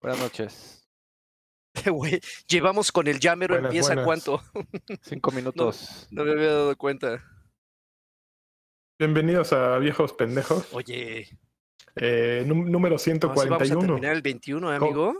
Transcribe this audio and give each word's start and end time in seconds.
Buenas 0.00 0.20
noches. 0.20 0.82
Güey, 1.86 2.20
llevamos 2.48 2.90
con 2.90 3.06
el 3.06 3.20
llamero 3.20 3.54
Buenas, 3.54 3.68
empieza 3.70 3.88
buenas. 3.88 4.04
cuánto. 4.06 4.42
Cinco 5.02 5.30
minutos. 5.32 6.08
No 6.10 6.24
me 6.24 6.32
había 6.32 6.48
dado 6.52 6.76
cuenta. 6.76 7.22
Bienvenidos 8.98 9.52
a 9.52 9.76
Viejos 9.78 10.14
Pendejos, 10.14 10.72
Oye, 10.72 11.28
eh, 11.96 12.44
nú- 12.46 12.66
número 12.66 12.94
no, 12.94 12.98
sí 12.98 13.10
vamos 13.10 13.36
a 13.38 13.42
141. 13.42 13.80
terminar 13.86 14.16
el 14.16 14.22
21, 14.22 14.72
¿eh, 14.72 14.76
amigo. 14.76 15.18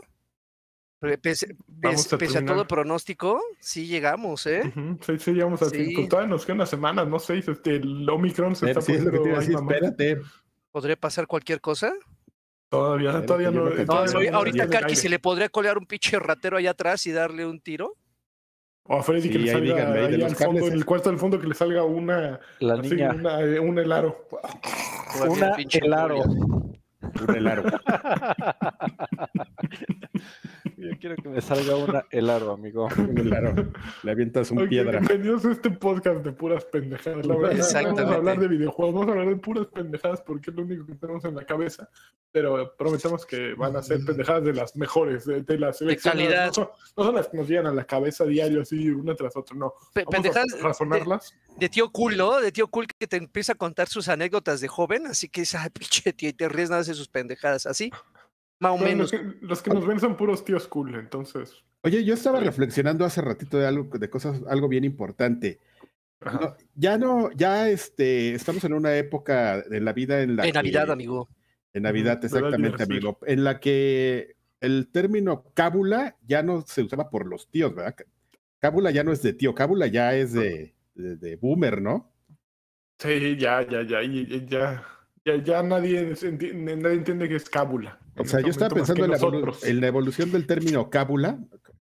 Pese, 1.21 1.55
a 1.83 2.17
pese 2.17 2.37
a 2.39 2.43
todo 2.45 2.67
pronóstico, 2.67 3.39
sí 3.59 3.85
llegamos, 3.85 4.47
¿eh? 4.47 4.63
Ujú, 4.65 4.97
Sí, 5.05 5.19
sí, 5.19 5.31
llegamos 5.33 5.61
a 5.61 5.69
Sí. 5.69 6.07
todavía 6.07 6.27
nos 6.31 6.43
queda 6.43 6.55
una 6.55 6.65
semana, 6.65 7.05
no 7.05 7.19
sé, 7.19 7.37
este, 7.37 7.75
el 7.75 8.09
Omicron 8.09 8.55
se 8.55 8.67
está 8.71 8.81
Sí, 8.81 8.93
es 8.93 9.03
lo 9.03 9.11
que 9.11 9.17
te 9.19 9.29
poniendo 9.29 9.29
iba 9.29 9.37
a 9.37 9.63
decir, 9.69 9.75
espérate. 9.95 10.21
¿Podría 10.71 10.95
pasar 10.95 11.27
cualquier 11.27 11.61
cosa. 11.61 11.93
Todavía, 12.69 13.25
todavía 13.25 13.51
no. 13.51 13.69
que 13.69 13.79
No, 13.79 13.85
todavía 13.85 14.11
soy- 14.11 14.29
no 14.29 14.37
ahorita 14.39 14.67
Karki 14.69 14.95
se 14.95 15.07
le 15.09 15.19
podría 15.19 15.47
colear 15.49 15.77
un 15.77 15.85
pinche 15.85 16.19
ratero 16.19 16.57
allá 16.57 16.71
atrás 16.71 17.05
y 17.07 17.11
darle 17.11 17.45
un 17.45 17.59
tiro. 17.61 17.95
O 18.83 18.99
a 18.99 19.03
Freddy 19.03 19.29
que 19.29 19.37
Sí, 19.37 19.39
le 19.39 19.49
ahí 19.51 19.55
salga 19.57 19.73
díganme, 19.75 19.99
ahí 19.99 20.05
ahí 20.05 20.11
de 20.11 20.17
los 20.17 20.29
al 20.31 20.35
fondo, 20.37 20.51
cables, 20.53 20.67
en 20.67 20.73
el 20.77 20.85
cuarto 20.85 21.09
del 21.09 21.19
fondo 21.19 21.39
que 21.41 21.47
le 21.47 21.53
salga 21.55 21.83
una, 21.83 22.39
La 22.59 22.73
así, 22.75 22.89
niña. 22.89 23.11
una, 23.13 23.41
eh, 23.41 23.59
un 23.59 23.79
helaro. 23.79 24.27
Una, 25.27 25.55
pinche 25.55 25.79
el 25.83 25.93
aro. 25.93 26.23
Un 26.23 27.35
helaro. 27.35 27.63
Yo 30.77 30.91
quiero 30.99 31.15
que 31.15 31.27
me 31.27 31.41
salga 31.41 31.75
una 31.75 32.05
el 32.11 32.29
aro, 32.29 32.51
amigo. 32.51 32.87
Un 32.97 33.17
helaro. 33.17 33.71
Le 34.03 34.11
avientas 34.11 34.51
un 34.51 34.69
piedra. 34.69 34.99
Bienvenidos 34.99 35.43
a 35.45 35.51
este 35.51 35.71
podcast 35.71 36.23
de 36.23 36.31
puras 36.31 36.65
pendejadas. 36.65 37.25
La 37.25 37.35
verdad, 37.35 37.49
no 37.49 37.57
vamos 37.57 37.65
Exactamente. 37.65 38.13
a 38.13 38.15
hablar 38.15 38.39
de 38.39 38.47
videojuegos, 38.47 38.93
vamos 38.93 39.07
a 39.07 39.11
hablar 39.13 39.27
de 39.29 39.41
puras 39.41 39.65
pendejadas 39.73 40.21
porque 40.21 40.51
es 40.51 40.55
lo 40.55 40.61
único 40.61 40.85
que 40.85 40.93
tenemos 40.93 41.25
en 41.25 41.35
la 41.35 41.45
cabeza. 41.45 41.89
Pero 42.31 42.75
prometemos 42.77 43.25
que 43.25 43.55
van 43.55 43.75
a 43.75 43.81
ser 43.81 44.05
pendejadas 44.05 44.43
de 44.43 44.53
las 44.53 44.75
mejores, 44.75 45.25
de, 45.25 45.41
de 45.41 45.57
las 45.57 45.79
seleccionadas. 45.79 46.23
calidad. 46.23 46.47
No 46.47 46.53
son, 46.53 46.67
no 46.95 47.03
son 47.05 47.15
las 47.15 47.27
que 47.27 47.37
nos 47.37 47.47
llegan 47.47 47.65
a 47.65 47.73
la 47.73 47.83
cabeza 47.83 48.25
diario 48.25 48.61
así, 48.61 48.87
una 48.91 49.15
tras 49.15 49.35
otra, 49.35 49.57
no. 49.57 49.73
Vamos 49.95 50.11
pendejadas 50.11 50.53
a 50.53 50.57
razonarlas. 50.63 51.33
de 51.57 51.69
tío 51.69 51.91
cool, 51.91 52.17
¿no? 52.17 52.39
De 52.39 52.51
tío 52.51 52.67
cool 52.67 52.85
que 52.85 53.07
te 53.07 53.17
empieza 53.17 53.53
a 53.53 53.55
contar 53.55 53.87
sus 53.87 54.09
anécdotas 54.09 54.61
de 54.61 54.67
joven, 54.67 55.07
así 55.07 55.27
que 55.27 55.43
ay, 55.57 55.69
pinche 55.71 56.13
tío, 56.13 56.29
y 56.29 56.33
te 56.33 56.47
ríes 56.47 56.69
nada 56.69 56.83
de 56.83 56.93
sus 56.93 57.07
pendejadas, 57.07 57.65
así. 57.65 57.91
Más 58.59 58.71
o 58.71 58.77
Bueno, 58.77 59.05
menos. 59.05 59.11
los, 59.13 59.21
que, 59.21 59.45
los 59.45 59.61
que 59.61 59.69
nos 59.69 59.85
ven 59.85 59.99
son 59.99 60.17
puros 60.17 60.43
tíos 60.43 60.67
cool, 60.67 60.95
entonces. 60.95 61.63
Oye, 61.83 62.03
yo 62.03 62.13
estaba 62.15 62.39
reflexionando 62.39 63.05
hace 63.05 63.21
ratito 63.21 63.57
de 63.57 63.67
algo, 63.67 63.97
de 63.97 64.09
cosas, 64.09 64.41
algo 64.49 64.67
bien 64.67 64.83
importante. 64.83 65.59
No, 66.25 66.55
ya 66.73 66.97
no, 66.97 67.31
ya 67.33 67.69
este, 67.69 68.33
estamos 68.33 68.63
en 68.63 68.73
una 68.73 68.95
época 68.97 69.61
de 69.61 69.79
la 69.79 69.93
vida 69.93 70.21
en 70.21 70.35
la 70.35 70.47
En 70.47 70.53
Navidad, 70.53 70.89
amigo. 70.89 71.29
En 71.73 71.83
Navidad, 71.83 72.19
exactamente, 72.23 72.83
amigo. 72.83 73.19
En 73.27 73.43
la 73.43 73.59
que 73.59 74.35
el 74.59 74.87
término 74.91 75.43
cábula 75.53 76.17
ya 76.25 76.41
no 76.41 76.61
se 76.61 76.81
usaba 76.81 77.11
por 77.11 77.27
los 77.27 77.49
tíos, 77.49 77.75
¿verdad? 77.75 77.95
Cábula 78.57 78.89
ya 78.89 79.03
no 79.03 79.11
es 79.11 79.21
de 79.21 79.33
tío, 79.33 79.53
cábula 79.53 79.85
ya 79.85 80.15
es 80.15 80.33
de, 80.33 80.73
de, 80.95 81.17
de 81.17 81.35
boomer, 81.35 81.79
¿no? 81.79 82.11
Sí, 82.97 83.37
ya, 83.37 83.61
ya, 83.61 83.83
ya, 83.83 84.01
ya. 84.01 84.83
Ya, 85.27 85.35
ya 85.43 85.61
nadie, 85.61 86.13
nadie 86.55 86.93
entiende 86.95 87.27
que 87.27 87.35
es 87.35 87.49
cábula. 87.49 87.99
O 88.17 88.23
sea, 88.23 88.39
yo 88.39 88.47
estaba 88.47 88.73
pensando 88.73 89.03
en 89.03 89.11
la, 89.11 89.17
evolu- 89.17 89.57
en 89.67 89.81
la 89.81 89.87
evolución 89.87 90.31
del 90.31 90.47
término 90.47 90.89
cábula. 90.89 91.37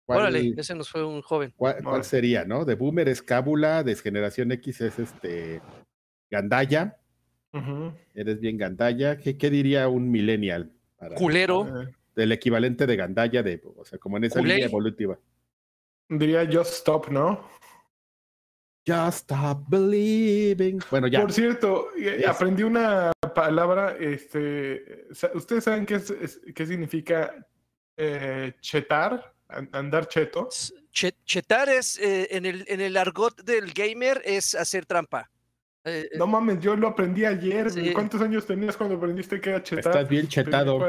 ¿Cuál, 0.06 0.20
Órale, 0.20 0.54
ese 0.56 0.76
nos 0.76 0.90
fue 0.90 1.04
un 1.04 1.24
joven. 1.24 1.52
cuál- 1.58 2.04
sería, 2.04 2.46
no? 2.46 2.66
De 2.66 2.76
boomer 2.76 3.10
es 3.10 3.24
cábula, 3.24 3.82
de 3.84 3.96
generación 3.96 4.52
X 4.52 4.82
es 4.82 5.00
este 5.00 5.60
gandaya. 6.30 6.98
Eres 8.14 8.40
bien 8.40 8.58
gandaya. 8.60 9.18
¿Qué, 9.18 9.38
qué 9.38 9.50
diría 9.50 9.88
un 9.90 10.12
millennial? 10.12 10.72
para- 10.98 11.16
Culero. 11.16 11.68
del 12.16 12.32
equivalente 12.34 12.86
de 12.86 12.96
gandaya, 12.96 13.42
de, 13.42 13.60
o 13.76 13.84
sea, 13.86 13.98
como 13.98 14.18
en 14.18 14.26
esa 14.26 14.40
Culé. 14.40 14.54
línea 14.56 14.68
evolutiva. 14.68 15.18
Diría 16.10 16.46
just 16.46 16.74
stop, 16.74 17.08
¿no? 17.10 17.42
Just 18.88 19.32
stop 19.32 19.64
believing. 19.68 20.80
Bueno, 20.92 21.08
ya. 21.08 21.22
Por 21.22 21.32
cierto, 21.32 21.88
Yes. 21.96 22.28
aprendí 22.28 22.64
una 22.64 23.12
palabra, 23.34 23.96
este, 24.00 25.08
sa- 25.12 25.32
¿ustedes 25.34 25.64
saben 25.64 25.86
qué, 25.86 25.96
es, 25.96 26.10
es- 26.10 26.42
qué 26.56 26.66
significa 26.66 27.36
eh, 27.98 28.54
chetar? 28.62 29.34
An- 29.48 29.70
Andar 29.74 30.08
cheto. 30.08 30.48
Chetar 31.26 31.68
es, 31.70 31.98
eh, 32.00 32.28
en, 32.32 32.46
el, 32.46 32.64
en 32.68 32.80
el 32.82 32.96
argot 32.98 33.42
del 33.44 33.74
gamer, 33.74 34.22
es 34.24 34.56
hacer 34.56 34.86
trampa. 34.86 35.30
Eh, 35.84 36.10
eh, 36.12 36.18
No 36.18 36.28
mames, 36.28 36.60
yo 36.62 36.76
lo 36.76 36.88
aprendí 36.90 37.26
ayer. 37.26 37.70
Sí. 37.72 37.92
¿Cuántos 37.94 38.22
años 38.22 38.46
tenías 38.46 38.78
cuando 38.78 38.96
aprendiste 38.96 39.42
que 39.42 39.50
era 39.50 39.62
chetar? 39.64 39.92
Estás 39.94 40.08
bien 40.10 40.28
chetado. 40.28 40.80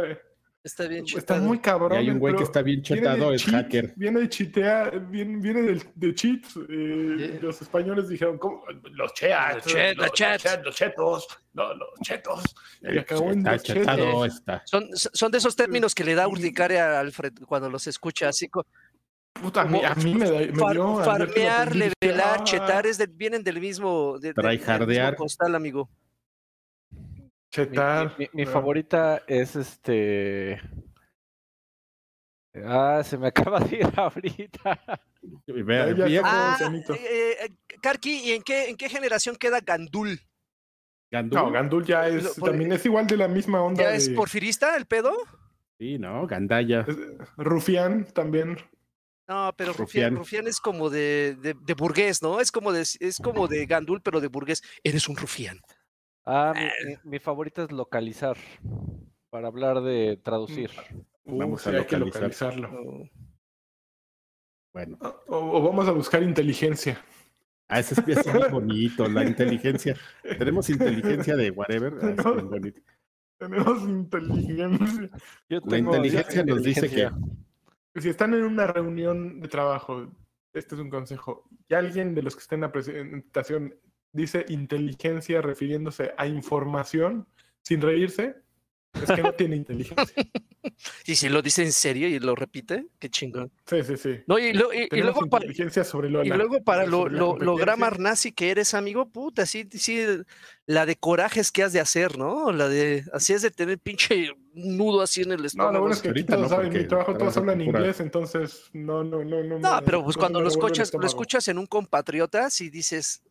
Está 0.65 0.87
bien 0.87 1.05
Está 1.05 1.21
chetado. 1.21 1.43
muy 1.43 1.59
cabrón. 1.59 1.93
Y 1.95 1.97
hay 1.97 2.11
un 2.11 2.19
güey 2.19 2.37
que 2.37 2.43
está 2.45 2.63
bien 2.63 2.83
chetado, 2.83 3.31
de 3.31 3.37
es 3.37 3.43
cheat, 3.45 3.55
hacker. 3.55 3.93
Viene 3.97 4.21
de 4.21 4.29
chitea, 4.29 4.91
viene, 4.91 5.39
viene 5.41 5.63
del- 5.63 5.83
de 5.95 6.15
cheats. 6.15 6.57
eh, 6.69 7.17
Yeah. 7.33 7.41
Los 7.43 7.61
españoles 7.63 8.09
dijeron, 8.09 8.39
¿cómo? 8.39 8.63
Los 8.93 9.13
cheats, 9.15 9.67
Los 9.67 9.75
chet- 10.13 10.63
los 10.65 10.75
chetos, 10.75 11.27
no, 11.55 11.75
los 11.75 11.89
chetos. 12.03 12.43
Y 12.83 12.99
acabó 12.99 13.31
en 13.33 13.39
Está 13.39 13.53
los 13.53 13.63
chetos. 13.63 13.81
chetado, 13.83 14.25
está. 14.25 14.63
Son, 14.67 14.89
son 14.95 15.33
de 15.33 15.39
esos 15.39 15.57
términos 15.57 15.95
que 15.95 16.05
le 16.05 16.15
da 16.15 16.29
urticaria 16.29 16.97
a 16.97 17.01
Alfred 17.01 17.33
cuando 17.47 17.69
los 17.69 17.87
escucha, 17.87 18.29
así 18.29 18.49
co- 18.49 18.67
Puta, 19.35 19.63
a 19.63 19.65
mí, 19.65 19.81
a 19.83 19.95
mí 19.95 20.15
me, 20.15 20.31
da- 20.31 20.39
me 20.41 20.53
far- 20.53 20.73
dio. 20.75 20.97
farmear, 21.03 21.75
levelar, 21.75 22.37
"Ah, 22.41 22.45
chetar, 22.45 22.87
es 22.87 22.99
vienen 23.17 23.43
del 23.43 23.61
mismo, 23.61 24.19
de- 24.21 24.29
de- 24.29 24.35
del 24.35 24.45
mismo 24.51 24.65
Tryhardear. 24.65 25.17
costal, 25.17 25.55
amigo. 25.55 25.89
Mi, 27.53 27.65
Chetar. 27.67 28.15
mi- 28.19 28.29
mi 28.33 28.43
ah. 28.45 28.47
favorita 28.47 29.23
es 29.27 29.57
este. 29.57 30.61
Ah, 32.55 33.03
se 33.05 33.19
me 33.19 33.29
acaba 33.29 33.61
de 33.61 33.77
ir 33.77 33.87
ahorita. 33.97 34.81
Y 35.47 35.63
vea, 35.63 35.89
Ya, 35.89 35.95
ya 35.97 36.05
viejo, 36.07 36.27
Ah, 36.29 36.57
Sanito. 36.59 36.95
eh, 36.95 37.37
eh, 37.45 37.57
Karki, 37.83 38.29
¿y 38.29 38.33
en 38.33 38.43
qué, 38.43 38.69
en 38.69 38.77
qué 38.77 38.89
generación 38.89 39.37
queda 39.37 39.61
Gandul? 39.61 40.19
Gandul. 41.11 41.39
No, 41.39 41.51
Gandul 41.51 41.85
ya 41.85 42.09
es, 42.09 42.29
por- 42.39 42.51
también 42.51 42.73
es 42.73 42.85
igual 42.87 43.07
de 43.07 43.17
la 43.19 43.29
misma 43.29 43.63
onda. 43.63 43.83
¿Ya 43.83 43.95
es 43.95 44.09
porfirista 44.11 44.75
el 44.77 44.87
pedo? 44.87 45.13
Sí, 45.79 45.99
no, 45.99 46.27
Gandaya. 46.27 46.87
Rufián 47.37 48.07
también. 48.13 48.57
No, 49.29 49.53
pero 49.57 49.73
Rufián, 49.73 50.17
Rufián. 50.17 50.17
Rufián 50.17 50.47
es 50.47 50.59
como 50.61 50.91
de, 50.91 51.37
de, 51.41 51.55
de 51.61 51.75
burgués, 51.75 52.23
¿no? 52.23 52.41
Es 52.41 52.51
como 52.51 52.73
de, 52.73 52.81
es 52.83 53.19
como 53.23 53.47
de 53.47 53.67
Gandul, 53.67 54.01
pero 54.03 54.21
de 54.21 54.29
burgués. 54.29 54.63
Eres 54.83 55.09
un 55.09 55.17
rufián. 55.17 55.61
Ah, 56.25 56.53
mi, 56.55 56.89
mi- 56.91 56.97
mi 57.05 57.19
favorita 57.19 57.65
es 57.65 57.73
localizar. 57.73 58.37
Para 59.31 59.49
hablar 59.49 59.81
de 59.83 60.19
traducir. 60.23 60.71
Uh, 61.25 61.39
Vamos 61.39 61.63
sí, 61.63 61.71
a 61.71 61.73
hay 61.73 61.87
que 61.87 61.97
localizar. 61.97 62.55
localizarlo. 62.57 63.09
Bueno, 64.75 64.99
O, 65.29 65.37
o 65.59 65.63
vamos 65.63 65.87
a 65.89 65.93
buscar 65.93 66.23
inteligencia. 66.23 67.03
ah, 67.69 67.79
ese 67.81 67.95
es, 68.07 68.27
muy 68.27 68.49
bonito, 68.51 69.09
la 69.09 69.25
inteligencia. 69.25 69.97
Tenemos 70.39 70.69
inteligencia 70.71 71.37
de 71.37 71.51
whatever. 71.51 71.95
ah, 72.03 72.11
es 72.17 72.25
bien 72.25 72.51
bonito. 72.51 72.81
Tenemos 73.39 73.83
inteligencia. 73.83 75.11
Yo 75.49 75.59
La 75.61 75.67
tengo 75.69 75.91
inteligencia 75.97 76.45
nos 76.45 76.63
dice 76.63 76.89
que. 76.89 77.11
Si 78.01 78.09
están 78.09 78.33
en 78.35 78.45
una 78.45 78.67
reunión 78.67 79.41
de 79.41 79.49
trabajo, 79.49 80.11
este 80.55 80.75
es 80.77 80.81
un 80.81 80.89
consejo. 80.89 81.45
Y 81.69 81.75
alguien 81.75 82.15
de 82.15 82.23
los 82.23 82.35
que 82.37 82.41
estén 82.41 82.59
en 82.59 82.61
la 82.63 82.73
presentación 82.73 83.75
dice 84.13 84.45
inteligencia 84.49 85.41
refiriéndose 85.43 86.13
a 86.17 86.27
información 86.27 87.27
sin 87.63 87.81
reírse, 87.81 88.37
es 89.01 89.11
que 89.11 89.23
no 89.23 89.33
tiene 89.37 89.57
inteligencia. 89.57 90.15
Y 91.07 91.17
si 91.17 91.29
lo 91.29 91.43
dice 91.43 91.63
en 91.63 91.73
serio 91.73 92.07
y 92.09 92.19
lo 92.21 92.35
repite, 92.37 92.87
qué 92.99 93.09
chingón. 93.09 93.51
Sí, 93.67 93.83
sí, 93.83 93.97
sí. 93.97 94.21
No, 94.27 94.39
y, 94.39 94.53
lo- 94.53 94.73
y- 94.73 94.89
y 94.93 95.01
luego 95.01 95.27
para, 95.29 95.45
sobre 95.85 96.09
lo 96.11 96.23
y 96.25 96.29
luego 96.29 96.63
para 96.63 96.87
lo, 96.87 97.09
lo, 97.09 97.37
lo 97.37 97.57
grammar 97.57 97.99
nazi 97.99 98.31
que 98.33 98.51
eres, 98.51 98.75
amigo, 98.75 99.09
puta, 99.09 99.45
sí, 99.47 99.69
sí, 99.73 100.05
la 100.67 100.87
de 100.87 100.97
corajes 100.97 101.51
que 101.51 101.63
has 101.65 101.73
de 101.73 101.81
hacer, 101.81 102.17
¿no? 102.19 102.53
La 102.53 102.69
de, 102.69 103.05
así 103.13 103.33
es 103.33 103.43
de 103.43 103.51
tener 103.51 103.79
pinche 103.79 104.31
nudo 104.55 105.01
así 105.03 105.23
en 105.23 105.33
el 105.33 105.39
No, 105.41 105.47
estómago. 105.47 105.73
lo 105.73 105.81
bueno 105.81 105.95
es 105.95 106.03
que 106.03 106.09
Ahorita 106.09 106.37
todos 106.37 106.51
no, 106.51 106.57
saben, 106.57 106.73
en 106.77 106.83
mi 106.83 106.89
trabajo 106.89 107.17
todos 107.17 107.37
hablan 107.37 107.59
pura- 107.65 107.79
inglés, 107.81 108.01
entonces 108.01 108.71
no, 108.73 109.03
no, 109.03 109.25
no, 109.25 109.43
no. 109.43 109.59
No, 109.59 109.77
me- 109.77 109.83
pero 109.83 110.05
pues 110.05 110.17
no 110.17 110.21
cuando 110.21 110.39
me 110.39 110.45
lo 110.45 110.51
revuelve 110.51 110.77
el 110.77 110.83
escuchas, 110.83 111.01
lo 111.01 111.07
escuchas 111.07 111.49
en 111.49 111.59
un 111.59 111.67
compatriota, 111.67 112.51
sí 112.51 112.71
dices, 112.71 113.23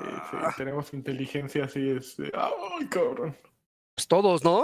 Sí, 0.00 0.06
sí, 0.30 0.36
"Ah". 0.40 0.54
tenemos 0.56 0.92
inteligencia 0.94 1.64
así, 1.64 1.90
es. 1.90 2.16
¡Ay, 2.34 2.86
cabrón! 2.88 3.36
pues 3.94 4.06
todos, 4.06 4.44
¿no? 4.44 4.62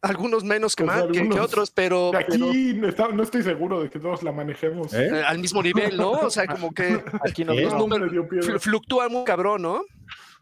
Algunos 0.00 0.44
menos 0.44 0.76
que 0.76 0.84
Pues 0.84 0.96
más 0.96 1.06
que- 1.08 1.28
que, 1.28 1.40
otros, 1.40 1.72
pero, 1.72 2.12
De 2.12 2.24
pero, 2.24 2.46
aquí 2.50 2.72
no, 2.74 2.86
está- 2.88 3.08
no 3.08 3.24
estoy 3.24 3.42
seguro 3.42 3.82
de 3.82 3.90
que 3.90 3.98
todos 3.98 4.22
la 4.22 4.30
manejemos. 4.30 4.94
¿Eh? 4.94 5.08
eh, 5.12 5.22
al 5.26 5.40
mismo 5.40 5.60
nivel, 5.60 5.96
¿no? 5.96 6.12
O 6.12 6.30
sea, 6.30 6.46
como 6.46 6.72
que 6.72 7.02
Aquí 7.26 7.44
no 7.44 7.52
los 7.52 7.72
No, 7.72 7.80
números 7.80 8.06
me 8.06 8.12
dio 8.12 8.28
piedra. 8.28 8.46
flu- 8.54 8.60
flucúan 8.60 9.10
muy 9.10 9.24
cabrón, 9.24 9.62
¿no? 9.62 9.80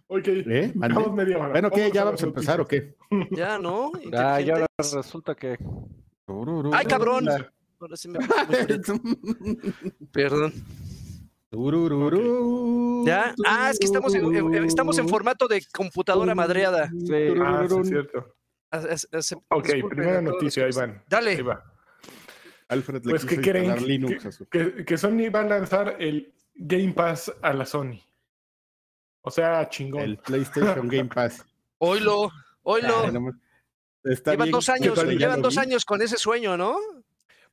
Ok, 0.09 0.29
¿Eh? 0.29 0.73
Media 0.75 1.39
hora. 1.39 1.49
Bueno, 1.53 1.71
¿qué? 1.71 1.91
¿Ya 1.91 2.03
a 2.03 2.05
vamos 2.05 2.23
a 2.23 2.27
empezar 2.27 2.61
o 2.61 2.67
qué? 2.67 2.95
Ya, 3.31 3.59
¿no? 3.59 3.93
Ah, 4.13 4.39
y 4.43 4.51
ahora 4.51 4.67
Inteligentes. 4.79 4.93
resulta 4.93 5.35
que. 5.35 5.57
¡Ay, 6.75 6.85
cabrón! 6.85 7.27
Ahora 7.81 7.97
sí 7.97 8.09
me. 8.09 8.19
Perdón. 10.13 10.53
¿Ya? 13.07 13.35
Ah, 13.47 13.71
es 13.71 13.79
que 13.79 13.87
estamos 13.87 14.15
en, 14.15 14.55
estamos 14.65 14.99
en 14.99 15.09
formato 15.09 15.47
de 15.49 15.65
computadora 15.73 16.35
madreada. 16.35 16.89
Sí. 17.07 17.13
Ah, 17.43 17.67
sí, 17.69 17.77
es 17.81 17.89
cierto. 17.89 18.35
Hace- 18.71 19.37
Ok, 19.49 19.69
primera 19.89 20.21
noticia, 20.21 20.67
van. 20.75 21.03
Dale. 21.09 21.31
Ahí 21.33 21.43
va. 21.43 21.63
Alfred 22.69 23.05
le 23.05 23.11
Pues 23.11 23.25
quiso 23.25 23.41
que 23.41 23.51
creen 23.51 23.87
Linux 23.87 24.27
a 24.27 24.33
su- 24.33 24.47
que, 24.49 24.85
que 24.85 24.97
Sony 24.99 25.31
va 25.33 25.41
a 25.41 25.45
lanzar 25.45 25.97
el 26.01 26.33
Game 26.55 26.93
Pass 26.93 27.33
a 27.43 27.53
la 27.53 27.67
Sony. 27.67 28.01
O 29.21 29.31
sea, 29.31 29.69
chingón. 29.69 30.03
el 30.03 30.19
PlayStation 30.19 30.89
Game 30.89 31.09
Pass. 31.15 31.45
Oilo, 31.79 32.31
oilo. 32.63 32.95
Ay, 33.05 33.13
no 33.13 33.33
Llevan 34.03 34.39
bien 34.39 34.51
dos 34.51 34.69
años, 34.69 35.05
llevan 35.05 35.41
dos 35.43 35.55
vi. 35.55 35.61
años 35.61 35.85
con 35.85 36.03
ese 36.03 36.17
sueño, 36.17 36.57
¿no? 36.57 36.77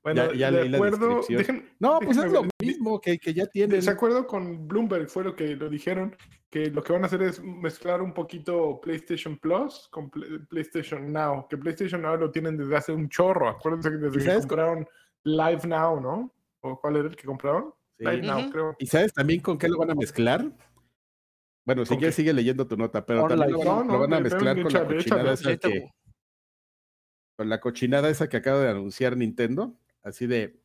Bueno, 0.04 0.32
ya- 0.32 0.36
ya 0.38 0.52
de 0.52 0.62
leí 0.62 0.70
la 0.70 0.78
acuerdo. 0.78 1.22
dejen- 1.28 1.70
No, 1.80 2.00
pues 2.16 2.18
es 2.18 2.32
lo 2.32 2.42
ver. 2.42 2.52
mismo 2.60 3.00
que, 3.00 3.20
que 3.20 3.34
ya 3.34 3.46
tienen. 3.46 3.80
De 3.82 3.92
acuerdo 3.92 4.26
con 4.26 4.68
Bloomberg 4.68 5.08
fue 5.10 5.24
lo 5.24 5.36
que 5.36 5.56
lo 5.56 5.70
dijeron, 5.70 6.16
que 6.50 6.72
lo 6.72 6.84
que 6.84 6.92
van 6.94 7.04
a 7.04 7.06
hacer 7.06 7.22
es 7.22 7.42
mezclar 7.44 8.02
un 8.02 8.14
poquito 8.14 8.82
PlayStation 8.82 9.38
Plus 9.38 9.88
con 9.92 10.10
Pl- 10.10 10.46
PlayStation 10.48 11.12
Now, 11.14 11.48
que 11.48 11.58
PlayStation 11.58 12.02
Now 12.02 12.18
lo 12.18 12.32
tienen 12.32 12.58
desde 12.58 12.76
hace 12.76 12.92
un 12.92 13.10
chorro. 13.10 13.48
Acuérdense 13.50 13.90
que 13.92 13.98
desde 13.98 14.20
que 14.26 14.40
compraron 14.40 14.88
Live 15.24 15.68
Now, 15.68 16.02
¿no? 16.02 16.34
¿O 16.62 16.80
cuál 16.80 16.96
era 16.98 17.08
el 17.08 17.16
que 17.16 17.26
compraron? 17.26 17.74
Sí. 18.00 18.06
Live 18.06 18.22
Now, 18.24 18.50
creo. 18.52 18.76
¿Y 18.80 18.88
sabes 18.88 19.14
también 19.14 19.40
con 19.42 19.58
qué 19.60 19.70
lo 19.70 19.78
van 19.78 19.92
a 19.92 19.96
mezclar? 19.96 20.52
Bueno, 21.64 21.86
si 21.86 21.90
¿Con 21.90 21.98
quieres 22.00 22.16
sigue 22.16 22.34
leyendo 22.34 22.66
tu 22.66 22.76
nota, 22.76 23.06
pero 23.06 23.24
Online. 23.26 23.40
también 23.40 23.66
lo 23.66 23.72
van, 23.72 23.78
a- 23.78 23.82
No, 23.82 23.86
no, 23.86 23.94
lo 23.94 24.00
van 24.00 24.14
a 24.14 24.18
de- 24.18 24.24
mezclar 24.24 24.62
con 24.64 24.74
la 24.74 24.88
cochinada 24.88 25.34
esa 25.34 25.58
que, 25.58 25.92
con 27.38 27.50
la 27.50 27.60
cochinada 27.60 28.10
esa 28.10 28.28
que 28.30 28.38
acaba 28.38 28.60
de 28.60 28.70
anunciar 28.70 29.16
Nintendo, 29.16 29.78
así 30.04 30.28
de 30.28 30.60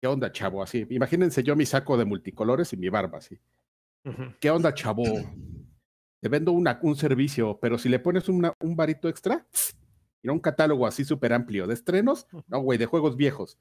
¿qué 0.00 0.06
onda, 0.08 0.32
chavo? 0.32 0.62
Así, 0.62 0.86
imagínense 0.90 1.42
yo 1.42 1.54
mi 1.56 1.64
saco 1.66 1.96
de 1.96 2.04
multicolores 2.04 2.72
y 2.72 2.76
mi 2.76 2.88
barba, 2.88 3.18
así. 3.18 3.38
¿Qué 4.40 4.50
onda, 4.50 4.74
chavo? 4.74 5.04
Te 6.20 6.28
vendo 6.28 6.52
una, 6.52 6.78
un 6.82 6.96
servicio, 6.96 7.58
pero 7.60 7.78
si 7.78 7.88
le 7.88 7.98
pones 7.98 8.28
una- 8.28 8.52
un 8.60 8.74
varito 8.76 9.08
extra, 9.08 9.46
mira 10.22 10.32
un 10.32 10.40
catálogo 10.40 10.86
así 10.86 11.04
súper 11.04 11.32
amplio 11.32 11.66
de 11.66 11.74
estrenos, 11.74 12.26
no, 12.48 12.60
güey, 12.60 12.78
de 12.78 12.86
juegos 12.86 13.16
viejos. 13.16 13.58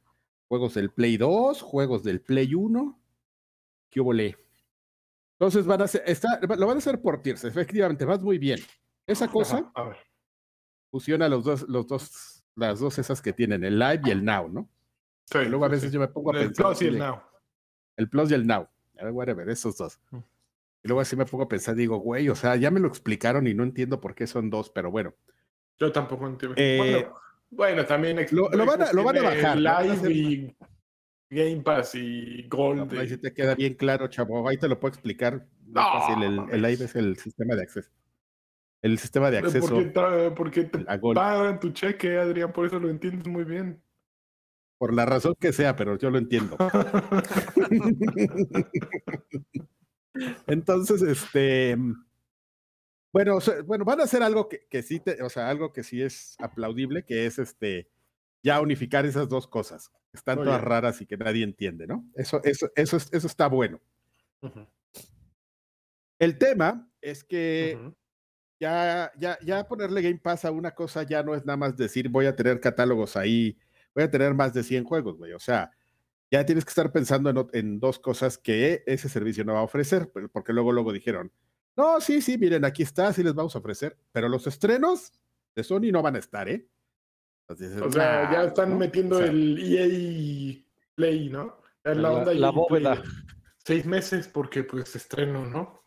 Juegos 0.48 0.74
del 0.74 0.92
Play 0.92 1.18
2, 1.18 1.62
juegos 1.62 2.04
del 2.04 2.22
Play 2.22 2.54
1. 2.56 3.00
¿Qué 3.90 4.02
le? 4.02 4.36
Entonces 5.40 5.66
van 5.66 5.82
a 5.82 5.86
hacer, 5.86 6.04
está, 6.06 6.40
lo 6.42 6.68
van 6.68 6.78
a 6.78 6.80
hacer 6.80 7.02
por 7.02 7.22
tiers, 7.22 7.44
efectivamente, 7.46 8.06
vas 8.06 8.22
muy 8.22 8.38
bien. 8.38 8.60
Esa 9.08 9.28
cosa 9.28 9.58
Ajá, 9.58 9.72
a 9.76 9.84
ver. 9.90 9.98
fusiona 10.92 11.28
los 11.30 11.44
dos, 11.44 11.68
los 11.68 11.88
dos, 11.88 12.44
las 12.56 12.80
dos 12.80 13.00
esas 13.00 13.22
que 13.22 13.34
tienen, 13.34 13.64
el 13.64 13.80
Live 13.80 14.02
y 14.06 14.12
el 14.12 14.24
Now, 14.24 14.50
¿no? 14.50 14.70
Sí, 15.26 15.38
Y 15.40 15.46
luego 15.46 15.66
a 15.66 15.70
veces 15.70 15.90
sí. 15.90 15.94
yo 15.94 16.00
me 16.00 16.08
pongo 16.08 16.34
a 16.34 16.40
El 16.40 16.48
pensar. 16.48 16.66
Plus 16.68 16.82
y 16.82 16.88
el 16.88 16.98
Now. 16.98 17.22
el 17.98 18.10
Plus 18.10 18.32
y 18.32 18.34
el 18.34 18.48
Now. 18.48 18.68
A 19.00 19.04
ver, 19.06 19.14
whatever, 19.14 19.50
esos 19.50 19.78
dos. 19.78 20.00
Mm. 20.12 20.18
Y 20.84 20.88
luego 20.88 21.02
así 21.02 21.16
me 21.16 21.26
pongo 21.26 21.44
a 21.44 21.48
pensar, 21.50 21.76
digo, 21.76 21.98
güey, 21.98 22.28
o 22.30 22.36
sea, 22.36 22.56
ya 22.56 22.72
me 22.72 22.80
lo 22.80 22.88
explicaron 22.88 23.46
y 23.48 23.54
no 23.54 23.64
entiendo 23.64 24.02
por 24.02 24.16
qué 24.16 24.26
son 24.28 24.50
dos, 24.50 24.70
pero 24.70 24.90
bueno. 24.92 25.14
Yo 25.80 25.92
tampoco 25.92 26.28
entiendo. 26.28 26.56
Eh, 26.58 26.78
bueno, 26.78 27.16
bueno, 27.50 27.86
también 27.86 28.18
lo- 28.32 28.50
lo 28.50 28.66
van 28.66 28.82
a- 28.82 28.94
lo 28.94 29.04
van 29.04 29.18
a 29.18 29.22
bajar, 29.24 29.58
Live 29.58 30.12
y 30.12 30.56
Game 31.30 31.62
Pass 31.62 31.96
y 31.96 32.48
Gold. 32.50 32.92
Ahí 32.98 33.10
sí 33.10 33.18
te 33.18 33.34
queda 33.34 33.56
bien 33.56 33.76
claro, 33.76 34.08
chavo. 34.08 34.48
Ahí 34.48 34.58
te 34.58 34.68
lo 34.68 34.80
puedo 34.80 34.92
explicar. 34.94 35.46
No, 35.68 35.82
fácil. 35.82 36.24
El, 36.24 36.40
el 36.52 36.62
Live 36.62 36.84
es 36.86 36.96
el 36.96 37.16
sistema 37.18 37.56
de 37.56 37.62
acceso. 37.64 37.90
El 38.82 38.98
sistema 38.98 39.30
de 39.32 39.38
acceso 39.38 39.70
Porque, 39.70 40.32
porque 40.36 40.64
te 40.64 40.80
pagan 41.14 41.60
tu 41.60 41.70
cheque, 41.72 42.18
Adrián, 42.18 42.52
por 42.52 42.66
eso 42.66 42.80
lo 42.80 42.90
entiendes 42.90 43.28
muy 43.28 43.44
bien. 43.44 43.80
Por 44.82 44.96
la 44.96 45.06
razón 45.06 45.36
que 45.40 45.54
sea, 45.54 45.76
pero 45.76 45.96
yo 45.96 46.10
lo 46.10 46.18
entiendo. 46.18 46.58
Entonces, 50.48 51.04
este. 51.04 51.78
Bueno, 53.14 53.36
o 53.36 53.42
sea, 53.42 53.62
bueno, 53.62 53.86
van 53.86 54.00
a 54.00 54.06
hacer 54.06 54.24
algo 54.24 54.50
que, 54.50 54.66
que 54.68 54.82
sí, 54.82 55.00
te- 55.00 55.22
o 55.22 55.30
sea, 55.30 55.50
algo 55.50 55.72
que 55.72 55.84
sí 55.84 56.02
es 56.02 56.36
aplaudible, 56.40 57.06
que 57.06 57.28
es 57.28 57.38
este 57.38 57.92
ya 58.42 58.60
unificar 58.60 59.06
esas 59.06 59.30
dos 59.30 59.48
cosas. 59.48 59.92
Están 60.14 60.40
todas 60.40 60.60
raras 60.62 61.00
y 61.00 61.06
que 61.06 61.16
nadie 61.16 61.44
entiende, 61.44 61.86
¿no? 61.86 62.04
Eso, 62.16 62.42
eso, 62.44 62.72
eso, 62.76 62.98
es- 62.98 63.14
eso 63.14 63.28
está 63.28 63.46
bueno. 63.46 63.80
El 66.18 66.40
tema 66.40 66.90
es 67.02 67.24
que 67.24 67.78
ya, 68.60 69.12
ya, 69.20 69.38
ya 69.46 69.68
ponerle 69.68 70.02
Game 70.02 70.18
Pass 70.18 70.44
a 70.46 70.50
una 70.52 70.72
cosa 70.72 71.04
ya 71.04 71.22
no 71.22 71.36
es 71.36 71.46
nada 71.46 71.58
más 71.58 71.78
decir 71.78 72.10
voy 72.10 72.26
a 72.26 72.36
tener 72.36 72.60
catálogos 72.60 73.16
ahí, 73.16 73.60
voy 73.94 74.04
a 74.04 74.12
tener 74.12 74.34
más 74.34 74.54
de 74.54 74.64
100 74.64 74.84
juegos, 74.84 75.18
güey. 75.18 75.34
O 75.34 75.40
sea, 75.40 75.72
ya 76.30 76.46
tienes 76.46 76.64
que 76.66 76.70
estar 76.70 76.92
pensando 76.92 77.30
en, 77.30 77.48
en 77.54 77.80
dos 77.80 78.00
cosas 78.00 78.38
que 78.38 78.84
ese 78.86 79.10
servicio 79.10 79.44
no 79.44 79.54
va 79.54 79.60
a 79.60 79.64
ofrecer, 79.64 80.10
pero- 80.14 80.30
porque 80.30 80.54
luego, 80.54 80.72
luego 80.72 80.94
dijeron, 80.94 81.32
no, 81.76 82.00
sí, 82.02 82.22
sí, 82.22 82.38
miren, 82.38 82.66
aquí 82.66 82.84
está, 82.84 83.12
sí 83.14 83.24
les 83.24 83.34
vamos 83.34 83.56
a 83.56 83.60
ofrecer, 83.60 83.98
pero 84.12 84.28
los 84.30 84.46
estrenos 84.48 85.12
de 85.56 85.64
Sony 85.64 85.92
no 85.92 86.02
van 86.02 86.16
a 86.16 86.20
estar, 86.20 86.48
¿eh? 86.50 86.68
Entonces, 87.48 87.82
O 87.82 87.92
sea, 87.92 88.24
nah, 88.24 88.32
ya 88.32 88.44
están 88.46 88.70
¿no? 88.72 88.78
metiendo 88.78 89.16
O 89.18 89.20
sea, 89.20 89.28
el 89.28 89.60
EA 89.60 90.64
Play, 90.96 91.30
¿no? 91.30 91.58
La, 91.84 91.94
La- 91.96 92.12
onda 92.12 92.34
la 92.34 92.52
Play. 92.52 92.64
bóveda. 92.70 93.02
Seis 93.58 93.86
meses 93.86 94.28
porque 94.28 94.64
pues 94.64 94.96
estreno, 94.96 95.46
¿no? 95.46 95.81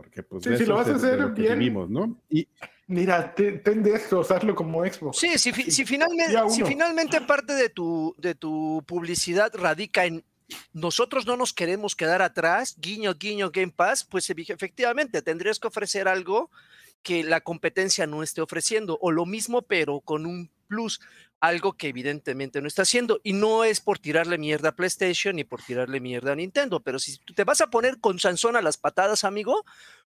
Porque, 0.00 0.22
pues, 0.22 0.42
Sí, 0.42 0.56
si 0.56 0.64
lo 0.64 0.76
vas 0.76 0.88
a 0.88 0.94
hacer 0.94 1.28
bien. 1.32 1.58
vivimos, 1.58 1.90
¿no? 1.90 2.18
Y, 2.30 2.48
Mira, 2.86 3.34
te- 3.34 3.52
ten 3.58 3.82
de 3.82 3.92
esto, 3.94 4.20
hazlo 4.22 4.54
como 4.54 4.82
Xbox. 4.84 5.18
Sí, 5.18 5.38
si, 5.38 5.52
fi- 5.52 5.70
si 5.70 5.84
finalmente, 5.84 6.34
si 6.48 6.64
finalmente 6.64 7.20
parte 7.20 7.52
de 7.52 7.68
tu, 7.68 8.14
de 8.18 8.34
tu 8.34 8.82
publicidad 8.86 9.52
radica 9.54 10.06
en 10.06 10.24
nosotros 10.72 11.24
no 11.26 11.36
nos 11.36 11.52
queremos 11.52 11.94
quedar 11.94 12.22
atrás, 12.22 12.74
guiño, 12.80 13.14
guiño, 13.14 13.50
Game 13.52 13.70
Pass, 13.76 14.02
pues 14.04 14.28
efectivamente 14.30 15.20
tendrías 15.22 15.60
que 15.60 15.68
ofrecer 15.68 16.08
algo 16.08 16.50
que 17.02 17.22
la 17.22 17.42
competencia 17.42 18.06
no 18.08 18.22
esté 18.24 18.40
ofreciendo, 18.40 18.98
o 19.00 19.12
lo 19.12 19.24
mismo, 19.26 19.62
pero 19.62 20.00
con 20.00 20.24
un 20.26 20.50
plus, 20.66 21.00
algo 21.40 21.72
que 21.72 21.88
evidentemente 21.88 22.60
no 22.60 22.68
está 22.68 22.82
haciendo. 22.82 23.20
Y 23.24 23.32
no 23.32 23.64
es 23.64 23.80
por 23.80 23.98
tirarle 23.98 24.36
mierda 24.38 24.70
a 24.70 24.76
PlayStation 24.76 25.36
ni 25.36 25.44
por 25.44 25.62
tirarle 25.62 25.98
mierda 26.00 26.32
a 26.32 26.36
Nintendo, 26.36 26.80
pero 26.80 26.98
si 26.98 27.16
tú 27.18 27.32
te 27.34 27.44
vas 27.44 27.60
a 27.60 27.68
poner 27.68 27.98
con 27.98 28.18
Sansón 28.18 28.56
a 28.56 28.62
las 28.62 28.76
patadas, 28.76 29.24
amigo, 29.24 29.64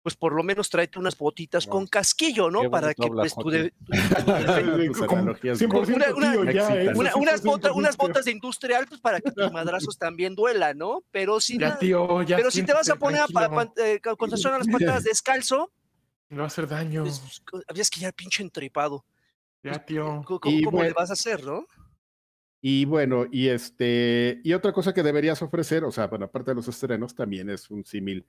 pues 0.04 0.16
por 0.16 0.32
lo 0.34 0.42
menos 0.44 0.70
tráete 0.70 1.00
unas 1.00 1.18
botitas 1.18 1.66
Wow. 1.66 1.72
con 1.74 1.88
casquillo, 1.88 2.50
¿no? 2.50 2.70
Para 2.72 2.94
que 2.94 3.08
pues 3.08 3.34
tu, 3.36 3.42
Joaquín. 3.42 3.64
de- 3.64 3.72
tu- 3.72 3.86
tu 4.26 4.32
defensa- 4.32 4.88
Tus 4.88 4.98
Como 5.08 5.18
analogías, 5.22 5.60
100% 5.60 5.96
Una- 5.96 6.16
una- 6.16 6.32
tío, 6.32 6.44
me 6.44 6.54
ya, 6.54 6.62
excitan. 6.62 6.88
¿eh? 6.96 7.00
una- 7.00 7.16
unas, 7.18 7.42
100% 7.44 7.98
botas, 7.98 8.26
de 8.26 8.32
industrial, 8.32 8.86
pues 8.88 9.02
para 9.02 9.20
que 9.20 9.32
tus 9.32 9.52
madrazos 9.52 9.98
también 9.98 10.34
duelan, 10.36 10.78
¿no? 10.78 11.04
Pero 11.12 11.42
si, 11.42 11.58
Ya, 11.58 11.70
na- 11.70 11.80
tío, 11.80 12.22
ya. 12.22 12.38
pero 12.38 12.52
si 12.52 12.64
te 12.64 12.72
vas 12.74 12.90
a 12.90 12.96
poner 12.96 13.20
a, 13.22 13.26
eh, 13.84 14.00
con 14.18 14.30
Sansón 14.30 14.54
a 14.54 14.60
las 14.60 14.68
patadas 15.02 15.04
descalzo, 15.04 15.72
va 16.32 16.44
a 16.44 16.48
hacer 16.48 16.68
daño. 16.70 17.04
pues, 17.04 17.42
habías 17.68 17.90
que 17.90 18.00
ya 18.00 18.12
pinche 18.14 18.44
entripado. 18.44 19.04
Ya, 19.64 19.84
tío. 19.86 20.24
¿Cómo, 20.26 20.40
Y 20.46 20.64
cómo 20.64 20.84
le 20.84 20.94
vas 20.94 21.10
a 21.10 21.14
hacer, 21.14 21.44
no? 21.44 21.66
Y 22.62 22.86
bueno, 22.86 23.26
y 23.32 23.48
este, 23.50 24.42
y 24.44 24.54
otra 24.54 24.74
cosa 24.74 24.94
que 24.94 25.04
deberías 25.04 25.42
ofrecer, 25.42 25.84
o 25.84 25.92
sea, 25.92 26.08
bueno, 26.08 26.26
aparte 26.26 26.52
de 26.52 26.56
los 26.56 26.68
estrenos, 26.68 27.14
también 27.16 27.50
es 27.50 27.70
un 27.70 27.86
símil 27.86 28.26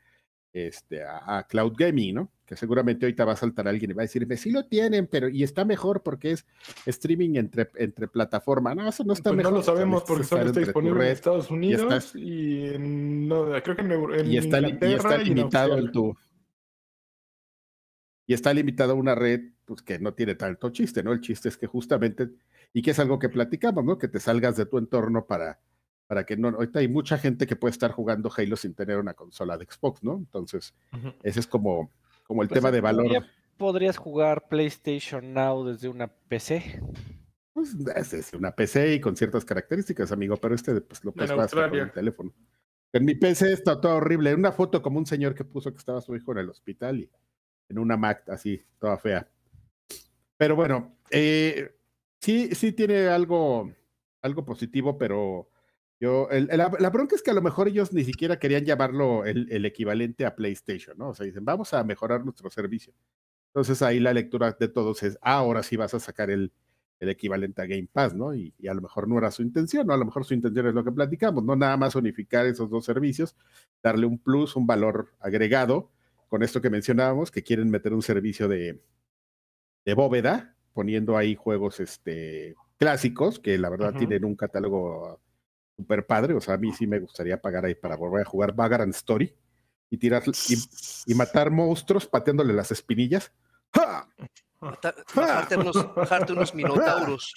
este, 0.53 1.03
a, 1.03 1.39
a 1.39 1.47
cloud 1.47 1.73
gaming, 1.77 2.15
¿no? 2.15 2.33
Que 2.45 2.57
seguramente 2.57 3.05
ahorita 3.07 3.25
va 3.25 3.33
a 3.33 3.37
saltar 3.37 3.69
alguien 3.69 3.91
y 3.91 3.95
va 3.95 4.03
a 4.03 4.07
decirme, 4.07 4.37
sí 4.37 4.51
lo 4.51 4.65
tienen, 4.67 5.07
pero 5.07 5.29
y 5.29 5.43
está 5.43 5.65
mejor 5.65 6.03
porque 6.03 6.33
es 6.33 6.47
streaming 6.87 7.37
entre, 7.37 7.69
entre 7.77 8.09
plataforma. 8.09 8.75
No, 8.75 8.89
eso 8.89 9.05
no 9.05 9.13
está 9.13 9.31
Pues 9.31 9.37
mejor. 9.39 9.53
no 9.53 9.59
lo 9.59 9.65
sabemos 9.65 10.05
porque 10.05 10.25
solo 10.25 10.45
está 10.47 10.61
disponible 10.61 11.07
en 11.07 11.13
Estados 11.13 11.51
Unidos 11.51 11.83
estás- 11.83 12.15
y 12.17 12.67
en, 12.67 13.29
no, 13.29 13.47
creo 13.63 13.77
que 13.77 13.83
en, 13.83 13.93
en 13.93 14.33
y 14.33 14.37
está, 14.39 14.61
y 14.61 14.95
está 14.95 15.19
limitado 15.19 15.79
en 15.79 15.93
tu 15.93 16.17
y 18.27 18.35
está 18.35 18.53
limitado 18.53 18.93
a 18.93 18.97
una 18.97 19.15
red 19.15 19.53
pues 19.69 19.83
que 19.83 19.99
no 19.99 20.15
tiene 20.15 20.35
tanto 20.35 20.71
chiste, 20.71 21.03
¿no? 21.03 21.13
El 21.13 21.21
chiste 21.21 21.49
es 21.51 21.59
que 21.59 21.67
justamente 21.67 22.31
y 22.73 22.81
que 22.83 22.93
es 22.93 22.99
algo 22.99 23.19
que 23.19 23.29
platicamos, 23.29 23.85
¿no? 23.85 23.99
Que 23.99 24.09
te 24.09 24.19
salgas 24.19 24.57
de 24.57 24.67
tu 24.67 24.79
entorno 24.79 25.27
para 25.27 25.61
para 26.07 26.25
que 26.25 26.39
no 26.39 26.49
ahorita 26.49 26.79
hay 26.79 26.89
mucha 26.89 27.19
gente 27.19 27.47
que 27.47 27.55
puede 27.55 27.73
estar 27.73 27.93
jugando 27.93 28.33
Halo 28.35 28.57
sin 28.57 28.73
tener 28.75 28.97
una 28.97 29.13
consola 29.13 29.59
de 29.59 29.67
Xbox, 29.67 30.03
¿no? 30.03 30.17
Entonces, 30.17 30.75
ese 31.23 31.41
es 31.41 31.47
como 31.47 31.93
como 32.27 32.43
el 32.43 32.49
Pues, 32.49 32.61
tema 32.61 32.71
de 32.71 32.81
valor. 32.81 33.27
Podrías 33.59 33.99
jugar 33.99 34.49
PlayStation 34.49 35.35
Now 35.35 35.67
desde 35.67 35.89
una 35.89 36.09
PC. 36.09 36.81
Pues 37.53 37.77
es, 37.97 38.15
es 38.15 38.33
una 38.33 38.53
PC 38.53 38.95
y 38.95 39.01
con 39.01 39.17
ciertas 39.17 39.45
características, 39.45 40.13
amigo, 40.13 40.37
pero 40.37 40.55
este 40.55 40.81
pues 40.81 41.05
lo 41.05 41.13
puedes 41.13 41.31
jugar 41.31 41.45
hasta 41.45 41.69
con 41.69 41.79
el 41.79 41.93
teléfono. 41.93 42.33
En 42.93 43.05
mi 43.05 43.15
PC 43.15 43.53
está 43.53 43.79
todo 43.81 43.97
horrible. 43.97 44.35
Una 44.35 44.53
foto 44.53 44.81
como 44.81 44.99
un 44.99 45.07
señor 45.07 45.35
que 45.35 45.45
puso 45.45 45.71
que 45.73 45.79
estaba 45.79 46.01
su 46.01 46.17
hijo 46.17 46.33
en 46.33 46.39
el 46.39 46.49
hospital 46.49 47.01
y 47.01 47.11
en 47.69 47.79
una 47.79 47.97
Mac 47.97 48.27
así, 48.29 48.63
toda 48.79 48.97
fea. 48.97 49.29
Pero 50.39 50.57
bueno, 50.57 50.97
eh, 51.11 51.73
sí, 52.21 52.51
sí 52.55 52.73
tiene 52.73 53.09
algo, 53.09 53.73
algo 54.23 54.45
positivo, 54.47 54.99
pero 54.99 55.51
yo, 56.01 56.29
el- 56.31 56.49
la, 56.49 56.69
bronca 56.91 57.17
es 57.17 57.23
que 57.23 57.33
a 57.33 57.35
lo 57.35 57.43
mejor 57.43 57.69
ellos 57.69 57.93
ni 57.93 58.05
siquiera 58.05 58.39
querían 58.39 58.65
llamarlo 58.65 59.25
el, 59.27 59.49
el 59.53 59.67
equivalente 59.67 60.27
a 60.27 60.37
PlayStation, 60.37 60.97
¿no? 60.99 61.11
O 61.11 61.15
sea, 61.15 61.27
dicen, 61.27 61.45
vamos 61.45 61.75
a 61.75 61.85
mejorar 61.85 62.25
nuestro 62.25 62.51
servicio. 62.51 62.95
Entonces 63.49 63.83
ahí 63.83 64.01
la 64.01 64.13
lectura 64.15 64.53
de 64.59 64.69
todos 64.69 65.03
es, 65.05 65.19
ah, 65.23 65.35
ahora 65.37 65.63
sí 65.65 65.77
vas 65.77 65.95
a 65.95 66.01
sacar 66.01 66.31
el, 66.31 66.53
el 67.01 67.09
equivalente 67.11 67.63
a 67.63 67.67
Game 67.67 67.89
Pass, 67.93 68.15
¿no? 68.15 68.35
Y, 68.35 68.55
y 68.59 68.69
a 68.69 68.75
lo 68.75 68.83
mejor 68.83 69.09
no 69.09 69.19
era 69.19 69.31
su 69.33 69.43
intención, 69.43 69.87
¿no? 69.89 69.95
A 69.95 69.99
lo 69.99 70.07
mejor 70.07 70.25
su 70.25 70.35
intención 70.35 70.69
es 70.69 70.75
lo 70.75 70.85
que 70.85 70.93
platicamos, 70.93 71.45
no 71.45 71.57
nada 71.57 71.77
más 71.77 71.97
unificar 71.97 72.47
esos 72.47 72.71
dos 72.71 72.85
servicios, 72.85 73.37
darle 73.83 74.07
un 74.07 74.19
plus, 74.19 74.57
un 74.57 74.67
valor 74.67 75.15
agregado, 75.21 75.91
con 76.29 76.43
esto 76.43 76.61
que 76.63 76.71
mencionábamos, 76.71 77.31
que 77.33 77.43
quieren 77.45 77.71
meter 77.71 77.95
un 77.95 78.03
servicio 78.03 78.49
de, 78.49 78.81
de 79.85 79.95
bóveda, 79.95 80.55
poniendo 80.73 81.17
ahí 81.17 81.35
juegos, 81.35 81.81
este, 81.81 82.55
clásicos, 82.79 83.39
que 83.39 83.59
la 83.59 83.69
verdad 83.69 83.95
tienen 83.95 84.25
un 84.25 84.37
catálogo 84.37 85.21
super 85.77 86.07
padre. 86.07 86.35
O 86.35 86.41
sea, 86.41 86.55
a 86.55 86.59
mí 86.59 86.73
sí 86.73 86.87
me 86.87 87.01
gustaría 87.01 87.41
pagar 87.41 87.65
ahí 87.65 87.75
para 87.75 87.97
volver 87.97 88.23
a 88.23 88.29
jugar 88.29 88.55
Vagrant 88.55 88.95
Story 88.95 89.35
y 89.91 89.97
tirar 89.97 90.23
y, 91.07 91.15
matar 91.15 91.51
monstruos 91.51 92.07
pateándole 92.07 92.53
las 92.53 92.71
espinillas. 92.71 93.33
bajarte, 95.15 95.57
unos, 95.57 96.55
minotauros. 96.55 97.33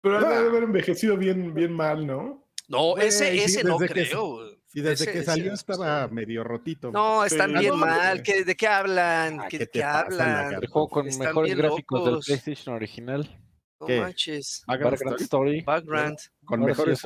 Pero 0.00 0.20
debe 0.20 0.48
haber 0.48 0.62
envejecido 0.64 1.16
bien, 1.16 1.54
bien 1.54 1.72
mal, 1.72 2.06
¿no? 2.06 2.44
No, 2.68 2.96
ese, 2.98 3.42
ese 3.42 3.62
no 3.64 3.78
creo. 3.78 4.40
Y 4.76 4.82
desde 4.82 5.10
que 5.10 5.22
salió 5.22 5.54
estaba 5.54 6.06
medio 6.08 6.44
rotito. 6.44 6.90
No, 6.90 7.24
están 7.24 7.54
bien 7.54 7.78
mal. 7.78 8.22
¿De 8.22 8.54
qué 8.54 8.66
hablan? 8.66 9.40
Ah, 9.40 9.48
¿Qué, 9.48 9.66
¿qué 9.66 9.82
hablan? 9.82 10.52
El 10.52 10.66
juego 10.66 10.90
con 10.90 11.06
mejores 11.06 11.56
gráficos 11.56 12.04
del 12.04 12.18
PlayStation 12.18 12.74
original. 12.74 13.42
No 13.80 13.88
manches. 13.88 14.64
Background 14.66 15.22
Story. 15.22 15.62
Background. 15.62 16.18
Con 16.44 16.60
mejores, 16.60 17.00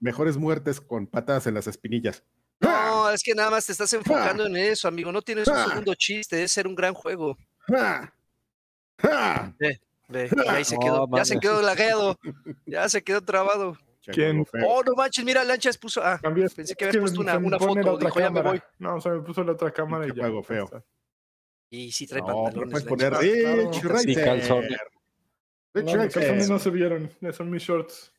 mejores 0.00 0.36
muertes 0.36 0.80
con 0.80 1.06
patadas 1.06 1.46
en 1.46 1.54
las 1.54 1.68
espinillas. 1.68 2.24
No, 2.58 3.08
es 3.10 3.22
que 3.22 3.36
nada 3.36 3.50
más 3.50 3.66
te 3.66 3.70
estás 3.70 3.92
enfocando 3.92 4.46
en 4.46 4.56
eso, 4.56 4.88
amigo. 4.88 5.12
No 5.12 5.22
tienes 5.22 5.46
un 5.46 5.64
segundo 5.64 5.94
chiste, 5.94 6.42
es 6.42 6.50
ser 6.50 6.66
un 6.66 6.74
gran 6.74 6.92
juego. 6.92 7.38
Ve, 7.68 8.10
ve, 10.08 10.30
ahí 10.48 10.64
se 10.64 10.76
quedó, 10.76 11.08
ya 11.14 11.24
se 11.24 11.38
quedó 11.38 11.62
lagueado, 11.62 12.18
ya 12.66 12.88
se 12.88 13.04
quedó 13.04 13.20
trabado. 13.20 13.78
¿Quién? 14.12 14.44
Oh, 14.64 14.82
no 14.84 14.94
manches, 14.94 15.24
mira, 15.24 15.44
Lanchas 15.44 15.78
puso. 15.78 16.02
Ah, 16.02 16.20
pensé 16.22 16.74
que 16.74 16.84
había 16.84 17.00
puesto 17.00 17.20
una, 17.20 17.38
una 17.38 17.58
foto. 17.58 17.98
Dijo, 17.98 18.20
ya 18.20 18.30
me 18.30 18.42
voy. 18.42 18.62
No, 18.78 18.96
o 18.96 19.00
sea, 19.00 19.12
me 19.12 19.20
puso 19.20 19.42
la 19.42 19.52
otra 19.52 19.72
cámara 19.72 20.06
y 20.06 20.14
ya. 20.14 20.22
Juego 20.22 20.42
feo. 20.42 20.84
Y 21.70 21.90
si 21.92 22.06
trae 22.06 22.20
no, 22.20 22.44
pantalones. 22.44 22.70
puedes 22.70 22.86
poner 22.86 23.12
Rich. 23.14 24.08
Y 24.08 24.14
calzones. 24.14 24.78
Rich 25.74 25.86
no, 25.86 26.08
calzones 26.08 26.48
no 26.48 26.58
se 26.58 26.70
vieron, 26.70 27.10
son 27.32 27.50
mis 27.50 27.62
shorts. 27.62 28.12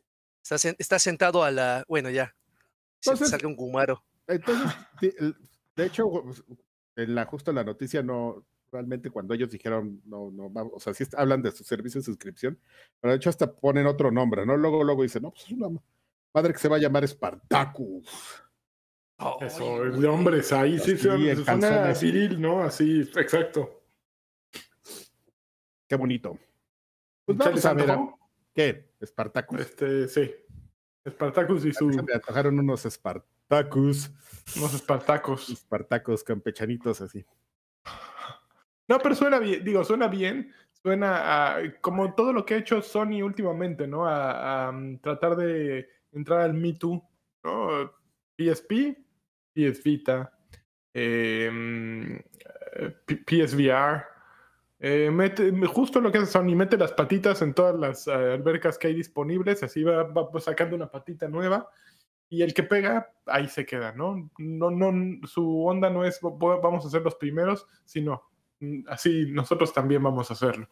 Está, 0.43 0.75
está 0.77 0.99
sentado 0.99 1.43
a 1.43 1.51
la. 1.51 1.83
Bueno, 1.87 2.09
ya. 2.09 2.35
Se 2.99 3.11
Entonces, 3.11 3.29
salga 3.29 3.47
un 3.47 3.55
gumaro. 3.55 4.03
Entonces, 4.27 4.73
de 5.01 5.85
hecho, 5.85 6.11
en 6.95 7.15
la, 7.15 7.25
justo 7.25 7.53
la 7.53 7.63
noticia 7.63 8.03
no, 8.03 8.45
realmente 8.77 9.09
cuando 9.09 9.33
ellos 9.33 9.49
dijeron, 9.49 10.03
no, 10.05 10.29
no, 10.29 10.51
vamos, 10.51 10.73
o 10.75 10.79
sea, 10.79 10.93
sí 10.93 11.03
hablan 11.17 11.41
de 11.41 11.49
su 11.49 11.63
servicio 11.63 11.99
de 11.99 12.05
suscripción, 12.05 12.59
pero 13.01 13.11
de 13.11 13.17
hecho 13.17 13.31
hasta 13.31 13.51
ponen 13.51 13.87
otro 13.87 14.11
nombre, 14.11 14.45
¿no? 14.45 14.55
Luego, 14.55 14.83
luego 14.83 15.01
dicen, 15.01 15.23
no, 15.23 15.31
pues 15.31 15.45
es 15.45 15.51
una 15.51 15.69
madre 16.31 16.53
que 16.53 16.59
se 16.59 16.69
va 16.69 16.75
a 16.75 16.79
llamar 16.79 17.07
Spartacus. 17.07 18.43
Eso, 19.41 19.83
el 19.83 19.99
de 19.99 20.07
hombres, 20.07 20.53
ahí 20.53 20.77
sí, 20.77 20.95
sí 20.95 20.97
suena 21.43 21.91
viril, 21.99 22.39
¿no? 22.39 22.61
Así, 22.61 23.01
exacto. 23.01 23.81
Qué 25.87 25.95
bonito. 25.95 26.37
Pues 27.25 27.35
vamos 27.35 27.65
a 27.65 27.73
ver, 27.73 27.97
¿qué? 28.53 28.91
Spartacus. 29.03 29.59
Este, 29.59 30.07
sí. 30.07 30.31
Spartacus 31.09 31.65
y 31.65 31.73
su... 31.73 31.87
Me 31.87 32.13
atajaron 32.13 32.59
unos 32.59 32.83
Spartacus. 32.83 34.11
Unos 34.55 34.71
Spartacos. 34.73 35.47
Spartacos 35.47 36.23
campechanitos 36.23 37.01
así. 37.01 37.25
No, 38.87 38.99
pero 38.99 39.15
suena 39.15 39.39
bien, 39.39 39.63
digo, 39.63 39.83
suena 39.83 40.07
bien, 40.07 40.53
suena 40.71 41.57
a, 41.57 41.81
como 41.81 42.13
todo 42.15 42.31
lo 42.31 42.45
que 42.45 42.53
ha 42.53 42.57
hecho 42.57 42.81
Sony 42.81 43.21
últimamente, 43.21 43.87
¿no? 43.87 44.07
A, 44.07 44.71
mm, 44.71 44.99
tratar 44.99 45.35
de 45.35 45.89
entrar 46.11 46.41
al 46.41 46.53
Me 46.53 46.73
Too, 46.73 47.03
¿no? 47.43 47.91
PSP, 48.37 48.97
PS 49.53 49.83
Vita, 49.83 50.31
eh, 50.93 51.49
mm, 51.51 52.17
PSVR. 53.25 54.05
Eh, 54.79 55.09
justo 55.67 55.99
lo 55.99 56.11
que 56.11 56.19
hace 56.19 56.31
Sony, 56.31 56.55
mete 56.55 56.77
las 56.77 56.93
patitas 56.93 57.41
en 57.41 57.53
todas 57.53 57.75
las 57.75 58.07
eh, 58.07 58.11
albercas 58.11 58.77
que 58.77 58.87
hay 58.87 58.93
disponibles, 58.93 59.63
así 59.63 59.83
va, 59.83 60.03
va, 60.03 60.39
sacando 60.39 60.75
una 60.75 60.91
patita 60.91 61.27
nueva 61.27 61.67
y 62.29 62.43
el 62.43 62.53
que 62.53 62.63
pega, 62.63 63.11
ahí 63.25 63.47
se 63.47 63.65
queda, 63.65 63.93
¿no? 63.93 64.29
No, 64.37 64.69
no, 64.69 65.27
su 65.27 65.65
onda 65.65 65.89
no 65.89 66.03
es 66.05 66.19
vamos 66.21 66.85
a 66.85 66.89
ser 66.89 67.01
los 67.01 67.15
primeros, 67.15 67.65
sino 67.85 68.21
así 68.87 69.27
nosotros 69.31 69.73
también 69.73 70.03
vamos 70.03 70.29
a 70.29 70.33
hacerlo. 70.33 70.67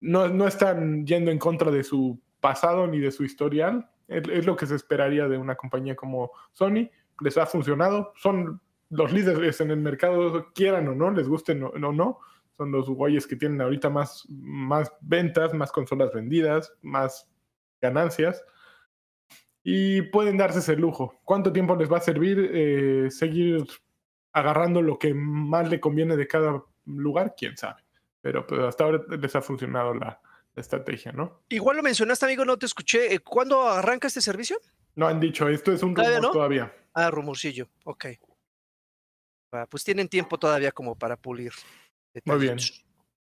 No, 0.00 0.28
no 0.28 0.46
están 0.46 1.06
yendo 1.06 1.30
en 1.30 1.38
contra 1.38 1.70
de 1.70 1.84
su 1.84 2.20
pasado 2.40 2.86
ni 2.86 2.98
de 2.98 3.12
su 3.12 3.24
historial. 3.24 3.90
Es, 4.08 4.46
lo 4.46 4.56
que 4.56 4.66
se 4.66 4.74
esperaría 4.74 5.28
de 5.28 5.38
una 5.38 5.54
compañía 5.54 5.94
como 5.94 6.32
Sony. 6.52 6.88
Les 7.20 7.36
ha 7.36 7.46
funcionado. 7.46 8.12
Son 8.16 8.60
los 8.88 9.12
líderes 9.12 9.60
en 9.60 9.70
el 9.70 9.78
mercado, 9.78 10.52
quieran 10.54 10.88
o 10.88 10.94
no, 10.94 11.10
les 11.10 11.28
gusten 11.28 11.62
o 11.62 11.92
no. 11.92 12.18
Son 12.56 12.72
los 12.72 12.88
güeyes 12.88 13.26
que 13.26 13.36
tienen 13.36 13.60
ahorita 13.60 13.88
más, 13.88 14.26
más 14.28 14.92
ventas, 15.00 15.54
más 15.54 15.70
consolas 15.70 16.12
vendidas, 16.12 16.72
más 16.82 17.30
ganancias. 17.80 18.44
Y 19.62 20.02
pueden 20.02 20.38
darse 20.38 20.60
ese 20.60 20.76
lujo. 20.76 21.20
¿Cuánto 21.24 21.52
tiempo 21.52 21.76
les 21.76 21.92
va 21.92 21.98
a 21.98 22.02
servir 22.02 22.50
eh, 22.52 23.10
seguir 23.10 23.64
agarrando 24.32 24.80
lo 24.80 24.98
que 24.98 25.12
más 25.14 25.68
le 25.68 25.80
conviene 25.80 26.16
de 26.16 26.26
cada 26.26 26.62
lugar, 26.96 27.34
quién 27.36 27.56
sabe. 27.56 27.82
Pero 28.20 28.46
pues, 28.46 28.60
hasta 28.60 28.84
ahora 28.84 29.02
les 29.08 29.34
ha 29.36 29.42
funcionado 29.42 29.94
la, 29.94 30.20
estrategia, 30.56 31.12
¿no? 31.12 31.42
Igual 31.48 31.76
lo 31.76 31.82
mencionaste, 31.82 32.26
amigo, 32.26 32.44
no 32.44 32.58
te 32.58 32.66
escuché. 32.66 33.14
Eh, 33.14 33.20
¿Cuándo 33.20 33.68
arranca 33.68 34.08
este 34.08 34.20
servicio? 34.20 34.60
No 34.94 35.06
han 35.06 35.20
dicho, 35.20 35.48
esto 35.48 35.72
es 35.72 35.82
un 35.82 35.94
rumor 35.94 36.32
todavía. 36.32 36.74
Ah, 36.92 37.10
rumorcillo, 37.10 37.68
ok. 37.84 38.06
pues 39.70 39.84
tienen 39.84 40.08
tiempo 40.08 40.38
todavía 40.38 40.72
como 40.72 40.98
para 40.98 41.16
pulir. 41.16 41.52
Muy 42.24 42.38
bien. 42.38 42.58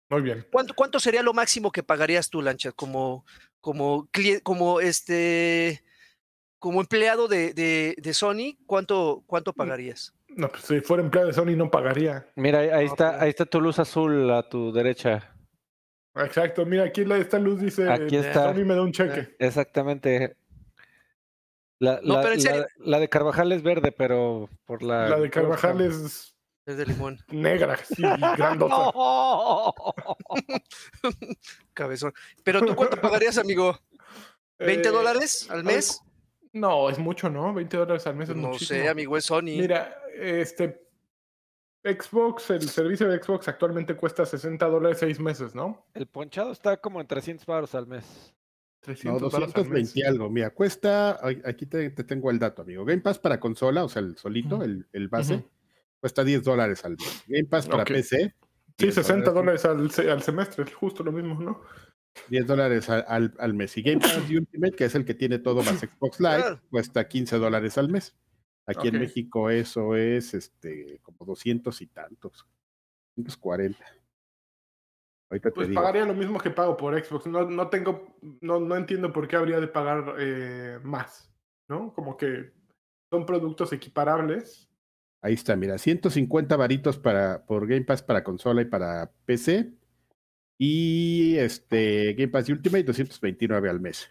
Muy 0.09 0.21
bien. 0.21 0.47
¿Cuánto, 0.51 0.73
¿Cuánto 0.73 0.99
sería 0.99 1.21
lo 1.21 1.33
máximo 1.33 1.71
que 1.71 1.83
pagarías 1.83 2.29
tú, 2.29 2.41
Lancha, 2.41 2.71
como, 2.71 3.25
como, 3.61 4.09
como 4.43 4.79
este 4.79 5.83
como 6.57 6.81
empleado 6.81 7.27
de, 7.27 7.53
de, 7.53 7.95
de 7.97 8.13
Sony? 8.13 8.57
¿Cuánto, 8.65 9.23
cuánto 9.27 9.51
mm. 9.51 9.55
pagarías? 9.55 10.13
No, 10.39 10.47
pues 10.47 10.63
si 10.63 10.79
fuera 10.79 11.03
empleado 11.03 11.27
de 11.27 11.33
Sony 11.33 11.57
no 11.57 11.69
pagaría. 11.69 12.25
Mira, 12.35 12.59
ahí, 12.59 12.85
está, 12.85 13.11
pues. 13.11 13.23
ahí 13.23 13.29
está 13.29 13.45
tu 13.45 13.59
luz 13.59 13.77
azul 13.77 14.31
a 14.31 14.47
tu 14.47 14.71
derecha. 14.71 15.35
Exacto, 16.15 16.65
mira, 16.65 16.85
aquí 16.85 17.01
esta 17.01 17.39
luz 17.39 17.59
dice 17.59 17.91
aquí 17.91 18.15
está. 18.15 18.53
Sony 18.53 18.63
me 18.63 18.73
da 18.73 18.81
un 18.81 18.93
cheque. 18.93 19.35
Exactamente. 19.37 20.37
La, 21.79 21.99
la, 22.01 22.99
de 22.99 23.09
Carvajal 23.09 23.51
es 23.51 23.63
verde, 23.63 23.91
pero 23.91 24.49
por 24.63 24.81
la. 24.81 25.09
La 25.09 25.19
de 25.19 25.29
Carvajal 25.29 25.81
es. 25.81 26.33
Es 26.65 26.77
de 26.77 26.85
limón. 26.85 27.19
Negra, 27.31 27.77
sí, 27.77 28.01
grandota. 28.37 28.93
Cabezón. 31.73 32.13
Pero 32.45 32.61
tú 32.61 32.75
cuánto 32.75 33.01
pagarías, 33.01 33.37
amigo? 33.37 33.77
¿20 34.59 34.85
eh, 34.85 34.89
dólares 34.89 35.49
al 35.49 35.65
mes? 35.65 36.01
No, 36.53 36.89
es 36.89 36.97
mucho, 36.97 37.29
¿no? 37.29 37.53
20 37.53 37.77
dólares 37.77 38.07
al 38.07 38.15
mes 38.15 38.29
es 38.29 38.35
no 38.35 38.49
muchísimo. 38.49 38.79
No 38.79 38.85
sé, 38.85 38.89
amigo, 38.89 39.17
es 39.17 39.25
Sony. 39.25 39.57
Mira, 39.57 39.95
este 40.15 40.89
Xbox, 41.83 42.49
el 42.49 42.67
servicio 42.69 43.07
de 43.07 43.21
Xbox 43.21 43.47
actualmente 43.47 43.95
cuesta 43.95 44.25
60 44.25 44.65
dólares 44.67 44.97
seis 44.99 45.19
meses, 45.19 45.55
¿no? 45.55 45.85
El 45.93 46.07
ponchado 46.07 46.51
está 46.51 46.77
como 46.77 46.99
en 46.99 47.07
300 47.07 47.45
baros 47.45 47.75
al 47.75 47.87
mes. 47.87 48.33
300 48.81 49.21
no, 49.21 49.29
220 49.29 50.05
algo. 50.05 50.29
Mira, 50.29 50.49
cuesta, 50.51 51.19
aquí 51.45 51.65
te, 51.65 51.89
tengo 51.91 52.31
el 52.31 52.39
dato, 52.39 52.63
amigo. 52.63 52.83
Game 52.85 53.01
Pass 53.01 53.19
para 53.19 53.39
consola, 53.39 53.83
o 53.83 53.89
sea, 53.89 54.01
el 54.01 54.17
solito, 54.17 54.63
el, 54.63 54.87
el, 54.91 55.07
base, 55.07 55.45
cuesta 55.99 56.23
10 56.23 56.43
dólares 56.43 56.83
al 56.83 56.91
mes. 56.91 57.23
Game 57.27 57.45
Pass 57.45 57.67
para 57.67 57.85
PC. 57.85 58.35
Sí, 58.77 58.91
60 58.91 59.31
dólares 59.31 59.65
al, 59.65 59.89
al 60.09 60.21
semestre, 60.21 60.65
justo 60.71 61.03
lo 61.03 61.11
mismo, 61.11 61.39
¿no? 61.41 61.61
10 62.27 62.47
dólares 62.47 62.89
al, 62.89 63.33
al, 63.37 63.53
mes. 63.53 63.77
Y 63.77 63.81
Game 63.81 63.99
Pass 63.99 64.17
Ultimate, 64.29 64.75
que 64.75 64.85
es 64.85 64.95
el 64.95 65.05
que 65.05 65.13
tiene 65.13 65.39
todo 65.39 65.63
más 65.63 65.79
Xbox 65.79 66.19
Live, 66.19 66.59
cuesta 66.69 67.07
15 67.07 67.37
dólares 67.37 67.77
al 67.77 67.89
mes. 67.89 68.15
Aquí 68.65 68.87
en 68.87 68.99
México 68.99 69.49
eso 69.49 69.95
es 69.95 70.33
este 70.33 70.99
como 71.01 71.25
200 71.25 71.81
y 71.81 71.87
tantos. 71.87 72.45
240. 73.15 73.83
Ahorita 75.31 75.51
pues 75.51 75.69
pagaría 75.69 76.05
lo 76.05 76.13
mismo 76.13 76.39
que 76.39 76.49
pago 76.49 76.75
por 76.77 76.99
Xbox. 77.03 77.27
No, 77.27 77.49
no 77.49 77.69
tengo, 77.69 78.15
no, 78.41 78.59
no 78.59 78.75
entiendo 78.75 79.13
por 79.13 79.27
qué 79.27 79.35
habría 79.35 79.59
de 79.59 79.67
pagar 79.67 80.15
eh, 80.19 80.79
más, 80.83 81.31
¿no? 81.67 81.93
Como 81.93 82.17
que 82.17 82.51
son 83.11 83.25
productos 83.25 83.73
equiparables. 83.73 84.69
Ahí 85.21 85.33
está, 85.33 85.55
mira, 85.55 85.77
150 85.77 86.55
varitos 86.55 86.97
para, 86.97 87.45
por 87.45 87.67
Game 87.67 87.85
Pass 87.85 88.01
para 88.01 88.23
consola 88.23 88.61
y 88.61 88.65
para 88.65 89.11
PC 89.25 89.73
y 90.61 91.37
este 91.37 92.13
Game 92.13 92.27
Pass 92.27 92.49
Ultimate 92.49 92.83
229 92.83 93.69
al 93.69 93.79
mes. 93.79 94.09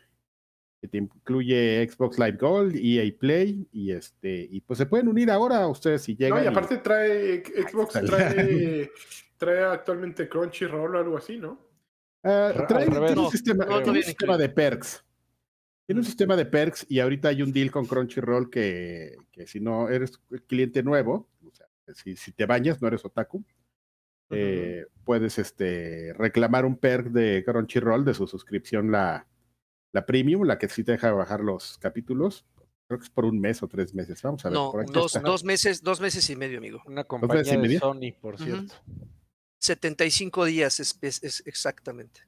Que 0.81 0.89
te 0.89 0.97
incluye 0.97 1.87
Xbox 1.89 2.19
Live 2.19 2.39
Gold, 2.41 2.75
EA 2.75 3.13
Play 3.19 3.69
y 3.71 3.93
este 3.93 4.49
y 4.51 4.61
pues 4.61 4.79
se 4.79 4.87
pueden 4.87 5.09
unir 5.09 5.31
ahora 5.31 5.67
ustedes 5.69 6.03
si 6.03 6.17
llegan. 6.17 6.39
No, 6.39 6.45
y 6.45 6.49
aparte 6.49 6.79
trae 6.79 7.43
Xbox 7.45 7.93
trae, 7.93 8.91
trae 9.37 9.65
actualmente 9.65 10.29
Crunchyroll 10.29 10.97
o 10.97 10.99
algo 10.99 11.19
así, 11.19 11.37
¿no? 11.37 11.69
Uh, 12.23 12.67
trae, 12.67 12.89
un, 12.89 13.31
sistema, 13.31 13.67
un 13.67 14.03
sistema 14.03 14.39
de 14.39 14.49
perks. 14.49 15.05
Tiene 15.87 16.01
un 16.01 16.05
sistema 16.05 16.37
de 16.37 16.47
perks 16.47 16.87
y 16.89 17.01
ahorita 17.01 17.29
hay 17.29 17.43
un 17.43 17.53
deal 17.53 17.71
con 17.71 17.87
Crunchyroll 17.87 18.51
que, 18.51 19.17
que 19.33 19.47
si 19.47 19.61
no 19.61 19.89
eres 19.89 20.19
cliente 20.47 20.83
nuevo, 20.83 21.29
o 21.45 21.51
sea, 21.53 21.67
si, 21.95 22.17
si 22.17 22.33
te 22.33 22.47
bañas, 22.47 22.81
no 22.81 22.89
eres 22.89 23.05
otaku, 23.05 23.45
eh, 24.31 24.87
puedes 25.05 25.38
este, 25.38 26.12
reclamar 26.14 26.64
un 26.67 26.77
perk 26.77 27.07
de 27.09 27.43
Crunchyroll 27.45 28.05
de 28.05 28.14
su 28.14 28.27
suscripción 28.27 28.91
la, 28.91 29.27
la 29.93 30.05
premium, 30.07 30.43
la 30.45 30.59
que 30.59 30.69
sí 30.69 30.85
te 30.85 30.93
deja 30.93 31.12
bajar 31.12 31.41
los 31.41 31.79
capítulos. 31.79 32.45
Creo 32.88 32.99
que 33.01 33.05
es 33.05 33.11
por 33.11 33.25
un 33.27 33.38
mes 33.41 33.62
o 33.62 33.69
tres 33.69 33.95
meses. 33.95 34.21
Vamos 34.23 34.45
a 34.45 34.49
ver. 34.49 34.55
No, 34.55 34.71
por 34.73 34.81
aquí 34.83 34.93
dos, 34.93 35.45
meses, 35.45 35.83
dos 35.83 36.01
meses 36.01 36.29
y 36.31 36.37
medio, 36.37 36.59
amigo. 36.59 36.83
Una 36.87 37.03
meses 37.03 37.07
y 37.07 37.09
compañía 37.09 37.53
de 37.53 37.59
medio? 37.59 37.81
Sony, 37.81 38.12
por 38.21 38.35
Ujú. 38.35 38.45
cierto. 38.45 38.75
75 39.61 40.45
días 40.45 40.81
es, 40.81 40.99
es- 41.03 41.23
es 41.23 41.43
exactamente. 41.47 42.21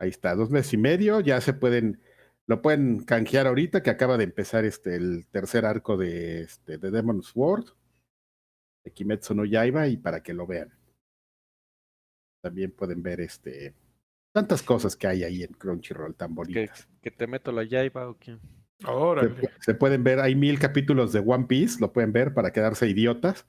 Ahí 0.00 0.08
está, 0.10 0.34
dos 0.34 0.50
meses 0.50 0.72
y 0.72 0.76
medio. 0.78 1.20
Ya 1.20 1.40
se 1.40 1.52
pueden, 1.52 2.00
lo 2.46 2.60
pueden 2.62 3.04
canjear 3.04 3.46
ahorita 3.46 3.82
que 3.82 3.90
acaba 3.90 4.16
de 4.18 4.24
empezar 4.24 4.64
este 4.64 4.96
el 4.96 5.26
tercer 5.30 5.64
arco 5.64 5.96
de, 5.96 6.42
este, 6.42 6.78
de 6.78 6.90
Demon's 6.90 7.30
World, 7.34 7.70
de 8.84 8.92
Kimetsu 8.92 9.34
no 9.34 9.44
Yaiba, 9.44 9.88
y 9.88 9.96
para 9.96 10.22
que 10.22 10.34
lo 10.34 10.46
vean. 10.46 10.72
También 12.42 12.70
pueden 12.72 13.02
ver 13.02 13.20
este 13.20 13.74
tantas 14.32 14.62
cosas 14.62 14.96
que 14.96 15.06
hay 15.06 15.22
ahí 15.24 15.42
en 15.42 15.52
Crunchyroll 15.54 16.14
tan 16.14 16.34
bonitas. 16.34 16.88
que 17.00 17.10
te 17.10 17.26
meto 17.26 17.52
la 17.52 17.62
yaiba 17.62 18.08
o 18.08 18.18
qué. 18.18 18.36
Se, 18.80 18.86
Órale. 18.90 19.48
se 19.60 19.74
pueden 19.74 20.02
ver, 20.02 20.18
hay 20.20 20.34
mil 20.34 20.58
capítulos 20.58 21.12
de 21.12 21.20
One 21.20 21.46
Piece, 21.46 21.78
lo 21.80 21.92
pueden 21.92 22.12
ver 22.12 22.34
para 22.34 22.52
quedarse 22.52 22.88
idiotas. 22.88 23.46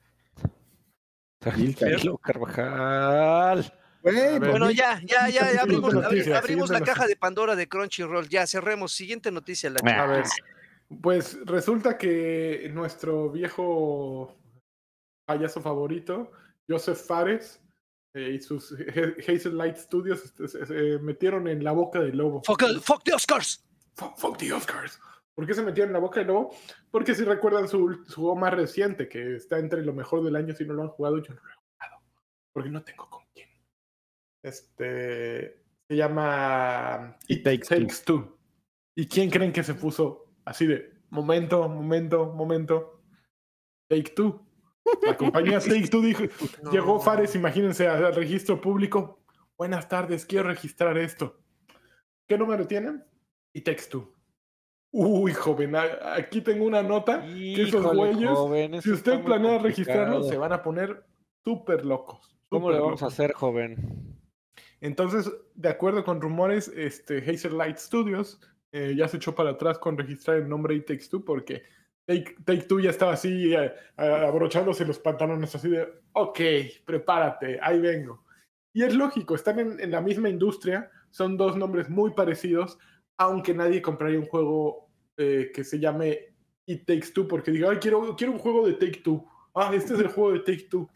Mil 1.56 1.76
Carvajal. 2.22 3.72
Bueno, 4.02 4.50
Bueno, 4.50 4.66
mil- 4.68 4.76
ya, 4.76 5.00
ya, 5.04 5.28
ya, 5.28 5.46
Siguiente 5.46 5.58
abrimos, 5.60 5.94
abrimos 5.94 6.42
siguiente 6.42 6.72
la 6.72 6.80
caja 6.80 7.06
de 7.06 7.16
Pandora 7.16 7.54
de 7.56 7.68
Crunchyroll. 7.68 8.28
Ya, 8.28 8.46
cerremos. 8.46 8.92
Siguiente 8.92 9.30
noticia. 9.30 9.70
La 9.70 9.78
A 9.80 10.06
ver, 10.06 10.24
pues 11.02 11.38
resulta 11.44 11.98
que 11.98 12.70
nuestro 12.72 13.30
viejo 13.30 14.34
payaso 15.26 15.60
favorito, 15.60 16.30
Joseph 16.68 16.98
Fares, 16.98 17.62
eh, 18.14 18.30
y 18.34 18.40
sus 18.40 18.72
Hazel 19.28 19.56
Light 19.58 19.76
Studios 19.76 20.24
este, 20.24 20.48
se, 20.48 20.64
se 20.66 20.98
metieron 21.00 21.46
en 21.48 21.62
la 21.62 21.72
boca 21.72 22.00
del 22.00 22.16
lobo. 22.16 22.42
Fuck, 22.44 22.62
el- 22.62 22.80
fuck 22.80 23.02
the 23.04 23.12
Oscars. 23.12 23.62
Fuck, 23.94 24.16
fuck 24.16 24.38
the 24.38 24.52
Oscars. 24.52 24.98
¿Por 25.34 25.46
qué 25.46 25.52
se 25.52 25.62
metieron 25.62 25.90
en 25.90 25.94
la 25.94 25.98
boca 25.98 26.20
del 26.20 26.28
lobo? 26.28 26.56
Porque 26.90 27.14
si 27.14 27.22
recuerdan 27.24 27.68
su, 27.68 28.02
su 28.06 28.22
juego 28.22 28.36
más 28.36 28.54
reciente, 28.54 29.06
que 29.08 29.36
está 29.36 29.58
entre 29.58 29.82
lo 29.84 29.92
mejor 29.92 30.24
del 30.24 30.34
año, 30.36 30.54
si 30.54 30.64
no 30.64 30.72
lo 30.72 30.82
han 30.82 30.88
jugado, 30.88 31.18
yo 31.18 31.34
no 31.34 31.40
lo 31.42 31.50
he 31.50 31.54
jugado. 31.54 32.02
Porque 32.54 32.70
no 32.70 32.82
tengo 32.82 33.10
con 33.10 33.24
quién. 33.34 33.50
Este 34.42 35.62
se 35.88 35.96
llama 35.96 37.16
It 37.28 37.44
Takes 37.44 37.66
Two. 38.04 38.22
Two. 38.22 38.38
¿Y 38.96 39.06
quién 39.08 39.28
creen 39.30 39.52
que 39.52 39.62
se 39.62 39.74
puso 39.74 40.32
así 40.44 40.66
de 40.66 41.02
momento, 41.10 41.68
momento, 41.68 42.32
momento? 42.32 43.02
Take 43.90 44.12
Two. 44.16 44.45
La 45.02 45.16
compañía 45.16 45.60
Take 45.60 45.88
Two 45.88 46.00
dijo, 46.02 46.24
No. 46.62 46.70
llegó 46.70 47.00
Fares, 47.00 47.34
imagínense, 47.34 47.88
al 47.88 48.14
registro 48.14 48.60
público. 48.60 49.20
Buenas 49.56 49.88
tardes, 49.88 50.26
quiero 50.26 50.48
registrar 50.48 50.98
esto. 50.98 51.40
¿Qué 52.28 52.36
número 52.36 52.66
tienen? 52.66 53.04
Y 53.52 53.62
Takes 53.62 53.84
Two. 53.90 54.12
Uy, 54.92 55.32
joven, 55.34 55.74
aquí 55.76 56.40
tengo 56.40 56.64
una 56.64 56.82
nota 56.82 57.22
que 57.22 57.62
esos 57.62 57.94
güeyes, 57.94 58.30
joven, 58.30 58.80
si 58.80 58.92
usted 58.92 59.22
planea 59.22 59.58
registrarlo, 59.58 60.22
se 60.22 60.38
van 60.38 60.52
a 60.52 60.62
poner 60.62 61.04
súper 61.44 61.84
locos. 61.84 62.38
¿Cómo 62.48 62.70
le 62.70 62.78
vamos 62.78 63.02
a 63.02 63.06
hacer, 63.06 63.32
joven? 63.32 64.16
Entonces, 64.80 65.30
de 65.54 65.68
acuerdo 65.68 66.04
con 66.04 66.20
rumores, 66.20 66.68
este, 66.68 67.18
Hazer 67.18 67.52
Light 67.52 67.76
Studios 67.76 68.40
eh, 68.72 68.94
ya 68.96 69.08
se 69.08 69.16
echó 69.16 69.34
para 69.34 69.50
atrás 69.50 69.78
con 69.78 69.98
registrar 69.98 70.36
el 70.38 70.48
nombre 70.48 70.78
Takes 70.80 71.08
Two 71.10 71.24
porque 71.24 71.62
Take, 72.06 72.36
Take 72.44 72.62
Two 72.62 72.80
ya 72.80 72.90
estaba 72.90 73.12
así 73.14 73.52
eh, 73.54 73.72
a- 73.96 74.26
abrochándose 74.28 74.84
los 74.86 74.98
pantalones 74.98 75.54
así 75.54 75.68
de, 75.68 75.86
ok, 76.12 76.40
prepárate, 76.84 77.58
ahí 77.60 77.80
vengo. 77.80 78.24
Y 78.72 78.82
es 78.84 78.94
lógico, 78.94 79.34
están 79.34 79.58
en, 79.58 79.80
en 79.80 79.90
la 79.90 80.00
misma 80.00 80.28
industria, 80.28 80.90
son 81.10 81.36
dos 81.36 81.56
nombres 81.56 81.88
muy 81.88 82.12
parecidos, 82.12 82.78
aunque 83.18 83.54
nadie 83.54 83.80
compraría 83.82 84.18
un 84.20 84.26
juego 84.26 84.88
eh, 85.16 85.50
que 85.54 85.64
se 85.64 85.78
llame 85.80 86.34
It 86.66 86.84
Takes 86.86 87.12
Two 87.12 87.26
porque 87.26 87.50
diga, 87.50 87.70
ay, 87.70 87.78
quiero, 87.78 88.14
quiero 88.16 88.32
un 88.34 88.38
juego 88.38 88.66
de 88.66 88.74
Take 88.74 89.00
Two. 89.02 89.26
Ah, 89.54 89.70
este 89.74 89.94
es 89.94 90.00
el 90.00 90.08
juego 90.08 90.32
de 90.32 90.40
Take 90.40 90.68
Two. 90.70 90.88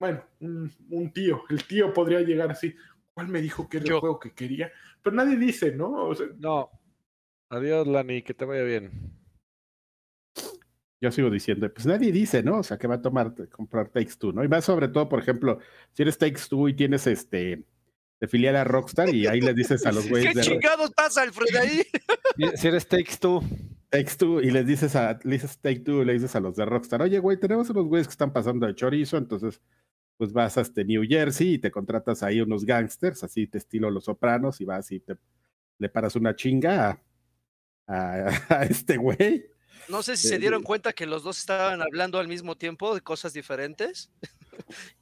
Bueno, 0.00 0.24
un, 0.40 0.70
un 0.90 1.12
tío, 1.12 1.42
el 1.50 1.64
tío 1.66 1.92
podría 1.92 2.20
llegar 2.20 2.50
así. 2.50 2.74
¿Cuál 3.14 3.28
me 3.28 3.42
dijo 3.42 3.68
que 3.68 3.76
era 3.76 3.86
Yo. 3.86 3.96
el 3.96 4.00
juego 4.00 4.18
que 4.18 4.32
quería? 4.32 4.72
Pero 5.02 5.14
nadie 5.14 5.36
dice, 5.36 5.70
¿no? 5.76 5.92
O 6.08 6.14
sea, 6.14 6.26
No. 6.38 6.70
Adiós, 7.50 7.86
Lani, 7.86 8.22
que 8.22 8.32
te 8.32 8.46
vaya 8.46 8.62
bien. 8.62 8.90
Yo 11.02 11.10
sigo 11.10 11.28
diciendo, 11.28 11.68
pues 11.74 11.84
nadie 11.84 12.12
dice, 12.12 12.42
¿no? 12.42 12.60
O 12.60 12.62
sea, 12.62 12.78
que 12.78 12.86
va 12.86 12.94
a 12.94 13.02
tomar, 13.02 13.34
comprar 13.50 13.88
Takes 13.88 14.14
Two, 14.18 14.32
¿no? 14.32 14.42
Y 14.44 14.48
más 14.48 14.64
sobre 14.64 14.88
todo, 14.88 15.08
por 15.08 15.18
ejemplo, 15.18 15.58
si 15.92 16.02
eres 16.02 16.16
Takes 16.16 16.42
Two 16.48 16.68
y 16.68 16.74
tienes 16.74 17.06
este 17.06 17.64
de 18.20 18.28
filial 18.28 18.54
a 18.54 18.62
Rockstar 18.64 19.12
y 19.12 19.26
ahí 19.26 19.40
les 19.40 19.56
dices 19.56 19.84
a 19.84 19.90
los 19.92 20.04
¿Qué 20.04 20.10
güeyes 20.10 20.34
de 20.34 20.42
Ro- 20.42 20.48
chingados 20.48 20.90
pasa, 20.92 21.22
Alfred, 21.22 21.56
ahí? 21.56 21.82
Si- 22.36 22.56
Si 22.56 22.68
eres 22.68 22.86
Takes 22.86 23.16
Two, 23.20 23.42
Takes 23.90 24.12
Two 24.16 24.40
y 24.40 24.50
les 24.52 24.64
dices 24.64 24.94
a, 24.96 25.18
le 25.24 25.32
dices 25.32 25.58
Take 25.58 25.80
Two, 25.80 26.04
le 26.04 26.12
dices 26.14 26.34
a 26.36 26.40
los 26.40 26.54
de 26.56 26.64
Rockstar, 26.64 27.02
oye, 27.02 27.18
güey, 27.18 27.36
tenemos 27.38 27.68
unos 27.70 27.86
güeyes 27.86 28.06
que 28.06 28.12
están 28.12 28.32
pasando 28.32 28.66
de 28.66 28.74
chorizo, 28.76 29.16
entonces 29.18 29.60
pues 30.18 30.32
vas 30.32 30.56
a 30.56 30.60
este 30.60 30.84
New 30.84 31.02
Jersey 31.08 31.54
y 31.54 31.58
te 31.58 31.72
contratas 31.72 32.22
ahí 32.22 32.40
unos 32.40 32.64
gangsters, 32.64 33.24
así 33.24 33.48
te 33.48 33.58
estilo 33.58 33.90
Los 33.90 34.04
Sopranos 34.04 34.60
y 34.60 34.64
vas 34.64 34.92
y 34.92 35.00
te 35.00 35.16
le 35.78 35.88
paras 35.88 36.14
una 36.14 36.36
chinga 36.36 37.02
a, 37.88 37.96
a- 37.96 38.30
a 38.60 38.62
este 38.66 38.96
güey. 38.98 39.46
No 39.88 40.02
sé 40.02 40.16
si 40.16 40.28
se 40.28 40.36
eh. 40.36 40.38
dieron 40.38 40.62
cuenta 40.62 40.92
que 40.92 41.06
los 41.06 41.22
dos 41.22 41.38
estaban 41.38 41.82
hablando 41.82 42.18
al 42.18 42.28
mismo 42.28 42.56
tiempo 42.56 42.94
de 42.94 43.00
cosas 43.00 43.32
diferentes. 43.32 44.10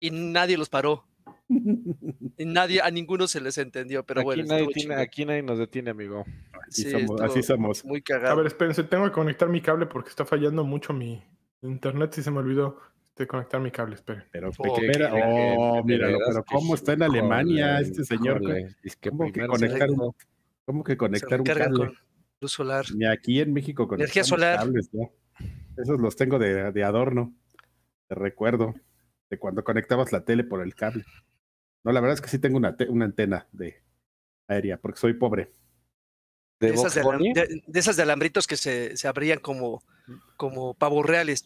y 0.00 0.10
nadie 0.10 0.56
los 0.56 0.68
paró. 0.68 1.04
Y 2.38 2.46
nadie, 2.46 2.80
a 2.80 2.90
ninguno 2.90 3.28
se 3.28 3.40
les 3.40 3.58
entendió, 3.58 4.04
pero 4.04 4.20
aquí, 4.22 4.24
bueno. 4.24 4.44
nadie 4.46 4.66
tiene, 4.68 4.94
aquí 4.94 5.24
nadie 5.24 5.42
nos 5.42 5.58
detiene, 5.58 5.90
amigo. 5.90 6.24
Así 6.66 6.84
Sí, 6.84 6.90
somos, 6.90 7.20
así 7.20 7.42
somos. 7.42 7.84
Muy 7.84 7.98
a 7.98 8.02
cagado. 8.02 8.36
ver, 8.38 8.46
espérense, 8.46 8.82
tengo 8.84 9.04
que 9.04 9.12
conectar 9.12 9.48
mi 9.48 9.60
cable 9.60 9.86
porque 9.86 10.08
está 10.08 10.24
fallando 10.24 10.64
mucho 10.64 10.92
mi 10.94 11.22
internet. 11.60 12.14
Si 12.14 12.22
se 12.22 12.30
me 12.30 12.38
olvidó 12.38 12.78
este, 13.04 13.26
conectar 13.26 13.60
mi 13.60 13.70
cable, 13.70 13.94
esperen. 13.96 14.24
Pero, 14.32 14.50
Oh, 14.56 14.74
gente, 14.76 15.04
oh, 15.12 15.76
de 15.76 15.82
míralo, 15.84 16.18
pero 16.26 16.42
cómo 16.44 16.74
está 16.74 16.94
en 16.94 17.02
Alemania 17.02 17.80
este 17.80 18.02
señor. 18.02 18.42
es 18.82 18.96
que 18.96 19.10
¿Cómo 19.10 19.30
que 19.30 19.46
conectar 19.46 19.90
un, 19.90 20.14
cómo 20.64 20.82
que 20.82 20.96
conectar 20.96 21.38
un 21.38 21.44
cable? 21.46 21.86
con 21.86 21.98
luz 22.42 22.52
solar. 22.52 22.84
Ni 22.94 23.06
aquí 23.06 23.40
en 23.40 23.52
México 23.52 23.86
con 23.88 23.98
Energía 24.00 24.24
solar. 24.24 24.58
cables. 24.58 24.90
Esos 25.76 26.00
los 26.00 26.16
tengo 26.16 26.38
de, 26.38 26.70
de 26.72 26.84
adorno, 26.84 27.34
de 28.10 28.14
recuerdo, 28.16 28.74
de 29.30 29.38
cuando 29.38 29.64
conectabas 29.64 30.12
la 30.12 30.24
tele 30.24 30.44
por 30.44 30.60
el 30.62 30.74
cable. 30.74 31.04
No, 31.84 31.92
la 31.92 32.00
verdad 32.00 32.14
es 32.14 32.20
que 32.20 32.28
sí 32.28 32.38
tengo 32.38 32.58
una, 32.58 32.76
te- 32.76 32.88
una 32.90 33.06
antena 33.06 33.48
de 33.52 33.82
aérea, 34.48 34.76
porque 34.78 35.00
soy 35.00 35.14
pobre. 35.14 35.52
de 36.60 36.68
De 36.68 36.74
esas 36.74 36.94
de, 36.94 37.02
Vox 37.02 37.14
alam- 37.14 37.18
Bunny, 37.18 37.32
de- 37.32 37.62
de 37.66 37.80
esas 37.80 37.96
de 37.96 38.02
alambritos 38.02 38.46
que 38.46 38.56
se, 38.56 38.96
se 38.96 39.08
abrían 39.08 39.38
como, 39.38 39.82
como 40.36 40.74
pavos 40.74 41.06
reales. 41.06 41.42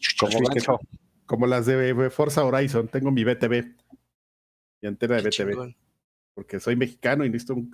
como 1.25 1.47
las 1.47 1.65
de 1.65 2.09
Forza 2.09 2.43
Horizon, 2.43 2.87
tengo 2.89 3.11
mi 3.11 3.23
BTV, 3.23 3.75
mi 4.81 4.87
antena 4.89 5.15
de 5.15 5.23
Qué 5.23 5.29
BTV, 5.29 5.51
chingón. 5.51 5.75
porque 6.33 6.59
soy 6.59 6.75
mexicano 6.75 7.23
y 7.25 7.29
necesito 7.29 7.53
un, 7.55 7.71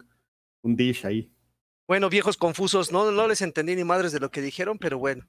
un 0.64 0.76
dish 0.76 1.06
ahí. 1.06 1.33
Bueno, 1.88 2.10
viejos 2.10 2.38
confusos, 2.38 2.92
no, 2.92 3.12
no 3.12 3.28
les 3.28 3.42
entendí 3.42 3.76
ni 3.76 3.84
madres 3.84 4.12
de 4.12 4.20
lo 4.20 4.32
que 4.32 4.42
dijeron, 4.42 4.78
pero 4.78 4.98
bueno. 4.98 5.26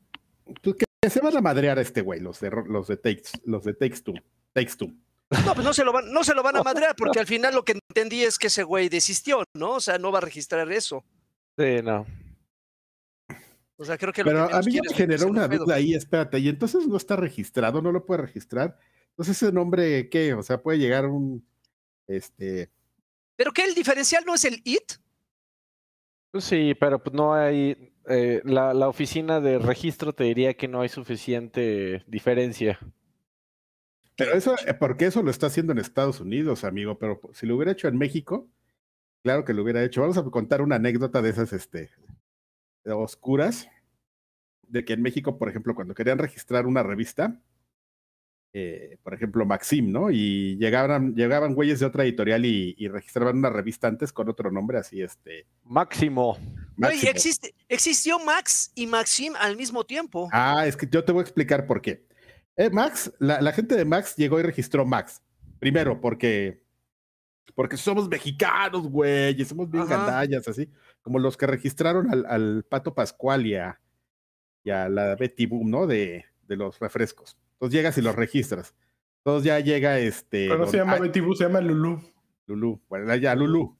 Pues 0.62 0.76
que, 0.76 1.10
se 1.10 1.20
van 1.20 1.36
a 1.36 1.40
madrear 1.40 1.78
a 1.78 1.82
este 1.82 2.00
güey, 2.00 2.20
los 2.20 2.40
de, 2.40 2.50
los 2.66 2.86
de 2.88 2.96
Takes, 2.96 3.30
los 3.44 3.64
de 3.64 3.74
Takes 3.74 4.00
Two. 4.02 4.14
Takes 4.52 4.76
Two. 4.76 4.92
No, 5.44 5.54
pues 5.54 5.64
no 5.64 5.72
se 5.72 5.84
lo 5.84 5.92
van, 5.92 6.12
no 6.12 6.22
se 6.22 6.34
lo 6.34 6.42
van 6.42 6.56
a 6.56 6.62
madrear, 6.62 6.94
porque 6.96 7.18
al 7.18 7.26
final 7.26 7.54
lo 7.54 7.64
que 7.64 7.78
entendí 7.88 8.22
es 8.22 8.38
que 8.38 8.46
ese 8.46 8.62
güey 8.62 8.88
desistió, 8.88 9.42
¿no? 9.54 9.72
O 9.72 9.80
sea, 9.80 9.98
no 9.98 10.12
va 10.12 10.18
a 10.18 10.22
registrar 10.22 10.70
eso. 10.70 11.04
Sí, 11.58 11.82
no. 11.82 12.06
O 13.76 13.84
sea, 13.84 13.98
creo 13.98 14.12
que 14.12 14.22
lo 14.22 14.30
Pero 14.30 14.48
que 14.48 14.54
a 14.54 14.60
mí 14.60 14.70
quiere 14.70 14.88
me 14.88 14.94
generó 14.94 15.26
una 15.26 15.48
pedo. 15.48 15.64
duda 15.64 15.74
ahí, 15.74 15.94
espérate, 15.94 16.38
y 16.38 16.48
entonces 16.48 16.86
no 16.86 16.96
está 16.96 17.16
registrado, 17.16 17.82
no 17.82 17.90
lo 17.90 18.06
puede 18.06 18.22
registrar. 18.22 18.78
Entonces 19.10 19.42
ese 19.42 19.52
nombre, 19.52 20.08
¿qué? 20.08 20.34
O 20.34 20.42
sea, 20.42 20.62
puede 20.62 20.78
llegar 20.78 21.06
un, 21.06 21.44
este, 22.06 22.70
Pero 23.36 23.52
que 23.52 23.64
el 23.64 23.74
diferencial 23.74 24.24
no 24.24 24.34
es 24.34 24.44
el 24.44 24.60
IT. 24.64 25.03
Pues 26.34 26.44
sí, 26.46 26.74
pero 26.74 27.00
pues 27.00 27.14
no 27.14 27.32
hay. 27.32 27.92
eh, 28.08 28.42
la, 28.44 28.74
la 28.74 28.88
oficina 28.88 29.40
de 29.40 29.58
registro 29.60 30.12
te 30.12 30.24
diría 30.24 30.54
que 30.54 30.66
no 30.66 30.80
hay 30.80 30.88
suficiente 30.88 32.02
diferencia. 32.08 32.80
pero 34.16 34.32
eso, 34.34 34.54
eh, 34.66 34.74
porque 34.74 35.06
eso 35.06 35.22
lo 35.22 35.30
está 35.30 35.46
haciendo 35.46 35.72
en 35.72 35.78
Estados 35.78 36.20
Unidos, 36.20 36.64
amigo, 36.64 36.98
pero 36.98 37.20
si 37.32 37.46
lo 37.46 37.56
hubiera 37.56 37.72
hecho 37.72 37.88
en 37.88 37.98
México, 37.98 38.48
claro 39.22 39.44
que 39.44 39.54
lo 39.54 39.62
hubiera 39.62 39.84
hecho. 39.84 40.02
Vamos 40.02 40.18
a 40.18 40.24
contar 40.24 40.62
una 40.62 40.76
anécdota 40.76 41.22
de 41.22 41.30
esas, 41.30 41.52
este, 41.52 41.90
oscuras, 42.86 43.68
de 44.68 44.84
que 44.84 44.94
en 44.94 45.02
México, 45.02 45.38
por 45.38 45.48
ejemplo, 45.48 45.74
cuando 45.74 45.94
querían 45.94 46.18
registrar 46.18 46.66
una 46.66 46.82
revista, 46.82 47.40
eh, 48.56 48.98
por 49.02 49.12
ejemplo, 49.12 49.44
Maxim, 49.44 49.90
¿no? 49.92 50.10
Y 50.10 50.56
llegaban, 50.58 51.14
llegaban 51.14 51.54
güeyes 51.54 51.80
de 51.80 51.86
otra 51.86 52.04
editorial 52.04 52.46
y, 52.46 52.74
y 52.78 52.88
registraban 52.88 53.36
una 53.36 53.50
revista 53.50 53.88
antes 53.88 54.12
con 54.12 54.28
otro 54.28 54.50
nombre, 54.50 54.78
así, 54.78 55.02
este. 55.02 55.46
Máximo. 55.64 56.38
Máximo. 56.76 57.10
existe, 57.10 57.54
existió 57.68 58.18
Max 58.20 58.70
y 58.74 58.86
Maxim 58.86 59.34
al 59.38 59.56
mismo 59.56 59.84
tiempo. 59.84 60.28
Ah, 60.32 60.66
es 60.66 60.76
que 60.76 60.86
yo 60.90 61.04
te 61.04 61.12
voy 61.12 61.20
a 61.20 61.24
explicar 61.24 61.66
por 61.66 61.82
qué. 61.82 62.06
Eh, 62.56 62.70
Max, 62.70 63.12
la, 63.18 63.40
la 63.42 63.52
gente 63.52 63.74
de 63.74 63.84
Max 63.84 64.14
llegó 64.16 64.38
y 64.38 64.44
registró 64.44 64.86
Max. 64.86 65.20
Primero, 65.58 66.00
porque 66.00 66.62
Porque 67.54 67.76
somos 67.76 68.08
mexicanos, 68.08 68.88
güey, 68.88 69.40
y 69.40 69.44
somos 69.44 69.70
bien 69.70 69.86
gandallas, 69.86 70.46
así. 70.48 70.70
Como 71.02 71.18
los 71.18 71.36
que 71.36 71.46
registraron 71.46 72.10
al, 72.10 72.24
al 72.26 72.64
Pato 72.68 72.94
Pascual 72.94 73.46
y 73.46 73.56
a, 73.56 73.80
y 74.62 74.70
a 74.70 74.88
la 74.88 75.16
Betty 75.16 75.46
Boom, 75.46 75.70
¿no? 75.70 75.86
De, 75.86 76.24
de 76.46 76.56
los 76.56 76.78
refrescos. 76.78 77.36
Entonces 77.64 77.78
llegas 77.78 77.98
y 77.98 78.02
los 78.02 78.14
registras. 78.14 78.74
Entonces 79.24 79.46
ya 79.46 79.58
llega 79.58 79.98
este. 79.98 80.48
Pero 80.48 80.58
no 80.58 80.66
se 80.66 80.76
llama 80.76 80.98
Betty 80.98 81.20
Boo, 81.20 81.34
se 81.34 81.44
llama 81.44 81.62
Lulú. 81.62 81.98
Lulú. 82.46 82.78
Bueno, 82.90 83.16
ya, 83.16 83.34
Lulú. 83.34 83.74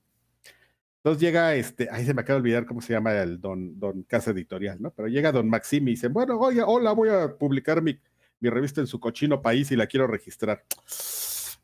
Entonces 0.97 1.21
llega 1.21 1.55
este, 1.55 1.89
ay, 1.91 2.07
se 2.07 2.15
me 2.15 2.23
acaba 2.23 2.39
de 2.39 2.41
olvidar 2.45 2.65
cómo 2.65 2.81
se 2.81 2.95
llama 2.95 3.13
el 3.13 3.39
don, 3.39 3.79
don 3.79 4.05
Casa 4.05 4.31
Editorial, 4.31 4.81
¿no? 4.81 4.91
Pero 4.91 5.09
llega 5.09 5.33
don 5.33 5.51
Maxim 5.51 5.87
y 5.87 5.91
dice, 5.91 6.09
bueno, 6.09 6.39
oye, 6.39 6.63
hola, 6.65 6.93
voy 6.93 7.11
a 7.11 7.37
publicar 7.37 7.83
mi, 7.83 8.01
mi 8.41 8.49
revista 8.49 8.81
en 8.81 8.87
su 8.87 8.99
cochino 8.99 9.43
país 9.43 9.71
y 9.71 9.77
la 9.77 9.87
quiero 9.87 10.07
registrar. 10.07 10.65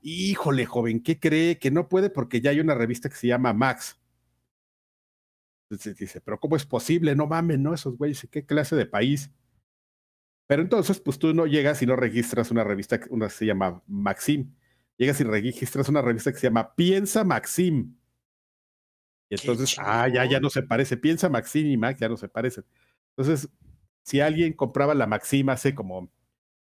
Híjole, 0.02 0.66
joven, 0.66 1.02
¿qué 1.02 1.18
cree? 1.18 1.58
Que 1.58 1.70
no 1.70 1.88
puede 1.88 2.10
porque 2.10 2.42
ya 2.42 2.50
hay 2.50 2.60
una 2.60 2.74
revista 2.74 3.08
que 3.08 3.16
se 3.16 3.28
llama 3.28 3.54
Max. 3.54 3.98
Entonces 5.70 5.96
dice, 5.96 6.20
pero 6.20 6.38
¿cómo 6.38 6.56
es 6.56 6.66
posible? 6.66 7.16
No 7.16 7.26
mames, 7.26 7.58
¿no? 7.58 7.72
Esos 7.72 7.96
güeyes, 7.96 8.28
¿qué 8.30 8.44
clase 8.44 8.76
de 8.76 8.84
país? 8.84 9.30
Pero 10.50 10.62
entonces, 10.62 10.98
pues 10.98 11.16
tú 11.16 11.32
no 11.32 11.46
llegas 11.46 11.80
y 11.80 11.86
no 11.86 11.94
registras 11.94 12.50
una 12.50 12.64
revista, 12.64 12.98
que- 12.98 13.08
una 13.10 13.28
que 13.28 13.34
se 13.34 13.46
llama 13.46 13.84
Maxim. 13.86 14.52
Llegas 14.96 15.20
y 15.20 15.22
registras 15.22 15.88
una 15.88 16.02
revista 16.02 16.32
que 16.32 16.38
se 16.40 16.48
llama 16.48 16.74
Piensa 16.74 17.22
Maxim. 17.22 17.94
Y 19.28 19.36
entonces, 19.36 19.76
ah, 19.78 20.08
ya, 20.08 20.24
ya 20.24 20.40
no 20.40 20.50
se 20.50 20.64
parece. 20.64 20.96
Piensa 20.96 21.28
Maxim 21.28 21.68
y 21.68 21.76
Max 21.76 22.00
ya 22.00 22.08
no 22.08 22.16
se 22.16 22.28
parecen. 22.28 22.64
Entonces, 23.16 23.48
si 24.02 24.18
alguien 24.20 24.52
compraba 24.54 24.92
la 24.96 25.06
Maxim 25.06 25.50
hace 25.50 25.72
como 25.72 26.10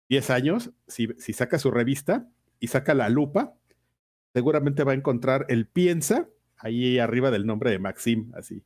10 0.10 0.30
años, 0.30 0.70
si, 0.88 1.08
si 1.18 1.34
saca 1.34 1.58
su 1.58 1.72
revista 1.72 2.30
y 2.60 2.68
saca 2.68 2.94
la 2.94 3.10
lupa, 3.10 3.56
seguramente 4.32 4.84
va 4.84 4.92
a 4.92 4.96
encontrar 4.96 5.48
el 5.50 5.66
Piensa 5.66 6.30
ahí 6.56 7.00
arriba 7.00 7.32
del 7.32 7.48
nombre 7.48 7.72
de 7.72 7.80
Maxim, 7.80 8.32
así. 8.36 8.64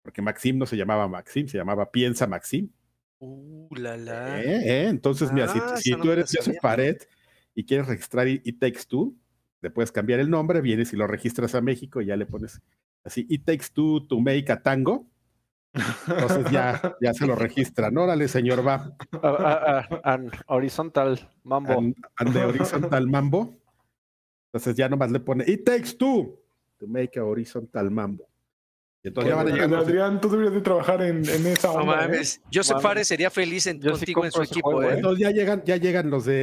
Porque 0.00 0.22
Maxim 0.22 0.56
no 0.56 0.64
se 0.64 0.78
llamaba 0.78 1.06
Maxim, 1.06 1.48
se 1.48 1.58
llamaba 1.58 1.90
Piensa 1.90 2.26
Maxim. 2.26 2.70
Uh, 3.18 3.74
la 3.76 3.96
la. 3.96 4.42
Eh, 4.42 4.62
eh, 4.64 4.88
Entonces, 4.88 5.32
mira, 5.32 5.48
si, 5.48 5.58
Ah, 5.62 5.76
si 5.76 5.90
esa 5.90 5.98
no 5.98 6.04
tú 6.04 6.12
eres 6.12 6.30
Joseph. 6.34 6.56
Paret 6.60 7.08
y 7.54 7.64
quieres 7.64 7.86
registrar 7.86 8.28
It 8.28 8.58
Takes 8.58 8.84
Two, 8.86 9.14
le 9.62 9.70
puedes 9.70 9.90
cambiar 9.90 10.20
el 10.20 10.28
nombre, 10.28 10.60
vienes 10.60 10.92
y 10.92 10.96
lo 10.96 11.06
registras 11.06 11.54
a 11.54 11.60
México 11.60 12.00
y 12.00 12.06
ya 12.06 12.16
le 12.16 12.26
pones 12.26 12.60
así 13.04 13.26
It 13.28 13.44
Takes 13.44 13.68
Two 13.72 14.06
to 14.06 14.20
Make 14.20 14.52
a 14.52 14.62
Tango. 14.62 15.06
Entonces 15.74 16.50
ya, 16.50 16.80
ya 17.00 17.12
se 17.14 17.26
lo 17.26 17.34
registran. 17.34 17.96
Órale, 17.96 18.28
señor, 18.28 18.66
va. 18.66 18.94
Ah, 19.22 19.86
an 20.04 20.30
horizontal 20.48 21.18
mambo. 21.44 21.72
And, 21.78 21.96
and 22.18 22.32
the 22.32 22.44
horizontal 22.44 23.06
mambo. 23.06 23.54
Entonces 24.52 24.76
ya 24.76 24.88
nomás 24.88 25.10
le 25.10 25.20
pone 25.20 25.44
It 25.46 25.64
Takes 25.64 25.96
Two 25.96 26.38
to 26.78 26.86
Make 26.86 27.18
a 27.18 27.24
Horizontal 27.24 27.90
Mambo. 27.90 28.28
Y 29.06 29.08
entonces 29.08 29.30
ya 29.30 29.36
van 29.36 29.46
a 29.46 29.50
llegar 29.52 29.70
los- 29.70 29.86
Adrián, 29.86 30.20
tú 30.20 30.28
deberías 30.28 30.52
de 30.54 30.60
trabajar 30.62 31.00
en, 31.02 31.18
en 31.28 31.46
esa 31.46 31.68
No 31.68 31.74
onda. 31.74 31.92
¿eh? 31.92 32.08
mames. 32.08 32.40
Joseph 32.52 32.72
Mames. 32.74 32.82
Fares 32.82 33.06
sería 33.06 33.30
feliz 33.30 33.64
en- 33.68 33.80
Yo 33.80 33.94
sí 33.94 34.12
contigo 34.12 34.24
en 34.24 34.32
su 34.32 34.38
compro 34.38 34.42
ese 34.42 34.52
equipo, 34.52 34.72
juego, 34.72 34.82
¿eh? 34.82 34.94
¿eh? 34.94 34.96
Entonces 34.96 35.20
ya 35.20 35.30
llegan, 35.30 35.62
ya 35.64 35.76
llegan 35.76 36.10
los 36.10 36.24
de 36.24 36.42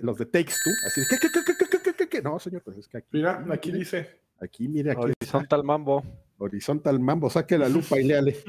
los 0.00 0.16
de 0.16 0.24
Takes 0.24 0.54
Two, 0.64 0.72
así 0.86 1.02
de 1.02 1.06
¿qué, 1.10 1.18
qué, 1.18 1.28
qué, 1.30 1.44
qué, 1.44 1.54
qué, 1.68 1.78
qué, 1.82 1.92
qué, 1.94 2.08
qué? 2.08 2.22
No, 2.22 2.38
señor, 2.38 2.62
pues 2.62 2.78
es 2.78 2.88
que 2.88 2.96
aquí. 2.96 3.08
Mira, 3.12 3.44
aquí 3.50 3.70
dice. 3.70 4.18
Aquí, 4.40 4.66
mire, 4.66 4.92
aquí 4.92 5.00
está. 5.20 5.36
Horizontal 5.36 5.62
mambo. 5.62 6.02
Horizontal 6.38 6.98
Mambo, 6.98 7.30
saque 7.30 7.56
la 7.56 7.68
lupa 7.68 7.98
y 8.00 8.04
léale. 8.08 8.36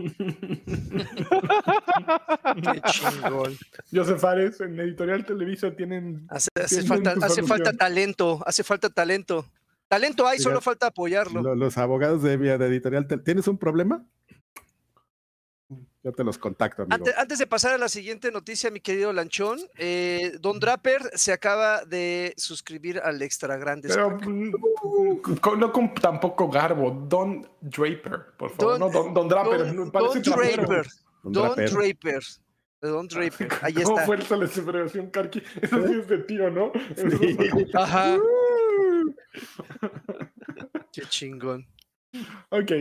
Qué 2.55 2.81
chingón. 2.91 3.55
Joseph 3.93 4.19
Fares, 4.19 4.59
en 4.61 4.79
Editorial 4.79 5.23
Televisa 5.25 5.71
tienen. 5.75 6.25
Hace, 6.29 6.49
hace 6.55 6.81
Tienen 6.81 6.87
falta, 6.87 7.25
hace 7.25 7.43
falta 7.43 7.73
talento, 7.73 8.41
hace 8.45 8.63
falta 8.63 8.89
talento. 8.89 9.45
Talento 9.87 10.27
hay, 10.27 10.39
solo 10.39 10.61
falta 10.61 10.87
apoyarlo. 10.87 11.41
Lo- 11.41 11.55
los 11.55 11.77
abogados 11.77 12.21
de, 12.23 12.37
de 12.37 12.65
editorial, 12.67 13.07
¿tienes 13.23 13.47
un 13.47 13.57
problema? 13.57 14.03
Yo 16.03 16.11
te 16.13 16.23
los 16.23 16.37
contacto, 16.37 16.83
amigo. 16.83 16.93
Antes, 16.95 17.17
antes 17.17 17.39
de 17.39 17.47
pasar 17.47 17.73
a 17.73 17.77
la 17.79 17.89
siguiente 17.89 18.31
noticia, 18.31 18.69
mi 18.69 18.79
querido 18.79 19.11
Lanchón, 19.11 19.57
eh, 19.75 20.37
Don 20.39 20.59
Draper 20.59 21.01
se 21.15 21.33
acaba 21.33 21.83
de 21.83 22.33
suscribir 22.37 22.99
al 22.99 23.19
Extra 23.23 23.57
Grande. 23.57 23.89
Pero 23.89 24.11
mm, 24.11 25.21
con- 25.41 25.59
no 25.59 25.71
con 25.71 25.95
tampoco 25.95 26.47
garbo. 26.47 26.91
Don 26.91 27.47
Draper, 27.59 28.25
por 28.37 28.51
favor. 28.51 28.77
Don- 28.77 28.79
no, 28.79 28.89
Don, 28.91 29.13
Don 29.15 29.27
Draper. 29.27 29.65
Don, 29.73 29.91
Don. 29.91 30.21
Draper. 30.21 30.85
Un 31.23 31.33
Don 31.33 31.49
rapero. 31.49 31.71
Draper. 31.79 32.23
Don 32.81 33.07
Draper. 33.07 33.47
Ahí 33.63 33.73
¿Cómo 33.83 33.95
está. 33.97 34.05
fue 34.05 34.17
esa 34.19 34.35
la 34.37 34.47
celebración, 34.47 35.09
Karki? 35.09 35.41
Eso 35.61 35.87
sí 35.87 35.93
es 36.01 36.07
de 36.07 36.17
tío, 36.19 36.51
¿no? 36.51 36.71
Sí. 36.95 37.35
Ajá. 37.73 38.17
Qué 40.91 41.01
chingón. 41.09 41.67
Ok, 42.49 42.71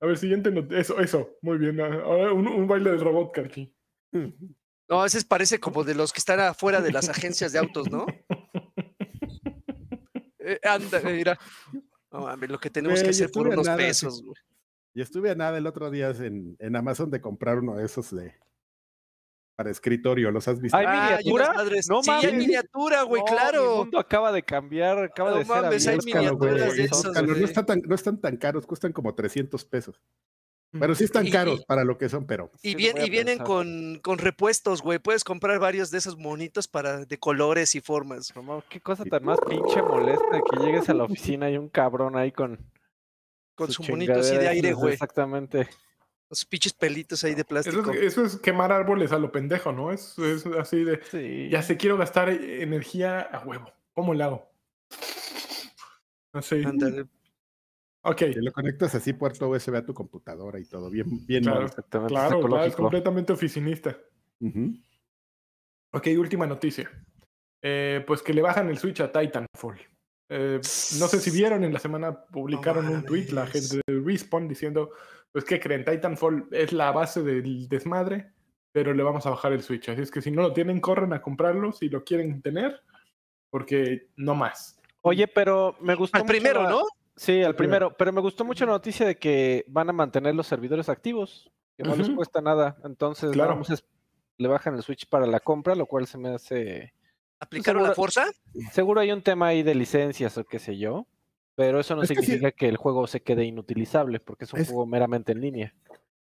a 0.00 0.06
ver, 0.06 0.18
siguiente 0.18 0.50
noticia. 0.50 0.80
Eso, 0.80 1.00
eso, 1.00 1.38
muy 1.42 1.58
bien. 1.58 1.80
Ahora 1.80 2.32
un, 2.32 2.46
un 2.46 2.66
baile 2.66 2.90
del 2.90 3.00
robot, 3.00 3.32
Karki. 3.32 3.74
No, 4.88 5.04
ese 5.04 5.24
parece 5.24 5.58
como 5.58 5.84
de 5.84 5.94
los 5.94 6.12
que 6.12 6.18
están 6.18 6.40
afuera 6.40 6.80
de 6.80 6.92
las 6.92 7.08
agencias 7.08 7.52
de 7.52 7.58
autos, 7.58 7.90
¿no? 7.90 8.06
Eh, 10.44 10.58
anda, 10.64 11.00
mira. 11.04 11.38
No 12.10 12.22
mames, 12.22 12.50
lo 12.50 12.58
que 12.58 12.68
tenemos 12.68 13.00
que 13.00 13.10
hacer 13.10 13.30
por 13.30 13.46
a 13.46 13.50
unos 13.50 13.64
nada, 13.64 13.76
pesos, 13.78 14.20
güey. 14.24 14.34
Y 14.92 15.00
estuve 15.00 15.30
a 15.30 15.36
nada 15.36 15.56
el 15.56 15.68
otro 15.68 15.88
día 15.88 16.10
en, 16.10 16.56
en 16.58 16.74
Amazon 16.74 17.12
de 17.12 17.20
comprar 17.20 17.60
uno 17.60 17.76
de 17.76 17.84
esos 17.84 18.12
de 18.12 18.34
para 19.56 19.70
escritorio, 19.70 20.30
¿los 20.30 20.48
has 20.48 20.60
visto? 20.60 20.76
¿Hay 20.76 20.86
Ah, 20.88 21.18
miniatura? 21.20 21.54
No 21.88 22.02
sí, 22.02 22.10
hay 22.10 22.32
miniatura, 22.36 23.02
güey, 23.02 23.20
No, 23.22 23.26
claro. 23.26 23.76
mundo 23.76 23.98
acaba 23.98 24.32
de 24.32 24.42
cambiar, 24.42 24.98
acaba 24.98 25.30
No 25.30 25.36
de 25.38 25.44
ser 25.44 25.62
mames, 25.62 25.86
hay 25.86 25.98
miniaturas 26.04 26.76
de 26.76 26.84
esos, 26.84 27.04
no, 27.04 27.12
tan, 27.64 27.92
están 27.92 28.20
tan 28.20 28.36
caros, 28.36 28.66
cuestan 28.66 28.92
como 28.92 29.14
300 29.14 29.64
pesos. 29.64 30.00
Pero 30.80 30.94
sí 30.94 31.04
están 31.04 31.28
caros 31.28 31.60
y- 31.60 31.64
para 31.66 31.84
lo 31.84 31.98
que 31.98 32.08
son, 32.08 32.26
pero 32.26 32.50
Y, 32.62 32.74
bien, 32.74 32.96
vienen 33.10 33.38
con, 33.40 34.00
con 34.02 34.16
repuestos, 34.16 34.80
güey. 34.80 34.98
Puedes 34.98 35.22
comprar 35.22 35.58
varios 35.58 35.90
de 35.90 35.98
esos 35.98 36.16
monitos 36.16 36.66
para, 36.66 37.04
de 37.04 37.18
colores 37.18 37.74
y 37.74 37.82
formas. 37.82 38.34
No 38.34 38.42
mames, 38.42 38.64
qué 38.70 38.80
cosa 38.80 39.04
tan 39.04 39.22
más 39.22 39.38
pinche 39.46 39.82
molesta 39.82 40.40
que 40.50 40.64
llegues 40.64 40.88
a 40.88 40.94
la 40.94 41.04
oficina 41.04 41.50
y 41.50 41.58
un 41.58 41.68
cabrón 41.68 42.16
ahí 42.16 42.32
con 42.32 42.58
Con 43.54 43.70
su 43.70 43.82
monito 43.82 44.14
así 44.14 44.34
de 44.38 44.48
aire, 44.48 44.72
güey. 44.72 44.96
Con 44.96 45.50
Los 46.32 46.46
pinches 46.46 46.72
pelitos 46.72 47.22
ahí 47.24 47.34
de 47.34 47.42
Eso 47.42 47.48
plástico. 47.48 47.90
es, 47.90 48.00
eso 48.00 48.24
es 48.24 48.36
quemar 48.36 48.72
árboles 48.72 49.12
a 49.12 49.18
lo 49.18 49.30
pendejo, 49.30 49.70
¿no? 49.70 49.92
Es, 49.92 50.18
es 50.18 50.46
así 50.46 50.82
de. 50.82 50.98
Sí. 51.10 51.50
Ya 51.50 51.60
sé, 51.60 51.76
quiero 51.76 51.98
gastar 51.98 52.30
eh, 52.30 52.62
energía 52.62 53.20
a 53.20 53.40
huevo. 53.40 53.70
¿Cómo 53.92 54.14
le 54.14 54.24
hago? 54.24 54.50
Así. 56.32 56.62
Ándale. 56.64 57.02
Ok, 58.04 58.16
que 58.16 58.40
lo 58.40 58.50
conectas 58.50 58.94
así 58.94 59.12
puerto 59.12 59.50
USB 59.50 59.74
a 59.76 59.84
tu 59.84 59.92
computadora 59.92 60.58
y 60.58 60.64
todo, 60.64 60.88
bien, 60.88 61.26
bien 61.26 61.42
Claro. 61.44 61.68
claro, 62.08 62.40
claro, 62.40 62.64
es 62.64 62.76
completamente 62.76 63.34
oficinista. 63.34 63.94
Ujú. 64.40 64.72
Ok, 65.92 66.08
última 66.16 66.46
noticia. 66.46 66.90
Eh, 67.60 68.02
pues 68.06 68.22
que 68.22 68.32
le 68.32 68.40
bajan 68.40 68.70
el 68.70 68.78
Switch 68.78 69.00
a 69.02 69.12
Titanfall. 69.12 69.78
Eh, 70.30 70.60
no 70.98 71.08
sé 71.08 71.20
si 71.20 71.30
vieron, 71.30 71.62
en 71.62 71.74
la 71.74 71.78
semana 71.78 72.24
publicaron 72.24 72.88
un 72.88 73.04
tweet 73.04 73.26
la 73.32 73.46
gente 73.46 73.82
de 73.86 74.00
Respawn 74.00 74.48
diciendo, 74.48 74.92
pues 75.32 75.44
que 75.44 75.58
creen, 75.58 75.84
Titanfall 75.84 76.48
es 76.52 76.72
la 76.72 76.92
base 76.92 77.22
del 77.22 77.68
desmadre, 77.68 78.30
pero 78.70 78.92
le 78.94 79.02
vamos 79.02 79.26
a 79.26 79.30
bajar 79.30 79.52
el 79.52 79.62
Switch. 79.62 79.88
Así 79.88 80.02
es 80.02 80.10
que 80.10 80.20
si 80.22 80.30
no 80.30 80.42
lo 80.42 80.52
tienen, 80.52 80.80
corren 80.80 81.12
a 81.12 81.22
comprarlo 81.22 81.72
si 81.72 81.88
lo 81.88 82.04
quieren 82.04 82.42
tener, 82.42 82.80
porque 83.50 84.08
no 84.16 84.34
más. 84.34 84.78
Oye, 85.00 85.26
pero 85.26 85.76
me 85.80 85.94
gustó 85.94 86.18
Al 86.18 86.22
mucho 86.24 86.32
primero, 86.32 86.62
la- 86.62 86.70
¿no? 86.70 86.82
Sí, 87.16 87.42
al 87.42 87.54
primero. 87.54 87.88
primero, 87.88 87.96
pero 87.96 88.12
me 88.12 88.20
gustó 88.20 88.44
mucho 88.44 88.64
la 88.66 88.72
noticia 88.72 89.06
de 89.06 89.16
que 89.16 89.64
van 89.68 89.88
a 89.90 89.92
mantener 89.92 90.34
los 90.34 90.46
servidores 90.46 90.88
activos, 90.88 91.50
que 91.76 91.82
no 91.82 91.94
les 91.96 92.08
cuesta 92.10 92.40
nada. 92.40 92.76
Entonces, 92.84 93.32
Claro. 93.32 93.50
vamos 93.50 93.70
a 93.70 93.74
es- 93.74 93.84
le 94.38 94.48
bajan 94.48 94.74
el 94.76 94.82
Switch 94.82 95.06
para 95.08 95.26
la 95.26 95.40
compra, 95.40 95.74
lo 95.74 95.86
cual 95.86 96.06
se 96.06 96.18
me 96.18 96.30
hace... 96.30 96.94
¿Aplicaron 97.38 97.82
la 97.82 97.90
seguro- 97.94 98.12
fuerza? 98.12 98.32
Seguro 98.70 99.00
hay 99.00 99.12
un 99.12 99.20
tema 99.22 99.48
ahí 99.48 99.62
de 99.62 99.74
licencias 99.74 100.38
o 100.38 100.44
qué 100.44 100.58
sé 100.58 100.78
yo, 100.78 101.06
pero 101.54 101.80
eso 101.80 101.94
no 101.96 102.02
Es 102.02 102.08
que 102.08 102.16
sí- 102.16 102.22
significa 102.22 102.52
que 102.52 102.68
el 102.68 102.76
juego 102.76 103.06
se 103.06 103.22
quede 103.22 103.44
inutilizable, 103.44 104.20
porque 104.20 104.44
es 104.44 104.52
un 104.52 104.60
Es- 104.60 104.68
juego 104.68 104.86
meramente 104.86 105.32
en 105.32 105.40
línea. 105.40 105.74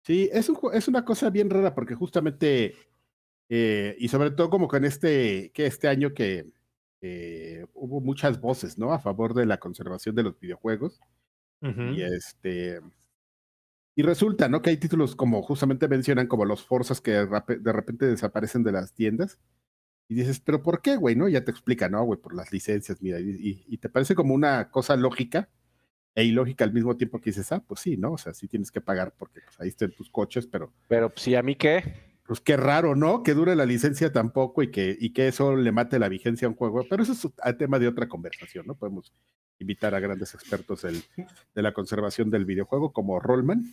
Sí, 0.03 0.29
es, 0.33 0.49
un 0.49 0.59
es 0.73 0.87
una 0.89 1.05
cosa 1.05 1.31
bien 1.31 1.51
rara 1.51 1.75
porque 1.75 1.95
justamente, 1.97 2.75
eh, 3.49 3.97
y 3.99 4.09
sobre 4.09 4.31
todo 4.31 4.51
como 4.51 4.69
que 4.69 4.77
en 4.77 4.85
este, 4.85 5.51
que 5.53 5.67
este 5.67 5.89
año 5.89 6.15
que 6.15 6.47
eh, 7.03 7.67
hubo 7.75 8.01
muchas 8.01 8.41
voces, 8.41 8.79
¿no? 8.79 8.93
A 8.93 8.99
favor 9.01 9.35
de 9.35 9.47
la 9.47 9.59
conservación 9.59 10.15
de 10.15 10.23
los 10.23 10.39
videojuegos. 10.41 11.01
Y 11.63 12.03
este. 12.03 12.81
Y 13.97 14.03
resulta, 14.03 14.49
¿no? 14.49 14.61
Que 14.63 14.71
hay 14.71 14.77
títulos 14.77 15.17
como 15.17 15.43
justamente 15.43 15.89
mencionan, 15.89 16.27
como 16.29 16.45
los 16.45 16.63
Forzas 16.65 17.01
que 17.01 17.13
de 17.13 17.73
repente 17.73 18.07
desaparecen 18.07 18.63
de 18.63 18.73
las 18.73 18.93
tiendas. 18.93 19.39
Y 20.09 20.15
dices, 20.15 20.39
¿pero 20.41 20.63
por 20.63 20.81
qué, 20.83 20.97
güey? 20.97 21.17
¿No? 21.17 21.29
Ya 21.29 21.45
te 21.45 21.51
explica, 21.51 21.89
¿no, 21.89 22.03
güey? 22.05 22.21
Por 22.21 22.35
las 22.35 22.53
licencias, 22.53 23.03
mira. 23.03 23.19
Y, 23.21 23.31
y- 23.31 23.65
y 23.67 23.79
te 23.79 23.89
parece 23.89 24.15
como 24.15 24.35
una 24.35 24.71
cosa 24.71 24.97
lógica 24.97 25.49
e 26.15 26.25
ilógica 26.25 26.65
al 26.65 26.73
mismo 26.73 26.97
tiempo 26.97 27.21
que 27.21 27.31
dices, 27.31 27.51
ah, 27.53 27.63
pues 27.67 27.81
sí, 27.81 27.97
¿no? 27.97 28.13
O 28.13 28.19
sea, 28.19 28.33
sí 28.33 28.47
tienes 28.49 28.71
que 28.71 28.81
pagar 28.81 29.15
porque 29.19 29.41
pues, 29.45 29.61
ahí 29.61 29.69
están 29.69 29.91
tus 29.93 30.09
coches, 30.11 30.47
pero 30.47 30.73
Pero 30.89 31.11
pues, 31.11 31.23
sí, 31.23 31.35
a 31.35 31.43
mí 31.43 31.57
qué, 31.57 31.83
Pues 32.27 32.41
qué 32.41 32.57
raro, 32.57 32.95
¿no? 32.95 33.23
Que 33.23 33.35
dure 33.35 33.55
la 33.57 33.67
licencia 33.67 34.13
tampoco 34.13 34.63
y 34.63 34.71
que, 34.71 34.97
y 34.99 35.13
que 35.13 35.29
eso 35.29 35.55
le 35.57 35.73
mate 35.73 35.99
la 35.99 36.09
vigencia 36.09 36.47
a 36.47 36.51
un 36.51 36.57
juego. 36.57 36.85
Pero 36.89 37.03
eso 37.03 37.13
es 37.13 37.29
a 37.43 37.53
tema 37.57 37.79
de 37.79 37.89
otra 37.89 38.09
conversación, 38.09 38.67
¿no? 38.67 38.75
Podemos 38.77 39.13
invitar 39.59 39.95
a 39.95 40.01
grandes 40.01 40.35
expertos 40.35 40.83
del- 40.83 41.03
de 41.55 41.63
la 41.63 41.73
conservación 41.73 42.31
del 42.31 42.45
videojuego 42.45 42.93
como 42.93 43.19
Rollman. 43.21 43.65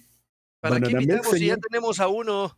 ¿Para 0.60 0.76
qué 0.78 0.82
Banana 0.82 1.00
Mix, 1.00 1.12
invitamos 1.14 1.38
si 1.38 1.48
ya 1.48 1.58
tenemos 1.58 2.00
a 2.00 2.08
uno? 2.08 2.58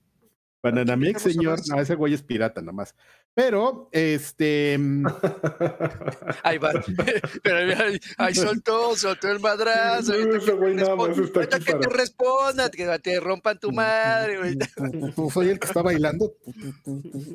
Banana 0.66 0.96
Mix, 0.96 1.14
Vamos 1.14 1.26
a 1.26 1.30
señor. 1.30 1.60
No, 1.70 1.80
ese 1.80 1.94
güey 1.96 2.14
es 2.16 2.24
pirata 2.24 2.60
nomás. 2.62 2.96
Pero, 3.36 3.88
este. 3.92 4.76
mm, 4.80 5.06
Ahí 6.44 6.58
va. 6.58 6.72
Pero 7.44 7.58
ahí, 7.84 8.00
ahí 8.18 8.34
soltó, 8.34 8.96
soltó 8.96 9.30
el 9.30 9.40
madrazo. 9.40 10.14
No, 10.14 10.36
ese 10.36 10.46
que 10.48 10.52
güey 10.54 10.76
te 10.76 10.82
nada 10.82 10.96
más 10.96 11.10
responda- 11.10 11.24
está 11.26 11.40
ahorita 11.40 11.56
aquí 11.58 11.66
que 11.66 11.74
te 11.76 11.90
respondan, 11.90 12.70
que 12.72 13.00
te 13.00 13.20
rompan 13.20 13.60
tu 13.60 13.72
madre. 13.72 14.38
güey. 14.40 14.58
Soy 15.34 15.50
el 15.50 15.60
que 15.60 15.68
está 15.68 15.82
bailando. 15.82 16.34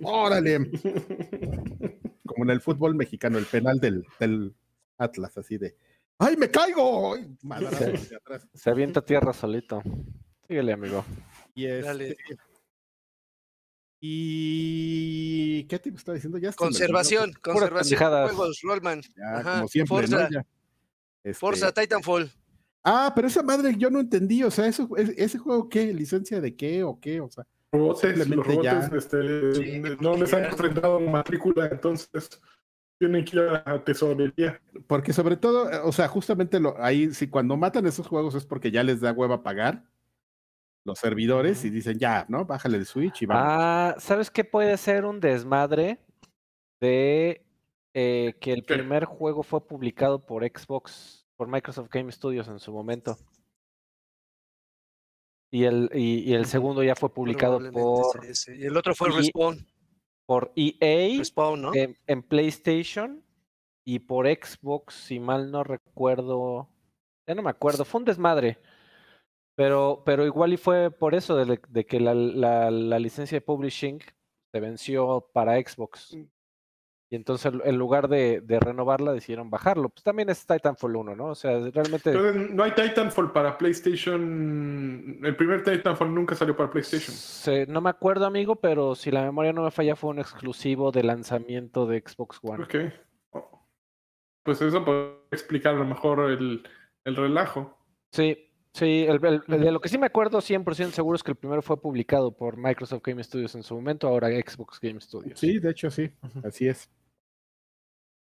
Órale. 0.03 0.59
Como 2.27 2.45
en 2.45 2.51
el 2.51 2.61
fútbol 2.61 2.95
mexicano, 2.95 3.38
el 3.38 3.47
penal 3.47 3.79
del, 3.79 4.05
del 4.19 4.55
Atlas, 4.99 5.38
así 5.38 5.57
de. 5.59 5.77
¡Ay, 6.19 6.37
me 6.37 6.51
caigo! 6.51 7.14
Ay, 7.14 7.27
madrazo 7.43 7.85
hacia 7.95 8.16
atrás. 8.19 8.47
Se 8.55 8.71
avienta 8.71 9.01
tierra 9.03 9.33
solito. 9.33 9.83
Síguele, 10.49 10.73
amigo. 10.73 11.05
Y, 11.55 11.66
este, 11.66 11.83
Dale. 11.87 12.16
Y 14.01 15.65
¿qué 15.65 15.79
te 15.79 15.91
estaba 15.91 16.15
diciendo? 16.15 16.39
Ya. 16.39 16.53
Conservación, 16.53 17.33
conservación 17.43 17.71
de 17.73 17.81
pendejadas. 17.97 18.33
juegos, 18.33 18.61
Rollman. 18.63 19.03
Ya, 19.17 19.37
Ajá, 19.39 19.55
como 19.57 19.69
siempre, 19.69 19.97
Forza, 19.97 20.23
¿no? 20.25 20.31
Ya. 20.31 20.47
Este, 21.25 21.35
Forza, 21.39 21.73
Titanfall. 21.73 22.31
Ah, 22.83 23.13
pero 23.15 23.29
esa 23.29 23.43
madre 23.43 23.75
yo 23.77 23.91
no 23.91 24.01
entendí. 24.01 24.43
O 24.43 24.51
sea, 24.51 24.67
eso, 24.67 24.89
es- 24.97 25.11
¿ese 25.17 25.39
juego 25.39 25.69
qué? 25.69 25.93
¿Licencia 25.93 26.41
de 26.41 26.57
qué 26.57 26.83
o 26.83 26.99
qué? 26.99 27.21
O 27.21 27.31
sea, 27.31 27.47
Robotes, 27.73 28.17
los 28.19 28.27
Simplemente 28.27 28.65
ya. 28.65 28.81
robotes 28.81 29.05
este, 29.05 29.55
Sí, 29.55 29.83
no 30.01 30.17
les 30.17 30.33
han 30.35 30.45
enfrentado 30.47 30.99
matrícula, 31.01 31.67
entonces 31.67 32.29
tienen 32.99 33.25
que 33.25 33.37
ir 33.37 33.43
a 33.65 33.85
tesorería. 33.85 34.61
porque 34.87 35.13
sobre 35.13 35.37
todo, 35.37 35.69
o 35.87 35.93
sea, 35.93 36.09
justamente 36.09 36.59
lo, 36.59 36.75
ahí, 36.83 37.13
si 37.15 37.29
cuando 37.29 37.57
matan 37.57 37.87
esos 37.87 38.07
juegos 38.09 38.35
es 38.35 38.45
porque 38.45 38.71
ya 38.71 38.83
les 38.83 39.01
da 39.01 39.13
hueva 39.13 39.43
pagar 39.43 39.85
los 40.85 40.99
servidores 40.99 41.64
y 41.64 41.71
dicen, 41.71 41.99
ya, 41.99 42.25
¿no? 42.29 42.45
Bájale 42.45 42.79
el 42.79 42.87
Switch 42.87 43.23
y 43.23 43.27
vamos. 43.27 43.43
Ah, 43.47 43.95
¿sabes 43.99 44.31
qué 44.31 44.45
puede 44.45 44.77
ser 44.77 45.05
un 45.05 45.21
desmadre 45.21 45.99
de 46.81 47.45
eh, 47.95 48.35
que 48.40 48.53
el 48.53 48.64
¿Qué? 48.64 48.75
primer 48.75 49.05
juego 49.05 49.43
fue 49.43 49.66
publicado 49.66 50.25
por 50.25 50.43
Xbox, 50.45 51.27
por 51.37 51.49
Microsoft 51.49 51.90
Game 51.90 52.11
Studios 52.12 52.49
en 52.49 52.59
su 52.59 52.73
momento? 52.73 53.19
Y 55.53 55.64
el, 55.64 55.90
y, 55.93 56.21
y 56.31 56.35
el 56.35 56.47
segundo 56.47 56.83
ya 56.83 56.95
fue 56.95 57.12
publicado 57.12 57.59
por. 57.73 58.25
Y 58.57 58.64
el 58.64 58.77
otro 58.77 58.95
fue 58.95 59.09
y- 59.11 59.16
Respawn. 59.16 59.66
por 60.27 60.53
EA 60.55 61.19
Respawn, 61.19 61.61
¿no? 61.61 61.75
en, 61.75 61.97
en 62.07 62.23
PlayStation 62.23 63.25
y 63.85 63.99
por 63.99 64.27
Xbox, 64.29 64.95
si 64.95 65.19
mal 65.19 65.51
no 65.51 65.64
recuerdo, 65.64 66.69
ya 67.27 67.35
no 67.35 67.43
me 67.43 67.51
acuerdo, 67.51 67.85
fue 67.85 67.99
un 67.99 68.05
desmadre. 68.05 68.59
Pero, 69.57 70.03
pero 70.07 70.25
igual 70.25 70.53
y 70.53 70.57
fue 70.57 70.91
por 70.91 71.15
eso 71.15 71.37
de, 71.37 71.61
de 71.69 71.85
que 71.87 72.01
la, 72.01 72.15
la- 72.15 72.71
la 72.71 72.99
licencia 72.99 73.37
de 73.37 73.43
publishing 73.43 74.01
se 74.53 74.61
venció 74.61 75.29
para 75.33 75.57
Xbox. 75.61 76.17
Y 77.13 77.17
entonces 77.17 77.53
en 77.65 77.77
lugar 77.77 78.07
de, 78.09 78.41
de 78.41 78.61
renovarla 78.61 79.13
decidieron 79.13 79.51
bajarlo. 79.51 79.89
Pues 79.89 80.05
también 80.05 80.31
es 80.31 80.47
Titanfall 80.47 80.95
1, 80.95 81.17
¿no? 81.17 81.27
O 81.27 81.35
sea, 81.35 81.59
realmente 81.71 82.13
no 82.13 82.63
hay 82.63 82.71
Titanfall 82.71 83.33
para 83.33 83.59
PlayStation. 83.59 85.19
El 85.23 85.35
primer 85.37 85.65
Titanfall 85.65 86.15
nunca 86.15 86.37
salió 86.37 86.57
para 86.57 86.71
PlayStation. 86.71 87.15
se- 87.15 87.67
no 87.67 87.81
me 87.81 87.91
acuerdo, 87.91 88.27
amigo, 88.27 88.57
pero 88.57 88.95
si 88.95 89.11
la 89.11 89.23
memoria 89.25 89.53
no 89.53 89.65
me 89.65 89.73
falla, 89.73 89.97
fue 89.97 90.11
un 90.11 90.21
exclusivo 90.21 90.93
de 90.93 91.03
lanzamiento 91.03 91.85
de 91.87 92.01
Xbox 92.07 92.39
One. 92.43 92.63
Ok. 92.65 92.75
Oh. 93.33 93.67
Pues 94.45 94.63
eso 94.63 94.85
puede 94.85 95.15
explicar 95.33 95.75
a 95.75 95.79
lo 95.79 95.85
mejor 95.87 96.31
el, 96.31 96.63
el 97.05 97.17
relajo. 97.17 97.77
Sí, 98.13 98.50
sí, 98.75 99.05
el, 99.09 99.25
el- 99.25 99.43
el 99.49 99.61
de 99.61 99.73
lo 99.73 99.81
que 99.81 99.89
sí 99.89 99.99
me 99.99 100.07
acuerdo 100.07 100.41
100% 100.41 100.93
seguro 100.93 101.17
es 101.17 101.23
que 101.23 101.33
el 101.33 101.37
primero 101.37 101.63
fue 101.63 101.81
publicado 101.81 102.33
por 102.37 102.57
Microsoft 102.57 103.03
Game 103.05 103.23
Studios 103.25 103.55
en 103.55 103.63
su 103.63 103.75
momento, 103.75 104.09
ahora 104.09 104.29
Xbox 104.29 104.79
Game 104.81 105.01
Studios. 105.01 105.39
Sí, 105.39 105.59
de 105.59 105.71
hecho 105.71 105.91
sí, 105.91 106.11
así 106.45 106.69
es. 106.69 106.89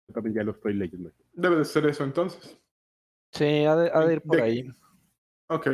Yo 0.09 0.15
también 0.15 0.37
ya 0.37 0.43
lo 0.45 0.53
estoy 0.53 0.75
leyendo. 0.75 1.11
Debe 1.33 1.57
de 1.57 1.65
ser 1.65 1.87
eso 1.87 2.05
entonces. 2.05 2.57
Sí, 3.33 3.65
ha 3.65 3.75
de, 3.77 3.91
ha 3.93 4.01
de 4.05 4.13
ir 4.15 4.23
por 4.23 4.37
De- 4.37 4.43
ahí. 4.43 4.69
Ok. 5.49 5.69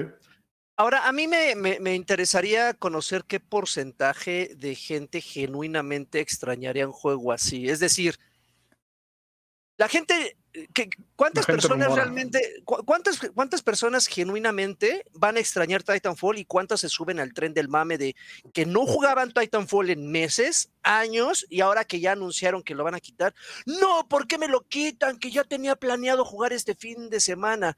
Ahora, 0.78 1.06
a 1.06 1.12
mí 1.12 1.28
me, 1.28 1.54
me- 1.54 1.78
me 1.80 1.94
interesaría 1.94 2.72
conocer 2.74 3.24
qué 3.26 3.40
porcentaje 3.40 4.54
de 4.56 4.74
gente 4.74 5.20
genuinamente 5.20 6.20
extrañaría 6.20 6.86
un 6.86 6.92
juego 6.94 7.30
así. 7.30 7.68
Es 7.68 7.78
decir, 7.78 8.16
la 9.78 9.88
gente, 9.88 10.36
¿cuántas 11.16 11.46
personas 11.46 11.86
rumora. 11.88 12.04
realmente, 12.04 12.62
cu- 12.64 12.84
cuántas, 12.84 13.18
cuántas 13.34 13.62
personas 13.62 14.06
genuinamente 14.06 15.04
van 15.12 15.36
a 15.36 15.40
extrañar 15.40 15.82
Titanfall 15.82 16.38
y 16.38 16.44
cuántas 16.44 16.80
se 16.80 16.88
suben 16.88 17.20
al 17.20 17.32
tren 17.32 17.54
del 17.54 17.68
mame 17.68 17.98
de 17.98 18.14
que 18.52 18.66
no 18.66 18.86
jugaban 18.86 19.32
Titanfall 19.32 19.90
en 19.90 20.10
meses, 20.10 20.70
años, 20.82 21.46
y 21.48 21.60
ahora 21.60 21.84
que 21.84 22.00
ya 22.00 22.12
anunciaron 22.12 22.62
que 22.62 22.74
lo 22.74 22.84
van 22.84 22.94
a 22.94 23.00
quitar? 23.00 23.34
No, 23.66 24.06
¿por 24.08 24.26
qué 24.26 24.38
me 24.38 24.48
lo 24.48 24.60
quitan? 24.62 25.18
Que 25.18 25.30
ya 25.30 25.44
tenía 25.44 25.76
planeado 25.76 26.24
jugar 26.24 26.52
este 26.52 26.74
fin 26.74 27.08
de 27.10 27.20
semana. 27.20 27.76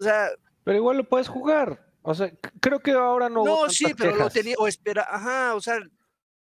O 0.00 0.04
sea, 0.04 0.28
Pero 0.64 0.78
igual 0.78 0.96
lo 0.98 1.04
puedes 1.08 1.28
jugar. 1.28 1.86
O 2.02 2.14
sea, 2.14 2.30
creo 2.60 2.80
que 2.80 2.92
ahora 2.92 3.28
no, 3.28 3.44
no, 3.44 3.70
sí, 3.70 3.94
pero 3.96 4.14
lo 4.14 4.28
tenía, 4.30 4.56
o 4.58 4.66
espera, 4.68 5.06
ajá, 5.08 5.54
o 5.54 5.60
sea, 5.60 5.78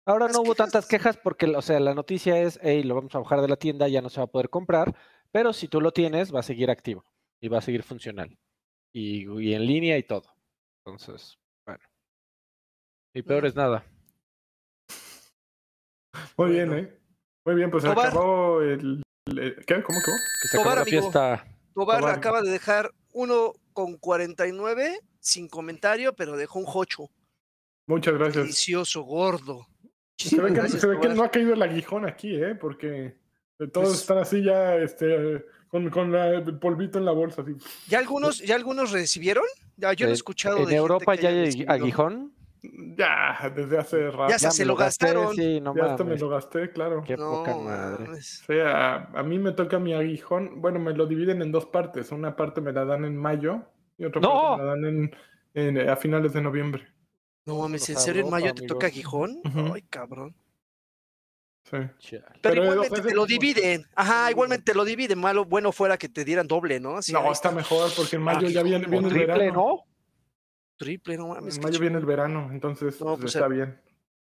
Ahora 0.07 0.29
no 0.29 0.41
hubo 0.41 0.55
tantas 0.55 0.87
quejas- 0.87 1.15
quejas 1.15 1.17
porque, 1.23 1.47
o 1.55 1.61
sea, 1.63 1.79
la 1.79 1.95
noticia 1.95 2.39
es, 2.41 2.59
hey, 2.63 2.83
lo 2.83 2.95
vamos 2.95 3.15
a 3.15 3.19
bajar 3.19 3.43
de 3.43 3.49
la 3.49 3.57
tienda, 3.57 3.87
ya 3.87 4.01
no 4.01 4.09
se 4.09 4.19
va 4.19 4.25
a 4.25 4.31
poder 4.31 4.49
comprar, 4.49 4.97
pero 5.33 5.53
si 5.53 5.69
tú 5.69 5.81
lo 5.81 5.93
tienes, 5.93 6.35
va 6.35 6.41
a 6.41 6.45
seguir 6.45 6.71
activo 6.71 7.05
y 7.41 7.49
va 7.49 7.59
a 7.59 7.63
seguir 7.63 7.83
funcional. 7.83 8.37
Y, 8.93 9.29
y 9.41 9.55
en 9.55 9.67
línea 9.67 9.97
y 9.99 10.03
todo. 10.03 10.25
Entonces, 10.85 11.39
bueno. 11.67 11.83
Y 13.15 13.23
peor 13.23 13.47
es 13.47 13.55
nada. 13.55 13.85
Muy 16.37 16.49
Bueno. 16.49 16.53
bien, 16.75 16.85
¿eh? 16.85 16.99
Muy 17.45 17.55
bien, 17.55 17.71
pues 17.71 17.85
Tobar. 17.85 18.09
acabó 18.09 18.61
el. 18.63 19.03
el- 19.27 19.65
¿Qué? 19.67 19.83
¿Cómo 19.83 19.99
acabó? 19.99 20.17
Que 20.43 20.49
se 20.49 20.57
acabó 20.57 20.63
Tobar, 20.65 20.77
la 20.77 20.83
amigo. 20.83 21.01
fiesta. 21.03 21.47
Tobar 21.75 22.01
Tobar. 22.01 22.15
acaba 22.19 22.43
de 22.43 22.51
dejar 22.51 22.91
uno 23.13 23.53
con 23.73 23.97
49 23.97 25.01
sin 25.21 25.49
comentario, 25.49 26.15
pero 26.15 26.37
dejó 26.37 26.59
un 26.59 26.67
jocho. 26.67 27.09
Muchas 27.87 28.15
gracias. 28.15 28.45
Delicioso, 28.45 29.03
gordo. 29.03 29.67
Se 30.19 30.41
ve, 30.41 30.49
que, 30.49 30.55
Gracias, 30.55 30.81
se 30.83 30.87
ve 30.87 31.01
que 31.01 31.09
no 31.09 31.23
ha 31.25 31.31
caído 31.31 31.55
el 31.55 31.63
aguijón 31.63 32.07
aquí, 32.07 32.35
¿eh? 32.35 32.55
Porque 32.55 33.17
todos 33.69 33.89
Pues- 33.89 34.01
están 34.01 34.19
así 34.19 34.43
ya, 34.43 34.77
este, 34.77 35.45
con, 35.69 35.89
con 35.91 36.13
la- 36.13 36.29
el 36.31 36.59
polvito 36.59 36.99
en 36.99 37.05
la 37.05 37.13
bolsa, 37.13 37.43
así. 37.43 37.53
¿Ya 37.89 37.99
algunos, 37.99 38.39
ya 38.41 38.55
algunos 38.57 38.91
recibieron? 38.93 39.45
Ya, 39.77 39.93
yo 39.93 40.07
no 40.07 40.09
he 40.09 40.13
En- 40.13 40.15
escuchado 40.15 40.57
En 40.57 40.63
de 40.65 40.67
gente 40.71 40.77
Europa 40.77 41.17
que 41.17 41.23
ya 41.23 41.29
hay 41.31 41.45
recibido. 41.45 41.73
aguijón. 41.73 42.33
Ya, 42.63 43.51
desde 43.57 43.79
hace 43.79 44.11
rato. 44.11 44.29
Ya 44.29 44.39
se 44.39 44.45
Ya 44.47 44.51
se 44.51 44.63
me 44.65 44.67
lo 44.69 44.77
gasté, 44.77 45.07
gastaron. 45.07 45.35
Sí, 45.35 45.61
no 45.63 45.75
Ya 45.75 45.85
hasta 45.87 46.05
me 46.05 46.19
lo 46.19 46.29
gasté, 46.29 46.71
claro. 46.71 47.03
Qué 47.07 47.17
poca 47.17 47.53
No, 47.53 47.61
madre. 47.63 48.05
mames. 48.07 48.43
O 48.43 48.45
sea, 48.53 48.97
a 49.15 49.23
mí 49.23 49.39
me 49.39 49.53
toca 49.53 49.79
mi 49.79 49.95
aguijón. 49.95 50.61
Bueno, 50.61 50.79
me 50.79 50.93
lo 50.93 51.07
dividen 51.07 51.41
en 51.41 51.53
dos 51.53 51.65
partes. 51.67 52.13
Una 52.13 52.37
parte 52.37 52.61
me 52.61 52.73
la 52.73 52.85
dan 52.85 53.07
en 53.07 53.17
mayo 53.17 53.63
y 53.97 54.05
otra 54.05 54.21
¡No! 54.21 54.29
parte 54.35 54.63
me 54.63 54.65
la 54.69 54.71
dan 54.75 54.85
en, 54.85 55.17
en- 55.79 55.89
a 55.89 55.97
finales 55.97 56.35
de 56.35 56.43
noviembre. 56.43 56.87
No 57.47 57.59
mames, 57.61 57.89
¿en 57.89 57.97
serio 57.97 58.25
en 58.25 58.31
mayo 58.31 58.53
te 58.55 58.67
toca 58.67 58.89
aguijón? 58.89 59.41
Ujú. 59.43 59.73
Ay, 59.75 59.83
cabrón. 59.89 60.35
Sí. 61.63 61.77
Pero, 62.11 62.25
Pero, 62.43 62.63
igualmente 62.65 63.01
te 63.03 63.15
lo 63.15 63.27
dividen. 63.27 63.85
Ajá, 63.95 64.31
igualmente 64.31 64.73
te 64.73 64.75
lo 64.77 64.85
dividen. 64.85 65.19
Malo, 65.21 65.45
bueno 65.45 65.71
fuera 65.73 65.97
que 65.99 66.09
te 66.09 66.25
dieran 66.25 66.49
doble, 66.49 66.81
¿no? 66.81 66.97
Así, 66.97 67.13
No, 67.13 67.31
está 67.31 67.51
mejor 67.53 67.91
porque 67.97 68.17
en 68.17 68.23
mayo 68.23 68.47
Ah, 68.49 68.51
ya 68.51 68.63
viene, 68.63 68.87
viene 68.87 69.07
el 69.09 69.13
Triple, 69.15 69.27
verano. 69.27 69.53
¿no? 69.55 69.85
triple, 70.77 71.17
no 71.19 71.29
mames. 71.29 71.57
En 71.59 71.63
mayo 71.63 71.79
viene 71.79 71.99
el 71.99 72.07
verano, 72.07 72.49
entonces 72.53 72.99
No, 73.01 73.09
pues, 73.09 73.21
pues, 73.21 73.35
está 73.37 73.49
bien. 73.49 73.79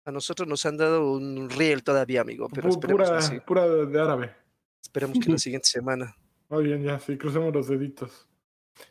A 0.07 0.11
nosotros 0.11 0.49
nos 0.49 0.65
han 0.65 0.79
dado 0.79 1.13
un 1.13 1.51
riel 1.51 1.85
todavía, 1.85 2.23
amigo, 2.23 2.49
pero 2.49 2.71
pura, 2.71 3.19
que, 3.31 3.41
pura 3.43 3.67
de 3.69 4.01
árabe. 4.01 4.35
esperemos 4.83 5.19
que 5.23 5.31
la 5.31 5.39
siguiente 5.39 5.69
semana. 5.69 6.17
Muy 6.49 6.65
bien, 6.65 6.83
ya, 6.83 6.99
sí, 6.99 7.19
crucemos 7.19 7.53
los 7.55 7.69
deditos. 7.69 8.27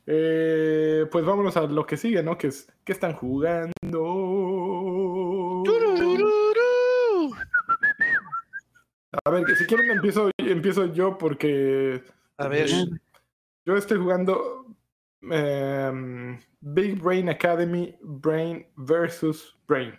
Eh, 0.05 1.05
pues 1.11 1.25
vámonos 1.25 1.57
a 1.57 1.61
lo 1.61 1.85
que 1.87 1.97
sigue, 1.97 2.21
¿no? 2.21 2.37
Que 2.37 2.47
es, 2.47 2.67
¿qué 2.83 2.91
están 2.91 3.13
jugando? 3.13 3.73
A 9.23 9.29
ver, 9.29 9.45
que 9.45 9.55
si 9.55 9.65
quieren 9.65 9.89
empiezo, 9.91 10.31
empiezo 10.37 10.85
yo 10.93 11.17
porque 11.17 12.03
A 12.37 12.47
ver, 12.47 12.69
yo 13.65 13.75
estoy 13.75 13.97
jugando 13.97 14.65
em, 15.21 16.39
Big 16.61 17.01
Brain 17.01 17.29
Academy, 17.29 17.95
Brain 18.01 18.65
versus 18.75 19.57
Brain. 19.67 19.93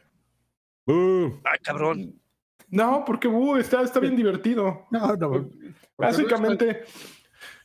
Uh, 0.87 1.33
ay, 1.45 1.59
cabrón. 1.62 2.14
No, 2.71 3.05
porque 3.07 3.29
uh, 3.29 3.57
está, 3.57 3.83
está 3.83 4.01
bien 4.01 4.16
divertido. 4.16 4.87
no, 4.91 5.16
no. 5.16 5.51
Básicamente 5.97 6.85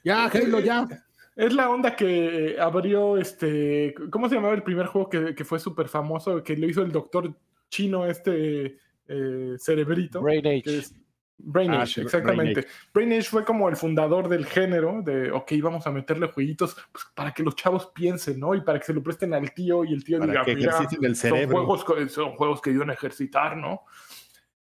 Ya, 0.03 0.25
Halo, 0.25 0.59
ya. 0.59 0.87
es 1.35 1.53
la 1.53 1.69
onda 1.69 1.95
que 1.95 2.57
abrió 2.59 3.17
este. 3.17 3.93
¿Cómo 4.09 4.27
se 4.27 4.35
llamaba 4.35 4.53
el 4.55 4.63
primer 4.63 4.87
juego 4.87 5.09
que, 5.09 5.35
que 5.35 5.45
fue 5.45 5.59
súper 5.59 5.87
famoso? 5.87 6.43
Que 6.43 6.57
lo 6.57 6.67
hizo 6.67 6.81
el 6.81 6.91
doctor 6.91 7.33
chino 7.69 8.05
este 8.05 8.77
eh, 9.07 9.55
cerebrito. 9.57 10.21
Brain 10.21 10.45
Age. 10.45 10.63
que 10.63 10.77
es 10.79 10.95
Brain 11.37 11.71
Ah, 11.71 11.81
Age, 11.81 11.93
sí, 11.95 12.01
exactamente. 12.01 12.65
Brain 12.93 13.11
Age 13.13 13.23
fue 13.23 13.43
como 13.43 13.67
el 13.67 13.75
fundador 13.75 14.29
del 14.29 14.45
género 14.45 15.01
de, 15.03 15.31
ok, 15.31 15.51
vamos 15.61 15.85
a 15.87 15.91
meterle 15.91 16.27
jueguitos 16.27 16.75
pues, 16.91 17.05
para 17.15 17.33
que 17.33 17.43
los 17.43 17.55
chavos 17.55 17.87
piensen, 17.87 18.39
¿no? 18.39 18.55
Y 18.55 18.61
para 18.61 18.79
que 18.79 18.85
se 18.85 18.93
lo 18.93 19.03
presten 19.03 19.33
al 19.33 19.53
tío 19.53 19.83
y 19.83 19.93
el 19.93 20.03
tío 20.03 20.19
Para 20.19 20.31
diga, 20.31 20.43
que 20.45 20.55
mira, 20.55 20.77
el 21.01 21.15
son 21.15 21.15
cerebro. 21.15 21.57
juegos, 21.57 21.83
co- 21.83 22.07
son 22.09 22.31
juegos 22.35 22.61
que 22.61 22.69
ayudan 22.69 22.91
a 22.91 22.93
ejercitar, 22.93 23.57
¿no? 23.57 23.81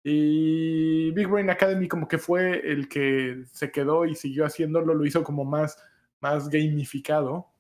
Y 0.04 1.12
Big 1.12 1.28
Brain 1.28 1.50
Academy 1.50 1.88
como 1.88 2.08
que 2.08 2.18
fue 2.18 2.60
el 2.72 2.88
que 2.90 3.44
se 3.52 3.72
quedó 3.72 4.06
y 4.06 4.16
siguió 4.16 4.46
haciéndolo, 4.46 4.94
lo 4.94 5.06
hizo 5.06 5.24
como 5.24 5.46
más, 5.46 5.78
más 6.22 6.50
gamificado 6.50 7.52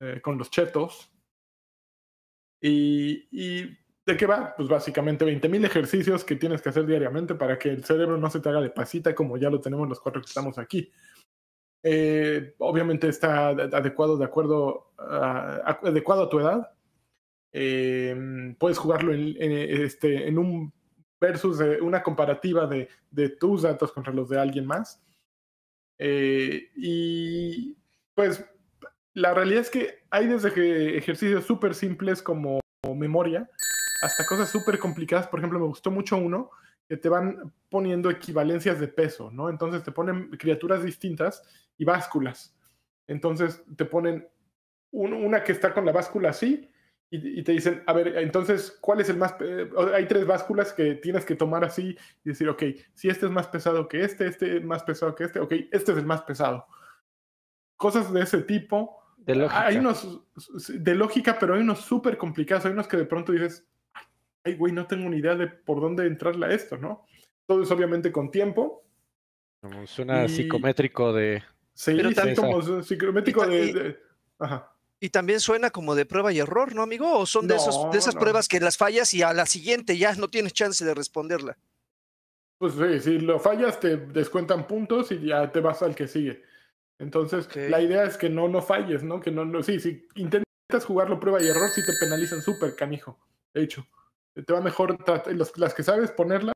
eh, 0.00 0.20
con 0.22 0.38
los 0.38 0.50
chetos. 0.50 1.10
Y, 2.60 3.28
y 3.30 3.76
¿de 4.06 4.16
qué 4.16 4.26
va? 4.26 4.54
Pues 4.56 4.68
básicamente 4.68 5.24
20.000 5.24 5.64
ejercicios 5.64 6.24
que 6.24 6.36
tienes 6.36 6.60
que 6.62 6.68
hacer 6.68 6.86
diariamente 6.86 7.34
para 7.34 7.58
que 7.58 7.70
el 7.70 7.84
cerebro 7.84 8.16
no 8.18 8.30
se 8.30 8.40
te 8.40 8.48
haga 8.48 8.60
de 8.60 8.70
pasita 8.70 9.14
como 9.14 9.36
ya 9.36 9.50
lo 9.50 9.60
tenemos 9.60 9.88
los 9.88 10.00
cuatro 10.00 10.20
que 10.20 10.26
estamos 10.28 10.58
aquí. 10.58 10.90
Eh, 11.82 12.54
obviamente 12.58 13.08
está 13.08 13.48
ad- 13.48 13.74
adecuado 13.74 14.16
de 14.16 14.24
acuerdo 14.24 14.92
a, 14.98 15.78
adecuado 15.82 16.24
a 16.24 16.28
tu 16.30 16.40
edad. 16.40 16.70
Eh, 17.52 18.54
puedes 18.58 18.78
jugarlo 18.78 19.12
en, 19.14 19.34
en, 19.40 19.52
este, 19.82 20.26
en 20.28 20.38
un 20.38 20.72
versus 21.20 21.60
una 21.80 22.02
comparativa 22.02 22.66
de, 22.66 22.88
de 23.10 23.30
tus 23.30 23.62
datos 23.62 23.92
contra 23.92 24.12
los 24.12 24.28
de 24.28 24.38
alguien 24.38 24.66
más. 24.66 25.02
Eh, 25.98 26.70
y 26.76 27.76
pues 28.14 28.44
la 29.14 29.32
realidad 29.32 29.60
es 29.62 29.70
que 29.70 30.04
hay 30.10 30.26
desde 30.26 30.98
ejercicios 30.98 31.44
súper 31.44 31.74
simples 31.74 32.20
como 32.22 32.60
memoria 32.94 33.48
hasta 34.04 34.26
cosas 34.26 34.48
súper 34.50 34.78
complicadas. 34.78 35.26
Por 35.28 35.40
ejemplo, 35.40 35.58
me 35.58 35.66
gustó 35.66 35.90
mucho 35.90 36.16
uno 36.16 36.50
que 36.88 36.96
te 36.96 37.08
van 37.08 37.52
poniendo 37.70 38.10
equivalencias 38.10 38.78
de 38.78 38.88
peso, 38.88 39.30
¿no? 39.30 39.48
Entonces 39.48 39.82
te 39.82 39.92
ponen 39.92 40.30
criaturas 40.30 40.82
distintas 40.84 41.42
y 41.78 41.84
básculas. 41.84 42.54
Entonces 43.06 43.62
te 43.76 43.84
ponen 43.84 44.28
un- 44.90 45.12
una 45.14 45.42
que 45.42 45.52
está 45.52 45.72
con 45.72 45.84
la 45.86 45.92
báscula 45.92 46.30
así 46.30 46.70
y, 47.10 47.40
y 47.40 47.42
te 47.42 47.52
dicen, 47.52 47.82
a 47.86 47.92
ver, 47.92 48.18
entonces, 48.18 48.76
¿cuál 48.80 49.00
es 49.00 49.08
el 49.08 49.16
más? 49.16 49.34
hay 49.94 50.06
tres 50.06 50.26
básculas 50.26 50.72
que 50.72 50.94
tienes 50.96 51.24
que 51.24 51.36
tomar 51.36 51.64
así 51.64 51.96
y 52.24 52.28
decir, 52.28 52.48
ok, 52.48 52.62
si 52.94 53.08
este 53.08 53.26
es 53.26 53.32
más 53.32 53.46
pesado 53.48 53.88
que 53.88 54.02
este, 54.04 54.26
este 54.26 54.58
es 54.58 54.64
más 54.64 54.82
pesado 54.82 55.14
que 55.14 55.24
este, 55.24 55.38
ok, 55.40 55.52
este 55.72 55.92
es 55.92 55.98
el 55.98 56.06
más 56.06 56.22
pesado. 56.22 56.66
Cosas 57.76 58.12
de 58.12 58.22
ese 58.22 58.38
tipo. 58.42 59.00
De 59.18 59.34
lógica. 59.34 59.66
Hay 59.66 59.76
unos 59.78 60.22
de 60.68 60.94
lógica, 60.94 61.38
pero 61.38 61.54
hay 61.54 61.60
unos 61.60 61.80
súper 61.80 62.16
complicados. 62.16 62.64
Hay 62.66 62.72
unos 62.72 62.88
que 62.88 62.96
de 62.96 63.04
pronto 63.04 63.32
dices, 63.32 63.66
ay, 64.44 64.54
güey, 64.54 64.72
no 64.72 64.86
tengo 64.86 65.08
ni 65.08 65.18
idea 65.18 65.34
de 65.34 65.46
por 65.48 65.80
dónde 65.80 66.06
entrarle 66.06 66.46
a 66.46 66.50
esto, 66.52 66.76
¿no? 66.76 67.06
Todo 67.46 67.62
es 67.62 67.70
obviamente 67.70 68.12
con 68.12 68.30
tiempo. 68.30 68.84
Como 69.60 69.86
Suena 69.86 70.24
y- 70.26 70.28
psicométrico 70.28 71.12
de. 71.12 71.42
Sí, 71.72 71.92
Pero 71.96 72.10
sí, 72.10 72.14
también- 72.14 72.36
como 72.36 72.82
psicométrico 72.82 73.50
y- 73.50 73.72
de, 73.72 73.98
Ajá. 74.38 74.70
Y 75.00 75.10
también 75.10 75.40
suena 75.40 75.70
como 75.70 75.94
de 75.94 76.06
prueba 76.06 76.32
y 76.32 76.38
error, 76.38 76.74
¿no, 76.74 76.82
amigo? 76.82 77.18
¿O 77.18 77.26
son 77.26 77.46
de, 77.46 77.56
esos, 77.56 77.90
de 77.90 77.98
esas 77.98 78.14
no. 78.14 78.20
pruebas 78.20 78.48
que 78.48 78.60
las 78.60 78.76
fallas 78.78 79.12
y 79.12 79.22
a 79.22 79.32
la 79.34 79.44
siguiente 79.44 79.98
ya 79.98 80.14
no 80.14 80.28
tienes 80.30 80.52
chance 80.54 80.82
de 80.84 80.94
responderla? 80.94 81.58
Pues 82.58 82.74
sí, 82.74 83.00
si 83.00 83.18
lo 83.18 83.38
fallas 83.38 83.80
te 83.80 83.96
descuentan 83.96 84.66
puntos 84.66 85.10
y 85.12 85.26
ya 85.26 85.50
te 85.52 85.60
vas 85.60 85.82
al 85.82 85.94
que 85.94 86.08
sigue. 86.08 86.42
Entonces, 86.98 87.48
la 87.56 87.82
idea 87.82 88.04
es 88.04 88.16
que 88.16 88.30
no, 88.30 88.48
no 88.48 88.62
falles, 88.62 89.02
¿no? 89.02 89.20
Que 89.20 89.30
no, 89.30 89.44
no, 89.44 89.62
sí, 89.62 89.78
si 89.80 90.06
intentas 90.14 90.84
jugarlo 90.86 91.18
prueba 91.20 91.42
y 91.42 91.48
error, 91.48 91.68
sí 91.68 91.82
te 91.84 91.92
penalizan 92.00 92.40
súper 92.40 92.74
canijo. 92.76 93.18
De 93.52 93.62
hecho, 93.62 93.86
te 94.42 94.52
va 94.52 94.60
mejor 94.60 94.96
los- 95.32 95.56
las 95.58 95.74
que 95.74 95.82
sabes 95.82 96.10
ponerlas, 96.10 96.54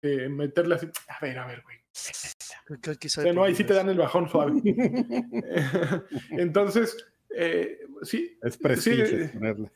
que 0.00 0.28
meterlas 0.28 0.82
así. 0.82 0.90
A 1.08 1.18
ver, 1.24 1.38
a 1.38 1.46
ver, 1.46 1.62
güey. 1.62 1.76
O 1.78 3.08
sea, 3.08 3.32
no, 3.32 3.44
ahí 3.44 3.54
sí 3.54 3.64
te 3.64 3.74
dan 3.74 3.88
el 3.88 3.98
bajón 3.98 4.28
suave. 4.28 4.52
Entonces, 6.30 6.96
eh, 7.30 7.80
sí, 8.02 8.38
Es 8.42 8.56
prestigio 8.56 9.06
Sí. 9.06 9.28
ponerle. 9.32 9.70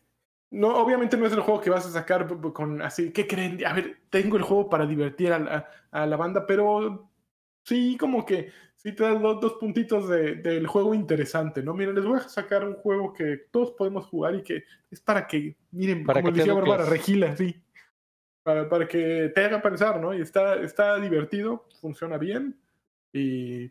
No, 0.53 0.77
obviamente 0.79 1.17
no 1.17 1.27
es 1.27 1.33
el 1.33 1.41
juego 1.41 1.61
que 1.61 1.71
vas 1.71 1.87
a 1.87 1.91
sacar 1.93 2.27
con 2.53 2.83
así, 2.83 3.13
¿qué 3.13 3.27
creen? 3.29 3.65
A 3.65 3.73
ver, 3.73 3.99
tengo 4.11 4.37
el 4.37 4.43
juego 4.43 4.69
para 4.69 4.85
divertir 4.85 5.33
a 5.33 5.39
la, 5.39 5.71
a 5.93 6.07
la 6.07 6.17
banda, 6.17 6.45
pero 6.45 7.09
sí, 7.63 7.97
como 7.97 8.27
que 8.27 8.51
sí 8.83 8.93
te 8.93 9.03
da 9.03 9.11
do- 9.15 9.35
dos, 9.35 9.55
puntitos 9.55 10.09
de- 10.09 10.37
del 10.37 10.67
juego 10.67 10.95
interesante, 10.95 11.63
¿no? 11.63 11.75
Miren, 11.75 11.95
les 11.95 12.05
voy 12.05 12.19
a 12.19 12.29
sacar 12.29 12.65
un 12.65 12.75
juego 12.75 13.13
que 13.13 13.43
todos 13.51 13.73
podemos 13.73 14.07
jugar 14.07 14.35
y 14.37 14.43
que 14.43 14.65
es 14.91 15.01
para 15.01 15.27
que, 15.27 15.55
miren, 15.71 16.05
Para 16.05 16.23
como 16.23 16.33
que 16.33 16.39
decía 16.39 16.55
Bárbara. 16.55 16.87
Regila, 16.87 17.37
sí. 17.37 17.55
Para, 18.43 18.69
para 18.71 18.89
que 18.89 19.31
te 19.35 19.45
haga 19.45 19.61
pensar, 19.61 20.01
¿no? 20.01 20.15
Y 20.15 20.23
está, 20.23 20.55
está 20.63 20.99
divertido, 20.99 21.67
funciona 21.81 22.17
bien 22.17 22.59
y 23.13 23.71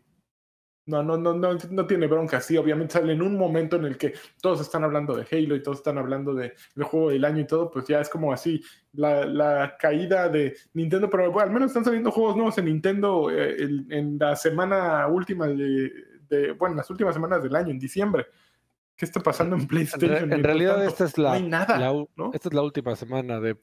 no, 0.86 1.02
no, 1.02 1.16
no, 1.16 1.34
no, 1.34 1.56
no 1.70 1.86
tiene 1.86 2.06
bronca. 2.06 2.40
Sí, 2.40 2.56
obviamente 2.56 2.94
sale 2.94 3.12
en 3.12 3.22
un 3.22 3.36
momento 3.36 3.76
en 3.76 3.84
el 3.84 3.96
que 3.96 4.14
todos 4.42 4.60
están 4.60 4.82
hablando 4.82 5.14
de 5.14 5.24
Halo 5.30 5.54
y 5.54 5.62
todos 5.62 5.78
están 5.78 5.98
hablando 5.98 6.34
de- 6.34 6.54
del 6.74 6.84
juego 6.84 7.10
del 7.10 7.24
año 7.24 7.40
y 7.40 7.46
todo, 7.46 7.70
pues 7.70 7.86
ya 7.86 8.00
es 8.00 8.08
como 8.08 8.32
así 8.32 8.62
la, 8.94 9.24
la 9.24 9.76
caída 9.78 10.28
de 10.28 10.56
Nintendo, 10.74 11.08
pero 11.08 11.30
bueno, 11.30 11.48
al 11.48 11.54
menos 11.54 11.70
están 11.70 11.84
saliendo 11.84 12.10
juegos 12.10 12.34
nuevos 12.36 12.58
en 12.58 12.64
Nintendo 12.64 13.30
eh, 13.30 13.54
el- 13.58 13.86
en 13.90 14.18
la 14.18 14.34
semana 14.34 15.06
última 15.06 15.46
de, 15.46 15.92
de- 16.28 16.52
bueno, 16.52 16.74
las 16.76 16.90
últimas 16.90 17.14
semanas 17.14 17.42
del 17.42 17.54
año, 17.54 17.70
en 17.70 17.78
diciembre. 17.78 18.26
¿Qué 18.96 19.06
está 19.06 19.20
pasando 19.20 19.56
en 19.56 19.66
PlayStation? 19.66 20.30
en 20.30 20.44
realidad, 20.44 20.74
tanto, 20.76 20.88
esta 20.90 21.04
es 21.06 21.16
no 21.16 21.24
la, 21.24 21.32
hay 21.32 21.42
nada, 21.42 21.78
la 21.78 21.92
¿no? 22.16 22.30
esta 22.34 22.48
es 22.50 22.54
la 22.54 22.62
última 22.62 22.94
semana 22.96 23.40
de, 23.40 23.56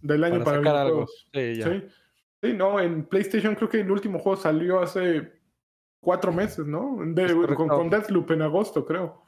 del 0.00 0.22
año 0.22 0.34
para 0.34 0.44
para, 0.44 0.56
sacar 0.58 0.76
algo. 0.76 1.06
Sí, 1.32 1.56
ya. 1.56 1.64
Sí. 1.70 1.84
Sí, 2.42 2.52
no, 2.52 2.78
en 2.78 3.04
PlayStation 3.06 3.54
creo 3.56 3.68
que 3.68 3.80
el 3.80 3.90
último 3.90 4.18
juego 4.20 4.36
salió 4.40 4.80
hace 4.80 5.35
cuatro 6.06 6.32
meses, 6.32 6.64
¿no? 6.64 6.96
De- 7.04 7.34
con, 7.56 7.66
con 7.68 7.90
Deathloop 7.90 8.30
en 8.30 8.42
agosto, 8.42 8.86
creo. 8.86 9.24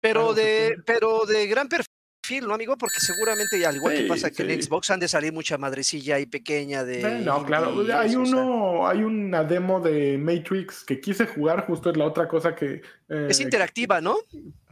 Pero 0.00 0.32
de, 0.32 0.78
pero 0.86 1.26
de 1.26 1.46
gran 1.46 1.68
perfil, 1.68 2.48
¿no, 2.48 2.54
amigo? 2.54 2.74
Porque 2.78 2.98
seguramente, 3.00 3.64
al 3.66 3.76
igual 3.76 3.92
que 3.94 4.02
Sí, 4.04 4.08
pasa 4.08 4.30
que 4.30 4.42
en. 4.50 4.62
Xbox, 4.62 4.90
han 4.90 4.98
de 5.00 5.08
salir 5.08 5.30
mucha 5.34 5.58
madrecilla 5.58 6.18
y 6.18 6.24
pequeña 6.24 6.84
de. 6.84 7.02
Eh, 7.02 7.20
no, 7.22 7.44
claro. 7.44 7.70
indies, 7.72 7.94
Hay 7.94 8.16
o 8.16 8.24
sea, 8.24 8.36
uno, 8.38 8.86
hay 8.88 9.04
una 9.04 9.44
demo 9.44 9.78
de 9.80 10.16
Matrix 10.16 10.84
que 10.84 11.00
quise 11.02 11.26
jugar, 11.26 11.66
justo 11.66 11.90
es 11.90 11.96
la 11.98 12.06
otra 12.06 12.26
cosa 12.26 12.54
que. 12.54 12.80
eh, 13.10 13.26
es 13.28 13.38
interactiva, 13.40 14.00
¿no? 14.00 14.16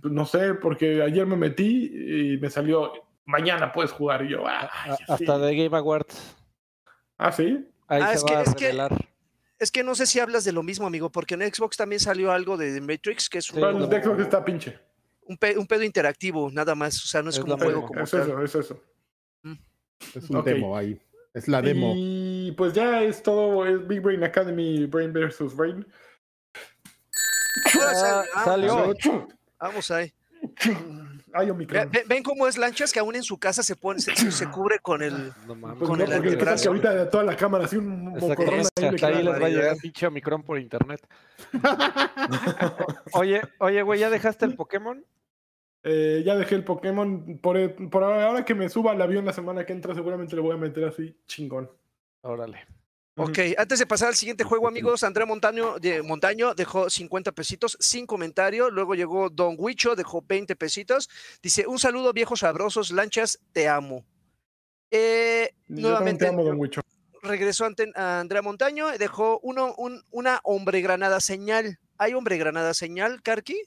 No 0.03 0.25
sé, 0.25 0.55
porque 0.55 1.03
ayer 1.03 1.27
me 1.27 1.37
metí 1.37 1.93
y 2.35 2.39
me 2.39 2.49
salió. 2.49 2.91
Mañana 3.27 3.71
puedes 3.71 3.93
jugar. 3.93 4.25
Y 4.25 4.31
yo, 4.31 4.45
ah, 4.47 4.97
sí. 4.97 5.05
hasta 5.07 5.39
de 5.39 5.55
Game 5.55 5.77
Awards. 5.77 6.37
Ah, 7.19 7.31
sí. 7.31 7.69
Ahí 7.87 8.01
Ah, 8.03 8.09
se 8.09 8.15
es 8.15 8.25
que- 8.25 8.33
va 8.35 8.41
a 8.41 8.43
es 8.45 8.55
que- 8.55 8.65
revelar. 8.65 9.10
Es 9.61 9.71
que 9.71 9.85
no 9.85 9.95
sé 9.95 10.07
si 10.07 10.19
hablas 10.19 10.43
de 10.45 10.53
lo 10.53 10.63
mismo, 10.63 10.87
amigo, 10.87 11.11
porque 11.13 11.35
en 11.35 11.43
Xbox 11.55 11.77
también 11.77 12.01
salió 12.01 12.33
algo 12.33 12.57
de 12.57 12.81
Matrix, 12.81 13.29
que 13.29 13.39
es 13.39 13.45
Sí, 13.45 13.57
un, 13.61 13.89
de 13.89 14.03
Xbox 14.03 14.21
está 14.23 14.45
pinche. 14.45 14.79
un, 15.23 15.37
pe- 15.37 15.57
un 15.59 15.67
pedo 15.67 15.83
interactivo, 15.85 16.51
nada 16.51 16.75
más. 16.75 16.97
O 17.05 17.07
sea, 17.07 17.23
no 17.23 17.29
es, 17.31 17.37
Es 17.37 17.41
como 17.43 17.55
un 17.55 17.61
juego 17.61 17.87
como 17.87 18.01
es 18.01 18.11
tal. 18.11 18.23
eso, 18.23 18.43
es 18.43 18.55
eso. 18.55 18.83
Es 20.15 20.31
un 20.31 20.43
demo 20.43 20.77
ahí. 20.77 20.99
Es 21.35 21.47
la 21.47 21.61
demo. 21.63 21.93
Y 21.95 22.53
pues 22.57 22.73
ya 22.73 23.03
es 23.03 23.23
todo. 23.23 23.67
Es 23.67 23.87
Big 23.87 24.01
Brain 24.01 24.25
Academy, 24.25 24.87
Brain 24.87 25.13
versus 25.13 25.55
Brain. 25.55 25.87
Ah, 27.79 28.25
ah, 28.35 28.45
salió. 28.45 28.95
Vamos 29.59 29.91
ahí. 29.91 30.13
Ay, 30.65 30.77
Ve- 31.33 31.51
Omicron. 31.51 31.91
ve- 31.91 32.05
¿Ven 32.09 32.23
cómo 32.23 32.47
es 32.47 32.59
lanchas 32.59 32.93
que 32.93 32.99
aún 33.01 33.15
en 33.17 33.23
su 33.23 33.39
casa 33.39 33.63
se 33.63 33.77
pone, 33.77 34.01
se, 34.01 34.15
se 34.33 34.51
cubre 34.51 34.79
con 34.81 35.03
el. 35.03 35.33
No 35.47 35.55
mames. 35.55 35.79
Pues 35.79 35.89
con 35.89 35.99
no, 35.99 36.05
el 36.05 36.11
porque 36.11 36.37
que 36.37 36.69
ahorita 36.69 36.95
de 36.95 37.07
toda 37.07 37.25
la 37.25 37.37
cámara 37.37 37.65
así 37.65 37.77
un 37.77 38.05
mocorrón 38.15 38.61
ahí 38.61 38.85
ahí 38.85 38.97
queda. 38.97 39.11
les 39.11 39.27
va 39.27 39.31
a 39.31 39.33
barbaridad. 39.33 39.61
llegar 39.61 39.77
pinche 39.79 40.07
Omicron 40.07 40.43
por 40.43 40.59
internet. 40.59 41.07
Oye, 43.13 43.43
oye, 43.59 43.83
güey, 43.83 44.01
¿ya 44.01 44.11
dejaste 44.11 44.45
el 44.45 44.55
Pokémon? 44.55 45.05
Eh, 45.83 46.23
ya 46.25 46.37
dejé 46.37 46.55
el 46.57 46.65
Pokémon. 46.65 47.39
Por, 47.39 47.91
por 47.91 48.05
ahora 48.05 48.45
que 48.45 48.55
me 48.55 48.69
suba 48.69 48.93
al 48.93 49.01
avión 49.03 49.25
la 49.25 49.33
semana 49.33 49.65
que 49.65 49.73
entra, 49.73 49.95
seguramente 49.95 50.37
le 50.37 50.43
voy 50.43 50.53
a 50.55 50.59
meter 50.59 50.85
así 50.85 51.17
chingón. 51.27 51.71
Órale. 52.23 52.67
Ok, 53.17 53.39
antes 53.59 53.79
de 53.79 53.87
pasar 53.87 54.09
al 54.09 54.15
siguiente 54.15 54.45
juego, 54.45 54.67
amigos, 54.69 55.03
Andrea 55.05 55.27
Montaño, 55.27 55.79
de, 55.79 56.03
Montaño 56.03 56.55
dejó 56.55 56.89
50 56.89 57.33
pesitos 57.33 57.77
sin 57.81 58.07
comentario. 58.07 58.71
Luego 58.71 58.95
llegó 58.95 59.29
Don 59.29 59.57
Huicho, 59.59 59.95
dejó 59.95 60.23
20 60.27 60.57
pesitos. 60.57 61.11
Dice: 61.43 61.67
Un 61.67 61.79
saludo, 61.79 62.13
viejos 62.13 62.41
sabrosos, 62.41 62.91
lanchas, 62.93 63.39
te 63.53 63.69
amo. 63.69 64.07
Eh, 64.91 65.51
Y 65.69 65.83
nuevamente 65.83 66.25
te 66.25 66.31
amo, 66.31 66.45
Don 66.45 66.59
Wicho. 66.59 66.81
regresó 67.23 67.67
ante- 67.67 67.93
a 67.95 68.21
Andrea 68.21 68.41
Montaño, 68.43 68.89
dejó 68.97 69.39
uno, 69.43 69.75
un- 69.77 70.03
una 70.11 70.41
hombre 70.45 70.81
granada 70.81 71.21
señal. 71.21 71.79
¿Hay 71.99 72.15
hombre 72.15 72.39
granada 72.39 72.73
señal, 72.73 73.21
Karki? 73.23 73.61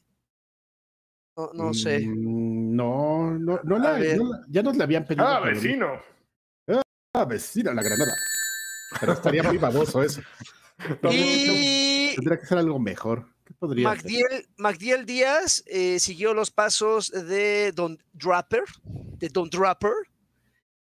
No, 1.37 1.51
no 1.53 1.73
sé. 1.73 1.99
Mm, 1.99 2.75
No, 2.75 3.37
no, 3.37 3.59
no, 3.63 3.77
la, 3.77 3.99
no 3.99 4.23
la- 4.31 4.45
ya 4.49 4.63
nos 4.63 4.75
la 4.77 4.85
habían 4.85 5.05
pedido. 5.05 5.27
Ah, 5.27 5.39
vecino. 5.41 6.01
Ah, 7.15 7.25
vecina, 7.25 7.71
la 7.71 7.83
granada. 7.83 8.11
Pero 8.99 9.13
estaría 9.13 9.43
muy 9.43 9.57
baboso 9.57 10.01
eso. 10.03 10.21
Y 11.11 12.15
Tendría 12.15 12.39
que 12.39 12.45
ser 12.45 12.57
algo 12.57 12.79
mejor. 12.79 13.25
¿Qué 13.45 13.53
podría 13.53 13.99
ser? 13.99 14.47
Magdiel 14.57 15.05
Díaz 15.05 15.63
eh, 15.67 15.99
siguió 15.99 16.33
los 16.33 16.51
pasos 16.51 17.09
de 17.11 17.71
Don 17.73 17.97
Draper, 18.13 18.63
de 18.83 19.29
Don 19.29 19.49
Draper, 19.49 19.91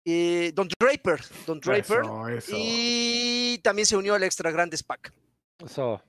eh, 0.05 0.53
Don 0.55 0.69
Draper, 0.81 1.21
Don 1.47 1.61
Draper, 1.61 2.01
Eso, 2.01 2.29
eso. 2.29 2.53
y 2.57 3.61
también 3.63 3.85
se 3.87 3.97
unió 3.97 4.15
al 4.15 4.23
Extra 4.23 4.51
Grandes 4.51 4.83
Pack. 4.83 5.13
Eso. 5.65 6.03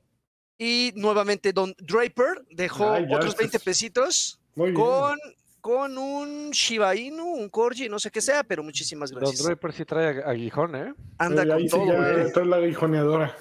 Y 0.58 0.92
nuevamente 0.96 1.52
Don 1.54 1.74
Draper 1.80 2.46
dejó 2.52 2.92
Ay, 2.94 3.04
otros 3.06 3.32
estás- 3.32 3.38
20 3.40 3.60
pesitos 3.60 4.40
con, 4.56 5.18
con 5.62 5.98
un 5.98 6.52
Shiba 6.52 6.96
Inu, 6.96 7.26
un 7.26 7.50
Corgi, 7.50 7.90
no 7.90 8.00
sé 8.00 8.10
qué 8.12 8.22
sea, 8.22 8.44
pero 8.44 8.64
muchísimas 8.64 9.12
Don 9.12 9.20
gracias. 9.22 9.44
Draper 9.46 9.74
sí 9.74 9.86
trae 9.86 10.24
aguijón, 10.24 10.76
¿eh? 10.76 10.94
Anda 11.18 11.44
Eh, 11.44 11.48
con 11.48 11.56
ahí 11.58 11.64
sí 11.64 11.70
todo, 11.70 11.86
ya 11.86 12.10
¿eh? 12.12 12.22
está 12.24 12.44
la 12.46 12.60
guijoneadora. 12.60 13.36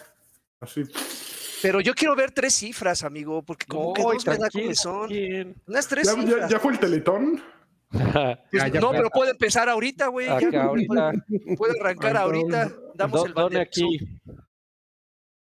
Así. 0.61 0.83
Pero 1.63 1.81
yo 1.81 1.95
quiero 1.95 2.15
ver 2.15 2.31
tres 2.33 2.55
cifras, 2.55 3.03
amigo, 3.05 3.43
porque 3.43 3.67
como 3.67 3.93
que 3.93 4.03
dos 4.03 4.27
me 4.27 4.37
da 4.39 4.49
comezón. 4.51 5.11
Unas 5.67 5.89
tres 5.89 6.07
¿Ya, 6.09 6.15
ya, 6.15 6.23
cifras. 6.23 6.51
ya 6.51 6.59
fue 6.61 6.73
el 6.73 6.79
teletón? 6.79 7.43
Pues, 7.91 8.05
Ya, 8.53 8.69
ya 8.69 8.81
no, 8.81 8.89
fue. 8.89 8.97
pero 8.99 9.11
puede 9.11 9.31
empezar 9.33 9.69
ahorita, 9.69 10.09
güey. 10.09 10.27
Puede 11.57 11.81
arrancar 11.81 12.17
Ay, 12.17 12.23
ahorita. 12.23 12.73
Damos 12.95 13.25
el 13.27 13.33
banderazo. 13.33 13.69
aquí. 13.69 13.99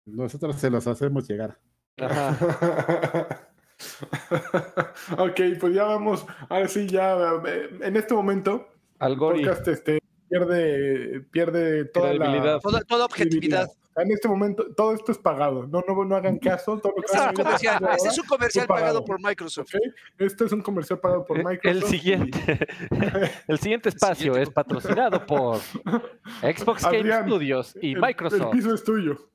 Nosotros 0.05 0.55
se 0.59 0.69
los 0.69 0.86
hacemos 0.88 1.28
llegar. 1.28 1.57
Ajá. 1.97 2.38
ok, 5.18 5.40
pues 5.60 5.74
ya 5.74 5.84
vamos. 5.84 6.26
Ahora 6.50 6.68
sí, 6.68 6.88
ya 6.88 7.16
eh, 7.48 7.70
en 7.82 7.96
este 7.98 8.14
momento, 8.14 8.68
el 9.00 9.18
podcast 9.18 9.68
este, 9.68 10.00
pierde, 10.30 11.22
pierde 11.32 11.86
toda 11.86 12.14
la 12.14 12.60
Toda, 12.60 12.82
toda 12.82 13.06
objetividad. 13.06 13.70
En 13.96 14.12
este 14.12 14.28
momento, 14.28 14.66
todo 14.76 14.92
esto 14.94 15.12
es 15.12 15.20
pagado. 15.20 15.68
No, 15.68 15.84
no, 15.88 16.04
no 16.04 16.16
hagan 16.16 16.40
caso. 16.40 16.80
Todo 16.80 16.94
lo 16.98 17.04
que 17.04 17.06
Este 17.14 17.18
es 17.20 17.28
un 17.28 17.34
comercial, 17.36 17.76
ahora, 17.80 17.96
este 17.96 18.10
es 18.10 18.18
un 18.18 18.26
comercial 18.26 18.66
pagado 18.66 18.86
pagado. 18.88 19.06
por 19.06 19.22
Microsoft. 19.22 19.76
¿ok? 19.76 19.82
Este 20.18 20.46
es 20.46 20.52
un 20.52 20.62
comercial 20.64 21.00
pagado 21.00 21.26
por 21.26 21.38
Microsoft. 21.38 21.84
El 21.84 21.84
siguiente. 21.84 22.68
El 23.48 23.60
siguiente 23.60 23.90
espacio 23.90 24.16
siguiente. 24.34 24.42
es 24.42 24.50
patrocinado 24.50 25.24
por 25.28 25.58
Xbox 26.42 26.84
Game 26.86 26.98
Adrián, 26.98 27.26
Studios 27.28 27.78
y 27.84 27.94
El- 27.94 28.02
Microsoft. 28.02 28.42
El 28.42 28.50
piso 28.50 28.74
es 28.74 28.84
tuyo. 28.84 29.30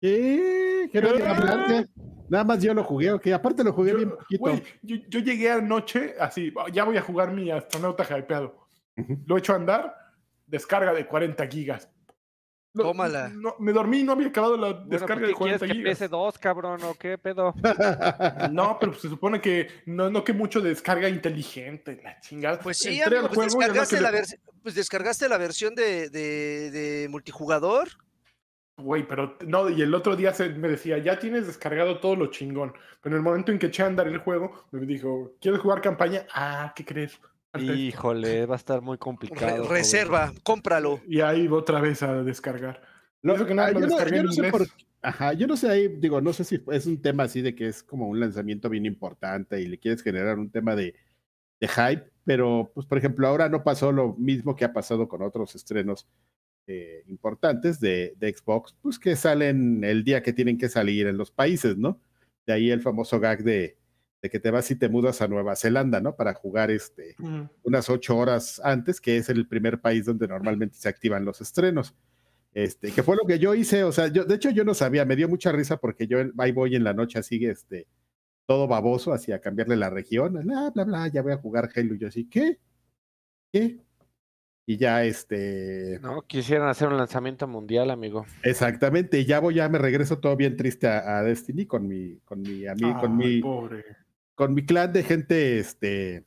¿Qué? 0.00 0.88
¿Qué. 0.92 1.86
Nada 2.30 2.44
más 2.44 2.62
yo 2.62 2.74
lo 2.74 2.84
jugué, 2.84 3.10
ok. 3.12 3.26
Aparte 3.28 3.64
lo 3.64 3.72
jugué 3.72 3.92
Yo- 3.92 3.96
bien 3.96 4.10
poquito. 4.10 4.40
Güey, 4.40 4.62
yo, 4.82 4.96
yo 5.08 5.20
llegué 5.20 5.50
anoche 5.50 6.14
así, 6.20 6.52
ya 6.72 6.84
voy 6.84 6.96
a 6.98 7.02
jugar 7.02 7.32
mi 7.32 7.50
astronauta 7.50 8.04
hypeado. 8.04 8.66
Ujú. 8.96 9.18
Lo 9.26 9.36
he 9.36 9.38
hecho 9.38 9.52
a 9.54 9.56
andar, 9.56 9.94
descarga 10.46 10.92
de 10.92 11.06
40 11.06 11.46
gigas. 11.46 11.88
Tómala. 12.74 13.28
no- 13.30 13.56
me 13.58 13.72
dormí 13.72 14.00
y 14.00 14.04
no 14.04 14.12
había 14.12 14.28
acabado 14.28 14.56
la 14.56 14.68
Bueno, 14.72 14.84
descarga 14.88 15.14
¿por 15.14 15.26
de 15.26 15.32
qué 15.32 15.38
quieres 15.38 15.58
40 15.58 15.66
que 15.66 15.72
gigas. 15.72 15.98
pese 15.98 16.08
dos, 16.08 16.38
cabrón, 16.38 16.80
o 16.84 16.94
qué 16.94 17.18
pedo? 17.18 17.52
No, 18.52 18.76
pero 18.78 18.94
se 18.94 19.08
supone 19.08 19.40
que 19.40 19.68
no, 19.86 20.10
no 20.10 20.22
que 20.22 20.32
mucho 20.32 20.60
de 20.60 20.68
descarga 20.68 21.08
inteligente, 21.08 21.98
la 22.04 22.20
chingada. 22.20 22.60
Pues 22.60 22.78
sí, 22.78 23.00
amigo, 23.00 23.28
pues 23.32 23.48
descargaste, 23.54 23.96
que 23.96 24.02
la 24.02 24.10
le- 24.12 24.22
pues 24.62 24.74
descargaste 24.76 25.28
la 25.28 25.38
versión 25.38 25.74
de, 25.74 26.08
de- 26.10 26.70
de 26.70 27.08
multijugador. 27.08 27.88
Güey, 28.78 29.06
pero 29.06 29.36
no, 29.46 29.68
y 29.68 29.82
el 29.82 29.92
otro 29.92 30.14
día 30.14 30.32
se, 30.32 30.50
me 30.50 30.68
decía, 30.68 30.98
ya 30.98 31.18
tienes 31.18 31.46
descargado 31.46 31.98
todo 31.98 32.14
lo 32.14 32.28
chingón. 32.28 32.72
Pero 33.02 33.16
en 33.16 33.20
el 33.20 33.24
momento 33.24 33.50
en 33.50 33.58
que 33.58 33.66
eché 33.66 33.82
a 33.82 33.86
andar 33.86 34.06
el 34.06 34.18
juego, 34.18 34.52
me 34.70 34.86
dijo, 34.86 35.32
¿quieres 35.40 35.60
jugar 35.60 35.80
campaña? 35.80 36.26
Ah, 36.32 36.72
¿qué 36.76 36.84
crees? 36.84 37.20
Falta 37.50 37.72
esto". 37.72 37.74
Híjole, 37.74 38.46
va 38.46 38.54
a 38.54 38.56
estar 38.56 38.80
muy 38.80 38.94
Re- 38.94 38.98
complicado. 39.00 39.56
joven. 39.64 39.70
reserva, 39.70 40.32
cómpralo. 40.44 41.00
Y 41.08 41.20
ahí 41.20 41.48
otra 41.48 41.80
vez 41.80 42.02
a 42.02 42.22
descargar. 42.22 42.80
Lo- 43.22 43.44
que 43.44 43.54
nada, 43.54 43.68
ah, 43.68 43.72
yo, 43.72 43.80
no, 43.80 43.86
descargué 43.86 44.16
yo 44.18 44.22
no 44.22 44.32
sé 44.32 44.50
por 44.50 44.66
Ajá, 45.00 45.32
yo 45.32 45.46
no 45.46 45.56
sé 45.56 45.68
ahí, 45.70 45.88
digo, 45.88 46.20
no 46.20 46.32
sé 46.32 46.44
si 46.44 46.60
es 46.72 46.86
un 46.86 47.00
tema 47.00 47.24
así 47.24 47.40
de 47.40 47.54
que 47.54 47.68
es 47.68 47.82
como 47.82 48.08
un 48.08 48.18
lanzamiento 48.18 48.68
bien 48.68 48.84
importante 48.84 49.60
y 49.60 49.66
le 49.66 49.78
quieres 49.78 50.02
generar 50.02 50.38
un 50.38 50.50
tema 50.50 50.74
de, 50.74 50.94
de 51.60 51.68
hype, 51.68 52.10
pero 52.24 52.70
pues 52.74 52.84
por 52.86 52.98
ejemplo 52.98 53.26
ahora 53.28 53.48
no 53.48 53.62
pasó 53.62 53.92
lo 53.92 54.14
mismo 54.14 54.56
que 54.56 54.64
ha 54.64 54.72
pasado 54.72 55.08
con 55.08 55.22
otros 55.22 55.54
estrenos 55.54 56.06
eh, 56.68 57.02
importantes 57.06 57.80
de, 57.80 58.14
de 58.18 58.32
Xbox, 58.32 58.76
pues 58.80 58.98
que 58.98 59.16
salen 59.16 59.82
el 59.82 60.04
día 60.04 60.22
que 60.22 60.32
tienen 60.32 60.58
que 60.58 60.68
salir 60.68 61.06
en 61.06 61.16
los 61.16 61.30
países, 61.30 61.76
¿no? 61.76 62.00
De 62.46 62.52
ahí 62.52 62.70
el 62.70 62.82
famoso 62.82 63.18
gag 63.18 63.42
de, 63.42 63.78
de 64.20 64.30
que 64.30 64.40
te 64.40 64.50
vas 64.50 64.70
y 64.70 64.76
te 64.76 64.88
mudas 64.88 65.22
a 65.22 65.28
Nueva 65.28 65.56
Zelanda, 65.56 66.00
¿no? 66.00 66.16
Para 66.16 66.34
jugar 66.34 66.70
este, 66.70 67.16
unas 67.62 67.88
ocho 67.88 68.16
horas 68.16 68.60
antes, 68.64 69.00
que 69.00 69.16
es 69.16 69.28
el 69.28 69.46
primer 69.46 69.80
país 69.80 70.04
donde 70.04 70.28
normalmente 70.28 70.76
se 70.76 70.88
activan 70.88 71.24
los 71.24 71.40
estrenos. 71.40 71.94
Este, 72.52 72.90
que 72.90 73.02
fue 73.02 73.16
lo 73.16 73.26
que 73.26 73.38
yo 73.38 73.54
hice, 73.54 73.84
o 73.84 73.92
sea, 73.92 74.08
yo, 74.08 74.24
de 74.24 74.34
hecho 74.34 74.50
yo 74.50 74.64
no 74.64 74.74
sabía, 74.74 75.04
me 75.04 75.16
dio 75.16 75.28
mucha 75.28 75.52
risa 75.52 75.76
porque 75.76 76.06
yo 76.06 76.18
ahí 76.38 76.50
voy 76.50 76.74
en 76.74 76.82
la 76.82 76.94
noche 76.94 77.18
así, 77.18 77.44
este, 77.44 77.86
todo 78.46 78.66
baboso, 78.66 79.12
así 79.12 79.32
a 79.32 79.40
cambiarle 79.40 79.76
la 79.76 79.90
región, 79.90 80.32
bla, 80.32 80.70
bla, 80.70 80.84
bla, 80.84 81.08
ya 81.08 81.22
voy 81.22 81.32
a 81.32 81.36
jugar 81.36 81.70
Halo, 81.74 81.94
y 81.94 81.98
yo 81.98 82.08
así, 82.08 82.24
¿qué? 82.28 82.58
¿Qué? 83.52 83.78
Y 84.70 84.76
ya, 84.76 85.02
este, 85.02 85.98
No, 86.02 86.20
quisieran 86.20 86.68
hacer 86.68 86.88
un 86.88 86.98
lanzamiento 86.98 87.48
mundial, 87.48 87.90
amigo. 87.90 88.26
exactamente, 88.42 89.18
y 89.18 89.24
ya 89.24 89.40
voy, 89.40 89.54
ya 89.54 89.66
me 89.70 89.78
regreso 89.78 90.18
todo 90.18 90.36
bien 90.36 90.58
triste 90.58 90.86
a, 90.86 91.16
a 91.18 91.22
Destiny 91.22 91.64
con 91.64 91.88
mi, 91.88 92.18
con 92.26 92.42
mi 92.42 92.66
amigo, 92.66 93.00
con 93.00 93.12
Ay, 93.12 93.16
mi, 93.36 93.40
pobre. 93.40 93.82
con 94.34 94.52
mi 94.52 94.66
clan 94.66 94.92
de 94.92 95.02
gente, 95.04 95.58
este, 95.58 96.24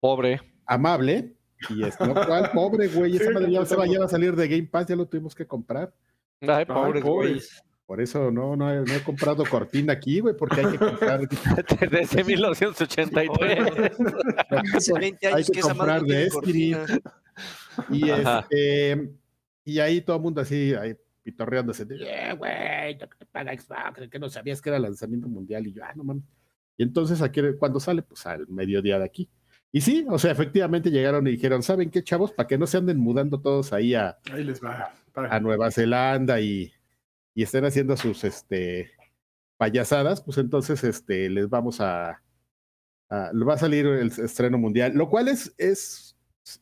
Pobre. 0.00 0.40
amable. 0.64 1.34
Y 1.68 1.84
es, 1.84 2.00
no, 2.00 2.14
¿cuál 2.14 2.50
pobre, 2.52 2.88
güey? 2.88 3.14
Esa 3.16 3.26
Sí, 3.26 3.34
madre 3.34 3.52
ya, 3.52 3.66
se 3.66 3.76
va, 3.76 3.82
tampoco. 3.82 3.92
ya 3.92 3.98
va 4.00 4.06
a 4.06 4.08
salir 4.08 4.36
de 4.36 4.48
Game 4.48 4.68
Pass, 4.68 4.86
ya 4.86 4.96
lo 4.96 5.06
tuvimos 5.06 5.34
que 5.34 5.46
comprar. 5.46 5.92
Ay, 6.40 6.64
pobres, 6.64 7.04
güeyes. 7.04 7.62
Por 7.84 8.00
eso 8.00 8.30
no, 8.30 8.56
no, 8.56 8.72
he, 8.72 8.76
no 8.86 8.94
he 8.94 9.02
comprado 9.02 9.44
cortina 9.44 9.92
aquí, 9.92 10.20
güey, 10.20 10.34
porque 10.34 10.60
hay 10.62 10.72
que 10.72 10.78
comprar, 10.78 11.20
Desde 11.90 12.24
1983. 12.24 13.92
Hace 14.74 14.92
20 14.94 15.26
hay 15.26 15.34
años 15.34 15.50
que 15.52 15.60
esa 15.60 15.74
madre 15.74 16.06
de 16.16 16.28
cortina. 16.30 16.86
Y 17.90 18.10
este, 18.10 19.10
y 19.64 19.78
ahí 19.78 20.00
todo 20.00 20.16
el 20.16 20.22
mundo 20.22 20.40
así, 20.40 20.74
ahí 20.74 20.94
pitorreándose, 21.22 21.86
"Eh, 21.90 22.34
güey, 22.36 22.98
que 22.98 23.06
te 23.18 23.26
paga 23.26 23.52
Xbox, 23.56 24.08
que 24.10 24.18
no 24.18 24.28
sabías 24.28 24.60
que 24.60 24.68
era 24.70 24.78
lanzamiento 24.78 25.28
mundial, 25.28 25.66
y 25.66 25.72
yo, 25.72 25.82
ah, 25.84 25.92
no 25.94 26.04
mames. 26.04 26.24
Y 26.76 26.82
entonces 26.82 27.22
aquí, 27.22 27.40
cuando 27.58 27.78
sale, 27.80 28.02
pues 28.02 28.26
al 28.26 28.46
mediodía 28.48 28.98
de 28.98 29.04
aquí. 29.04 29.30
Y 29.70 29.80
sí, 29.80 30.04
o 30.08 30.18
sea, 30.18 30.32
efectivamente 30.32 30.90
llegaron 30.90 31.26
y 31.26 31.30
dijeron, 31.32 31.62
¿saben 31.62 31.90
qué, 31.90 32.02
chavos? 32.02 32.32
Para 32.32 32.46
que 32.46 32.58
no 32.58 32.66
se 32.66 32.76
anden 32.78 32.98
mudando 32.98 33.40
todos 33.40 33.72
ahí 33.72 33.94
a, 33.94 34.18
Ahí 34.32 34.44
les 34.44 34.62
va. 34.62 34.92
Para- 35.12 35.34
a 35.34 35.40
Nueva 35.40 35.70
Zelanda 35.70 36.40
y, 36.40 36.72
y 37.34 37.42
estén 37.42 37.64
haciendo 37.64 37.96
sus 37.96 38.24
este 38.24 38.90
payasadas, 39.56 40.22
pues 40.22 40.38
entonces 40.38 40.82
este 40.84 41.30
les 41.30 41.48
vamos 41.48 41.80
a, 41.80 42.20
a- 43.10 43.30
va 43.32 43.54
a 43.54 43.58
salir 43.58 43.86
el 43.86 44.08
estreno 44.08 44.58
mundial, 44.58 44.92
lo 44.94 45.08
cual 45.08 45.28
es 45.28 45.54
es 45.58 46.11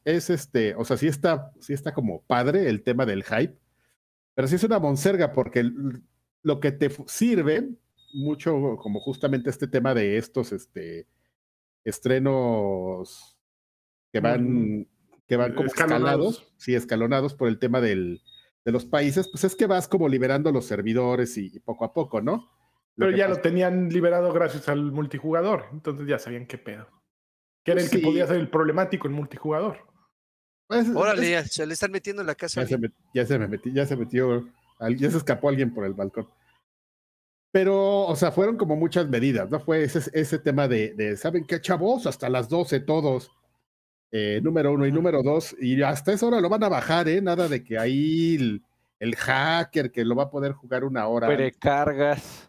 es 0.05 0.31
este, 0.31 0.75
o 0.75 0.85
sea, 0.85 0.97
sí 0.97 1.07
está 1.07 1.53
sí 1.61 1.73
está 1.73 1.93
como 1.95 2.23
padre 2.23 2.69
el 2.69 2.83
tema 2.83 3.07
del 3.07 3.25
hype, 3.25 3.57
pero 4.35 4.49
sí 4.49 4.57
es 4.57 4.65
una 4.65 4.79
monserga 4.79 5.33
porque 5.33 5.71
lo 6.43 6.61
que 6.61 6.73
te 6.73 6.91
sirve 7.07 7.69
mucho 8.13 8.77
como 8.79 9.01
justamente 9.01 9.51
este 9.51 9.69
tema 9.69 9.95
de 9.95 10.17
estos 10.19 10.53
este 10.53 11.07
estrenos 11.85 13.37
que 14.13 14.21
van 14.21 14.87
que 15.27 15.37
van 15.37 15.55
como 15.55 15.67
Escalonados. 15.69 16.35
escalados, 16.35 16.55
sí, 16.57 16.75
escalonados 16.75 17.35
por 17.35 17.47
el 17.49 17.59
tema 17.61 17.81
del, 17.81 18.21
de 18.65 18.73
los 18.73 18.85
países, 18.85 19.29
pues 19.31 19.45
es 19.45 19.55
que 19.55 19.67
vas 19.67 19.87
como 19.87 20.09
liberando 20.09 20.51
los 20.51 20.65
servidores 20.65 21.37
y, 21.39 21.53
y 21.55 21.61
poco 21.61 21.85
a 21.85 21.93
poco, 21.93 22.21
¿no? 22.21 22.51
Lo 22.97 23.07
Pero 23.07 23.17
ya 23.17 23.27
pasa- 23.29 23.37
lo 23.37 23.43
tenían 23.43 23.89
liberado 23.91 24.33
gracias 24.33 24.69
al 24.69 24.91
multijugador. 24.91 25.67
Entonces 25.73 26.09
ya 26.09 26.19
sabían 26.19 26.47
qué 26.47 26.59
pedo. 26.59 26.89
Que 27.65 27.73
era 27.73 27.81
el 27.83 27.91
que 27.91 27.99
podía 27.99 28.27
ser 28.27 28.37
el 28.37 28.49
problemático 28.51 29.07
en 29.07 29.15
multijugador. 29.15 29.79
pues, 30.69 30.89
es- 30.89 30.95
Órale, 30.97 31.31
ya, 31.31 31.45
se 31.45 31.67
le 31.67 31.75
están 31.75 31.91
metiendo 31.93 32.23
en 32.23 32.27
la 32.29 32.35
casa. 32.35 32.63
ya, 32.63 32.67
se 32.69 32.79
met- 32.79 32.95
ya 33.15 33.27
se 33.27 33.39
me 33.39 33.49
metió, 33.49 33.73
ya 33.73 33.87
se 33.87 33.97
metió, 33.97 34.49
ya 34.97 35.11
se 35.11 35.17
escapó 35.17 35.49
alguien 35.49 35.75
por 35.75 35.85
el 35.85 35.95
balcón. 35.95 36.29
Pero, 37.53 38.03
o 38.07 38.15
sea, 38.15 38.31
fueron 38.31 38.57
como 38.57 38.77
muchas 38.77 39.09
medidas, 39.09 39.51
¿no? 39.51 39.59
Fue 39.59 39.83
ese, 39.83 40.09
ese 40.13 40.39
tema 40.39 40.69
de, 40.69 40.95
de, 40.95 41.17
¿saben 41.17 41.45
qué, 41.45 41.61
chavos? 41.61 42.07
Hasta 42.07 42.29
las 42.29 42.49
12 42.49 42.79
todos. 42.81 43.33
Eh, 44.13 44.41
número 44.43 44.73
uno 44.73 44.87
y 44.87 44.93
número 44.93 45.23
dos. 45.23 45.57
Y 45.61 45.83
hasta 45.83 46.13
esa 46.13 46.27
hora 46.27 46.41
lo 46.41 46.49
van 46.49 46.63
a 46.65 46.69
bajar, 46.69 47.09
¿eh? 47.09 47.21
Nada 47.21 47.49
de 47.49 47.63
que 47.65 47.77
ahí 47.79 48.37
el, 48.37 48.65
el 49.01 49.17
hacker 49.17 49.91
que 49.91 50.05
lo 50.05 50.15
va 50.15 50.25
a 50.25 50.31
poder 50.31 50.53
jugar 50.53 50.85
una 50.85 51.07
hora. 51.09 51.27
Precargas. 51.27 52.49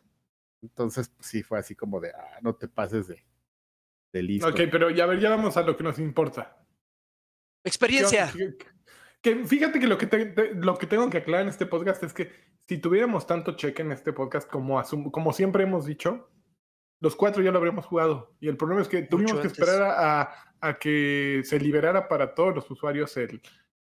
Entonces, 0.61 1.09
pues, 1.09 1.27
sí, 1.27 1.41
fue 1.41 1.57
así 1.57 1.73
como 1.75 1.99
de, 1.99 2.11
ah, 2.11 2.37
no 2.43 2.53
te 2.55 2.67
pases 2.67 3.07
de, 3.07 3.23
de 4.13 4.23
listo. 4.23 4.47
Ok, 4.47 4.61
pero 4.71 4.89
ya, 4.89 5.05
ver, 5.05 5.19
ya 5.19 5.29
vamos 5.29 5.55
a 5.57 5.61
lo 5.63 5.75
que 5.77 5.83
nos 5.83 5.99
importa. 5.99 6.57
Experiencia. 7.63 8.31
Que, 8.31 8.55
que 9.21 9.45
fíjate 9.45 9.79
que 9.79 9.87
lo 9.87 9.97
que, 9.97 10.07
te- 10.07 10.25
te- 10.27 10.55
lo 10.55 10.77
que 10.77 10.87
tengo 10.87 11.09
que 11.09 11.19
aclarar 11.19 11.43
en 11.43 11.49
este 11.49 11.65
podcast 11.65 12.03
es 12.03 12.13
que 12.13 12.31
si 12.67 12.77
tuviéramos 12.77 13.27
tanto 13.27 13.55
cheque 13.55 13.81
en 13.81 13.91
este 13.91 14.13
podcast 14.13 14.49
como, 14.49 14.79
asum- 14.79 15.11
como 15.11 15.33
siempre 15.33 15.63
hemos 15.63 15.85
dicho, 15.85 16.29
los 16.99 17.15
cuatro 17.15 17.41
ya 17.43 17.51
lo 17.51 17.57
habríamos 17.57 17.85
jugado. 17.85 18.35
Y 18.39 18.47
el 18.47 18.57
problema 18.57 18.81
es 18.81 18.87
que 18.87 19.01
tuvimos 19.03 19.39
que 19.39 19.47
esperar 19.47 19.81
a, 19.81 20.21
a- 20.21 20.29
a 20.61 20.77
que 20.79 21.41
se 21.43 21.59
liberara 21.59 22.07
para 22.07 22.33
todos 22.35 22.55
los 22.55 22.69
usuarios 22.71 23.15
el... 23.17 23.41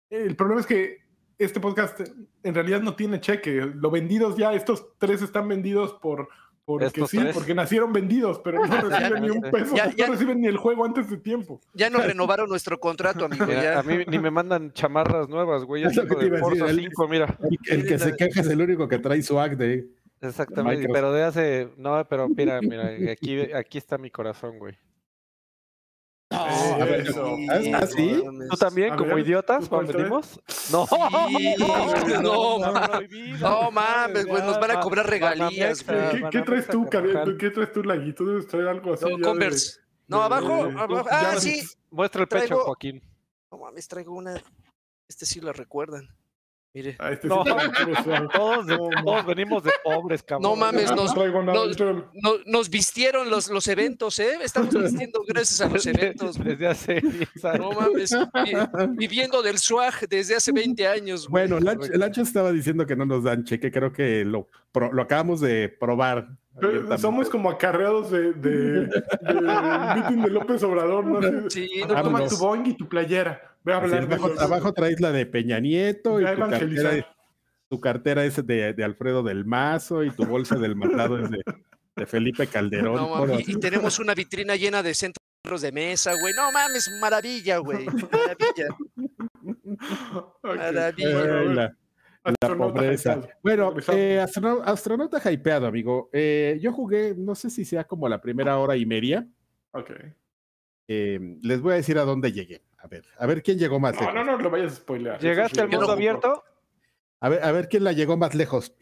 El 0.09 0.35
problema 0.35 0.61
es 0.61 0.65
que 0.65 1.03
este 1.37 1.59
podcast 1.59 1.99
en 2.41 2.55
realidad 2.55 2.81
no 2.81 2.95
tiene 2.95 3.21
cheque. 3.21 3.61
Lo 3.75 3.91
vendidos 3.91 4.35
ya, 4.37 4.53
estos 4.53 4.97
tres 4.97 5.21
están 5.21 5.47
vendidos 5.47 5.93
por, 6.01 6.29
Porque 6.73 6.85
Estos 6.85 7.09
sí, 7.09 7.17
tres. 7.17 7.33
porque 7.33 7.55
nacieron 7.55 7.91
vendidos, 7.91 8.39
pero 8.43 8.63
no 8.63 8.81
reciben 8.89 9.23
ni 9.23 9.29
un 9.31 9.41
peso, 9.41 9.75
Ya- 9.75 9.91
ya- 9.95 10.05
no 10.05 10.13
reciben 10.13 10.39
ni 10.41 10.47
el 10.47 10.57
juego 10.57 10.85
antes 10.85 11.09
de 11.09 11.17
tiempo. 11.17 11.59
Ya 11.73 11.89
nos 11.89 12.05
renovaron 12.05 12.47
nuestro 12.47 12.79
contrato, 12.79 13.25
amigo. 13.25 13.45
Mira, 13.47 13.63
Ya. 13.63 13.79
a 13.79 13.83
mí 13.83 14.03
ni 14.07 14.19
me 14.19 14.29
mandan 14.29 14.71
chamarras 14.73 15.27
nuevas, 15.27 15.63
güey. 15.65 15.83
Es 15.83 15.95
Ya 15.95 16.03
tengo 16.03 16.15
te 16.17 16.21
de 16.21 16.27
iba 16.27 16.37
a 16.37 16.41
decir, 16.41 16.59
Forza 16.59 16.71
el- 16.71 16.79
5, 16.81 17.07
mira. 17.07 17.37
El, 17.69 17.79
el 17.79 17.87
que 17.87 17.97
se 17.97 18.15
queja 18.15 18.41
es 18.41 18.47
el 18.47 18.61
único 18.61 18.87
que 18.87 18.99
trae 18.99 19.21
swag 19.23 19.57
de. 19.57 19.87
Exactamente, 20.21 20.87
Microsoft. 20.87 20.93
pero 20.93 21.13
de 21.13 21.23
hace... 21.23 21.69
No, 21.77 22.05
pero 22.09 22.27
mira, 22.29 22.59
mira, 22.61 22.89
aquí, 23.11 23.39
aquí 23.53 23.77
está 23.77 23.97
mi 23.97 24.11
corazón, 24.11 24.59
güey. 24.59 24.77
A 26.31 26.85
ver, 26.85 27.07
eso. 27.07 27.37
¿Ah, 27.73 27.85
sí? 27.87 28.23
¿Tú 28.49 28.57
también, 28.57 28.93
A 28.93 28.95
como 28.97 29.17
idiotas, 29.17 29.63
¿tú 29.63 29.69
cuando 29.69 29.93
venimos? 29.93 30.39
No, 30.71 30.85
Sí, 30.85 31.55
no, 32.21 32.59
no 33.39 33.71
mames, 33.71 34.25
güey, 34.25 34.43
nos 34.43 34.59
van 34.59 34.71
a 34.71 34.79
cobrar 34.79 35.09
regalías, 35.09 35.83
¿Qué, 35.83 35.93
güey. 35.93 36.09
qué- 36.23 36.29
qué 36.29 36.41
traes 36.41 36.67
tú? 36.67 36.87
¿Qué 37.39 37.49
traes 37.49 37.71
tú, 37.73 37.83
Laguito? 37.83 38.25
Debes 38.25 38.47
traer 38.47 38.67
algo 38.67 38.93
así. 38.93 39.05
No, 39.05 39.27
Converse. 39.27 39.79
No, 40.07 40.21
abajo, 40.23 40.63
abajo. 40.77 41.07
Ah, 41.11 41.35
sí. 41.39 41.61
Muestra 41.91 42.21
el 42.23 42.27
pecho, 42.27 42.45
Traigo- 42.55 42.63
Joaquín. 42.65 43.01
No 43.51 43.57
mames, 43.57 43.87
traigo 43.87 44.13
una. 44.15 44.41
Este 45.07 45.25
sí 45.25 45.39
la 45.41 45.51
recuerdan. 45.53 46.07
Mire. 46.79 46.95
Ah, 46.97 47.11
este 47.11 47.27
No. 47.27 47.43
Todos, 48.33 48.65
de- 48.67 48.77
todos 48.77 49.25
venimos 49.25 49.63
de 49.63 49.71
pobres, 49.83 50.23
cabrón. 50.23 50.43
No 50.49 50.55
mames, 50.55 50.89
Ah, 50.91 50.95
nos- 50.95 51.07
no 51.07 51.13
traigo 51.13 51.43
nada. 51.43 51.59
nos- 52.45 52.69
vistieron 52.69 53.29
los, 53.29 53.49
los 53.49 53.67
eventos, 53.67 54.17
¿eh? 54.19 54.37
Estamos 54.43 54.73
vistiendo 54.73 55.21
gracias 55.27 55.59
a 55.61 55.67
los 55.67 55.85
eventos. 55.87 56.37
Desde 56.41 56.67
hace 56.67 57.01
10 57.01 57.45
años. 57.45 57.59
No 57.59 57.71
mames, 57.81 58.11
vi- 58.45 58.87
viviendo 58.95 59.41
del 59.41 59.57
swag 59.57 60.07
desde 60.09 60.35
hace 60.37 60.51
20 60.53 60.87
años. 60.87 61.27
güey. 61.27 61.47
Bueno, 61.47 61.59
Lancho, 61.59 61.91
Lancho 61.93 62.21
estaba 62.21 62.51
diciendo 62.53 62.85
que 62.85 62.95
no 62.95 63.05
nos 63.05 63.23
dan 63.25 63.43
cheque. 63.43 63.71
Creo 63.71 63.91
que 63.91 64.23
lo, 64.23 64.47
pro- 64.71 64.93
lo 64.93 65.01
acabamos 65.01 65.41
de 65.41 65.67
probar. 65.67 66.29
Pero 66.61 66.97
somos 66.97 67.29
como 67.29 67.49
acarreados 67.49 68.11
de, 68.11 68.33
de, 68.33 68.85
de 68.85 69.03
meeting 69.95 70.21
de 70.23 70.29
López 70.29 70.61
Obrador, 70.63 71.05
¿no? 71.05 71.49
Sí, 71.49 71.69
"Ah, 71.83 71.87
no, 71.87 71.87
toma 71.87 72.01
vámonos. 72.03 72.29
tu 72.29 72.37
boing 72.37 72.65
y 72.65 72.73
tu 72.75 72.87
playera. 72.89 73.48
Ve 73.63 73.73
a 73.73 73.77
Así, 73.77 73.85
hablar 73.85 74.07
de 74.07 74.15
abajo, 74.15 74.27
los- 74.29 74.39
abajo 74.41 74.73
traes 74.73 74.99
la 75.01 75.11
de 75.11 75.25
Peña 75.25 75.59
Nieto 75.59 76.19
y 76.21 76.23
tu 76.23 76.27
cartera, 76.27 76.47
evangelizar. 76.47 77.15
tu 77.69 77.79
cartera 77.79 78.25
es 78.25 78.45
de, 78.47 78.73
de 78.73 78.83
Alfredo 78.83 79.21
del 79.23 79.45
Mazo 79.45 80.03
y 80.03 80.11
tu 80.11 80.25
bolsa 80.25 80.55
del 80.55 80.75
mandado 80.75 81.19
es 81.19 81.29
de, 81.29 81.43
de 81.95 82.05
Felipe 82.05 82.47
Calderón. 82.47 82.95
no 82.95 83.39
y, 83.39 83.43
y 83.51 83.59
tenemos 83.59 83.99
una 83.99 84.13
vitrina 84.15 84.55
llena 84.55 84.81
de 84.81 84.93
centros 84.93 85.61
de 85.61 85.71
mesa, 85.71 86.13
güey. 86.21 86.33
No 86.33 86.51
mames, 86.51 86.89
maravilla, 87.01 87.57
güey. 87.57 87.85
Maravilla, 87.85 88.67
maravilla. 90.43 91.43
La, 91.53 91.75
Astronauta 92.41 92.73
pobreza. 92.73 93.13
hypeado. 93.13 93.29
Bueno, 93.41 93.73
eh, 93.93 94.19
astronauta 94.65 95.31
hypeado, 95.31 95.67
amigo. 95.67 96.09
Eh, 96.13 96.59
yo 96.61 96.73
jugué, 96.73 97.15
no 97.17 97.33
sé 97.35 97.49
si 97.49 97.63
sea 97.65 97.85
como 97.85 98.09
la 98.09 98.21
primera 98.21 98.57
hora 98.57 98.75
y 98.75 98.85
media. 98.85 99.25
Ok. 99.71 99.91
Eh, 100.87 101.37
les 101.41 101.61
voy 101.61 101.73
a 101.73 101.75
decir 101.77 101.97
a 101.97 102.03
dónde 102.03 102.31
llegué. 102.31 102.61
A 102.81 102.87
ver, 102.87 103.03
a 103.17 103.25
ver 103.25 103.43
quién 103.43 103.57
llegó 103.59 103.79
más 103.79 103.93
No, 103.95 103.99
lejos. 104.01 104.15
no, 104.15 104.23
no 104.23 104.37
lo 104.37 104.49
vayas 104.49 104.71
a 104.73 104.75
spoilear. 104.75 105.19
¿Llegaste 105.19 105.61
al 105.61 105.69
mundo 105.69 105.87
no, 105.87 105.93
abierto? 105.93 106.43
A 107.19 107.29
ver, 107.29 107.43
a 107.43 107.51
ver 107.51 107.67
quién 107.67 107.83
la 107.83 107.91
llegó 107.91 108.15
más 108.17 108.33
lejos. 108.35 108.73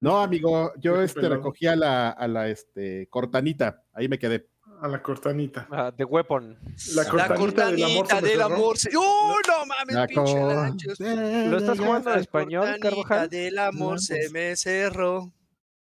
No, 0.00 0.20
amigo, 0.20 0.72
yo 0.78 1.02
este 1.02 1.28
recogí 1.28 1.66
a 1.66 1.74
la, 1.74 2.10
a 2.10 2.28
la 2.28 2.48
este, 2.48 3.08
cortanita. 3.08 3.82
Ahí 3.92 4.08
me 4.08 4.18
quedé. 4.18 4.46
A 4.80 4.88
la 4.88 5.02
cortanita. 5.02 5.66
Ah, 5.70 5.90
The 5.96 6.04
Weapon. 6.04 6.58
La 6.94 7.02
La 7.04 7.08
cortanita 7.34 7.70
del 7.70 7.82
amor. 7.82 8.06
del 8.06 8.24
cerró. 8.30 8.44
amor. 8.44 8.76
se- 8.78 8.96
¡Uh, 8.96 9.00
no 9.00 9.66
mames, 9.66 9.94
La 9.96 10.06
pinche 10.06 10.34
Lanchos! 10.38 11.00
¿Lo 11.00 11.56
estás 11.56 11.78
jugando 11.80 12.10
en 12.10 12.16
La 12.16 12.20
español, 12.20 12.60
cortanita 12.66 12.90
Carvajal? 12.90 13.30
del 13.30 13.58
amor 13.58 14.00
se 14.00 14.28
me 14.30 14.54
cerró. 14.54 15.32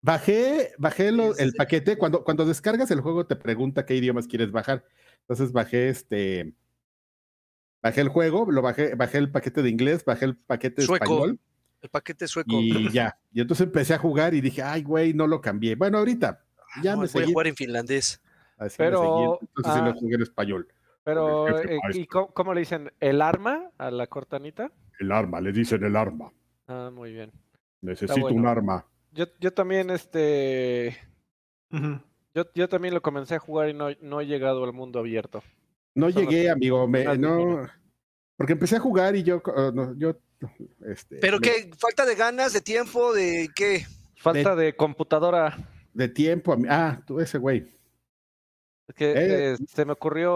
Bajé, 0.02 0.74
bajé 0.78 1.12
lo- 1.14 1.36
el 1.38 1.54
paquete. 1.54 1.98
Cuando, 1.98 2.26
cuando 2.26 2.46
descargas 2.46 2.92
el 2.92 3.00
juego 3.00 3.26
te 3.26 3.38
pregunta 3.38 3.86
qué 3.86 3.96
idiomas 3.96 4.28
quieres 4.28 4.52
bajar. 4.52 4.84
Entonces 5.22 5.54
bajé 5.54 5.88
este. 5.88 6.54
Bajé 7.84 8.00
el 8.00 8.08
juego, 8.08 8.50
lo 8.50 8.62
bajé, 8.62 8.96
bajé 8.96 9.18
el 9.18 9.30
paquete 9.30 9.62
de 9.62 9.70
inglés, 9.70 10.06
bajé 10.06 10.24
el 10.24 10.38
paquete 10.38 10.82
de 10.82 10.88
Sueco. 10.88 11.04
español 11.04 11.40
El 11.82 11.90
paquete 11.90 12.28
sueco. 12.30 12.54
y 12.54 12.90
ya. 12.94 13.20
Y 13.34 13.42
entonces 13.42 13.68
empecé 13.68 13.94
a 13.94 13.98
jugar 13.98 14.34
y 14.34 14.40
dije, 14.40 14.64
ay, 14.64 14.84
güey, 14.84 15.14
no 15.14 15.28
lo 15.28 15.42
cambié. 15.42 15.76
Bueno, 15.76 15.98
ahorita 15.98 16.42
ya 16.82 16.96
No, 16.96 17.02
me 17.02 17.08
voy 17.10 17.24
a 17.24 17.28
jugar 17.28 17.48
en 17.48 17.56
finlandés. 17.58 18.22
así 18.58 18.76
Pero, 18.78 19.38
entonces 19.42 19.74
sí 19.74 19.80
ah, 19.82 19.86
lo 19.86 19.94
jugué 19.96 20.16
en 20.16 20.22
español. 20.22 20.68
Pero, 21.04 21.60
eh, 21.60 21.78
¿y 21.94 22.08
cómo, 22.08 22.28
cómo 22.34 22.54
le 22.54 22.62
dicen? 22.62 22.90
¿El 23.02 23.22
arma 23.22 23.70
a 23.78 23.92
la 23.92 24.08
cortanita? 24.08 24.72
El 24.98 25.12
arma, 25.12 25.42
le 25.42 25.52
dicen 25.52 25.84
el 25.84 25.98
arma. 25.98 26.32
Ah, 26.68 26.90
muy 26.94 27.12
bien. 27.12 27.34
Necesito 27.82 28.22
bueno. 28.22 28.38
un 28.38 28.48
arma. 28.48 28.86
Yo, 29.12 29.26
yo 29.42 29.52
también, 29.52 29.90
este... 29.90 30.98
Yo, 32.34 32.46
yo 32.56 32.70
también 32.70 32.94
lo 32.94 33.02
comencé 33.02 33.36
a 33.36 33.40
jugar 33.40 33.68
y 33.68 33.74
no, 33.74 33.90
no 34.00 34.22
he 34.22 34.26
llegado 34.26 34.64
al 34.64 34.72
mundo 34.72 35.00
abierto. 35.00 35.44
No 35.96 36.10
llegué, 36.10 36.50
amigo, 36.50 36.88
me, 36.88 37.04
no, 37.18 37.68
porque 38.36 38.54
empecé 38.54 38.78
a 38.78 38.80
jugar 38.80 39.16
y 39.16 39.24
yo, 39.24 39.42
uh, 39.46 39.72
no, 39.74 39.96
yo, 39.98 40.16
este, 40.86 41.18
¿Pero 41.18 41.40
me- 41.40 41.48
qué? 41.48 41.70
¿Falta 41.78 42.06
de 42.06 42.16
ganas, 42.16 42.52
de 42.54 42.62
tiempo, 42.62 43.14
de 43.14 43.50
qué? 43.56 43.86
Falta 44.18 44.56
de 44.56 44.76
computadora. 44.76 45.58
de 45.94 46.08
tiempo, 46.10 46.56
ah, 46.70 47.00
tú 47.06 47.20
ese 47.20 47.38
güey, 47.38 47.68
que 48.96 49.12
Eh. 49.12 49.54
eh, 49.54 49.58
se 49.68 49.86
me 49.86 49.94
ocurrió... 49.94 50.32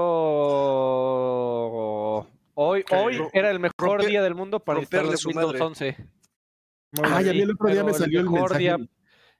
Hoy, 2.60 2.84
Que 2.84 2.95
hoy 2.95 3.20
era 3.34 3.51
el 3.51 3.60
mejor 3.60 3.99
romper- 4.01 4.08
día 4.08 4.24
del 4.24 4.34
mundo 4.36 4.60
para 4.60 4.80
romperle 4.80 5.12
instalar 5.14 5.18
su 5.20 5.28
Windows 5.30 5.53
madre. 5.53 5.66
11. 5.66 5.97
Muy 6.93 7.05
ah, 7.12 7.20
bien. 7.22 7.34
vi 7.34 7.41
el 7.41 7.51
otro 7.51 7.70
día 7.70 7.84
me 7.84 7.91
el 7.91 7.97
salió 7.97 8.20
el 8.20 8.26
mejor 8.30 8.39
mensaje, 8.51 8.60
día- 8.64 8.78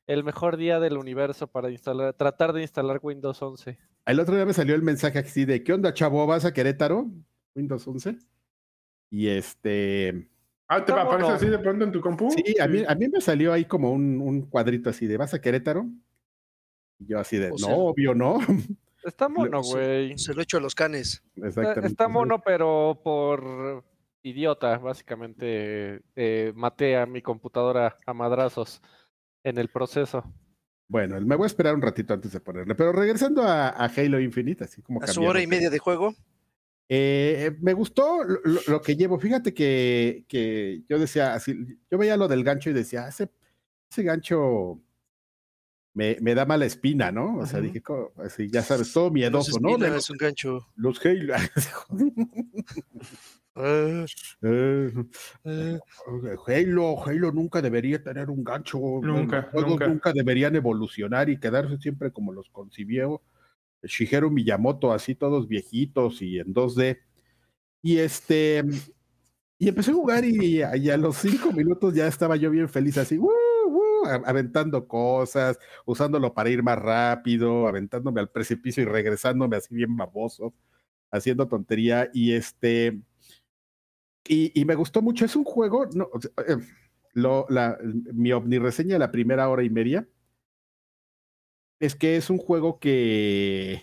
El 0.08 0.24
mejor 0.24 0.56
día 0.58 0.80
del 0.80 0.98
universo 0.98 1.48
para 1.48 1.70
instalar, 1.70 2.14
tratar 2.14 2.54
de 2.54 2.62
instalar 2.62 3.00
Windows 3.02 3.42
11. 3.42 3.78
el 4.06 4.20
otro 4.22 4.36
día 4.36 4.46
me 4.46 4.54
salió 4.54 4.74
el 4.74 4.82
mensaje 4.82 5.20
así 5.20 5.44
de, 5.46 5.64
¿qué 5.64 5.74
onda, 5.74 5.94
chavo? 5.94 6.26
¿Vas 6.26 6.46
a 6.46 6.54
Querétaro? 6.54 7.08
Windows 7.56 7.86
11. 7.88 8.18
Y 9.10 9.28
este, 9.28 10.30
Ah, 10.70 10.84
¿te 10.84 10.92
Está 10.92 11.02
aparece 11.02 11.32
así 11.32 11.48
de 11.48 11.60
pronto 11.60 11.84
en 11.86 11.92
tu 11.92 12.00
compu? 12.02 12.30
sí, 12.32 12.56
a 12.60 12.68
mí, 12.68 12.84
a 12.88 12.96
mí 12.96 13.08
me 13.10 13.20
salió 13.22 13.52
ahí 13.54 13.66
como 13.66 13.92
un, 13.92 14.20
un 14.22 14.42
cuadrito 14.44 14.90
así 14.90 15.08
de, 15.08 15.18
¿vas 15.18 15.34
a 15.34 15.42
Querétaro? 15.42 15.86
Y 17.00 17.08
yo 17.08 17.20
así 17.20 17.38
de, 17.38 17.48
O 17.48 17.52
no, 17.52 17.58
sea- 17.58 17.76
obvio, 17.76 18.16
no. 18.16 18.40
Está 19.04 19.28
mono, 19.30 19.62
güey. 19.62 20.18
Se 20.18 20.34
lo 20.34 20.42
echo 20.42 20.58
a 20.58 20.62
los 20.62 20.74
canes. 20.76 21.22
Está, 21.36 21.48
Exactamente. 21.48 21.88
está 21.88 22.08
mono, 22.08 22.42
pero 22.42 23.00
por 23.04 23.84
idiota, 24.24 24.78
básicamente. 24.78 26.02
eh, 26.16 26.52
maté 26.56 26.96
a 26.98 27.06
mi 27.06 27.22
computadora 27.22 27.96
a 28.06 28.14
madrazos 28.14 28.82
en 29.48 29.58
el 29.58 29.70
proceso. 29.70 30.24
Bueno, 30.90 31.20
me 31.20 31.36
voy 31.36 31.46
a 31.46 31.48
esperar 31.48 31.76
un 31.76 31.82
ratito 31.82 32.14
antes 32.14 32.32
de 32.32 32.40
ponerle. 32.40 32.76
Pero 32.76 32.92
regresando 32.92 33.44
a, 33.44 33.70
a 33.70 33.86
Halo 33.86 34.20
Infinite, 34.20 34.64
así 34.64 34.82
como 34.82 35.02
A 35.02 35.08
su 35.08 35.24
hora 35.24 35.42
y 35.42 35.48
media 35.48 35.70
de 35.70 35.80
juego. 35.80 36.14
Eh, 36.90 37.58
me 37.62 37.74
gustó 37.74 38.24
lo, 38.24 38.82
que 38.82 38.96
llevo. 38.96 39.20
Fíjate 39.20 39.54
que, 39.54 40.26
que 40.28 40.84
yo 40.88 41.00
decía, 41.00 41.34
así, 41.34 41.80
yo 41.92 41.98
veía 41.98 42.16
lo 42.16 42.28
del 42.28 42.44
gancho 42.44 42.70
y 42.70 42.74
decía, 42.74 43.08
ese, 43.08 43.30
ese 43.92 44.04
gancho 44.04 44.82
me, 45.94 46.18
me 46.22 46.36
da 46.36 46.46
mala 46.46 46.66
espina, 46.66 47.12
¿no? 47.12 47.38
O 47.40 47.46
sea, 47.46 47.60
dije, 47.60 47.84
así, 48.24 48.50
ya 48.50 48.62
sabes, 48.62 48.94
todo 48.94 49.12
miedoso, 49.12 49.60
¿no? 49.60 49.76
es 49.86 50.10
un 50.10 50.18
gancho. 50.18 50.68
los 50.76 51.06
Halo. 51.06 51.34
Ah, 53.60 54.06
Eh, 54.44 54.94
ah. 55.46 55.78
Halo, 56.48 57.04
Halo 57.06 57.32
nunca 57.32 57.62
debería 57.62 58.02
tener 58.04 58.30
un 58.30 58.44
gancho. 58.44 58.78
Nunca, 59.02 59.38
los 59.42 59.46
juegos 59.52 59.72
nunca. 59.72 59.88
nunca 59.88 60.14
deberían 60.14 60.56
evolucionar 60.56 61.30
y 61.30 61.40
quedarse 61.40 61.78
siempre 61.78 62.12
como 62.12 62.32
los 62.34 62.50
concibió 62.50 63.22
Shigeru 63.84 64.30
Miyamoto, 64.30 64.92
así 64.94 65.16
todos 65.16 65.48
viejitos 65.48 66.22
y 66.22 66.40
en 66.40 66.54
2D. 66.54 67.00
Y 67.82 67.98
este, 67.98 68.64
y 69.58 69.70
empecé 69.70 69.92
a 69.92 69.96
jugar 69.96 70.24
y, 70.26 70.62
y 70.62 70.90
a 70.90 70.98
los 70.98 71.18
cinco 71.18 71.52
minutos 71.52 71.94
ya 71.94 72.08
estaba 72.08 72.36
yo 72.36 72.50
bien 72.52 72.70
feliz, 72.70 72.98
así, 72.98 73.20
a- 74.06 74.30
aventando 74.30 74.88
cosas, 74.88 75.58
usándolo 75.86 76.34
para 76.34 76.50
ir 76.50 76.62
más 76.64 76.78
rápido, 76.78 77.68
aventándome 77.68 78.20
al 78.22 78.30
precipicio 78.30 78.84
y 78.84 78.86
regresándome 78.86 79.58
así 79.58 79.74
bien 79.74 79.96
baboso, 79.96 80.54
haciendo 81.12 81.48
tontería. 81.48 82.10
Y 82.14 82.34
este, 82.34 83.00
y, 84.28 84.60
y 84.60 84.66
me 84.66 84.76
gustó 84.76 85.02
mucho. 85.02 85.26
Es 85.26 85.36
un 85.36 85.44
juego, 85.44 85.88
no, 85.94 86.10
eh, 86.48 86.58
lo, 87.14 87.46
la, 87.50 87.78
mi 88.14 88.32
omnireseña 88.32 88.94
de 88.96 89.00
la 89.00 89.12
primera 89.12 89.50
hora 89.50 89.64
y 89.64 89.70
media 89.70 90.08
es 91.80 91.96
que 91.96 92.16
es 92.16 92.30
un 92.30 92.38
juego 92.38 92.80
que, 92.80 93.82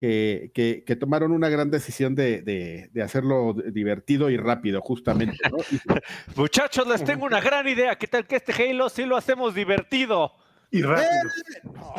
que, 0.00 0.50
que, 0.54 0.84
que 0.84 0.96
tomaron 0.96 1.32
una 1.32 1.48
gran 1.48 1.70
decisión 1.70 2.14
de, 2.14 2.42
de, 2.42 2.88
de 2.92 3.02
hacerlo 3.02 3.54
divertido 3.54 4.30
y 4.30 4.36
rápido, 4.36 4.80
justamente. 4.80 5.36
¿no? 5.50 5.58
Muchachos, 6.36 6.86
les 6.86 7.04
tengo 7.04 7.26
una 7.26 7.40
gran 7.40 7.68
idea. 7.68 7.96
¿Qué 7.96 8.06
tal 8.06 8.26
que 8.26 8.36
este 8.36 8.52
Halo 8.52 8.88
sí 8.88 9.04
lo 9.04 9.16
hacemos 9.16 9.54
divertido? 9.54 10.32
Y 10.70 10.82
rápido. 10.82 11.10
no, 11.64 11.94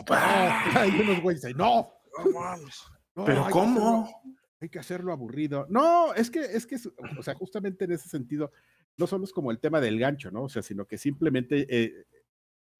hay 0.80 0.90
unos 1.02 1.22
güeyes 1.22 1.46
ahí, 1.46 1.54
no, 1.54 1.92
No 2.18 2.40
mames. 2.40 2.82
no, 3.16 3.26
¿Pero 3.26 3.48
cómo? 3.52 4.22
Hay 4.62 4.70
que 4.70 4.80
hacerlo 4.80 5.12
aburrido. 5.12 5.66
No, 5.70 6.14
es 6.14 6.30
que, 6.30 6.40
es 6.40 6.66
que, 6.68 6.78
o 7.18 7.24
sea, 7.24 7.34
justamente 7.34 7.86
en 7.86 7.92
ese 7.94 8.08
sentido, 8.08 8.52
no 8.96 9.08
solo 9.08 9.24
es 9.26 9.32
como 9.34 9.50
el 9.52 9.60
tema 9.60 9.82
del 9.82 10.00
gancho, 10.00 10.30
¿no? 10.32 10.44
O 10.44 10.50
sea, 10.50 10.62
sino 10.62 10.86
que 10.86 10.98
simplemente 11.00 11.66
eh, 11.68 12.06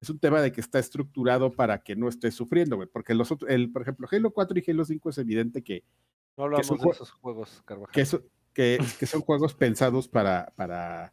es 0.00 0.08
un 0.08 0.20
tema 0.20 0.40
de 0.40 0.52
que 0.52 0.60
está 0.60 0.78
estructurado 0.78 1.52
para 1.52 1.82
que 1.82 1.96
no 1.96 2.08
estés 2.08 2.34
sufriendo, 2.34 2.76
güey. 2.76 2.88
Porque 2.88 3.14
los 3.14 3.32
otros, 3.32 3.50
el, 3.50 3.72
por 3.72 3.82
ejemplo, 3.82 4.06
Halo 4.10 4.30
4 4.32 4.58
y 4.58 4.70
Halo 4.70 4.84
5 4.84 5.10
es 5.10 5.18
evidente 5.18 5.62
que, 5.62 5.82
No 6.36 6.44
hablamos 6.44 6.68
de 6.68 6.90
esos 6.90 7.10
juegos, 7.10 7.62
Carvajal. 7.64 7.92
que, 7.92 8.00
eso- 8.00 8.22
que, 8.52 8.78
que 9.00 9.06
son 9.06 9.22
juegos 9.22 9.54
pensados 9.54 10.06
para, 10.08 10.52
para, 10.56 11.12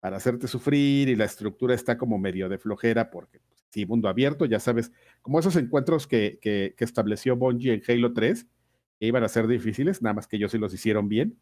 para 0.00 0.16
hacerte 0.18 0.46
sufrir 0.46 1.08
y 1.08 1.16
la 1.16 1.24
estructura 1.24 1.74
está 1.74 1.96
como 1.96 2.18
medio 2.18 2.48
de 2.50 2.58
flojera 2.58 3.10
porque 3.10 3.38
pues, 3.40 3.64
sí, 3.70 3.86
mundo 3.86 4.08
abierto, 4.08 4.44
ya 4.44 4.60
sabes, 4.60 4.92
como 5.22 5.38
esos 5.38 5.56
encuentros 5.56 6.06
que, 6.06 6.38
que, 6.42 6.74
que 6.76 6.84
estableció 6.84 7.36
Bungie 7.36 7.72
en 7.72 7.82
Halo 7.88 8.12
3, 8.12 8.46
que 9.02 9.08
iban 9.08 9.24
a 9.24 9.28
ser 9.28 9.48
difíciles, 9.48 10.00
nada 10.00 10.14
más 10.14 10.28
que 10.28 10.36
ellos 10.36 10.52
sí 10.52 10.58
los 10.58 10.72
hicieron 10.72 11.08
bien. 11.08 11.36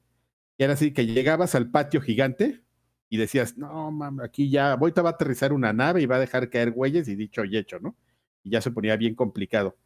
Y 0.57 0.65
era 0.65 0.73
así 0.73 0.95
que 0.95 1.05
llegabas 1.05 1.55
al 1.55 1.71
patio 1.71 2.01
gigante 2.01 2.63
y 3.11 3.19
decías, 3.19 3.59
no, 3.59 3.91
mames, 3.91 4.25
aquí 4.25 4.49
ya, 4.49 4.73
ahorita 4.73 5.03
va 5.03 5.11
a 5.11 5.13
aterrizar 5.13 5.53
una 5.53 5.71
nave 5.75 6.01
y 6.01 6.07
va 6.07 6.17
a 6.17 6.21
dejar 6.21 6.49
caer 6.49 6.71
güeyes 6.71 7.07
y 7.09 7.17
dicho 7.17 7.45
y 7.45 7.59
hecho, 7.59 7.79
¿no? 7.79 7.95
Y 8.43 8.49
ya 8.49 8.63
se 8.63 8.71
ponía 8.71 8.97
bien 8.97 9.15
complicado. 9.15 9.77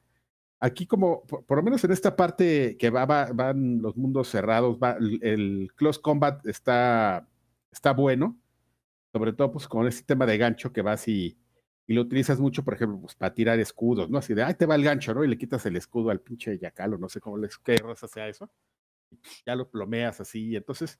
Aquí 0.61 0.87
como, 0.87 1.25
por, 1.27 1.57
lo 1.57 1.65
menos 1.65 1.83
en 1.83 1.91
esta 1.91 2.15
parte 2.15 2.77
que 2.79 2.91
va, 2.91 3.07
va- 3.07 3.33
van 3.33 3.83
los 3.83 3.97
mundos 3.97 4.29
cerrados, 4.29 4.79
va, 4.81 4.93
el, 4.93 5.19
el 5.25 5.69
close 5.75 6.01
combat 6.01 6.47
está, 6.47 7.27
está 7.73 7.93
bueno, 7.93 8.39
sobre 9.13 9.33
todo 9.33 9.51
pues 9.51 9.67
con 9.67 9.89
ese 9.89 10.05
tema 10.05 10.27
de 10.27 10.39
gancho 10.39 10.73
que 10.73 10.83
vas 10.83 11.09
y, 11.09 11.37
y 11.87 11.95
lo 11.95 12.03
utilizas 12.03 12.41
mucho, 12.41 12.65
por 12.65 12.75
ejemplo, 12.75 13.01
pues, 13.01 13.15
para 13.15 13.35
tirar 13.35 13.59
escudos, 13.61 14.09
¿no? 14.09 14.19
Así 14.19 14.35
de, 14.35 14.43
ay, 14.43 14.55
te 14.55 14.67
va 14.67 14.75
el 14.75 14.85
gancho, 14.85 15.13
¿no? 15.15 15.25
Y 15.25 15.29
le 15.29 15.37
quitas 15.37 15.67
el 15.67 15.77
escudo 15.77 16.11
al 16.11 16.21
pinche 16.21 16.59
yacal 16.59 16.99
no 16.99 17.09
sé 17.09 17.21
cómo 17.21 17.37
les, 17.37 17.59
qué 17.59 17.77
raza 17.77 18.09
sea 18.09 18.29
eso. 18.29 18.51
Y 19.11 19.17
pues, 19.17 19.43
ya 19.47 19.55
lo 19.55 19.69
plomeas 19.71 20.21
así, 20.21 20.57
entonces, 20.57 20.99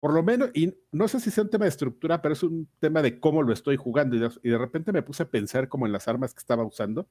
por 0.00 0.14
lo 0.14 0.22
menos, 0.22 0.50
y 0.54 0.74
no 0.92 1.08
sé 1.08 1.20
si 1.20 1.30
sea 1.30 1.44
un 1.44 1.50
tema 1.50 1.64
de 1.64 1.70
estructura, 1.70 2.22
pero 2.22 2.34
es 2.34 2.42
un 2.42 2.68
tema 2.78 3.02
de 3.02 3.18
cómo 3.20 3.42
lo 3.42 3.52
estoy 3.52 3.76
jugando. 3.76 4.16
Y 4.16 4.20
de, 4.20 4.30
y 4.42 4.50
de 4.50 4.58
repente 4.58 4.92
me 4.92 5.02
puse 5.02 5.24
a 5.24 5.30
pensar 5.30 5.68
como 5.68 5.86
en 5.86 5.92
las 5.92 6.08
armas 6.08 6.34
que 6.34 6.40
estaba 6.40 6.64
usando. 6.64 7.08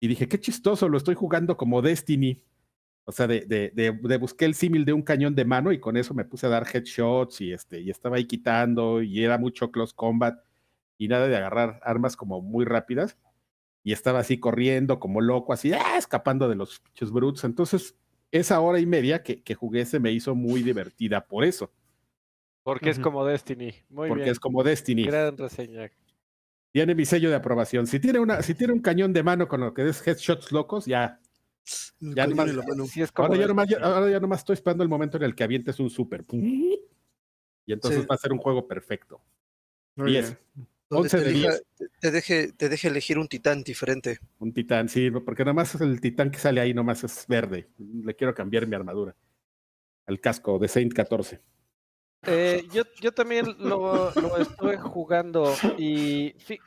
Y 0.00 0.08
dije, 0.08 0.28
qué 0.28 0.38
chistoso, 0.38 0.88
lo 0.88 0.96
estoy 0.96 1.14
jugando 1.16 1.56
como 1.56 1.82
Destiny. 1.82 2.44
O 3.04 3.12
sea, 3.12 3.26
de, 3.26 3.40
de, 3.40 3.72
de, 3.74 3.92
de 3.92 4.16
busqué 4.18 4.44
el 4.44 4.54
símil 4.54 4.84
de 4.84 4.92
un 4.92 5.02
cañón 5.02 5.34
de 5.34 5.44
mano 5.44 5.72
y 5.72 5.80
con 5.80 5.96
eso 5.96 6.14
me 6.14 6.24
puse 6.24 6.46
a 6.46 6.50
dar 6.50 6.66
headshots 6.72 7.40
y, 7.40 7.52
este, 7.52 7.80
y 7.80 7.90
estaba 7.90 8.16
ahí 8.16 8.26
quitando 8.26 9.02
y 9.02 9.24
era 9.24 9.38
mucho 9.38 9.70
close 9.72 9.94
combat 9.96 10.38
y 10.98 11.08
nada 11.08 11.28
de 11.28 11.36
agarrar 11.36 11.80
armas 11.82 12.16
como 12.16 12.42
muy 12.42 12.64
rápidas. 12.64 13.16
Y 13.84 13.92
estaba 13.92 14.18
así 14.18 14.38
corriendo 14.38 15.00
como 15.00 15.20
loco, 15.20 15.52
así, 15.52 15.72
¡ah! 15.72 15.96
escapando 15.96 16.48
de 16.48 16.56
los 16.56 16.80
pinches 16.80 17.10
brutes. 17.10 17.44
Entonces, 17.44 17.96
esa 18.30 18.60
hora 18.60 18.80
y 18.80 18.86
media 18.86 19.22
que, 19.22 19.42
que 19.42 19.54
jugué 19.54 19.86
se 19.86 20.00
me 20.00 20.12
hizo 20.12 20.34
muy 20.34 20.62
divertida 20.62 21.24
por 21.26 21.44
eso, 21.44 21.72
Porque 22.64 22.90
es 22.90 22.98
como 22.98 23.24
Destiny. 23.24 23.72
Muy 23.88 24.08
porque 24.08 24.24
bien. 24.24 24.32
es 24.32 24.40
como 24.40 24.62
Destiny. 24.62 25.04
Gran 25.04 25.38
reseña. 25.38 25.90
Tiene 26.72 26.94
mi 26.94 27.06
sello 27.06 27.30
de 27.30 27.36
aprobación. 27.36 27.86
Si 27.86 27.98
tiene, 27.98 28.18
una, 28.18 28.42
si 28.42 28.54
tiene 28.54 28.74
un 28.74 28.80
cañón 28.82 29.14
de 29.14 29.22
mano 29.22 29.48
con 29.48 29.60
lo 29.60 29.72
que 29.72 29.88
es 29.88 30.06
headshots 30.06 30.52
locos, 30.52 30.84
ya. 30.84 31.18
Ya 32.00 32.26
nomás-. 32.26 32.50
Sí, 32.90 33.00
es 33.00 33.10
como 33.12 33.28
Ahora 33.28 33.40
ya, 33.40 33.46
nomás, 33.46 33.68
ya- 33.68 33.78
ahora 33.78 34.10
ya 34.10 34.20
nomás 34.20 34.40
estoy 34.40 34.54
esperando 34.54 34.82
el 34.82 34.90
momento 34.90 35.16
en 35.16 35.22
el 35.22 35.34
que 35.34 35.44
avientes 35.44 35.80
un 35.80 35.88
super. 35.88 36.24
pum, 36.24 36.40
Y 36.44 37.72
entonces 37.72 38.00
Sí. 38.02 38.06
va 38.06 38.14
a 38.16 38.18
ser 38.18 38.32
un 38.32 38.38
juego 38.38 38.66
perfecto. 38.68 39.22
Muy 39.96 40.10
Diez. 40.12 40.36
bien. 40.54 40.68
Donde 40.90 41.08
11 41.08 41.18
te, 41.18 41.24
de 41.24 41.30
elija- 41.30 41.50
10. 41.78 41.90
te 42.00 42.10
deje, 42.10 42.52
te 42.52 42.68
deje 42.68 42.88
elegir 42.88 43.18
un 43.18 43.28
titán 43.28 43.62
diferente. 43.62 44.18
Un 44.38 44.52
titán, 44.52 44.88
sí, 44.88 45.10
porque 45.10 45.44
nomás 45.44 45.74
es 45.74 45.80
el 45.82 46.00
titán 46.00 46.30
que 46.30 46.38
sale 46.38 46.60
ahí, 46.60 46.72
nomás 46.72 47.04
es 47.04 47.26
verde. 47.28 47.68
Le 47.78 48.14
quiero 48.14 48.34
cambiar 48.34 48.66
mi 48.66 48.74
armadura. 48.76 49.14
Al 50.06 50.20
casco 50.20 50.58
de 50.58 50.68
Saint 50.68 50.92
14. 50.94 51.40
Eh, 52.26 52.66
yo, 52.72 52.82
yo 53.00 53.12
también 53.12 53.46
lo, 53.58 54.10
lo 54.12 54.36
estuve 54.38 54.76
jugando 54.78 55.54
y 55.76 56.34
fi- 56.38 56.58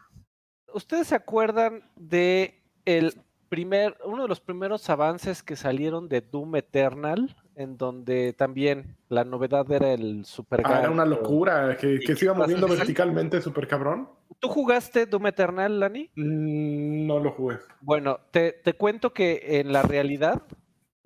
¿ustedes 0.73 1.07
se 1.07 1.15
acuerdan 1.15 1.89
de 1.97 2.63
el 2.85 3.15
primer, 3.49 3.97
uno 4.05 4.21
de 4.23 4.29
los 4.29 4.39
primeros 4.39 4.89
avances 4.89 5.43
que 5.43 5.55
salieron 5.57 6.07
de 6.07 6.21
Doom 6.21 6.55
Eternal, 6.55 7.35
en 7.55 7.77
donde 7.77 8.33
también 8.33 8.95
la 9.09 9.23
novedad 9.23 9.69
era 9.71 9.91
el 9.93 10.25
super 10.25 10.61
Ah, 10.65 10.79
era 10.79 10.89
una 10.91 11.03
gancho? 11.03 11.21
locura, 11.21 11.77
que, 11.77 11.99
que 11.99 12.15
se 12.15 12.25
iba 12.25 12.33
moviendo 12.33 12.67
verticalmente 12.67 13.41
súper 13.41 13.67
cabrón. 13.67 14.09
¿Tú 14.39 14.47
jugaste 14.47 15.05
Doom 15.05 15.27
Eternal, 15.27 15.79
Lani? 15.79 16.09
Mm, 16.15 17.05
No 17.07 17.19
lo 17.19 17.31
jugué. 17.31 17.57
Bueno, 17.81 18.19
te, 18.31 18.53
te 18.53 18.73
cuento 18.73 19.13
que 19.13 19.59
en 19.59 19.71
la 19.73 19.81
realidad, 19.83 20.41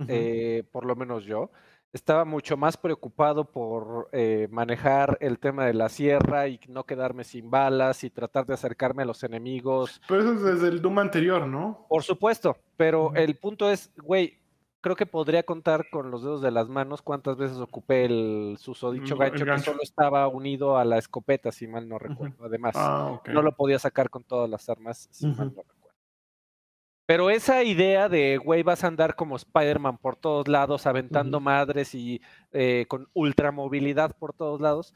eh, 0.08 0.64
por 0.72 0.86
lo 0.86 0.96
menos 0.96 1.26
yo, 1.26 1.50
estaba 1.92 2.26
mucho 2.26 2.58
más 2.58 2.76
preocupado 2.76 3.46
por 3.46 4.10
eh, 4.12 4.48
manejar 4.52 5.18
el 5.22 5.40
tema 5.40 5.66
de 5.66 5.74
la 5.74 5.88
sierra 5.88 6.48
y 6.50 6.60
no 6.68 6.84
quedarme 6.86 7.24
sin 7.24 7.50
balas 7.50 8.04
y 8.04 8.10
tratar 8.10 8.46
de 8.46 8.54
acercarme 8.54 9.04
a 9.04 9.06
los 9.06 9.24
enemigos. 9.24 10.02
Pero 10.08 10.20
eso 10.22 10.34
es 10.34 10.42
desde 10.44 10.68
el 10.68 10.82
Doom 10.82 11.00
anterior, 11.00 11.48
¿no? 11.48 11.86
Por 11.90 12.04
supuesto, 12.04 12.58
pero 12.76 13.14
el 13.16 13.36
punto 13.38 13.72
es, 13.72 13.92
güey, 14.04 14.38
creo 14.86 14.96
que 14.96 15.08
podría 15.08 15.42
contar 15.42 15.90
con 15.90 16.12
los 16.12 16.22
dedos 16.22 16.44
de 16.44 16.52
las 16.52 16.70
manos 16.70 17.02
cuántas 17.02 17.38
veces 17.38 17.58
ocupé 17.58 18.06
el 18.06 18.56
susodicho 18.60 19.16
Mm, 19.16 19.22
el 19.24 19.30
gancho, 19.32 19.44
que 19.46 19.50
gancho. 19.50 19.72
solo 19.72 19.80
estaba 19.82 20.28
unido 20.28 20.78
a 20.78 20.86
la 20.86 21.00
escopeta, 21.00 21.52
si 21.52 21.66
mal 21.66 21.90
no 21.90 21.98
recuerdo. 21.98 22.46
Además, 22.46 22.76
Ah, 22.78 23.20
no 23.34 23.42
lo 23.42 23.52
podía 23.56 23.80
sacar 23.80 24.12
con 24.12 24.24
todas 24.24 24.48
las 24.48 24.70
armas, 24.70 25.08
si 25.12 25.26
mal 25.26 25.38
no 25.56 25.64
recuerdo. 25.64 25.96
Pero 27.08 27.32
esa 27.32 27.64
idea 27.64 28.10
de, 28.10 28.38
güey, 28.38 28.62
vas 28.62 28.84
a 28.84 28.88
andar 28.88 29.16
como 29.16 29.36
Spider-Man 29.36 29.98
por 29.98 30.16
todos 30.18 30.48
lados, 30.48 30.86
aventando 30.86 31.40
madres 31.40 31.96
y 31.96 32.22
eh, 32.52 32.86
con 32.88 33.08
ultramovilidad 33.14 34.16
por 34.18 34.34
todos 34.34 34.62
lados, 34.62 34.94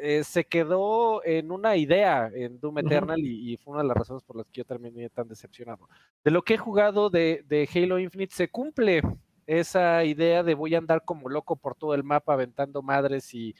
eh, 0.00 0.24
se 0.24 0.44
quedó 0.44 1.24
en 1.24 1.50
una 1.50 1.76
idea 1.76 2.30
en 2.34 2.60
Doom. 2.60 2.78
Eternal 2.78 3.20
y, 3.20 3.52
y 3.52 3.56
fue 3.56 3.72
una 3.72 3.82
de 3.82 3.88
las 3.88 3.96
razones 3.96 4.22
por 4.22 4.36
las 4.36 4.46
que 4.46 4.58
yo 4.58 4.64
terminé 4.64 5.08
tan 5.10 5.28
decepcionado. 5.28 5.88
De 6.24 6.30
lo 6.30 6.42
que 6.42 6.54
he 6.54 6.58
jugado 6.58 7.10
de, 7.10 7.44
de 7.46 7.68
Halo 7.74 7.98
Infinite 7.98 8.34
se 8.34 8.48
cumple 8.48 9.02
esa 9.46 10.04
idea 10.04 10.42
de 10.42 10.54
voy 10.54 10.74
a 10.74 10.78
andar 10.78 11.04
como 11.04 11.28
loco 11.28 11.56
por 11.56 11.74
todo 11.74 11.94
el 11.94 12.04
mapa 12.04 12.34
aventando 12.34 12.82
madres 12.82 13.34
y, 13.34 13.54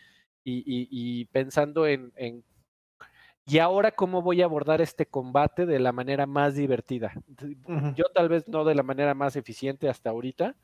y, 0.45 1.25
pensando 1.27 1.87
en, 1.87 2.13
en 2.17 2.45
y 3.45 3.59
ahora 3.59 3.91
cómo 3.91 4.23
voy 4.23 4.41
a 4.41 4.45
abordar 4.45 4.81
este 4.81 5.07
combate 5.07 5.67
de 5.67 5.81
la 5.81 5.91
manera 5.91 6.27
más 6.27 6.55
divertida. 6.55 7.13
Yo 7.97 8.05
tal 8.15 8.29
vez 8.29 8.47
no 8.47 8.65
de 8.65 8.77
la 8.77 8.85
manera 8.85 9.15
más 9.15 9.35
eficiente 9.35 9.89
hasta 9.89 10.11
ahorita, 10.11 10.55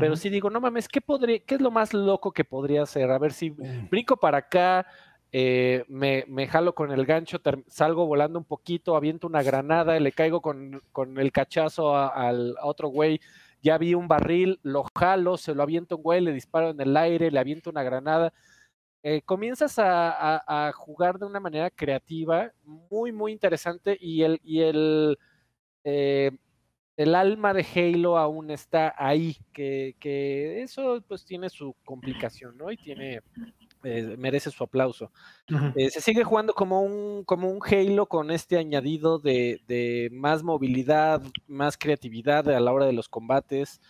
pero 0.00 0.16
sí 0.16 0.28
digo, 0.30 0.50
no 0.50 0.60
mames, 0.60 0.88
¿qué, 0.88 1.00
podría, 1.00 1.38
¿qué 1.40 1.56
es 1.56 1.60
lo 1.60 1.70
más 1.70 1.92
loco 1.94 2.32
que 2.32 2.44
podría 2.44 2.82
hacer? 2.82 3.10
A 3.10 3.18
ver 3.18 3.32
si 3.32 3.50
brinco 3.90 4.16
para 4.16 4.38
acá, 4.38 4.86
eh, 5.32 5.84
me, 5.88 6.24
me 6.28 6.46
jalo 6.46 6.74
con 6.74 6.90
el 6.92 7.04
gancho, 7.06 7.38
salgo 7.66 8.06
volando 8.06 8.38
un 8.38 8.44
poquito, 8.44 8.96
aviento 8.96 9.26
una 9.26 9.42
granada, 9.42 9.98
le 10.00 10.12
caigo 10.12 10.40
con, 10.42 10.82
con 10.92 11.18
el 11.18 11.32
cachazo 11.32 11.94
a, 11.96 12.08
al- 12.08 12.56
otro 12.62 12.88
güey, 12.88 13.20
ya 13.62 13.78
vi 13.78 13.94
un 13.94 14.08
barril, 14.08 14.58
lo 14.62 14.84
jalo, 14.98 15.36
se 15.36 15.54
lo 15.54 15.62
aviento 15.62 15.94
a 15.94 15.98
un 15.98 16.02
güey, 16.02 16.20
le 16.20 16.32
disparo 16.32 16.70
en 16.70 16.80
el 16.80 16.96
aire, 16.96 17.30
le 17.30 17.38
aviento 17.38 17.70
una 17.70 17.82
granada. 17.82 18.32
Eh, 19.04 19.22
comienzas 19.22 19.78
a, 19.78 20.10
a- 20.10 20.68
a 20.68 20.72
jugar 20.72 21.18
de 21.18 21.26
una 21.26 21.40
manera 21.40 21.70
creativa, 21.70 22.52
muy, 22.64 23.10
muy 23.12 23.32
interesante, 23.32 23.96
y 24.00 24.22
el, 24.22 24.40
y 24.44 24.60
el, 24.60 25.18
eh, 25.84 26.30
el 26.96 27.14
alma 27.14 27.54
de 27.54 27.64
Halo 27.74 28.18
aún 28.18 28.50
está 28.50 28.94
ahí, 28.98 29.36
que, 29.52 29.96
que 29.98 30.62
eso 30.62 31.02
pues 31.08 31.24
tiene 31.24 31.50
su 31.50 31.74
complicación, 31.84 32.56
¿no? 32.58 32.70
Y 32.70 32.78
tiene, 32.78 33.20
eh, 33.84 34.16
merece 34.18 34.50
su 34.50 34.64
aplauso. 34.64 35.12
Eh, 35.74 35.90
se 35.90 36.00
sigue 36.02 36.24
jugando 36.24 36.54
como 36.54 36.82
un, 36.82 37.24
como 37.24 37.50
un 37.50 37.60
Halo 37.64 38.06
con 38.08 38.30
este 38.30 38.58
añadido 38.58 39.18
de, 39.18 39.60
de 39.66 40.10
más 40.12 40.42
movilidad, 40.42 41.22
más 41.46 41.78
creatividad 41.78 42.48
a 42.50 42.60
la 42.60 42.72
hora 42.72 42.86
de 42.86 42.92
los 42.94 43.08
combates. 43.08 43.80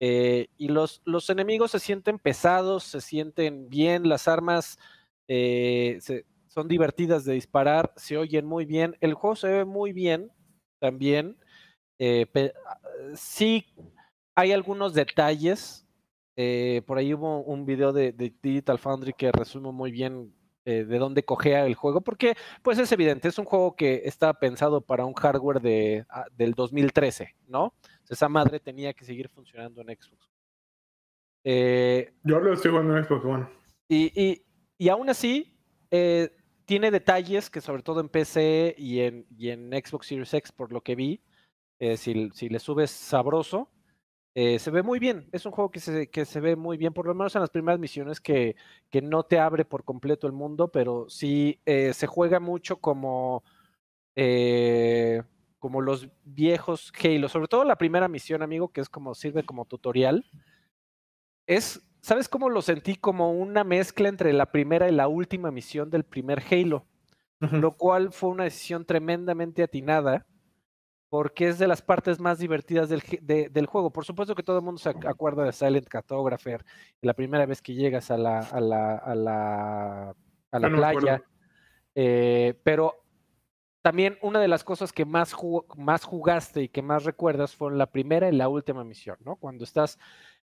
eh, 0.00 0.48
y 0.56 0.68
los, 0.68 1.02
los 1.04 1.28
enemigos 1.30 1.72
se 1.72 1.80
sienten 1.80 2.18
pesados, 2.18 2.84
se 2.84 3.00
sienten 3.00 3.68
bien, 3.68 4.08
las 4.08 4.28
armas 4.28 4.78
se- 6.00 6.24
son 6.48 6.68
divertidas 6.68 7.24
de 7.24 7.34
disparar, 7.34 7.92
se 7.96 8.16
oyen 8.16 8.46
muy 8.46 8.64
bien. 8.64 8.96
El 9.00 9.14
juego 9.14 9.36
se 9.36 9.48
ve 9.48 9.64
muy 9.64 9.92
bien 9.92 10.30
también. 10.80 11.38
Eh, 11.98 12.26
sí, 13.14 13.66
hay 14.34 14.52
algunos 14.52 14.94
detalles. 14.94 15.84
eh, 16.36 16.82
por 16.86 16.98
ahí 16.98 17.12
hubo 17.14 17.40
un 17.42 17.66
video 17.66 17.92
de, 17.92 18.12
de 18.12 18.32
Digital 18.42 18.78
Foundry 18.78 19.12
que 19.12 19.32
resume 19.32 19.72
muy 19.72 19.90
bien 19.90 20.32
eh, 20.64 20.84
de 20.84 20.98
dónde 20.98 21.24
cogea 21.24 21.66
el 21.66 21.74
juego, 21.74 22.00
porque 22.02 22.36
pues 22.62 22.78
es 22.78 22.92
evidente, 22.92 23.26
es 23.28 23.38
un 23.38 23.44
juego 23.44 23.74
que 23.74 24.02
está 24.04 24.32
pensado 24.34 24.80
para 24.80 25.04
un 25.04 25.14
hardware 25.14 25.60
de, 25.60 26.06
ah, 26.10 26.26
del 26.36 26.52
2013, 26.54 27.34
¿no? 27.48 27.74
Esa 28.08 28.28
madre 28.28 28.60
tenía 28.60 28.92
que 28.92 29.04
seguir 29.04 29.28
funcionando 29.28 29.80
en 29.82 29.88
Xbox. 29.88 30.30
Yo 32.22 32.38
lo 32.40 32.52
estoy 32.52 32.70
jugando 32.70 32.96
en 32.96 33.04
Xbox 33.04 33.24
One. 33.24 33.46
y, 33.88 34.12
y, 34.14 34.42
y 34.76 34.88
aún 34.90 35.08
así, 35.10 35.56
tiene 36.66 36.90
detalles 36.90 37.48
que 37.50 37.60
sobre 37.62 37.82
todo 37.82 38.00
en 38.00 38.08
PC 38.10 38.74
y 38.76 39.00
en, 39.00 39.26
y 39.36 39.48
en 39.48 39.70
Xbox 39.70 40.06
Series 40.06 40.34
X, 40.34 40.52
por 40.52 40.70
lo 40.72 40.82
que 40.82 40.94
vi, 40.94 41.22
eh, 41.78 41.96
si, 41.96 42.30
si 42.34 42.48
le 42.48 42.58
subes 42.58 42.90
sabroso, 42.90 43.70
eh, 44.40 44.60
se 44.60 44.70
ve 44.70 44.84
muy 44.84 45.00
bien. 45.00 45.28
Es 45.32 45.46
un 45.46 45.52
juego 45.52 45.72
que 45.72 45.80
se, 45.80 46.08
que 46.10 46.24
se 46.24 46.38
ve 46.38 46.54
muy 46.54 46.76
bien, 46.76 46.92
por 46.92 47.06
lo 47.06 47.14
menos 47.14 47.34
en 47.34 47.40
las 47.40 47.50
primeras 47.50 47.80
misiones 47.80 48.20
que, 48.20 48.54
que 48.88 49.02
no 49.02 49.24
te 49.24 49.40
abre 49.40 49.64
por 49.64 49.82
completo 49.82 50.28
el 50.28 50.32
mundo, 50.32 50.68
pero 50.68 51.06
sí 51.08 51.60
eh, 51.66 51.92
se 51.92 52.06
juega 52.06 52.38
mucho 52.38 52.76
como, 52.76 53.42
eh, 54.14 55.24
como 55.58 55.80
los 55.80 56.08
viejos 56.22 56.92
Halo, 57.02 57.28
sobre 57.28 57.48
todo 57.48 57.64
la 57.64 57.78
primera 57.78 58.06
misión, 58.06 58.42
amigo, 58.42 58.68
que 58.68 58.80
es 58.80 58.88
como 58.88 59.12
sirve 59.16 59.42
como 59.42 59.64
tutorial. 59.64 60.24
Es, 61.48 61.82
¿sabes 62.00 62.28
cómo 62.28 62.48
lo 62.48 62.62
sentí? 62.62 62.94
Como 62.94 63.32
una 63.32 63.64
mezcla 63.64 64.08
entre 64.08 64.32
la 64.32 64.52
primera 64.52 64.88
y 64.88 64.92
la 64.92 65.08
última 65.08 65.50
misión 65.50 65.90
del 65.90 66.04
primer 66.04 66.44
Halo, 66.48 66.86
lo 67.40 67.76
cual 67.76 68.12
fue 68.12 68.30
una 68.30 68.44
decisión 68.44 68.84
tremendamente 68.84 69.64
atinada 69.64 70.26
porque 71.08 71.48
es 71.48 71.58
de 71.58 71.66
las 71.66 71.80
partes 71.82 72.20
más 72.20 72.38
divertidas 72.38 72.88
del, 72.88 73.02
de- 73.22 73.48
del 73.48 73.66
juego. 73.66 73.90
Por 73.90 74.04
supuesto 74.04 74.34
que 74.34 74.42
todo 74.42 74.58
el 74.58 74.64
mundo 74.64 74.78
se 74.78 74.90
ac- 74.90 75.08
acuerda 75.08 75.44
de 75.44 75.52
Silent 75.52 75.86
Cartographer, 75.88 76.64
la 77.00 77.14
primera 77.14 77.46
vez 77.46 77.62
que 77.62 77.74
llegas 77.74 78.10
a 78.10 78.18
la, 78.18 78.40
a 78.40 78.60
la, 78.60 78.96
a 78.96 79.14
la, 79.14 80.14
a 80.50 80.58
la 80.58 80.68
no 80.68 80.76
playa. 80.76 81.22
eh, 81.94 82.54
pero 82.62 83.04
también 83.80 84.18
una 84.22 84.40
de 84.40 84.48
las 84.48 84.64
cosas 84.64 84.92
que 84.92 85.04
más, 85.06 85.34
más 85.76 86.04
jugaste 86.04 86.62
y 86.62 86.68
que 86.68 86.82
más 86.82 87.04
recuerdas 87.04 87.54
fueron 87.56 87.78
la 87.78 87.86
primera 87.90 88.28
y 88.28 88.32
la 88.32 88.48
última 88.48 88.84
misión, 88.84 89.16
¿no? 89.24 89.36
Cuando 89.36 89.64
estás 89.64 89.98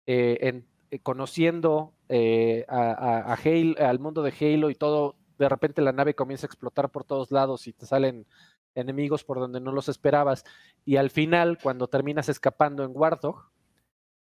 eh, 0.06 0.38
en- 0.42 0.68
eh, 0.92 1.00
conociendo 1.00 1.94
eh, 2.10 2.66
a 2.68 3.36
Halo- 3.44 3.76
al 3.80 4.00
mundo 4.00 4.22
de 4.22 4.34
Halo 4.40 4.70
y 4.70 4.76
todo, 4.76 5.16
de 5.40 5.50
repente 5.50 5.82
la 5.82 5.94
nave 5.94 6.14
comienza 6.14 6.46
a 6.46 6.50
explotar 6.50 6.92
por 6.92 7.04
todos 7.06 7.32
lados 7.32 7.66
y 7.66 7.74
te 7.74 7.88
salen 7.88 8.28
enemigos 8.76 9.24
por 9.24 9.40
donde 9.40 9.60
no 9.60 9.72
los 9.72 9.90
esperabas. 9.90 10.44
Y 10.86 10.96
al 10.98 11.10
final, 11.10 11.58
cuando 11.62 11.88
terminas 11.88 12.30
escapando 12.30 12.84
en 12.84 12.92
Warthog, 12.94 13.50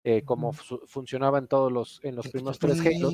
eh, 0.02 0.22
como 0.24 0.52
fu- 0.54 0.80
funcionaba 0.86 1.36
en 1.36 1.46
todos 1.46 1.70
los, 1.70 2.00
en 2.02 2.16
los 2.16 2.26
primeros 2.28 2.58
tres 2.58 2.80
Halos, 2.96 3.12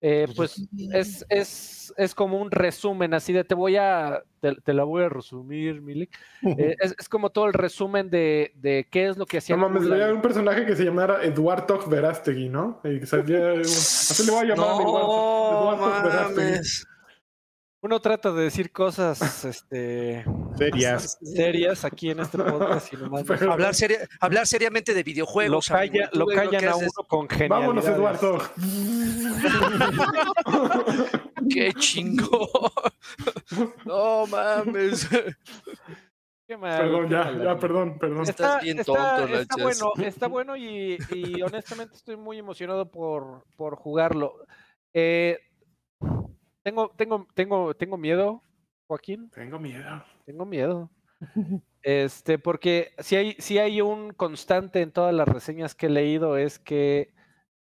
eh, 0.00 0.28
pues 0.36 0.68
es, 0.92 1.26
es, 1.28 1.92
es 1.96 2.14
como 2.14 2.40
un 2.40 2.52
resumen, 2.52 3.12
así 3.12 3.32
de 3.32 3.42
te 3.42 3.56
voy 3.56 3.74
a, 3.76 4.22
te, 4.40 4.54
te 4.54 4.72
la 4.72 4.84
voy 4.84 5.02
a 5.02 5.08
resumir, 5.08 5.82
Milik. 5.82 6.16
Eh, 6.58 6.76
es, 6.80 6.94
es 6.96 7.08
como 7.08 7.30
todo 7.30 7.46
el 7.46 7.54
resumen 7.54 8.08
de, 8.08 8.52
de 8.54 8.86
qué 8.88 9.08
es 9.08 9.16
lo 9.16 9.26
que 9.26 9.38
hacía. 9.38 9.56
No 9.56 9.68
mames, 9.68 9.90
había 9.90 10.14
un 10.14 10.22
personaje 10.22 10.64
que 10.64 10.76
se 10.76 10.84
llamara 10.84 11.24
Eduardo 11.24 11.80
Verástegui, 11.88 12.48
¿no? 12.50 12.80
Así 13.64 14.24
le 14.24 14.30
voy 14.30 14.44
a 14.44 14.54
llamar 14.54 14.68
a 14.70 14.76
mi 14.76 14.82
Eduardo 14.84 16.04
Verástegui. 16.04 16.58
Uno 17.86 18.00
trata 18.00 18.32
de 18.32 18.42
decir 18.42 18.72
cosas 18.72 19.44
este, 19.44 20.24
Serias. 20.58 21.18
serias 21.22 21.84
aquí 21.84 22.10
en 22.10 22.18
este 22.18 22.36
podcast 22.36 22.92
y 22.92 22.96
nomás 22.96 23.22
Pero- 23.28 23.52
Hablar, 23.52 23.76
seria- 23.76 24.08
hablar 24.20 24.44
seriamente 24.48 24.92
de 24.92 25.02
lo, 25.02 25.04
videojuegos. 25.04 25.68
calla- 25.68 25.88
amigo. 25.88 26.04
Tú 26.12 26.18
lo 26.18 26.26
callan 26.26 26.64
a 26.68 26.74
uno 26.74 26.88
con 27.06 27.28
genialidad. 27.28 27.60
Vámonos, 27.60 27.86
Eduardo. 27.86 28.38
Qué 31.48 31.72
chingo. 31.74 32.48
No 33.84 34.26
mames. 34.26 35.08
Qué 36.48 36.56
mal, 36.56 36.80
Perdón, 36.80 37.04
qué 37.04 37.10
ya, 37.14 37.24
mal, 37.24 37.42
ya, 37.44 37.58
perdón, 37.58 37.98
perdón. 38.00 38.22
Estás 38.24 38.60
bien 38.62 38.78
tonto, 38.78 38.94
está 39.02 39.26
Lanchas. 39.28 39.62
bueno, 39.62 39.92
está 40.04 40.26
bueno 40.26 40.56
y, 40.56 40.98
y 41.14 41.40
honestamente 41.42 41.94
estoy 41.94 42.16
muy 42.16 42.38
emocionado 42.38 42.90
por, 42.90 43.44
por 43.56 43.76
jugarlo. 43.76 44.44
Eh, 44.92 45.38
tengo, 46.66 46.90
tengo, 46.96 47.26
tengo, 47.34 47.74
tengo 47.76 47.96
miedo, 47.96 48.42
Joaquín, 48.88 49.32
Tengo 49.32 49.58
miedo. 49.60 50.04
tengo 50.24 50.44
miedo. 50.46 50.90
Este, 51.82 52.38
porque 52.40 52.92
si 52.98 53.14
hay, 53.14 53.36
si 53.38 53.58
hay 53.58 53.80
un 53.80 54.12
constante 54.12 54.82
en 54.82 54.90
todas 54.90 55.14
las 55.14 55.28
reseñas 55.28 55.76
que 55.76 55.86
he 55.86 55.90
leído 55.90 56.36
es 56.36 56.58
que 56.58 57.14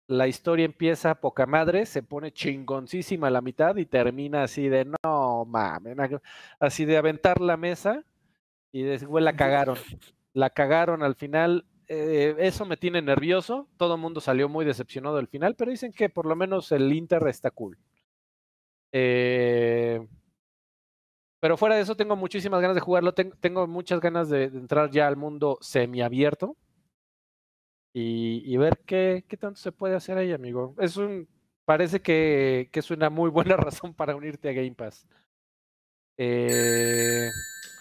la 0.07 0.29
historia 0.29 0.65
empieza 0.67 1.11
a 1.13 1.21
poca 1.21 1.47
madre, 1.47 1.87
se 1.87 2.03
pone 2.03 2.33
chingoncísima 2.33 3.29
a 3.29 3.31
la 3.31 3.41
mitad 3.43 3.77
y 3.77 3.87
termina 3.87 4.45
así 4.45 4.69
de 4.69 4.85
no 4.85 5.45
mames, 5.47 5.97
así 6.61 6.85
de 6.85 6.97
aventar 6.97 7.41
la 7.41 7.57
mesa 7.57 8.05
y 8.73 8.83
de 8.83 8.99
güey, 8.99 9.25
la 9.25 9.37
cagaron. 9.37 9.79
La 10.35 10.51
cagaron 10.51 11.03
al 11.03 11.17
final. 11.17 11.67
eh, 11.89 12.37
eso 12.39 12.67
me 12.67 12.77
tiene 12.77 13.03
nervioso. 13.03 13.69
Todo 13.77 13.95
el 13.97 14.01
mundo 14.01 14.21
salió 14.21 14.49
muy 14.49 14.65
decepcionado 14.65 15.17
del 15.17 15.29
final, 15.29 15.57
pero 15.57 15.71
dicen 15.73 15.93
que 15.93 16.09
por 16.09 16.27
lo 16.27 16.37
menos 16.37 16.73
el 16.73 16.93
Inter 16.93 17.27
está 17.29 17.51
cool. 17.51 17.79
Eh, 18.97 20.07
pero 21.41 21.57
fuera 21.57 21.75
de 21.75 21.83
eso, 21.83 21.97
tengo 21.97 22.15
muchísimas 22.17 22.61
ganas 22.61 22.77
de 22.77 22.81
jugarlo. 22.81 23.13
ten- 23.13 23.35
tengo 23.41 23.67
muchas 23.67 24.01
ganas 24.01 24.29
de, 24.31 24.49
de 24.51 24.59
entrar 24.59 24.91
ya 24.91 25.09
al 25.09 25.17
mundo 25.17 25.59
semiabierto 25.61 26.57
y, 27.93 28.43
y 28.47 28.57
ver 28.57 28.79
qué, 28.87 29.25
qué 29.29 29.37
tanto 29.37 29.59
se 29.61 29.73
puede 29.73 29.97
hacer 29.97 30.17
ahí, 30.17 30.33
amigo. 30.33 30.75
Es 30.79 30.97
un, 30.97 31.29
parece 31.65 32.01
que, 32.01 32.69
que 32.73 32.81
es 32.81 32.91
una 32.91 33.11
muy 33.11 33.31
buena 33.31 33.57
razón 33.57 33.95
para 33.95 34.15
unirte 34.17 34.49
a 34.49 34.53
Game 34.53 34.75
Pass. 34.75 35.07
Eh, 36.17 37.31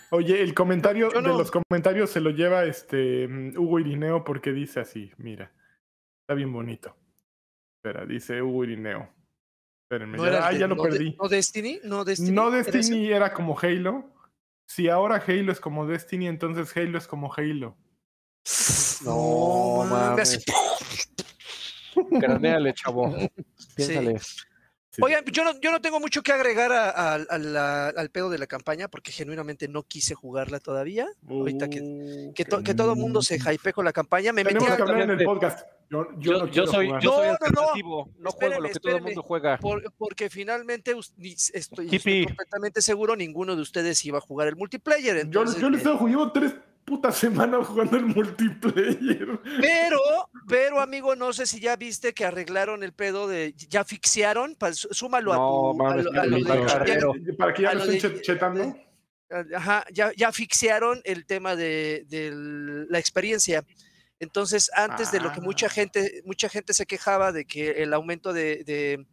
Oye, 0.10 0.42
el 0.42 0.54
comentario 0.54 1.10
de 1.10 1.22
los 1.22 1.52
comentarios 1.52 2.10
se 2.10 2.22
lo 2.22 2.32
lleva 2.32 2.66
este 2.66 3.28
mm, 3.28 3.58
Hugo 3.58 3.80
Irineo 3.80 4.24
porque 4.24 4.52
dice 4.52 4.80
así, 4.80 5.12
mira. 5.18 5.52
Está 6.24 6.34
bien 6.36 6.52
bonito. 6.52 6.96
Espera, 7.78 8.06
dice 8.06 8.42
Hugo 8.42 8.64
Irineo. 8.64 9.10
Espérenme, 9.94 10.18
¿No 10.18 10.24
ya, 10.26 10.30
era 10.32 10.48
ah, 10.48 10.52
de- 10.52 10.60
ya 10.60 10.68
lo 10.68 10.76
no 10.76 10.84
de- 10.84 10.90
perdí. 10.90 11.16
¿No 11.22 11.30
Destiny? 11.30 11.80
¿No 11.84 12.04
Destiny? 12.04 12.32
No. 12.32 12.50
Destiny 12.52 13.12
era 13.12 13.32
como 13.34 13.58
Halo. 13.60 14.10
Si 14.66 14.90
ahora 14.90 15.24
Halo 15.28 15.52
es 15.52 15.60
como 15.60 15.86
Destiny, 15.86 16.28
entonces 16.28 16.76
Halo 16.76 16.98
es 16.98 17.06
como 17.06 17.32
Halo. 17.32 17.78
No 19.06 19.86
mames. 19.90 20.44
Craneale, 22.20 22.74
chavo. 22.74 23.16
Piénsale. 23.76 24.18
Sí. 24.20 24.42
Oigan, 25.02 25.24
yo 25.26 25.44
no, 25.44 25.60
yo 25.60 25.72
no 25.72 25.82
tengo 25.82 26.00
mucho 26.00 26.22
que 26.22 26.32
agregar 26.32 26.72
a- 26.72 26.90
a- 26.90 27.16
a 27.16 27.38
la- 27.40 27.88
al 27.90 28.10
pedo 28.12 28.30
de 28.30 28.38
la 28.38 28.46
campaña 28.48 28.88
porque 28.88 29.12
genuinamente 29.12 29.68
no 29.68 29.84
quise 29.84 30.14
jugarla 30.14 30.60
todavía. 30.60 31.08
Ahorita 31.28 31.70
que, 31.70 31.82
Uh, 31.82 32.34
que, 32.34 32.46
to- 32.46 32.62
que 32.64 32.74
todo 32.76 32.94
el 32.94 33.00
mundo 33.00 33.22
se 33.22 33.40
hype 33.40 33.74
con 33.74 33.86
la 33.86 33.94
campaña. 33.94 34.32
Me 34.34 34.44
metí 34.44 34.56
Tenemos 34.60 34.74
a- 34.74 34.76
que 34.78 34.82
hablar 34.84 35.02
en 35.02 35.20
el 35.20 35.26
podcast. 35.26 35.68
Yo, 35.90 36.08
yo, 36.18 36.20
Yo, 36.20 36.40
no 36.40 36.48
yo 36.48 36.68
soy, 36.68 36.88
jugar. 36.88 37.02
yo 37.04 37.12
soy 37.12 37.20
No, 37.20 37.24
no, 37.24 37.28
no. 37.28 37.34
alternativo. 37.46 38.10
No, 38.20 38.32
juego 38.32 38.60
lo 38.62 38.70
que 38.70 38.80
todo 38.80 38.96
el 38.98 39.02
mundo 39.04 39.22
juega. 39.24 39.58
por- 39.60 39.94
porque 39.98 40.30
finalmente 40.30 40.96
estoy, 41.54 41.88
estoy 41.92 42.26
completamente 42.26 42.82
seguro 42.82 43.16
ninguno 43.16 43.56
de 43.56 43.62
ustedes 43.62 44.04
iba 44.06 44.18
a 44.18 44.22
jugar 44.22 44.48
el 44.48 44.56
multiplayer. 44.56 45.16
Yo, 45.16 45.22
Entonces, 45.22 45.62
yo 45.62 45.70
le 45.70 45.76
eh, 45.76 45.80
estaba 45.80 45.98
jugando 45.98 46.32
tres 46.32 46.54
putas 46.86 47.18
semanas 47.18 47.66
jugando 47.68 47.98
el 47.98 48.06
multiplayer. 48.06 49.40
Pero, 49.62 50.00
pero 50.48 50.80
amigo, 50.80 51.16
no 51.16 51.32
sé 51.34 51.46
si 51.46 51.60
ya 51.60 51.76
viste 51.76 52.14
que 52.14 52.26
arreglaron 52.26 52.84
el 52.84 52.94
pedo 52.94 53.28
de, 53.28 53.54
ya 53.70 53.82
asfixiaron, 53.82 54.56
pa- 54.56 54.74
sú- 54.74 54.90
súmalo 54.92 55.34
a 55.34 55.38
No, 55.38 55.50
tu, 55.50 55.70
a 55.70 55.74
mames, 55.90 56.06
lo- 56.06 56.22
a 56.22 56.26
lo 56.26 56.38
de-. 57.14 57.34
Para 57.34 57.54
que 57.54 57.62
ya 57.64 57.74
lo 57.74 57.84
estén 57.86 58.22
chetando. 58.22 58.76
Ajá, 59.56 59.86
ya, 59.92 60.12
ya 60.16 60.28
asfixiaron 60.28 61.02
el 61.06 61.26
tema 61.26 61.56
de, 61.56 62.06
de 62.08 62.32
la 62.90 63.00
experiencia. 63.00 63.64
Entonces, 64.20 64.70
antes 64.76 65.12
de 65.12 65.20
lo 65.20 65.32
que 65.32 65.42
mucha 65.42 65.66
Ah. 65.66 65.70
gente, 65.70 66.22
mucha 66.26 66.48
gente 66.50 66.74
se 66.74 66.86
quejaba 66.86 67.32
de 67.32 67.46
que 67.46 67.72
el 67.84 67.94
aumento 67.94 68.32
de, 68.32 68.64
de- 68.64 69.06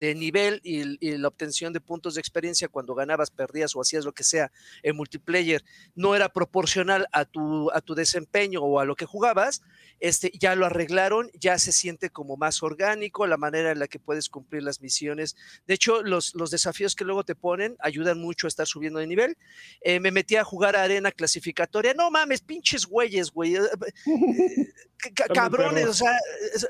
de 0.00 0.14
nivel 0.14 0.60
y, 0.62 1.16
la 1.16 1.28
obtención 1.28 1.72
de 1.72 1.80
puntos 1.80 2.14
de 2.14 2.20
experiencia 2.20 2.68
cuando 2.68 2.94
ganabas, 2.94 3.30
perdías 3.30 3.74
o 3.74 3.80
hacías 3.80 4.04
lo 4.04 4.12
que 4.12 4.24
sea 4.24 4.50
en 4.82 4.96
multiplayer 4.96 5.64
no 5.94 6.14
era 6.14 6.28
proporcional 6.28 7.06
a 7.12 7.24
tu, 7.24 7.70
a 7.70 7.80
tu 7.80 7.94
desempeño 7.94 8.60
o 8.60 8.80
a 8.80 8.84
lo 8.84 8.96
que 8.96 9.06
jugabas, 9.06 9.62
este, 10.00 10.32
ya 10.38 10.54
lo 10.54 10.66
arreglaron, 10.66 11.30
ya 11.34 11.58
se 11.58 11.72
siente 11.72 12.10
como 12.10 12.36
más 12.36 12.62
orgánico 12.62 13.26
la 13.26 13.36
manera 13.36 13.70
en 13.70 13.78
la 13.78 13.88
que 13.88 13.98
puedes 13.98 14.28
cumplir 14.28 14.62
las 14.62 14.80
misiones. 14.80 15.36
De 15.66 15.74
hecho, 15.74 16.02
los, 16.02 16.34
los 16.34 16.50
desafíos 16.50 16.94
que 16.94 17.04
luego 17.04 17.24
te 17.24 17.34
ponen 17.34 17.76
ayudan 17.80 18.18
mucho 18.20 18.46
a 18.46 18.48
estar 18.48 18.66
subiendo 18.66 18.98
de 18.98 19.06
nivel. 19.06 19.36
Eh, 19.80 20.00
me 20.00 20.10
metí 20.10 20.36
a 20.36 20.44
jugar 20.44 20.76
a 20.76 20.82
arena 20.82 21.12
clasificatoria. 21.12 21.94
No 21.94 22.10
mames, 22.10 22.40
pinches 22.40 22.86
güeyes, 22.86 23.30
güey. 23.30 23.56
eh, 23.56 23.60
eh, 24.06 25.12
cabrones, 25.34 25.86
o 25.86 25.94
sea, 25.94 26.18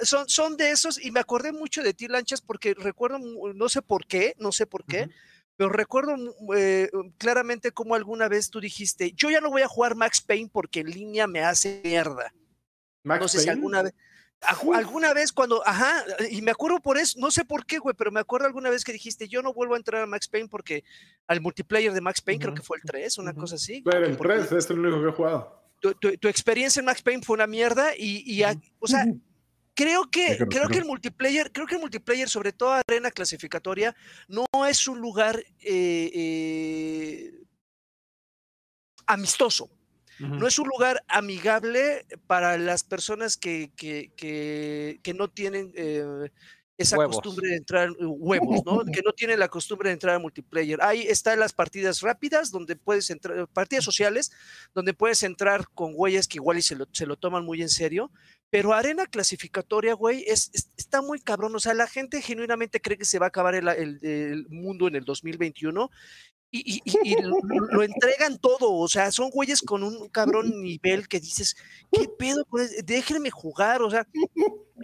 son, 0.02 0.28
son 0.28 0.56
de 0.56 0.70
esos. 0.70 1.02
Y 1.02 1.10
me 1.10 1.20
acordé 1.20 1.52
mucho 1.52 1.82
de 1.82 1.94
ti, 1.94 2.08
Lanchas, 2.08 2.40
porque 2.40 2.74
recuerdo, 2.74 3.18
no 3.18 3.68
sé 3.68 3.82
por 3.82 4.06
qué, 4.06 4.34
no 4.38 4.52
sé 4.52 4.66
por 4.66 4.84
qué, 4.84 5.08
pero 5.56 5.70
recuerdo 5.70 6.16
eh, 6.56 6.90
claramente 7.18 7.70
cómo 7.70 7.94
alguna 7.94 8.28
vez 8.28 8.50
tú 8.50 8.60
dijiste, 8.60 9.12
yo 9.12 9.30
ya 9.30 9.40
no 9.40 9.50
voy 9.50 9.62
a 9.62 9.68
jugar 9.68 9.94
Max 9.94 10.20
Payne 10.20 10.50
porque 10.52 10.80
en 10.80 10.90
línea 10.90 11.26
me 11.26 11.40
hace 11.40 11.80
mierda. 11.84 12.32
Max 13.04 13.20
no 13.22 13.28
sé 13.28 13.38
si 13.40 13.48
alguna 13.48 13.82
vez. 13.82 13.94
Alguna 14.76 15.14
vez 15.14 15.32
cuando, 15.32 15.66
ajá, 15.66 16.04
y 16.30 16.42
me 16.42 16.50
acuerdo 16.50 16.78
por 16.80 16.98
eso, 16.98 17.18
no 17.18 17.30
sé 17.30 17.46
por 17.46 17.64
qué, 17.64 17.78
güey, 17.78 17.94
pero 17.96 18.10
me 18.10 18.20
acuerdo 18.20 18.46
alguna 18.46 18.68
vez 18.68 18.84
que 18.84 18.92
dijiste, 18.92 19.26
yo 19.26 19.40
no 19.40 19.54
vuelvo 19.54 19.72
a 19.74 19.78
entrar 19.78 20.02
a 20.02 20.06
Max 20.06 20.28
Payne 20.28 20.48
porque 20.48 20.84
al 21.26 21.40
multiplayer 21.40 21.92
de 21.94 22.00
Max 22.02 22.20
Payne, 22.20 22.40
creo 22.40 22.54
que 22.54 22.62
fue 22.62 22.76
el 22.76 22.82
3, 22.82 23.16
una 23.18 23.32
cosa 23.32 23.54
así. 23.54 23.80
Pero 23.82 24.04
el 24.06 24.16
porque 24.18 24.34
3 24.34 24.52
es 24.52 24.68
el 24.70 24.80
único 24.80 25.00
que 25.02 25.08
he 25.08 25.12
jugado. 25.12 25.62
tu, 25.80 25.94
tu- 25.94 26.16
tu 26.18 26.28
experiencia 26.28 26.80
en 26.80 26.86
Max 26.86 27.00
Payne 27.00 27.22
fue 27.22 27.34
una 27.34 27.46
mierda 27.46 27.94
y, 27.96 28.22
y 28.30 28.42
a- 28.42 28.54
o 28.80 28.86
sea, 28.86 29.06
creo 29.74 30.10
que, 30.10 30.36
creo 30.50 30.68
que 30.68 30.78
el 30.78 30.84
multiplayer, 30.84 31.50
creo 31.50 31.66
que 31.66 31.76
el 31.76 31.80
multiplayer, 31.80 32.28
sobre 32.28 32.52
todo 32.52 32.72
arena 32.86 33.10
clasificatoria, 33.10 33.96
no 34.28 34.44
es 34.68 34.86
un 34.88 34.98
lugar 35.00 35.38
eh, 35.60 36.10
eh, 36.14 37.40
amistoso. 39.06 39.70
No 40.18 40.46
es 40.46 40.58
un 40.58 40.68
lugar 40.68 41.02
amigable 41.08 42.06
para 42.26 42.56
las 42.58 42.84
personas 42.84 43.36
que, 43.36 43.70
que, 43.76 44.12
que- 44.16 45.00
que 45.02 45.14
no 45.14 45.28
tienen 45.28 45.72
eh, 45.74 46.30
esa 46.76 46.98
Huevos. 46.98 47.16
costumbre 47.16 47.50
de 47.50 47.56
entrar 47.56 47.88
eh, 47.88 48.04
huevos, 48.04 48.62
¿no? 48.64 48.82
Que 48.92 49.02
no 49.02 49.12
tienen 49.12 49.38
la 49.38 49.48
costumbre 49.48 49.88
de 49.90 49.94
entrar 49.94 50.16
a 50.16 50.18
multiplayer. 50.18 50.80
Ahí 50.82 51.02
están 51.02 51.38
las 51.38 51.52
partidas 51.52 52.00
rápidas, 52.00 52.50
donde 52.50 52.74
puedes 52.76 53.10
entrar, 53.10 53.46
partidas 53.48 53.84
sociales, 53.84 54.32
donde 54.74 54.92
puedes 54.94 55.22
entrar 55.22 55.68
con 55.74 55.94
güeyes 55.94 56.26
que 56.28 56.38
igual 56.38 56.58
y 56.58 56.62
se 56.62 56.74
lo, 56.76 56.86
se 56.92 57.06
lo 57.06 57.16
toman 57.16 57.44
muy 57.44 57.62
en 57.62 57.68
serio. 57.68 58.10
Pero 58.50 58.72
arena 58.72 59.06
clasificatoria, 59.06 59.94
güey, 59.94 60.24
es, 60.28 60.50
es- 60.52 60.70
está 60.76 61.00
muy 61.02 61.20
cabrón. 61.20 61.54
O 61.56 61.60
sea, 61.60 61.74
la 61.74 61.86
gente 61.88 62.22
genuinamente 62.22 62.80
cree 62.80 62.98
que 62.98 63.04
se 63.04 63.18
va 63.18 63.26
a 63.26 63.28
acabar 63.28 63.54
el, 63.54 63.68
el- 63.68 63.98
el 64.04 64.46
mundo 64.48 64.86
en 64.88 64.96
el 64.96 65.04
2021 65.04 65.90
y, 66.56 66.74
y- 66.76 66.82
y- 66.84 67.12
y 67.14 67.22
lo, 67.22 67.36
lo 67.70 67.82
entregan 67.82 68.38
todo. 68.38 68.72
O 68.74 68.86
sea, 68.88 69.10
son 69.10 69.30
güeyes 69.30 69.60
con 69.60 69.82
un 69.82 70.08
cabrón 70.08 70.62
nivel 70.62 71.08
que 71.08 71.18
dices, 71.18 71.56
¿qué 71.92 72.08
pedo? 72.16 72.46
ese? 72.60 72.82
Déjenme 72.84 73.30
jugar. 73.30 73.82
O 73.82 73.90
sea, 73.90 74.06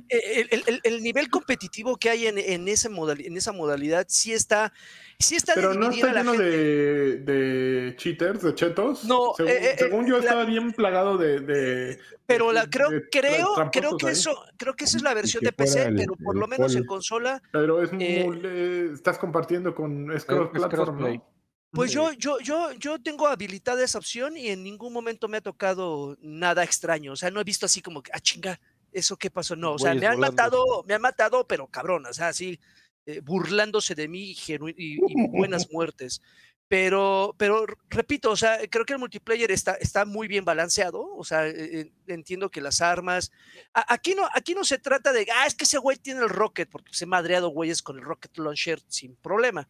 el, 0.09 0.49
el- 0.51 0.63
el- 0.67 0.81
el 0.83 1.03
nivel 1.03 1.29
competitivo 1.31 1.97
que 1.97 2.11
hay 2.11 2.27
en, 2.27 2.39
en, 2.39 2.67
ese 2.69 2.91
modali- 2.91 3.27
en 3.27 3.37
esa 3.37 3.53
modalidad 3.53 4.07
sí 4.09 4.33
está, 4.33 4.73
sí 5.19 5.37
está 5.37 5.55
Pero 5.55 5.75
no 5.75 5.91
está 5.91 6.13
la 6.13 6.23
lleno 6.23 6.33
de, 6.35 7.17
de 7.19 7.95
cheaters, 7.97 8.43
de 8.43 8.55
chetos. 8.55 9.05
No, 9.05 9.33
según, 9.37 9.53
eh, 9.53 9.71
eh, 9.73 9.77
según 9.79 10.07
yo 10.07 10.15
la- 10.19 10.25
estaba 10.25 10.45
bien 10.45 10.73
plagado 10.73 11.19
de. 11.19 11.41
de- 11.41 11.99
Pero 12.27 12.53
la, 12.53 12.65
de- 12.65 12.71
creo, 12.71 12.91
de 12.91 13.09
creo, 13.11 13.55
creo 13.73 13.97
que 13.97 14.07
ahí. 14.07 14.13
eso, 14.13 14.35
creo 14.57 14.75
que 14.75 14.85
esa 14.85 14.97
es 14.97 15.03
la 15.05 15.15
versión 15.15 15.45
de 15.45 15.53
PC, 15.53 15.83
el- 15.85 15.95
pero 15.97 16.15
por 16.17 16.37
lo 16.37 16.47
menos 16.49 16.75
en 16.75 16.85
consola, 16.85 17.43
Pero 17.53 17.83
es 17.83 17.91
eh, 17.93 18.25
muy- 18.27 18.41
eh, 18.45 18.91
estás 18.95 19.19
compartiendo 19.19 19.75
con 19.75 20.11
es 20.13 20.25
cross 20.25 20.51
es 20.55 20.61
platform. 20.61 21.01
¿no? 21.01 21.31
Pues 21.73 21.93
yo, 21.93 22.13
yo, 22.13 22.41
yo, 22.41 22.73
yo 22.73 23.01
tengo 23.01 23.29
habilitada 23.29 23.85
esa 23.85 23.99
opción 23.99 24.37
y 24.37 24.49
en 24.49 24.63
ningún 24.65 24.93
momento 24.93 25.29
me 25.29 25.37
ha 25.37 25.41
tocado 25.41 26.17
nada 26.21 26.65
extraño. 26.65 27.13
O 27.13 27.17
sea, 27.17 27.31
no 27.31 27.41
he 27.41 27.45
visto 27.45 27.67
así 27.67 27.81
como 27.81 28.03
que, 28.03 28.11
ah, 28.13 28.19
chinga, 28.21 28.61
¿eso 28.93 29.17
qué 29.17 29.31
pasó? 29.31 29.55
No, 29.55 29.75
o 29.75 29.79
sea, 29.79 29.91
Güeyes 29.93 30.01
me 30.01 30.07
han 30.09 30.19
matado, 30.21 30.85
me 30.89 30.95
han 30.95 31.01
matado, 31.03 31.47
pero 31.47 31.69
cabrón, 31.69 32.07
o 32.07 32.13
sea, 32.13 32.29
así, 32.29 32.59
eh, 33.07 33.21
burlándose 33.21 33.95
de 33.95 34.09
mí 34.09 34.33
y, 34.33 34.55
y 34.77 34.99
buenas 35.29 35.69
muertes. 35.73 36.21
Pero, 36.67 37.35
pero 37.37 37.67
repito, 37.89 38.31
o 38.31 38.37
sea, 38.37 38.59
creo 38.71 38.85
que 38.85 38.93
el 38.93 39.01
multiplayer 39.01 39.51
está, 39.51 39.75
está 39.75 40.05
muy 40.05 40.29
bien 40.29 40.45
balanceado. 40.45 41.05
O 41.17 41.25
sea, 41.25 41.49
eh, 41.49 41.81
eh, 41.81 41.93
entiendo 42.07 42.49
que 42.51 42.61
las 42.61 42.81
armas. 42.81 43.33
a- 43.75 43.93
aquí, 43.95 44.15
no, 44.15 44.29
aquí 44.35 44.55
no 44.55 44.63
se 44.65 44.79
trata 44.79 45.13
de, 45.13 45.27
ah, 45.35 45.47
es 45.47 45.57
que 45.57 45.65
ese 45.65 45.79
güey 45.79 45.97
tiene 45.97 46.21
el 46.23 46.29
rocket, 46.29 46.69
porque 46.71 46.93
se 46.95 47.05
ha 47.05 47.09
madreado 47.09 47.49
güeyes 47.49 47.83
con 47.83 47.97
el 47.99 48.05
rocket 48.05 48.37
launcher 48.39 48.81
sin 48.87 49.17
problema 49.17 49.69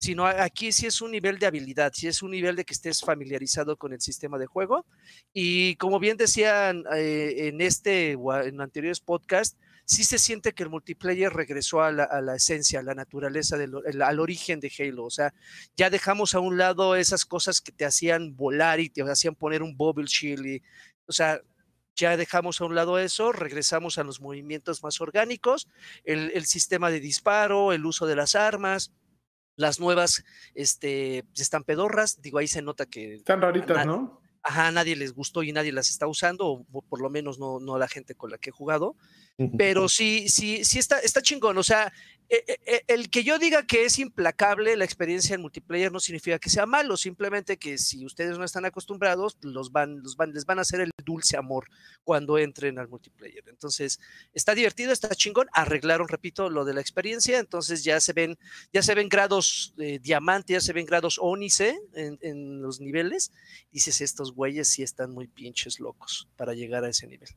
sino 0.00 0.26
aquí 0.26 0.72
sí 0.72 0.86
es 0.86 1.02
un 1.02 1.10
nivel 1.10 1.38
de 1.38 1.46
habilidad, 1.46 1.92
sí 1.94 2.08
es 2.08 2.22
un 2.22 2.30
nivel 2.30 2.56
de 2.56 2.64
que 2.64 2.72
estés 2.72 3.02
familiarizado 3.02 3.76
con 3.76 3.92
el 3.92 4.00
sistema 4.00 4.38
de 4.38 4.46
juego. 4.46 4.86
Y 5.34 5.76
como 5.76 6.00
bien 6.00 6.16
decían 6.16 6.84
eh, 6.96 7.48
en 7.48 7.60
este 7.60 8.16
o 8.18 8.34
en 8.34 8.62
anteriores 8.62 9.00
podcasts, 9.00 9.58
sí 9.84 10.02
se 10.04 10.18
siente 10.18 10.54
que 10.54 10.62
el 10.62 10.70
multiplayer 10.70 11.30
regresó 11.30 11.82
a 11.82 11.92
la, 11.92 12.04
a 12.04 12.22
la 12.22 12.36
esencia, 12.36 12.80
a 12.80 12.82
la 12.82 12.94
naturaleza, 12.94 13.58
del, 13.58 13.74
al 14.00 14.20
origen 14.20 14.58
de 14.58 14.72
Halo. 14.78 15.04
O 15.04 15.10
sea, 15.10 15.34
ya 15.76 15.90
dejamos 15.90 16.34
a 16.34 16.40
un 16.40 16.56
lado 16.56 16.96
esas 16.96 17.26
cosas 17.26 17.60
que 17.60 17.72
te 17.72 17.84
hacían 17.84 18.34
volar 18.36 18.80
y 18.80 18.88
te 18.88 19.02
hacían 19.02 19.34
poner 19.34 19.62
un 19.62 19.76
bubble 19.76 20.06
shield. 20.06 20.46
Y, 20.46 20.62
o 21.06 21.12
sea, 21.12 21.42
ya 21.94 22.16
dejamos 22.16 22.62
a 22.62 22.64
un 22.64 22.74
lado 22.74 22.98
eso, 22.98 23.32
regresamos 23.32 23.98
a 23.98 24.04
los 24.04 24.22
movimientos 24.22 24.82
más 24.82 24.98
orgánicos, 25.02 25.68
el, 26.04 26.30
el 26.34 26.46
sistema 26.46 26.90
de 26.90 27.00
disparo, 27.00 27.72
el 27.72 27.84
uso 27.84 28.06
de 28.06 28.16
las 28.16 28.34
armas 28.34 28.92
las 29.60 29.78
nuevas 29.78 30.24
este, 30.54 31.24
están 31.36 31.64
pedorras, 31.64 32.20
digo, 32.22 32.38
ahí 32.38 32.48
se 32.48 32.62
nota 32.62 32.86
que 32.86 33.14
Están 33.14 33.40
raritas, 33.40 33.86
¿no? 33.86 34.20
ajá, 34.42 34.68
a 34.68 34.70
nadie 34.72 34.96
les 34.96 35.12
gustó 35.12 35.42
y 35.42 35.52
nadie 35.52 35.70
las 35.70 35.90
está 35.90 36.06
usando, 36.06 36.46
o 36.46 36.64
po- 36.64 36.82
por 36.82 37.00
lo 37.00 37.10
menos 37.10 37.38
no, 37.38 37.60
no 37.60 37.78
la 37.78 37.88
gente 37.88 38.14
con 38.14 38.30
la 38.30 38.38
que 38.38 38.50
he 38.50 38.52
jugado, 38.52 38.96
pero 39.58 39.88
sí, 39.88 40.28
sí, 40.28 40.64
sí 40.64 40.78
está, 40.78 40.98
está 41.00 41.20
chingón, 41.22 41.56
o 41.58 41.62
sea, 41.62 41.92
el 42.86 43.10
que 43.10 43.24
yo 43.24 43.38
diga 43.38 43.66
que 43.66 43.84
es 43.84 43.98
implacable 43.98 44.76
la 44.76 44.84
experiencia 44.84 45.34
en 45.34 45.40
multiplayer 45.40 45.90
no 45.90 45.98
significa 45.98 46.38
que 46.38 46.48
sea 46.48 46.64
malo, 46.64 46.96
simplemente 46.96 47.58
que 47.58 47.76
si 47.76 48.06
ustedes 48.06 48.38
no 48.38 48.44
están 48.44 48.64
acostumbrados, 48.64 49.36
los 49.40 49.72
van, 49.72 50.00
los 50.00 50.16
van, 50.16 50.32
les 50.32 50.46
van 50.46 50.58
a 50.58 50.62
hacer 50.62 50.80
el 50.80 50.90
dulce 51.04 51.36
amor 51.36 51.66
cuando 52.04 52.38
entren 52.38 52.78
al 52.78 52.88
multiplayer. 52.88 53.42
Entonces, 53.48 53.98
está 54.32 54.54
divertido, 54.54 54.92
está 54.92 55.08
chingón, 55.14 55.48
arreglaron, 55.52 56.06
repito, 56.06 56.50
lo 56.50 56.64
de 56.64 56.74
la 56.74 56.80
experiencia, 56.80 57.38
entonces 57.38 57.82
ya 57.82 58.00
se 58.00 58.12
ven, 58.12 58.38
ya 58.72 58.82
se 58.82 58.94
ven 58.94 59.08
grados 59.08 59.74
eh, 59.78 59.98
diamante, 59.98 60.52
ya 60.52 60.60
se 60.60 60.72
ven 60.72 60.86
grados 60.86 61.18
ónice 61.20 61.80
en, 61.94 62.18
en 62.22 62.62
los 62.62 62.80
niveles. 62.80 63.32
Dices, 63.72 64.00
estos 64.00 64.32
güeyes 64.32 64.68
sí 64.68 64.82
están 64.82 65.10
muy 65.10 65.26
pinches 65.26 65.80
locos 65.80 66.28
para 66.36 66.54
llegar 66.54 66.84
a 66.84 66.90
ese 66.90 67.06
nivel. 67.08 67.28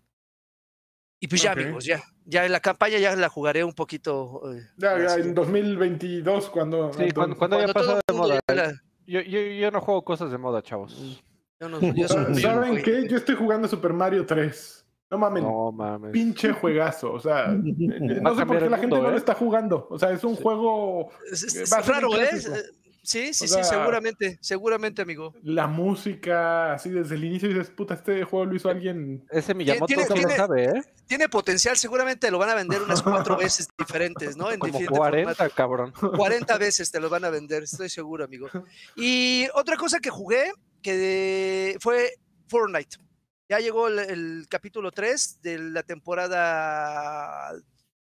Y 1.23 1.27
pues 1.29 1.41
ya, 1.41 1.53
Ok. 1.53 1.57
amigos, 1.59 1.85
ya, 1.85 2.03
ya 2.25 2.45
en 2.45 2.51
la 2.51 2.59
campaña 2.59 2.97
ya 2.97 3.15
la 3.15 3.29
jugaré 3.29 3.63
un 3.63 3.71
poquito. 3.71 4.41
eh, 4.53 4.61
Ya, 4.75 4.99
ya 4.99 5.15
en 5.15 5.33
2022, 5.33 6.49
cuando. 6.49 6.91
Sí, 6.91 7.11
cuando, 7.15 7.37
cuando 7.37 7.57
todo 7.63 7.73
pasado 7.73 7.99
de 8.05 8.13
moda. 8.13 8.39
ya 8.45 8.53
la- 8.55 8.73
Yo, 9.07 9.21
yo, 9.21 9.39
yo 9.39 9.71
no 9.71 9.79
juego 9.79 10.03
cosas 10.03 10.31
de 10.31 10.37
moda, 10.37 10.61
chavos. 10.61 11.23
yo 11.61 11.69
no- 11.69 11.79
yo 11.79 12.07
soy 12.09 12.25
un 12.27 12.35
¿Saben 12.35 12.71
güey. 12.71 12.83
qué? 12.83 13.07
Yo 13.07 13.15
estoy 13.15 13.35
jugando 13.35 13.69
Super 13.69 13.93
Mario 13.93 14.25
3. 14.25 14.85
No 15.11 15.17
mames, 15.17 15.43
No 15.43 15.71
mames. 15.71 16.11
pinche 16.11 16.51
juegazo. 16.51 17.13
O 17.13 17.19
sea, 17.21 17.45
eh, 17.53 18.19
no 18.21 18.35
sé 18.35 18.45
por 18.45 18.59
qué 18.59 18.69
la 18.69 18.77
gente 18.77 18.87
mundo, 18.95 19.03
no 19.03 19.09
lo 19.11 19.15
¿eh? 19.15 19.17
está 19.17 19.33
jugando. 19.33 19.87
O 19.91 19.97
sea, 19.97 20.11
es 20.11 20.25
un 20.25 20.35
juego. 20.35 21.09
Es, 21.31 21.41
es- 21.43 21.71
va 21.71 21.77
a 21.77 21.79
es 21.79 21.85
ser 21.85 21.95
un 22.05 22.11
raro, 22.11 22.21
¿eh? 22.21 22.63
Sí, 23.03 23.33
sí, 23.33 23.45
O 23.45 23.47
sí, 23.49 23.63
seguramente, 23.65 24.37
seguramente, 24.41 25.01
amigo. 25.01 25.33
La 25.43 25.67
música, 25.67 26.73
así 26.73 26.89
desde 26.89 27.15
el 27.15 27.25
inicio 27.25 27.49
dices, 27.49 27.69
puta, 27.69 27.95
este 27.95 28.23
juego 28.23 28.45
lo 28.45 28.55
hizo 28.55 28.69
alguien. 28.69 29.25
Ese 29.29 29.53
Miyamoto 29.53 29.87
tiene- 29.87 30.03
sí 30.03 30.09
lo 30.09 30.15
tiene- 30.15 30.35
sabe, 30.37 30.63
¿eh? 30.65 30.83
Tiene 31.05 31.27
potencial, 31.27 31.75
seguramente 31.77 32.31
lo 32.31 32.37
van 32.39 32.49
a 32.51 32.55
vender 32.55 32.81
unas 32.81 33.01
cuatro 33.03 33.35
veces 33.37 33.67
diferentes, 33.77 34.37
¿no? 34.37 34.49
En 34.51 34.57
Como 34.59 34.71
diferente 34.71 34.97
40, 34.97 35.49
cabrón. 35.49 35.93
formato. 35.93 36.17
40 36.17 36.57
veces 36.57 36.89
te 36.91 36.99
lo 37.01 37.09
van 37.09 37.25
a 37.25 37.29
vender, 37.29 37.63
estoy 37.63 37.89
seguro, 37.89 38.23
amigo. 38.23 38.47
Y 38.95 39.47
otra 39.53 39.75
cosa 39.75 39.99
que 39.99 40.09
jugué, 40.09 40.51
que 40.81 41.75
fue 41.81 42.13
Fortnite. 42.47 42.97
Ya 43.49 43.59
llegó 43.59 43.89
el, 43.89 43.99
el 43.99 44.45
capítulo 44.49 44.91
3 44.91 45.39
de 45.41 45.59
la 45.59 45.83
temporada 45.83 47.51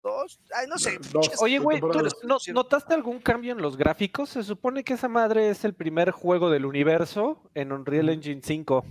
2. 0.09 0.39
Ay, 0.55 0.67
no 0.67 0.77
sé. 0.77 0.97
Dos. 1.11 1.27
pinches- 1.27 1.41
Oye, 1.41 1.57
güey, 1.57 1.79
¿tú 1.79 1.89
temporada. 1.89 2.15
no- 2.23 2.37
¿notaste 2.53 2.93
algún 2.93 3.19
cambio 3.19 3.51
en 3.53 3.61
los 3.61 3.75
gráficos? 3.75 4.29
Se 4.29 4.43
supone 4.43 4.83
que 4.83 4.93
esa 4.93 5.07
madre 5.09 5.49
es 5.49 5.65
el 5.65 5.73
primer 5.73 6.11
juego 6.11 6.49
del 6.51 6.65
universo 6.65 7.49
en 7.55 7.71
Unreal 7.71 8.09
Engine 8.09 8.41
5. 8.43 8.85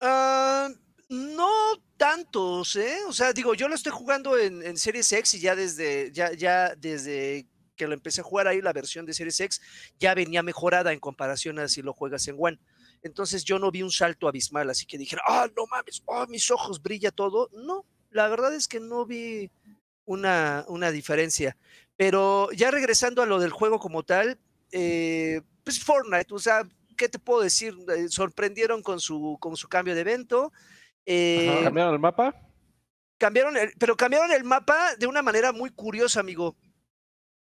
Ah, 0.00 0.68
no 1.08 1.50
tantos, 1.96 2.76
¿eh? 2.76 2.98
O 3.08 3.12
sea, 3.12 3.32
digo, 3.32 3.54
yo 3.54 3.68
lo 3.68 3.74
estoy 3.74 3.92
jugando 3.92 4.36
en, 4.38 4.62
en 4.62 4.76
Series 4.76 5.10
X 5.12 5.34
y 5.34 5.40
ya 5.40 5.56
desde, 5.56 6.12
ya, 6.12 6.32
ya 6.34 6.74
desde 6.76 7.46
que 7.74 7.86
lo 7.86 7.94
empecé 7.94 8.20
a 8.20 8.24
jugar 8.24 8.46
ahí, 8.48 8.60
la 8.60 8.72
versión 8.72 9.06
de 9.06 9.14
Series 9.14 9.40
X 9.40 9.60
ya 9.98 10.14
venía 10.14 10.42
mejorada 10.42 10.92
en 10.92 11.00
comparación 11.00 11.58
a 11.58 11.68
si 11.68 11.82
lo 11.82 11.92
juegas 11.92 12.26
en 12.28 12.36
One. 12.38 12.58
Entonces 13.02 13.44
yo 13.44 13.58
no 13.58 13.70
vi 13.70 13.82
un 13.82 13.90
salto 13.90 14.28
abismal, 14.28 14.68
así 14.70 14.86
que 14.86 14.98
dijera, 14.98 15.22
ah, 15.26 15.46
no 15.56 15.66
mames, 15.66 16.02
oh, 16.06 16.26
mis 16.26 16.50
ojos 16.50 16.82
brilla 16.82 17.10
todo. 17.10 17.48
No, 17.52 17.84
la 18.16 18.28
verdad 18.28 18.54
es 18.54 18.66
que 18.66 18.80
no 18.80 19.04
vi 19.06 19.50
una, 20.06 20.64
una 20.68 20.90
diferencia. 20.90 21.56
Pero 21.96 22.50
ya 22.52 22.70
regresando 22.70 23.22
a 23.22 23.26
lo 23.26 23.38
del 23.38 23.50
juego 23.52 23.78
como 23.78 24.02
tal, 24.02 24.38
eh, 24.72 25.42
pues 25.64 25.82
Fortnite, 25.82 26.34
o 26.34 26.38
sea, 26.38 26.66
¿qué 26.96 27.08
te 27.08 27.18
puedo 27.18 27.42
decir? 27.42 27.76
Eh, 27.96 28.08
sorprendieron 28.08 28.82
con 28.82 29.00
su, 29.00 29.36
con 29.40 29.56
su 29.56 29.68
cambio 29.68 29.94
de 29.94 30.00
evento. 30.00 30.52
eh, 31.06 31.60
¿Cambiaron 31.64 31.94
el 31.94 32.00
mapa? 32.00 32.34
cambiaron 33.18 33.56
el- 33.56 33.72
pero 33.78 33.96
cambiaron 33.96 34.30
el 34.32 34.44
mapa 34.44 34.94
de 34.96 35.06
una 35.06 35.22
manera 35.22 35.52
muy 35.52 35.70
curiosa, 35.70 36.20
amigo. 36.20 36.56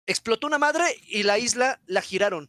Explotó 0.07 0.47
una 0.47 0.59
madre 0.59 0.85
y 1.09 1.23
la 1.25 1.39
isla 1.39 1.81
la 1.87 2.01
giraron. 2.03 2.49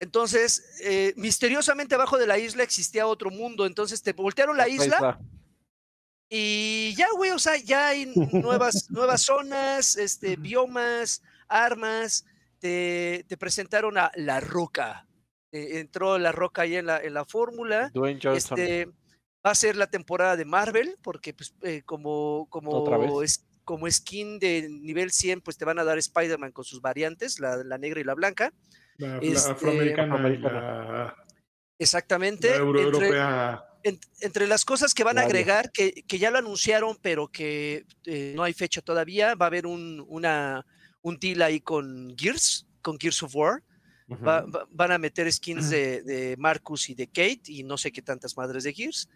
Entonces, 0.00 0.62
eh, 0.82 1.14
misteriosamente 1.16 1.94
abajo 1.94 2.18
de 2.18 2.26
la 2.26 2.38
isla 2.38 2.62
existía 2.62 3.06
otro 3.06 3.30
mundo. 3.30 3.64
Entonces 3.66 4.02
te 4.02 4.12
voltearon 4.12 4.56
la 4.56 4.68
isla 4.68 5.18
y 6.28 6.94
ya, 6.96 7.06
güey, 7.16 7.30
o 7.30 7.38
sea, 7.38 7.56
ya 7.56 7.88
hay 7.88 8.12
nuevas, 8.32 8.90
nuevas 8.90 9.22
zonas, 9.22 9.96
este, 9.96 10.36
biomas, 10.36 11.22
armas. 11.48 12.24
Te, 12.58 13.24
te 13.28 13.36
presentaron 13.36 13.98
a 13.98 14.10
La 14.14 14.40
Roca. 14.40 15.06
Eh, 15.52 15.78
entró 15.78 16.18
La 16.18 16.32
Roca 16.32 16.62
ahí 16.62 16.76
en 16.76 16.86
la, 16.86 16.98
en 16.98 17.14
la 17.14 17.24
fórmula. 17.24 17.90
Dwayne 17.92 18.18
Johnson. 18.22 18.58
Este, 18.58 18.86
va 19.46 19.50
a 19.50 19.54
ser 19.54 19.76
la 19.76 19.86
temporada 19.86 20.36
de 20.36 20.44
Marvel, 20.44 20.96
porque 21.02 21.32
pues, 21.32 21.54
eh, 21.62 21.82
como, 21.84 22.48
como, 22.50 23.22
es, 23.22 23.46
como 23.64 23.88
skin 23.90 24.38
de 24.38 24.68
nivel 24.68 25.12
100, 25.12 25.42
pues 25.42 25.56
te 25.56 25.64
van 25.64 25.78
a 25.78 25.84
dar 25.84 25.98
Spider-Man 25.98 26.52
con 26.52 26.64
sus 26.64 26.80
variantes, 26.80 27.38
la, 27.38 27.56
la 27.58 27.78
negra 27.78 28.00
y 28.00 28.04
la 28.04 28.14
blanca. 28.14 28.52
La, 28.96 29.08
la 29.08 29.18
Este, 29.18 29.50
afroamericana 29.52 30.08
y 30.08 30.10
afroamericana. 30.10 30.60
la, 30.60 31.25
Exactamente. 31.78 32.50
la 32.50 32.56
euro- 32.56 32.80
entre, 32.80 32.98
europea. 33.06 33.64
en- 33.82 34.00
entre 34.20 34.46
las 34.46 34.64
cosas 34.64 34.94
que 34.94 35.04
van 35.04 35.18
a 35.18 35.22
agregar, 35.22 35.70
que, 35.72 35.92
que 36.06 36.18
ya 36.18 36.30
lo 36.30 36.38
anunciaron, 36.38 36.96
pero 37.02 37.28
que 37.28 37.84
eh, 38.04 38.32
no 38.34 38.42
hay 38.42 38.52
fecha 38.52 38.80
todavía, 38.82 39.34
va 39.34 39.46
a 39.46 39.48
haber 39.48 39.66
un, 39.66 40.04
una, 40.08 40.64
un 41.02 41.18
deal 41.18 41.42
ahí 41.42 41.60
con 41.60 42.14
Gears, 42.18 42.66
con 42.82 42.98
Gears 42.98 43.22
of 43.22 43.34
War. 43.36 43.62
Va- 44.08 44.42
Ujú. 44.44 44.52
va- 44.52 44.66
van 44.70 44.92
a 44.92 44.98
meter 44.98 45.30
skins 45.32 45.68
de, 45.68 46.02
de 46.04 46.36
Marcus 46.38 46.88
y 46.90 46.94
de 46.94 47.08
Kate 47.08 47.42
y 47.48 47.64
no 47.64 47.76
sé 47.76 47.90
qué 47.90 48.02
tantas 48.02 48.36
madres 48.36 48.62
de 48.64 48.72
Gears. 48.72 49.08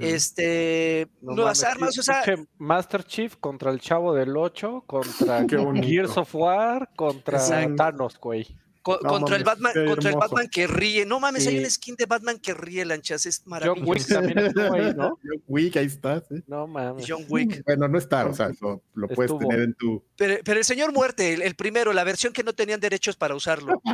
este, 0.00 1.08
No 1.20 1.34
nuevas 1.34 1.62
mames, 1.62 1.74
armas, 1.76 1.98
o 1.98 2.02
sea, 2.02 2.22
Master 2.58 3.04
Chief 3.04 3.36
contra 3.36 3.70
el 3.70 3.80
Chavo 3.80 4.14
del 4.14 4.36
8, 4.36 4.84
contra. 4.86 5.44
Gears 5.82 6.16
of 6.16 6.34
War, 6.34 6.90
contra 6.96 7.38
Exacto. 7.38 7.76
Thanos, 7.76 8.18
güey. 8.18 8.46
Co- 8.82 8.98
No 9.02 9.08
contra, 9.08 9.36
el 9.36 9.44
Batman, 9.44 9.72
contra 9.86 10.10
el. 10.10 10.16
Batman 10.16 10.48
que 10.48 10.66
ríe. 10.66 11.06
No 11.06 11.20
mames, 11.20 11.46
hay 11.46 11.58
un 11.58 11.70
skin 11.70 11.94
de 11.96 12.06
Batman 12.06 12.38
que 12.38 12.52
ríe, 12.54 12.84
lanchas, 12.84 13.24
es 13.26 13.42
John 13.44 13.52
Wick 13.52 14.08
maravilloso. 14.08 14.14
también 14.14 14.38
estuvo 14.38 14.74
ahí, 14.74 14.94
¿no? 14.94 15.18
John 15.24 15.42
Wick, 15.46 15.76
ahí 15.76 15.86
estás. 15.86 16.30
¿eh? 16.30 16.42
No 16.46 16.66
mames. 16.66 17.04
John 17.08 17.24
Wick. 17.28 17.62
Bueno, 17.64 17.88
no 17.88 17.98
está, 17.98 18.26
o 18.26 18.34
sea, 18.34 18.50
lo, 18.60 18.82
lo 18.94 19.08
puedes 19.08 19.30
Estuvo. 19.32 19.48
tener 19.48 19.60
en 19.60 19.74
tu. 19.74 20.04
Pero, 20.16 20.36
pero 20.44 20.58
el 20.58 20.64
señor 20.64 20.92
muerte, 20.92 21.32
el, 21.34 21.42
el 21.42 21.54
primero, 21.54 21.92
la 21.92 22.04
versión 22.04 22.32
que 22.32 22.42
no 22.42 22.52
tenían 22.52 22.80
derechos 22.80 23.16
para 23.16 23.34
usarlo. 23.34 23.80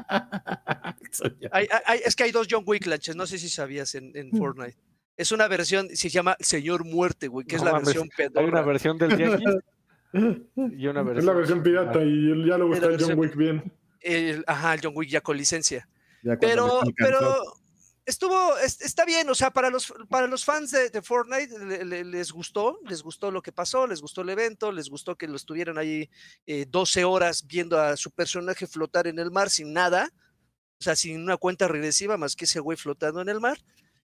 Hay- 1.53 1.67
hay- 1.71 1.81
hay- 1.87 2.01
es 2.05 2.15
que 2.17 2.25
hay 2.25 2.31
dos 2.33 2.47
John 2.51 2.63
Wick, 2.67 2.87
lanchas, 2.87 3.17
no 3.17 3.27
sé 3.27 3.39
si 3.39 3.49
sabías 3.49 3.95
en, 3.95 4.13
en 4.15 4.31
Fortnite. 4.33 4.77
Es 5.17 5.33
una 5.33 5.49
versión, 5.49 5.89
se 5.95 6.09
llama 6.11 6.37
Señor 6.39 6.85
Muerte, 6.85 7.29
güey, 7.29 7.47
que 7.47 7.57
es 7.57 7.63
la 7.63 7.73
mames, 7.73 7.87
versión 7.95 8.09
Hay 8.37 8.45
una 8.45 8.63
versión 8.63 8.99
del 8.99 9.17
Tianguis 9.17 9.57
y 10.79 10.87
una 10.87 11.03
versión. 11.03 11.19
Es 11.19 11.25
la 11.25 11.33
versión 11.33 11.63
pirata 11.63 12.03
y 12.05 12.47
ya 12.47 12.57
luego 12.57 12.75
está 12.75 12.87
el 12.87 13.03
John 13.03 13.19
Wick 13.19 13.35
bien. 13.37 13.73
El- 14.01 14.45
ajá, 14.47 14.75
el 14.75 14.81
John 14.83 14.93
Wick 14.97 15.11
ya 15.11 15.21
con 15.21 15.37
licencia. 15.37 15.89
Ya 16.23 16.37
Pero, 16.39 16.81
pero 16.97 17.43
estuvo, 18.07 18.57
es- 18.59 18.81
está 18.81 19.05
bien, 19.05 19.29
o 19.29 19.35
sea, 19.35 19.51
para 19.51 19.71
los, 19.71 19.93
para 20.09 20.27
los 20.27 20.45
fans 20.45 20.71
de, 20.71 20.91
de 20.91 21.03
Fortnite 21.03 21.59
le- 21.59 21.85
le- 21.85 22.05
les 22.05 22.33
gustó, 22.33 22.79
les 22.89 23.03
gustó 23.03 23.31
lo 23.31 23.43
que 23.43 23.53
pasó, 23.53 23.87
les 23.87 24.01
gustó 24.01 24.23
el 24.23 24.31
evento, 24.31 24.73
les 24.73 24.89
gustó 24.89 25.17
que 25.17 25.29
lo 25.29 25.37
estuvieran 25.37 25.79
ahí 25.79 26.09
eh, 26.47 26.65
12 26.69 27.05
horas 27.05 27.47
viendo 27.47 27.79
a 27.81 27.97
su 27.97 28.11
personaje 28.11 28.67
flotar 28.67 29.07
en 29.07 29.19
el 29.19 29.31
mar 29.31 29.51
sin 29.51 29.73
nada, 29.73 30.11
o 30.81 30.83
sea, 30.85 30.97
sin 30.97 31.21
una 31.23 31.37
cuenta 31.37 31.69
regresiva 31.69 32.17
más 32.17 32.35
que 32.37 32.45
ese 32.47 32.61
güey 32.61 32.77
flotando 32.79 33.21
en 33.21 33.29
el 33.29 33.41
mar. 33.41 33.59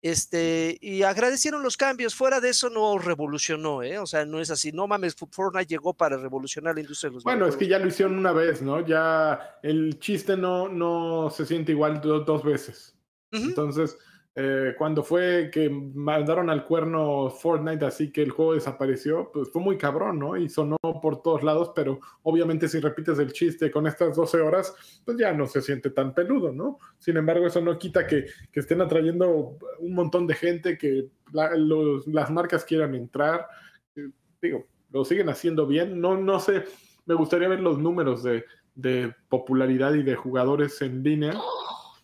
Este, 0.02 0.78
y 0.82 1.04
agradecieron 1.04 1.62
los 1.62 1.78
cambios. 1.78 2.16
Fuera 2.16 2.40
de 2.42 2.50
eso, 2.50 2.70
no 2.70 2.98
revolucionó, 2.98 3.84
¿eh? 3.84 4.00
O 4.00 4.08
sea, 4.08 4.26
no 4.26 4.40
es 4.40 4.50
así. 4.50 4.72
No 4.72 4.88
mames, 4.88 5.16
Fortnite 5.16 5.68
llegó 5.68 5.94
para 5.94 6.18
revolucionar 6.18 6.74
la 6.74 6.82
industria 6.82 7.10
de 7.10 7.16
los 7.16 7.24
Bueno, 7.24 7.46
es 7.46 7.56
que 7.56 7.68
ya 7.68 7.78
lo 7.78 7.88
hicieron 7.88 8.18
una 8.18 8.32
vez, 8.32 8.62
¿no? 8.64 8.86
Ya 8.86 9.60
el 9.62 10.00
chiste 10.00 10.36
no, 10.36 10.68
no 10.70 11.30
se 11.30 11.46
siente 11.46 11.72
igual 11.74 12.02
do- 12.02 12.22
dos 12.22 12.44
veces. 12.44 12.96
Ujú. 13.32 13.44
Entonces, 13.44 13.96
eh, 14.36 14.74
cuando 14.78 15.04
fue 15.04 15.50
que 15.52 15.70
mandaron 15.70 16.50
al 16.50 16.66
cuerno 16.66 17.30
Fortnite 17.30 17.86
así 17.86 18.12
que 18.14 18.22
el 18.22 18.32
juego 18.32 18.54
desapareció, 18.54 19.30
pues 19.34 19.50
fue 19.52 19.62
muy 19.62 19.78
cabrón, 19.78 20.20
¿no? 20.20 20.38
Y 20.38 20.48
sonó 20.48 20.78
por 21.02 21.22
todos 21.22 21.44
lados, 21.44 21.72
pero 21.76 22.00
obviamente 22.24 22.70
si 22.70 22.80
repites 22.80 23.20
el 23.20 23.34
chiste 23.34 23.70
con 23.70 23.88
estas 23.88 24.16
12 24.16 24.40
horas, 24.40 24.74
pues 25.04 25.18
ya 25.18 25.34
no 25.34 25.48
se 25.48 25.62
siente 25.62 25.90
tan 25.90 26.14
peludo, 26.14 26.54
¿no? 26.54 26.78
Sin 26.98 27.18
embargo, 27.18 27.46
eso 27.48 27.60
no 27.62 27.78
quita 27.78 28.08
que, 28.08 28.26
que 28.52 28.60
estén 28.62 28.80
atrayendo 28.82 29.58
un 29.80 29.94
montón 29.94 30.28
de 30.28 30.36
gente, 30.36 30.78
que 30.78 31.08
la- 31.34 31.56
los- 31.58 32.08
las 32.08 32.30
marcas 32.32 32.64
quieran 32.64 32.96
entrar. 32.96 33.48
Eh, 33.96 34.10
Digo, 34.42 34.66
lo 34.92 35.04
siguen 35.06 35.30
haciendo 35.30 35.68
bien. 35.68 36.00
No, 36.00 36.18
no 36.18 36.40
sé, 36.40 36.64
me 37.06 37.16
gustaría 37.16 37.48
ver 37.50 37.60
los 37.60 37.78
números 37.80 38.24
de, 38.24 38.46
de 38.76 39.14
popularidad 39.30 39.94
y 39.94 40.04
de 40.04 40.16
jugadores 40.16 40.82
en 40.82 41.04
línea. 41.04 41.34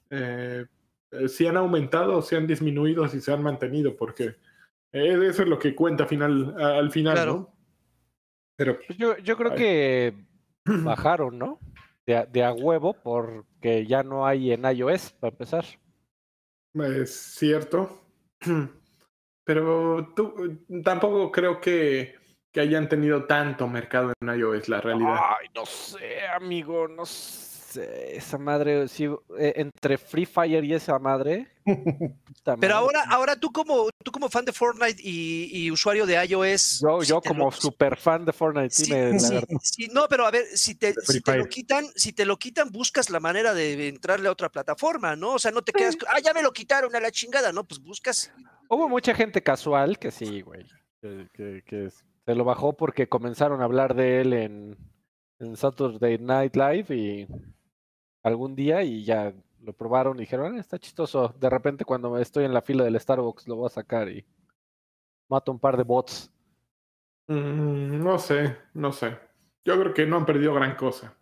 Eh, 0.09 0.65
eh, 1.11 1.27
si 1.27 1.47
han 1.47 1.57
aumentado, 1.57 2.21
si 2.21 2.35
han 2.35 2.47
disminuido, 2.47 3.07
si 3.07 3.21
se 3.21 3.31
han 3.31 3.43
mantenido, 3.43 3.95
porque 3.95 4.35
eh, 4.91 5.19
eso 5.29 5.43
es 5.43 5.47
lo 5.49 5.59
que 5.59 5.75
cuenta 5.75 6.05
final, 6.07 6.55
al 6.61 6.91
final, 6.91 7.13
Claro. 7.15 7.33
¿no? 7.33 7.53
Pero 8.55 8.79
Pues 8.85 8.97
Yo, 8.97 9.17
yo 9.17 9.37
creo 9.37 9.51
Ay. 9.51 9.57
que 9.57 10.13
bajaron, 10.83 11.37
¿no? 11.37 11.59
De, 12.05 12.15
a- 12.17 12.25
de 12.25 12.43
a 12.43 12.53
huevo, 12.53 12.93
porque 12.93 13.85
ya 13.85 14.01
no 14.03 14.25
hay 14.25 14.51
en 14.51 14.63
iOS, 14.65 15.11
para 15.19 15.31
empezar. 15.31 15.65
es 16.73 17.13
cierto. 17.13 18.01
Pero 19.45 20.13
tú, 20.15 20.65
tampoco 20.83 21.31
creo 21.31 21.61
que, 21.61 22.15
que 22.51 22.59
hayan 22.59 22.89
tenido 22.89 23.25
tanto 23.25 23.67
mercado 23.67 24.11
en 24.19 24.39
iOS, 24.39 24.67
la 24.67 24.81
realidad. 24.81 25.15
Ay, 25.39 25.47
no 25.55 25.65
sé, 25.65 26.27
amigo, 26.27 26.87
no 26.87 27.05
sé. 27.05 27.46
Esa 27.77 28.37
madre, 28.37 28.87
sí, 28.87 29.05
eh, 29.37 29.53
entre 29.57 29.97
Free 29.97 30.25
Fire 30.25 30.63
y 30.63 30.73
esa 30.73 30.97
madre. 30.99 31.47
Pero 32.61 32.75
ahora, 32.75 33.03
ahora 33.09 33.35
tú 33.37 33.51
como, 33.51 33.89
tú 34.03 34.11
como 34.11 34.29
fan 34.29 34.45
de 34.45 34.53
Fortnite 34.53 35.01
y, 35.03 35.49
y 35.51 35.71
usuario 35.71 36.05
de 36.05 36.13
iOS. 36.25 36.79
Yo, 36.81 37.01
si 37.01 37.07
yo 37.09 37.21
como 37.21 37.45
lo- 37.45 37.51
super 37.51 37.97
fan 37.97 38.23
de 38.25 38.31
Fortnite, 38.33 38.73
dime, 38.83 39.17
no, 39.93 40.07
pero 40.07 40.25
a 40.25 40.31
ver, 40.31 40.45
si 40.53 40.75
te, 40.75 40.93
si 40.93 41.19
lo 41.25 41.45
quitan, 41.47 41.85
si 41.95 42.13
te 42.13 42.25
lo 42.25 42.37
quitan, 42.37 42.71
buscas 42.71 43.09
la 43.09 43.19
manera 43.19 43.53
de 43.53 43.87
entrarle 43.89 44.29
a 44.29 44.31
otra 44.31 44.49
plataforma, 44.49 45.15
¿no? 45.15 45.33
O 45.33 45.39
sea, 45.39 45.51
no 45.51 45.61
te 45.61 45.73
quedas, 45.73 45.97
ah, 46.07 46.19
ya 46.23 46.33
me 46.33 46.41
lo 46.41 46.53
quitaron 46.53 46.95
a 46.95 46.99
la 46.99 47.11
chingada, 47.11 47.51
¿no? 47.51 47.63
Pues 47.65 47.81
buscas. 47.81 48.31
Hubo 48.69 48.87
mucha 48.87 49.13
gente 49.13 49.43
casual 49.43 49.99
que 49.99 50.11
sí, 50.11 50.41
güey. 50.41 50.65
Que, 51.01 51.27
que- 51.33 51.63
que 51.65 51.89
se 52.25 52.35
lo 52.35 52.43
bajó 52.43 52.73
porque 52.77 53.07
comenzaron 53.09 53.61
a 53.61 53.65
hablar 53.65 53.93
de 53.93 54.21
él 54.21 54.33
en, 54.33 54.77
en 55.39 55.55
Saturday 55.57 56.17
Night 56.17 56.55
Live 56.55 56.95
y 56.95 57.27
algún 58.27 58.55
día 58.55 58.83
y 58.83 59.03
ya 59.03 59.33
lo 59.61 59.73
probaron 59.73 60.17
y 60.17 60.21
dijeron, 60.21 60.55
"Ah, 60.55 60.59
está 60.59 60.77
chistoso. 60.79 61.29
De 61.39 61.49
repente 61.49 61.83
cuando 61.85 62.17
estoy 62.17 62.45
en 62.45 62.53
la 62.53 62.61
fila 62.61 62.83
del 62.83 62.99
Starbucks 62.99 63.47
lo 63.47 63.55
voy 63.57 63.67
a 63.67 63.69
sacar 63.69 64.09
y 64.09 64.25
mato 65.29 65.51
un 65.51 65.59
par 65.59 65.75
de 65.77 65.83
bots. 65.83 66.31
Mm, 67.27 68.01
no 68.03 68.17
sé, 68.19 68.55
no 68.73 68.91
sé. 68.93 69.17
Yo 69.65 69.77
creo 69.79 69.93
que 69.93 70.05
no 70.05 70.17
han 70.17 70.25
perdido 70.25 70.53
gran 70.53 70.75
cosa. 70.75 71.13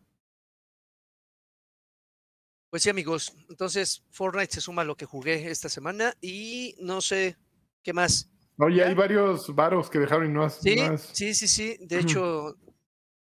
Pues 2.69 2.83
sí, 2.83 2.89
amigos. 2.89 3.33
Entonces, 3.49 4.03
Fortnite 4.11 4.53
se 4.53 4.61
suma 4.61 4.81
a 4.81 4.85
lo 4.85 4.95
que 4.97 5.05
jugué 5.05 5.49
esta 5.49 5.69
semana 5.69 6.13
y 6.21 6.75
no 6.79 7.01
sé 7.01 7.37
qué 7.81 7.93
más. 7.93 8.29
Oye, 8.57 8.77
¿Ya? 8.77 8.87
hay 8.87 8.93
varios 8.93 9.53
varos 9.55 9.89
que 9.89 9.99
dejaron 9.99 10.25
y 10.27 10.29
no 10.29 10.43
has. 10.43 10.55
Sí, 10.61 10.75
no 10.75 10.93
has- 10.93 11.09
sí, 11.13 11.33
sí, 11.33 11.47
sí. 11.47 11.77
De 11.79 11.99
hecho, 11.99 12.55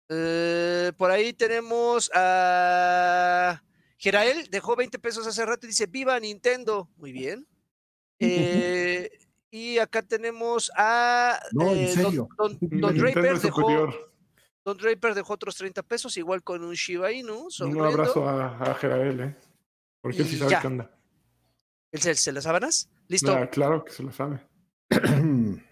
eh, 0.08 0.92
por 0.96 1.10
ahí 1.10 1.32
tenemos 1.32 2.10
a 2.14 3.62
Gerael, 4.00 4.48
dejó 4.50 4.74
20 4.76 4.98
pesos 4.98 5.26
hace 5.26 5.44
rato 5.44 5.66
y 5.66 5.68
dice, 5.70 5.86
viva 5.86 6.18
Nintendo. 6.18 6.88
Muy 6.96 7.12
bien. 7.12 7.46
Eh, 8.22 9.10
y 9.50 9.78
acá 9.78 10.02
tenemos 10.02 10.70
a 10.76 11.40
No, 11.52 11.70
en 11.72 11.78
eh, 11.78 11.86
Don- 11.86 12.04
serio. 12.04 12.28
Don, 12.36 12.58
Draper 12.98 13.38
dejó, 13.38 13.60
superior. 13.62 14.12
Don 14.62 14.76
Draper 14.76 15.14
dejó 15.14 15.32
otros 15.32 15.56
30 15.56 15.82
pesos, 15.82 16.16
igual 16.18 16.42
con 16.42 16.62
un 16.62 16.74
Shiba 16.74 17.10
Inu. 17.12 17.44
Un 17.44 17.50
sonriendo. 17.50 17.84
abrazo 17.88 18.28
a, 18.28 18.58
a 18.58 18.74
Jerael, 18.74 19.20
¿eh? 19.20 19.36
Porque 20.02 20.22
sí 20.24 20.36
Y 20.36 20.38
sabe 20.38 20.50
ya. 20.50 20.60
qué 20.60 20.66
onda. 20.66 20.90
¿El, 21.92 22.00
se- 22.02 22.14
se 22.14 22.30
las 22.32 22.44
sábanas? 22.44 22.90
¿Listo? 23.08 23.32
Ah, 23.32 23.48
claro 23.48 23.84
que 23.86 23.92
se 23.92 24.02
lo 24.02 24.12
sabe. 24.12 24.40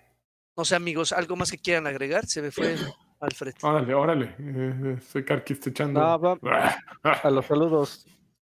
No 0.56 0.64
sé, 0.64 0.74
amigos, 0.74 1.12
¿algo 1.12 1.36
más 1.36 1.52
que 1.52 1.58
quieran 1.58 1.86
agregar? 1.86 2.26
Se 2.26 2.42
me 2.42 2.50
fue 2.50 2.76
Alfred. 3.20 3.54
Órale, 3.62 3.94
órale. 3.94 4.26
Eh, 4.40 4.74
eh, 4.84 4.96
estoy 4.98 5.24
carquistechando. 5.24 6.00
No, 6.00 6.38
Ah, 6.50 6.76
a 7.22 7.30
los 7.30 7.46
saludos. 7.46 8.06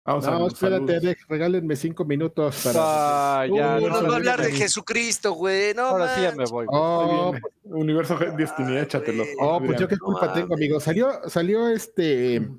Vamos 0.08 0.26
a 0.26 0.32
No, 0.32 0.48
espérate, 0.48 1.02
de- 1.02 1.18
regálenme 1.28 1.76
cinco 1.76 2.06
minutos 2.06 2.62
para. 2.64 2.80
Ah, 2.82 3.46
ya, 3.46 3.78
no 3.78 3.90
va 4.08 4.14
a 4.14 4.16
hablar 4.16 4.42
de. 4.42 4.54
Jesucristo, 4.54 5.34
güey. 5.34 5.74
No, 5.74 5.82
Ahora 5.82 6.16
sí 6.16 6.22
ya 6.22 6.32
me 6.32 6.46
voy. 6.46 6.66
Oh, 6.70 7.34
viene. 7.34 7.42
Universo 7.66 8.18
Destiny, 8.38 8.78
Ay, 8.78 8.84
échatelo. 8.84 9.26
Oh, 9.42 9.60
pues 9.60 9.78
yo 9.78 9.86
qué 9.90 9.98
No 9.98 10.06
culpa 10.06 10.32
tengo, 10.32 10.54
amigo. 10.56 10.80
Salió, 10.80 11.10
salió 11.28 11.68
este, 11.68 12.50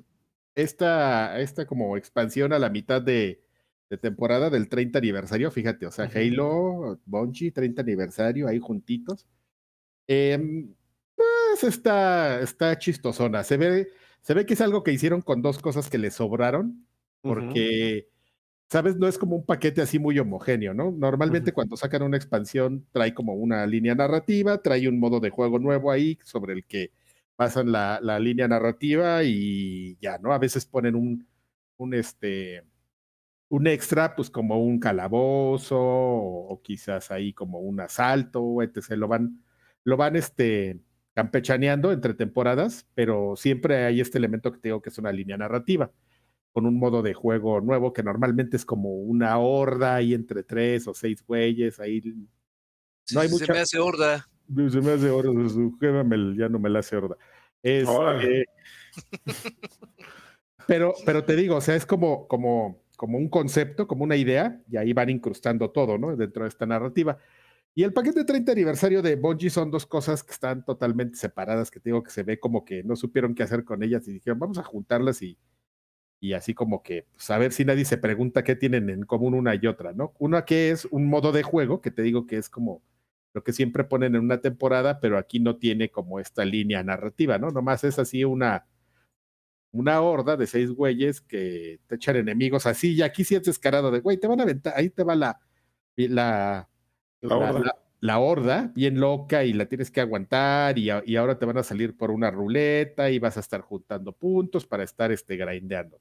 esta, 0.53 1.39
esta 1.39 1.65
como 1.65 1.97
expansión 1.97 2.53
a 2.53 2.59
la 2.59 2.69
mitad 2.69 3.01
de, 3.01 3.41
de 3.89 3.97
temporada 3.97 4.51
del 4.51 4.69
30 4.69 4.99
aniversario, 4.99 5.49
fíjate, 5.49 5.87
o 5.87 5.91
sea. 5.91 6.07
Halo, 6.13 6.99
Bungie, 7.05 7.51
30 7.51 7.81
aniversario, 7.81 8.47
ahí 8.47 8.59
juntitos. 8.59 9.25
Em, 10.07 10.71
pues 11.15 11.63
está, 11.63 12.41
está 12.41 12.77
chistosona. 12.77 13.43
Se 13.43 13.57
ve, 13.57 13.89
se 14.21 14.35
ve 14.35 14.45
que 14.45 14.53
es 14.53 14.61
algo 14.61 14.83
que 14.83 14.91
hicieron 14.91 15.23
con 15.23 15.41
dos 15.41 15.57
cosas 15.57 15.89
que 15.89 15.97
le 15.97 16.11
sobraron, 16.11 16.85
porque, 17.23 18.07
¿sabes? 18.69 18.97
No 18.97 19.07
es 19.07 19.17
como 19.17 19.35
un 19.37 19.45
paquete 19.45 19.81
así 19.81 19.99
muy 19.99 20.19
homogéneo, 20.19 20.73
¿no? 20.73 20.91
Normalmente 20.91 21.53
cuando 21.53 21.77
sacan 21.77 22.03
una 22.03 22.17
expansión 22.17 22.87
trae 22.91 23.13
como 23.13 23.35
una 23.35 23.65
línea 23.67 23.95
narrativa, 23.95 24.61
trae 24.61 24.87
un 24.89 24.99
modo 24.99 25.19
de 25.19 25.29
juego 25.31 25.59
nuevo 25.59 25.91
ahí 25.91 26.19
sobre 26.23 26.53
el 26.53 26.65
que 26.65 26.91
pasan 27.35 27.71
la, 27.71 27.99
la 28.01 28.19
línea 28.19 28.47
narrativa 28.47 29.23
y 29.23 29.97
ya, 30.01 30.17
¿no? 30.19 30.33
A 30.33 30.39
veces 30.39 30.65
ponen 30.65 30.95
un, 30.95 31.27
un 31.77 31.93
este, 31.93 32.63
un 33.49 33.67
extra, 33.67 34.15
pues 34.15 34.29
como 34.29 34.63
un 34.63 34.79
calabozo 34.79 35.77
o, 35.79 36.47
o 36.53 36.61
quizás 36.61 37.11
ahí 37.11 37.33
como 37.33 37.59
un 37.59 37.79
asalto, 37.81 38.61
etc. 38.61 38.91
Lo 38.97 39.07
van, 39.07 39.43
lo 39.83 39.97
van 39.97 40.15
este, 40.15 40.79
campechaneando 41.13 41.91
entre 41.91 42.13
temporadas, 42.13 42.87
pero 42.95 43.35
siempre 43.35 43.85
hay 43.85 44.01
este 44.01 44.17
elemento 44.19 44.51
que 44.51 44.59
te 44.59 44.69
digo 44.69 44.81
que 44.81 44.89
es 44.89 44.97
una 44.97 45.11
línea 45.11 45.37
narrativa 45.37 45.91
con 46.51 46.65
un 46.65 46.77
modo 46.79 47.01
de 47.01 47.13
juego 47.13 47.61
nuevo 47.61 47.93
que 47.93 48.03
normalmente 48.03 48.57
es 48.57 48.65
como 48.65 48.93
una 48.95 49.37
horda 49.37 49.95
ahí 49.95 50.13
entre 50.13 50.43
tres 50.43 50.87
o 50.87 50.93
seis 50.93 51.23
güeyes, 51.25 51.79
ahí 51.79 52.01
no 53.13 53.19
hay 53.21 53.27
Se 53.27 53.33
mucha- 53.33 53.53
me 53.53 53.59
hace 53.59 53.77
horda. 53.79 54.27
se 54.47 54.81
me 54.81 54.91
hace 54.91 55.09
horda, 55.09 55.49
su 55.49 55.77
jeva 55.79 56.03
me- 56.03 56.35
ya 56.37 56.49
no 56.49 56.59
me 56.59 56.69
la 56.69 56.79
hace 56.79 56.95
horda. 56.95 57.15
Este, 57.61 57.91
Órale. 57.91 58.45
pero, 60.67 60.93
pero 61.05 61.23
te 61.23 61.35
digo, 61.35 61.55
o 61.55 61.61
sea, 61.61 61.75
es 61.75 61.85
como, 61.85 62.27
como, 62.27 62.83
como 62.97 63.17
un 63.17 63.29
concepto, 63.29 63.87
como 63.87 64.03
una 64.03 64.15
idea, 64.15 64.61
y 64.69 64.77
ahí 64.77 64.93
van 64.93 65.09
incrustando 65.09 65.71
todo, 65.71 65.97
¿no? 65.97 66.15
Dentro 66.15 66.43
de 66.43 66.49
esta 66.49 66.65
narrativa. 66.65 67.17
Y 67.75 67.83
el 67.83 67.93
paquete 67.93 68.19
de 68.19 68.25
30 68.25 68.51
aniversario 68.51 69.01
de 69.01 69.15
Bungie 69.15 69.49
son 69.49 69.71
dos 69.71 69.85
cosas 69.85 70.23
que 70.23 70.31
están 70.33 70.65
totalmente 70.65 71.17
separadas, 71.17 71.71
que 71.71 71.79
te 71.79 71.89
digo 71.89 72.03
que 72.03 72.11
se 72.11 72.23
ve 72.23 72.39
como 72.39 72.65
que 72.65 72.83
no 72.83 72.95
supieron 72.95 73.33
qué 73.35 73.43
hacer 73.43 73.63
con 73.63 73.83
ellas 73.83 74.07
y 74.07 74.13
dijeron, 74.13 74.39
vamos 74.39 74.57
a 74.57 74.63
juntarlas 74.63 75.21
y, 75.21 75.37
y 76.19 76.33
así 76.33 76.53
como 76.53 76.83
que 76.83 77.05
pues, 77.13 77.29
a 77.31 77.37
ver 77.37 77.51
si 77.53 77.65
nadie 77.65 77.85
se 77.85 77.97
pregunta 77.97 78.43
qué 78.43 78.55
tienen 78.55 78.89
en 78.89 79.03
común 79.05 79.33
una 79.33 79.55
y 79.55 79.65
otra, 79.67 79.93
¿no? 79.93 80.13
Una 80.19 80.45
que 80.45 80.71
es 80.71 80.85
un 80.85 81.07
modo 81.07 81.31
de 81.31 81.43
juego, 81.43 81.81
que 81.81 81.91
te 81.91 82.01
digo 82.01 82.25
que 82.27 82.37
es 82.37 82.49
como 82.49 82.81
lo 83.33 83.43
que 83.43 83.53
siempre 83.53 83.83
ponen 83.83 84.15
en 84.15 84.21
una 84.21 84.41
temporada, 84.41 84.99
pero 84.99 85.17
aquí 85.17 85.39
no 85.39 85.57
tiene 85.57 85.89
como 85.89 86.19
esta 86.19 86.43
línea 86.45 86.83
narrativa, 86.83 87.37
¿no? 87.37 87.51
Nomás 87.51 87.83
es 87.83 87.99
así 87.99 88.23
una, 88.25 88.65
una 89.71 90.01
horda 90.01 90.35
de 90.35 90.47
seis 90.47 90.71
güeyes 90.71 91.21
que 91.21 91.79
te 91.87 91.95
echan 91.95 92.15
enemigos 92.15 92.65
así, 92.65 92.93
y 92.95 93.01
aquí 93.03 93.23
sí 93.23 93.35
es 93.35 93.43
descarado 93.43 93.91
de, 93.91 93.99
güey, 93.99 94.17
te 94.17 94.27
van 94.27 94.39
a 94.39 94.43
aventar, 94.43 94.73
ahí 94.75 94.89
te 94.89 95.03
va 95.03 95.15
la, 95.15 95.39
la, 95.95 96.69
La 97.21 97.37
horda. 97.37 97.59
la- 97.59 97.75
la 98.01 98.17
horda 98.19 98.71
bien 98.73 98.97
loca 98.99 99.43
y 99.43 99.51
la 99.51 99.65
tienes 99.67 99.91
que 99.91 99.99
aguantar 99.99 100.77
y, 100.79 100.89
a- 100.89 101.03
y 101.05 101.17
ahora 101.17 101.37
te 101.37 101.45
van 101.45 101.57
a 101.57 101.63
salir 101.63 101.97
por 101.97 102.11
una 102.11 102.31
ruleta 102.31 103.09
y 103.11 103.19
vas 103.19 103.35
a 103.35 103.41
estar 103.41 103.59
juntando 103.59 104.13
puntos 104.13 104.65
para 104.65 104.83
estar 104.85 105.11
este 105.11 105.35
grindeando. 105.35 105.99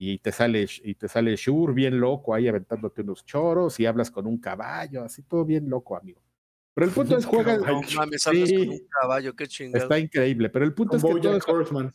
Y 0.00 0.18
te 0.18 0.30
sale, 0.30 0.66
y 0.84 0.94
te 0.94 1.08
sale 1.08 1.34
Shur 1.34 1.74
bien 1.74 1.98
loco 1.98 2.32
ahí 2.32 2.46
aventándote 2.46 3.02
unos 3.02 3.24
choros 3.24 3.80
y 3.80 3.86
hablas 3.86 4.10
con 4.12 4.26
un 4.26 4.38
caballo, 4.38 5.02
así 5.02 5.22
todo 5.24 5.44
bien 5.44 5.68
loco, 5.68 5.96
amigo. 5.96 6.22
Pero 6.74 6.86
el 6.86 6.92
punto 6.92 7.16
es 7.16 7.26
juegas. 7.26 7.60
No 7.60 7.80
mames, 7.96 8.24
hablas 8.26 8.52
con 8.52 8.68
un 8.68 8.86
caballo, 8.88 9.34
qué 9.34 9.48
chingado. 9.48 9.82
está 9.82 9.98
increíble, 9.98 10.50
pero 10.50 10.64
el 10.64 10.72
punto 10.72 10.96
Con 11.00 11.34
es 11.34 11.44
que 11.44 11.50
Horseman. 11.50 11.92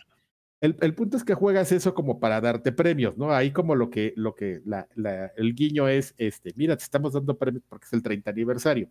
el, 0.59 0.75
el 0.81 0.93
punto 0.93 1.15
es 1.15 1.23
que 1.23 1.33
juegas 1.33 1.71
eso 1.71 1.93
como 1.93 2.19
para 2.19 2.41
darte 2.41 2.73
premios, 2.73 3.17
¿no? 3.17 3.31
Ahí 3.31 3.51
como 3.51 3.73
lo 3.73 3.89
que, 3.89 4.13
lo 4.17 4.35
que 4.35 4.61
la, 4.65 4.85
la- 4.95 5.27
el 5.37 5.55
guiño 5.55 5.87
es, 5.87 6.13
este, 6.17 6.51
mira, 6.57 6.75
te 6.75 6.83
estamos 6.83 7.13
dando 7.13 7.37
premios 7.37 7.63
porque 7.69 7.85
es 7.85 7.93
el 7.93 8.03
30 8.03 8.31
aniversario. 8.31 8.89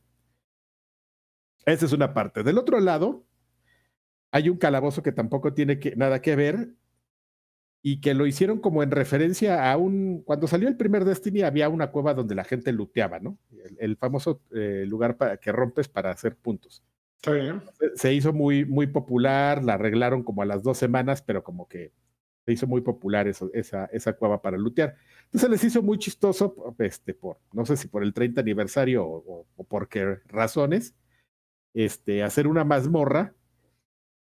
Esa 1.66 1.86
es 1.86 1.93
una 1.93 2.12
parte. 2.14 2.43
Del 2.43 2.59
otro 2.59 2.80
lado, 2.80 3.24
hay 4.30 4.48
un 4.48 4.56
calabozo 4.56 5.02
que 5.02 5.12
tampoco 5.12 5.52
tiene 5.52 5.78
que, 5.78 5.94
nada 5.97 6.20
que 6.22 6.34
ver 6.34 6.70
y 7.82 8.00
que 8.00 8.14
lo 8.14 8.26
hicieron 8.26 8.60
como 8.60 8.82
en 8.82 8.90
referencia 8.92 9.70
a 9.70 9.76
un, 9.76 10.22
cuando 10.24 10.46
salió 10.46 10.68
el 10.68 10.76
primer 10.76 11.04
Destiny 11.04 11.42
había 11.42 11.68
una 11.68 11.90
cueva 11.90 12.14
donde 12.14 12.34
la 12.36 12.44
gente 12.44 12.72
looteaba, 12.72 13.18
¿no? 13.18 13.38
El, 13.50 13.76
el 13.80 13.96
famoso 13.96 14.40
eh, 14.54 14.84
lugar 14.86 15.16
para, 15.16 15.36
que 15.38 15.50
rompes 15.52 15.88
para 15.88 16.10
hacer 16.10 16.36
puntos 16.36 16.82
bien. 17.26 17.60
se- 17.78 17.96
se 17.96 18.12
hizo 18.14 18.32
muy, 18.32 18.64
muy 18.64 18.86
popular, 18.86 19.64
la 19.64 19.74
arreglaron 19.74 20.22
como 20.22 20.42
a 20.42 20.46
las 20.46 20.62
dos 20.62 20.78
semanas, 20.78 21.22
pero 21.22 21.42
como 21.42 21.66
que 21.68 21.92
se 22.44 22.52
hizo 22.52 22.66
muy 22.68 22.80
popular 22.82 23.26
eso- 23.28 23.50
esa, 23.52 23.86
esa 23.86 24.12
cueva 24.14 24.42
para 24.42 24.56
lootear. 24.59 24.94
Entonces 25.26 25.50
les 25.50 25.64
hizo 25.64 25.82
muy 25.82 25.98
chistoso, 25.98 26.74
este, 26.78 27.14
por, 27.14 27.38
no 27.52 27.64
sé 27.66 27.76
si 27.76 27.88
por 27.88 28.02
el 28.04 28.12
30 28.14 28.40
aniversario 28.42 29.04
o, 29.04 29.16
o- 29.40 29.46
o 29.56 29.64
por 29.64 29.88
qué 29.88 30.18
razones, 30.28 30.94
este, 31.74 32.22
hacer 32.22 32.46
una 32.46 32.64
mazmorra, 32.64 33.34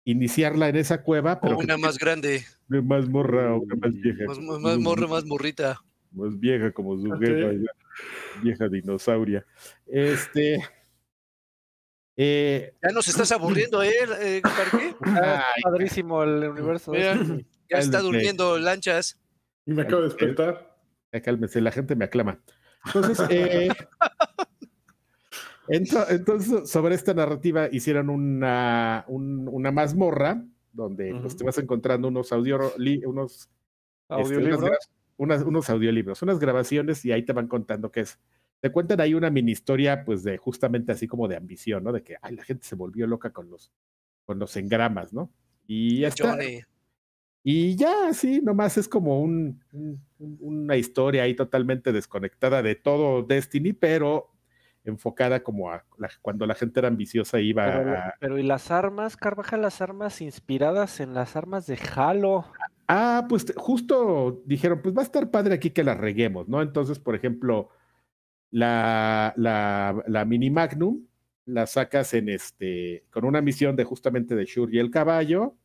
iniciarla 0.05 0.69
en 0.69 0.77
esa 0.77 1.03
cueva, 1.03 1.41
pero 1.41 1.57
O 1.57 1.61
una 1.61 1.77
más 1.77 1.99
grande, 1.99 2.45
una 2.69 2.83
mazmorra, 2.83 3.55
una 3.57 3.75
más 3.77 3.93
vieja. 3.95 4.25
más, 4.27 4.39
más, 4.39 4.61
más 4.61 4.79
morra, 4.79 5.07
más 5.07 5.25
morrita. 5.25 5.81
más 6.13 6.39
vieja 6.39 6.71
como 6.73 6.97
su 6.99 7.11
Ok. 7.13 7.21
jefa, 7.21 7.53
ya, 7.53 8.41
vieja 8.43 8.69
dinosauria. 8.69 9.45
Este. 9.87 10.63
eh, 12.17 12.75
Ya 12.83 12.91
nos 12.93 13.09
estás 13.09 13.33
aburriendo, 13.33 13.83
¿eh, 13.83 13.93
eh? 14.21 14.43
Ah, 15.07 15.45
ay, 15.57 15.63
padrísimo 15.63 16.23
el 16.23 16.49
universo. 16.49 16.93
Mira. 16.93 17.17
Ya 17.71 17.79
está 17.79 18.01
durmiendo 18.01 18.59
lanchas. 18.59 19.19
Y 19.67 19.73
me 19.73 19.83
acabo 19.83 20.03
de 20.03 20.09
despertar. 20.09 20.77
Ya 21.13 21.23
cálmese, 21.23 21.61
la 21.61 21.71
gente 21.73 21.97
me 21.97 22.05
aclama. 22.05 22.39
Entonces, 22.87 23.19
eh, 23.31 23.69
entonces, 25.69 26.69
sobre 26.71 26.95
esta 26.95 27.15
narrativa 27.15 27.69
hicieron 27.73 28.11
una, 28.11 29.05
un- 29.09 29.49
una 29.51 29.71
mazmorra 29.73 30.45
donde 30.73 31.15
pues, 31.23 31.37
te 31.37 31.45
vas 31.45 31.59
encontrando 31.59 32.09
unos 32.09 32.33
audio, 32.33 32.59
unos, 33.07 33.33
este, 33.39 33.49
unas 34.09 34.27
Audiolibros. 34.31 34.61
gra- 34.63 34.79
unas- 35.17 35.43
unos 35.43 35.71
audiolibros, 35.71 36.23
unas 36.23 36.39
grabaciones 36.39 37.05
y 37.05 37.13
ahí 37.13 37.23
te 37.25 37.33
van 37.33 37.47
contando 37.49 37.91
qué 37.93 38.01
es. 38.01 38.19
Te 38.61 38.73
cuentan 38.73 39.01
ahí 39.01 39.15
una 39.15 39.31
mini 39.31 39.53
historia, 39.53 40.05
pues 40.05 40.23
de 40.25 40.37
justamente 40.39 40.91
así 40.93 41.07
como 41.07 41.29
de 41.29 41.37
ambición, 41.37 41.85
¿no? 41.85 41.93
De 41.93 42.03
que 42.03 42.17
ay, 42.23 42.35
la 42.37 42.45
gente 42.45 42.67
se 42.67 42.75
volvió 42.75 43.07
loca 43.07 43.31
con 43.31 43.49
los, 43.51 43.71
con 44.25 44.39
los 44.39 44.57
engramas, 44.57 45.13
¿no? 45.13 45.31
Y 45.67 46.01
ya 46.01 46.09
está. 46.09 46.37
Y 47.43 47.77
ya, 47.77 48.13
sí, 48.15 48.41
nomás 48.43 48.77
es 48.79 48.89
como 48.89 49.21
un- 49.21 49.61
una 50.19 50.77
historia 50.77 51.25
ahí 51.25 51.35
totalmente 51.37 51.93
desconectada 51.93 52.63
de 52.63 52.75
todo 52.75 53.23
Destiny, 53.23 53.75
pero 53.75 54.31
enfocada 54.85 55.43
como 55.43 55.71
a 55.71 55.85
la- 55.99 56.11
cuando 56.23 56.47
la 56.47 56.55
gente 56.55 56.81
era 56.81 56.89
ambiciosa 56.89 57.41
iba 57.41 57.65
Pero, 57.67 57.97
a... 57.99 58.15
pero 58.21 58.39
¿y 58.39 58.43
las 58.43 58.71
armas, 58.71 59.17
Carvajal? 59.17 59.63
Las 59.63 59.81
armas 59.81 60.21
inspiradas 60.21 61.01
en 61.01 61.15
las 61.15 61.37
armas 61.37 61.67
de 61.67 61.79
Halo. 61.97 62.45
Ah, 62.87 63.27
pues 63.29 63.47
justo 63.57 64.43
dijeron, 64.45 64.81
pues 64.83 64.95
va 64.95 65.01
a 65.01 65.05
estar 65.05 65.31
padre 65.31 65.55
aquí 65.55 65.71
que 65.71 65.85
la 65.85 65.95
reguemos, 65.95 66.49
¿no? 66.49 66.61
Entonces, 66.61 66.99
por 66.99 67.15
ejemplo, 67.15 67.71
la, 68.51 69.33
la, 69.37 70.03
la 70.07 70.25
mini 70.25 70.51
Magnum 70.51 71.07
la 71.47 71.67
sacas 71.67 72.15
en 72.15 72.29
este, 72.29 73.05
con 73.11 73.25
una 73.25 73.41
misión 73.41 73.77
de 73.77 73.85
justamente 73.85 74.35
de 74.35 74.45
Shur 74.45 74.73
y 74.75 74.79
el 74.79 74.91
caballo. 74.91 75.57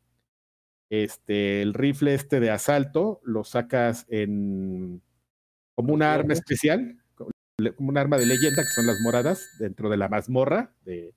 Este, 0.90 1.62
el 1.62 1.74
rifle 1.76 2.16
este 2.16 2.40
de 2.40 2.50
asalto 2.50 3.22
lo 3.24 3.44
sacas 3.44 4.06
en 4.10 5.02
como 5.76 5.94
una 5.94 6.14
arma 6.14 6.34
especial, 6.34 6.98
un 7.78 7.98
arma 7.98 8.18
de 8.18 8.26
leyenda, 8.26 8.64
que 8.64 8.70
son 8.70 8.88
las 8.88 9.00
moradas, 9.02 9.48
dentro 9.60 9.90
de 9.90 9.98
la 9.98 10.10
mazmorra 10.10 10.74
de, 10.86 11.14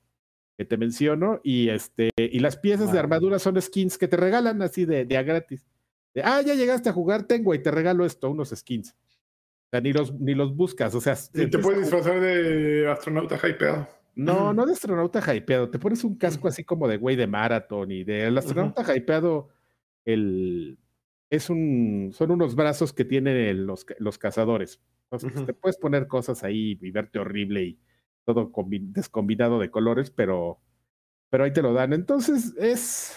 que 0.57 0.65
te 0.65 0.77
menciono, 0.77 1.41
y 1.43 1.69
este, 1.69 2.11
y 2.17 2.39
las 2.41 2.57
piezas 2.57 2.93
de 2.93 2.99
armadura 2.99 3.39
son 3.39 3.61
skins 3.61 3.99
que 3.99 4.09
te 4.09 4.17
regalan 4.17 4.61
así 4.63 4.85
de, 4.85 5.05
de 5.05 5.17
a 5.17 5.23
gratis. 5.23 5.67
De, 6.15 6.23
ah, 6.23 6.43
ya 6.43 6.55
llegaste 6.55 6.89
a 6.89 6.93
jugar, 6.93 7.25
tengo 7.25 7.55
y 7.55 7.63
te 7.63 7.71
regalo 7.71 8.05
esto, 8.05 8.31
unos 8.31 8.51
skins. 8.51 8.91
O 8.91 9.71
sea, 9.71 9.81
ni 9.81 9.93
los, 9.93 10.13
ni 10.21 10.35
los 10.35 10.55
buscas, 10.55 10.95
o 10.95 11.01
sea, 11.01 11.17
Y 11.35 11.49
te 11.49 11.59
puedes 11.59 11.81
disfrazar 11.81 12.21
de 12.21 12.89
astronauta 12.91 13.37
hypeado. 13.37 13.89
no, 14.15 14.53
no 14.53 14.67
de 14.67 14.73
astronauta 14.73 15.21
hypeado. 15.35 15.71
Te 15.71 15.79
pones 15.79 16.05
un 16.05 16.17
casco 16.17 16.49
así 16.49 16.65
como 16.65 16.87
de 16.87 16.99
güey 16.99 17.17
de 17.17 17.27
maratón 17.27 17.91
y 17.91 18.05
de 18.05 18.27
el 18.27 18.37
astronauta 18.37 18.85
hypeado, 18.95 19.49
el 20.05 20.79
es 21.33 21.49
un, 21.49 22.11
son 22.13 22.31
unos 22.31 22.55
brazos 22.55 22.93
que 22.93 23.07
tienen 23.07 23.67
los, 23.67 23.87
los 23.99 24.19
cazadores. 24.19 24.83
Entonces, 25.11 25.47
te 25.47 25.55
puedes 25.55 25.79
poner 25.79 26.07
cosas 26.07 26.45
ahí 26.45 26.79
y 26.79 26.91
verte 26.91 27.19
horrible 27.19 27.65
y 27.65 27.79
todo 28.25 28.53
combi- 28.53 28.93
descombinado 28.93 29.59
de 29.59 29.71
colores, 29.71 30.11
pero, 30.11 30.61
pero 31.31 31.45
ahí 31.45 31.53
te 31.53 31.63
lo 31.63 31.73
dan. 31.73 31.95
Entonces, 31.95 32.55
es 32.59 33.17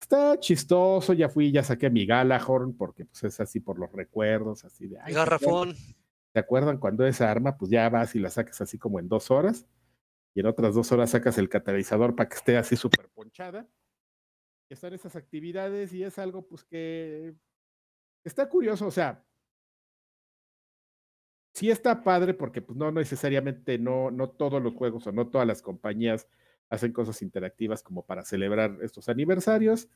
está 0.00 0.38
chistoso. 0.38 1.14
Ya 1.14 1.28
fui, 1.28 1.50
ya 1.50 1.64
saqué 1.64 1.90
mi 1.90 2.06
Galahorn, 2.06 2.76
porque 2.76 3.06
pues 3.06 3.24
es 3.24 3.40
así 3.40 3.58
por 3.58 3.76
los 3.76 3.90
recuerdos, 3.90 4.64
así 4.64 4.86
de 4.86 5.00
ay. 5.00 5.12
Garrafón. 5.12 5.74
¿Te 6.32 6.38
acuerdan 6.38 6.78
cuando 6.78 7.04
esa 7.04 7.28
arma, 7.28 7.56
pues 7.58 7.72
ya 7.72 7.88
vas 7.88 8.14
y 8.14 8.20
la 8.20 8.30
sacas 8.30 8.60
así 8.60 8.78
como 8.78 9.00
en 9.00 9.08
dos 9.08 9.32
horas? 9.32 9.66
Y 10.32 10.40
en 10.40 10.46
otras 10.46 10.76
dos 10.76 10.92
horas 10.92 11.10
sacas 11.10 11.38
el 11.38 11.48
catalizador 11.48 12.14
para 12.14 12.28
que 12.28 12.36
esté 12.36 12.56
así 12.56 12.76
súper 12.76 13.08
ponchada. 13.08 13.66
Están 14.72 14.94
esas 14.94 15.16
actividades 15.16 15.92
y 15.92 16.02
es 16.02 16.18
algo 16.18 16.46
pues 16.46 16.64
que 16.64 17.34
está 18.24 18.48
curioso, 18.48 18.86
o 18.86 18.90
sea, 18.90 19.22
sí 21.52 21.70
está 21.70 22.02
padre 22.02 22.32
porque 22.32 22.62
pues 22.62 22.78
no 22.78 22.90
necesariamente, 22.90 23.78
no, 23.78 24.10
no 24.10 24.30
todos 24.30 24.62
los 24.62 24.74
juegos 24.74 25.06
o 25.06 25.12
no 25.12 25.28
todas 25.28 25.46
las 25.46 25.60
compañías 25.60 26.26
hacen 26.70 26.92
cosas 26.92 27.20
interactivas 27.20 27.82
como 27.82 28.06
para 28.06 28.24
celebrar 28.24 28.78
estos 28.82 29.10
aniversarios. 29.10 29.90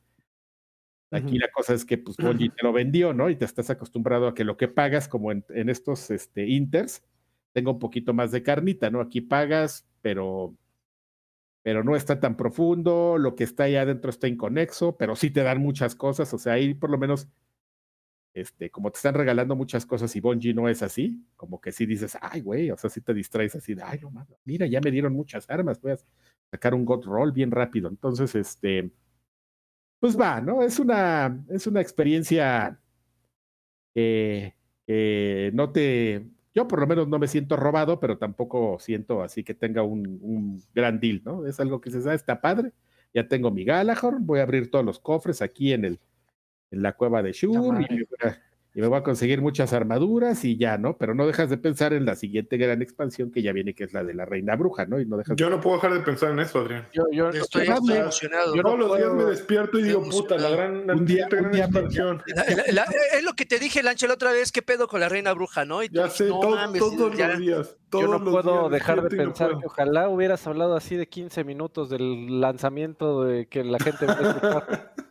Aquí 1.09 1.39
la 1.39 1.49
cosa 1.51 1.73
es 1.73 1.83
que 1.83 1.97
pues 1.97 2.17
Bungie 2.17 2.49
te 2.55 2.63
lo 2.63 2.71
vendió, 2.71 3.13
¿no? 3.13 3.31
Y 3.31 3.35
te 3.35 3.45
estás 3.45 3.71
acostumbrado 3.71 4.27
a 4.27 4.35
que 4.35 4.43
lo 4.43 4.57
que 4.57 4.67
pagas, 4.67 5.07
como 5.07 5.31
en, 5.31 5.43
en 5.49 5.69
estos 5.69 6.11
este, 6.11 6.45
inters, 6.45 7.03
tenga 7.51 7.71
un 7.71 7.79
poquito 7.79 8.13
más 8.13 8.31
de 8.31 8.43
carnita, 8.43 8.91
¿no? 8.91 9.01
Aquí 9.01 9.21
pagas, 9.21 9.87
pero, 10.01 10.53
pero 11.67 11.83
no 11.83 11.97
está 11.97 12.17
tan 12.17 12.37
profundo, 12.37 13.17
lo 13.17 13.35
que 13.35 13.43
está 13.43 13.63
ahí 13.63 13.75
adentro 13.75 14.09
está 14.09 14.29
inconexo, 14.29 14.95
pero 14.95 15.17
sí 15.17 15.31
te 15.31 15.43
dan 15.43 15.59
muchas 15.59 15.95
cosas, 15.95 16.33
o 16.33 16.37
sea, 16.37 16.53
ahí 16.53 16.73
por 16.73 16.89
lo 16.89 16.97
menos, 16.97 17.27
este, 18.33 18.71
como 18.71 18.89
te 18.89 18.95
están 18.95 19.15
regalando 19.15 19.53
muchas 19.53 19.85
cosas 19.85 20.15
y 20.15 20.21
Bungie 20.21 20.53
no 20.53 20.69
es 20.69 20.81
así, 20.81 21.27
como 21.35 21.59
que 21.59 21.73
sí 21.73 21.85
dices, 21.85 22.17
ay, 22.21 22.39
güey, 22.39 22.71
o 22.71 22.77
sea, 22.77 22.89
sí 22.89 23.01
te 23.01 23.13
distraes 23.13 23.53
así 23.53 23.75
de, 23.75 23.83
ay, 23.83 23.99
no 24.01 24.09
mames, 24.11 24.39
mira, 24.45 24.65
ya 24.65 24.79
me 24.79 24.91
dieron 24.91 25.11
muchas 25.11 25.49
armas, 25.49 25.81
voy 25.81 25.91
a 25.91 25.97
sacar 26.49 26.73
un 26.73 26.85
God 26.85 27.03
Roll 27.03 27.33
bien 27.33 27.51
rápido. 27.51 27.89
Entonces, 27.89 28.33
este, 28.35 28.89
pues 29.99 30.17
va, 30.17 30.39
¿no? 30.39 30.63
Es 30.63 30.79
una, 30.79 31.43
es 31.49 31.67
una 31.67 31.81
experiencia 31.81 32.79
que 33.93 34.55
no 35.53 35.69
te, 35.73 36.29
yo 36.57 36.67
por 36.67 36.79
lo 36.79 36.87
menos 36.87 37.07
no 37.07 37.19
me 37.19 37.27
siento 37.27 37.55
robado, 37.55 37.99
pero 37.99 38.17
tampoco 38.17 38.79
siento 38.79 39.21
así 39.21 39.43
que 39.43 39.53
tenga 39.53 39.83
un, 39.83 40.17
un 40.23 40.63
gran 40.73 40.99
deal, 40.99 41.21
¿no? 41.23 41.45
Es 41.45 41.59
algo 41.59 41.79
que 41.79 41.91
se 41.91 42.01
sabe, 42.01 42.15
está 42.15 42.41
padre. 42.41 42.71
Ya 43.13 43.27
tengo 43.27 43.51
mi 43.51 43.63
Galahorn, 43.63 44.25
voy 44.25 44.39
a 44.39 44.41
abrir 44.41 44.71
todos 44.71 44.83
los 44.83 44.97
cofres 44.97 45.43
aquí 45.43 45.71
en 45.71 45.85
el, 45.85 45.99
en 46.71 46.81
la 46.81 46.93
cueva 46.93 47.21
de 47.21 47.31
Shur 47.31 47.79
y 47.79 47.85
madre. 47.85 47.87
me, 47.91 48.05
voy 48.09 48.29
a, 48.31 48.41
y 48.77 48.81
me 48.81 48.85
voy 48.89 48.99
a 48.99 49.01
conseguir 49.01 49.41
muchas 49.41 49.73
armaduras 49.73 50.45
y 50.45 50.55
ya, 50.55 50.77
¿no? 50.77 50.97
Pero 50.97 51.15
no 51.15 51.25
dejas 51.25 51.49
de 51.49 51.57
pensar 51.57 51.93
en 51.93 52.05
la 52.05 52.15
siguiente 52.15 52.57
gran 52.57 52.83
expansión 52.83 53.31
que 53.31 53.41
ya 53.41 53.51
viene, 53.51 53.73
que 53.73 53.85
es 53.85 53.91
la 53.91 54.03
de 54.03 54.13
la 54.13 54.23
Reina 54.25 54.55
Bruja, 54.55 54.85
¿no? 54.85 55.01
Y 55.01 55.05
no 55.07 55.17
dejas 55.17 55.35
Yo 55.35 55.49
no 55.49 55.59
puedo 55.59 55.77
dejar 55.77 55.95
de 55.95 56.01
pensar 56.01 56.29
en 56.29 56.39
eso, 56.41 56.59
Adrián. 56.59 56.85
Yo, 56.93 57.05
yo 57.11 57.29
Estoy, 57.29 57.65
yo- 57.65 57.73
emocionado. 57.73 58.55
yo 58.55 58.61
no 58.61 58.69
Todos 58.69 58.79
los 58.79 58.97
días 58.99 59.13
me 59.15 59.23
despierto 59.23 59.79
y 59.79 59.83
digo, 59.83 60.03
puta, 60.07 60.37
la 60.37 60.49
gran, 60.49 60.85
la 60.85 60.93
Un 60.93 61.05
día- 61.07 61.23
un 61.23 61.29
gran 61.39 61.51
día 61.51 61.63
expansión. 61.65 62.21
La- 62.27 62.45
la- 62.71 62.87
es 63.17 63.23
lo 63.23 63.33
que 63.33 63.47
te 63.47 63.57
dije, 63.57 63.81
Lancha, 63.81 64.05
la 64.05 64.13
otra 64.13 64.31
vez, 64.31 64.51
¿qué 64.51 64.61
pedo 64.61 64.87
con 64.87 64.99
la 64.99 65.09
reina 65.09 65.33
bruja, 65.33 65.65
no? 65.65 65.81
Y 65.81 65.89
tú 65.89 65.95
Ya 65.95 66.09
sé, 66.11 66.27
no 66.27 66.39
todo- 66.39 66.55
mames, 66.55 66.79
todos 66.79 67.17
ya- 67.17 67.29
los 67.29 67.39
días. 67.39 67.75
Todos 67.89 68.05
yo 68.05 68.11
no 68.11 68.19
los 68.23 68.31
puedo 68.31 68.59
días 68.59 68.71
dejar 68.73 69.01
de 69.09 69.17
no 69.17 69.23
pensar 69.23 69.57
que 69.57 69.65
ojalá 69.65 70.07
hubieras 70.09 70.45
hablado 70.45 70.75
así 70.75 70.95
de 70.97 71.07
15 71.09 71.43
minutos 71.43 71.89
del 71.89 72.39
lanzamiento 72.41 73.23
de 73.23 73.47
que 73.47 73.63
la 73.63 73.79
gente 73.79 74.05
va 74.05 74.13
a 74.13 74.21
escuchar. 74.29 74.93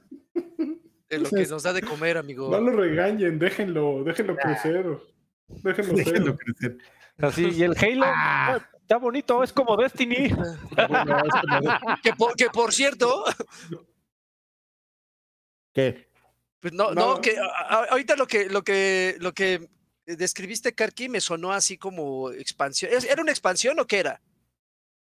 de 1.18 1.24
lo 1.24 1.30
que 1.30 1.46
nos 1.46 1.62
da 1.62 1.72
de 1.72 1.82
comer, 1.82 2.16
amigo. 2.18 2.50
No 2.50 2.60
lo 2.60 2.72
regañen, 2.72 3.38
déjenlo, 3.38 4.02
déjenlo 4.04 4.36
crecer. 4.36 4.86
Déjenlo 5.48 5.92
Déjenlo 5.94 6.36
crecer. 6.36 6.78
Así, 7.18 7.48
y 7.50 7.62
el 7.62 7.76
Halo 7.78 8.04
Ah. 8.06 8.54
ah, 8.56 8.68
está 8.80 8.96
bonito, 8.98 9.42
es 9.42 9.52
como 9.52 9.76
Destiny. 9.76 10.28
Bueno, 10.28 11.18
es 11.18 11.40
como 11.40 11.60
de- 11.60 11.78
Que 12.02 12.12
por, 12.12 12.34
que 12.36 12.46
por 12.50 12.72
cierto, 12.72 13.24
¿Qué? 15.72 16.08
pues 16.60 16.72
no, 16.72 16.92
no, 16.92 17.14
No. 17.14 17.20
que 17.20 17.36
a- 17.38 17.84
ahorita 17.90 18.16
lo 18.16 18.26
que, 18.26 18.48
lo 18.48 18.62
que, 18.62 19.16
lo 19.20 19.32
que 19.32 19.68
describiste, 20.06 20.74
Karki, 20.74 21.08
me 21.08 21.20
sonó 21.20 21.52
así 21.52 21.76
como 21.76 22.30
expansión. 22.32 22.92
¿Es- 22.92 23.04
¿Era 23.04 23.22
una 23.22 23.30
expansión 23.32 23.78
o 23.78 23.86
qué 23.86 23.98
era? 24.00 24.20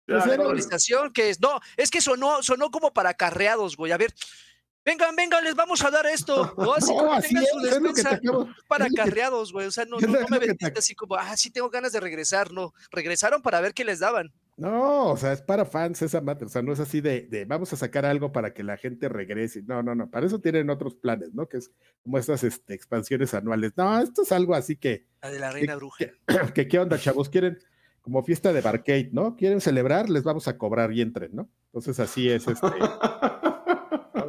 No, 0.06 0.18
actualización 0.18 1.12
que 1.12 1.31
es. 1.31 1.40
No, 1.40 1.60
es 1.77 1.90
que 1.90 2.01
sonó, 2.01 2.40
sonó 2.43 2.70
como 2.70 2.93
para 2.94 3.14
carreados, 3.14 3.77
güey. 3.77 3.90
A 3.93 3.97
ver, 3.97 4.14
vengan, 4.87 5.15
vengan, 5.17 5.45
les 5.45 5.55
vamos 5.55 5.85
a 5.85 5.91
dar 5.91 6.07
esto. 6.07 6.55
No, 6.57 6.73
así 6.73 6.93
No, 6.93 6.99
como 7.01 7.13
así 7.13 7.29
tengan 7.29 7.43
es, 7.45 7.51
su 7.51 7.59
que 7.61 7.69
despensa 7.69 8.11
acabo. 8.15 8.49
para 8.69 8.87
que- 8.89 8.95
carreados, 8.95 9.53
güey. 9.53 9.67
O 9.67 9.71
sea, 9.71 9.85
no, 9.85 9.99
no, 9.99 10.07
no 10.07 10.13
me 10.31 10.39
que 10.39 10.47
te- 10.47 10.47
vendiste 10.47 10.79
así 10.79 10.95
como, 10.95 11.17
ah, 11.17 11.37
sí 11.37 11.51
tengo 11.51 11.69
ganas 11.69 11.93
de 11.93 12.01
regresar. 12.01 12.53
No, 12.53 12.73
regresaron 12.91 13.43
para 13.43 13.61
ver 13.61 13.75
qué 13.75 13.85
les 13.85 13.99
daban. 13.99 14.33
No, 14.59 15.09
o 15.11 15.17
sea, 15.19 15.35
es 15.35 15.43
para 15.43 15.67
fans 15.67 16.01
esa 16.01 16.23
madre. 16.23 16.47
O 16.47 16.49
sea, 16.49 16.63
no 16.63 16.73
es 16.73 16.81
así 16.81 17.03
de, 17.03 17.23
de 17.23 17.45
vamos 17.45 17.71
a 17.75 17.77
sacar 17.77 18.07
algo 18.07 18.33
para 18.33 18.55
que 18.55 18.63
la 18.63 18.79
gente 18.79 19.11
regrese. 19.11 19.63
No, 19.67 19.83
no, 19.83 19.95
no. 19.95 20.09
Para 20.09 20.25
eso 20.27 20.39
tienen 20.41 20.71
otros 20.71 20.95
planes, 20.95 21.35
¿no? 21.35 21.47
Que 21.47 21.59
es 21.59 21.71
como 22.03 22.17
estas 22.17 22.43
este, 22.43 22.73
expansiones 22.73 23.35
anuales. 23.35 23.73
No, 23.77 24.01
esto 24.01 24.23
es 24.23 24.33
algo 24.33 24.55
así 24.55 24.77
que, 24.77 25.07
La 25.21 25.31
de 25.31 25.39
la 25.41 25.51
reina 25.51 25.77
bruja. 25.77 26.07
que 26.55 26.69
¿qué 26.69 26.79
onda, 26.79 26.99
chavos? 26.99 27.29
Quieren 27.29 27.59
como 28.01 28.23
fiesta 28.23 28.53
de 28.55 28.61
barcade, 28.63 29.11
¿no? 29.13 29.37
Quieren 29.37 29.61
celebrar, 29.61 30.09
les 30.09 30.23
vamos 30.23 30.49
a 30.49 30.57
cobrar 30.57 30.91
y 30.93 31.03
entren, 31.03 31.33
¿no? 31.35 31.51
Entonces 31.67 32.01
así 32.01 32.31
es 32.31 32.47
este. 32.49 32.67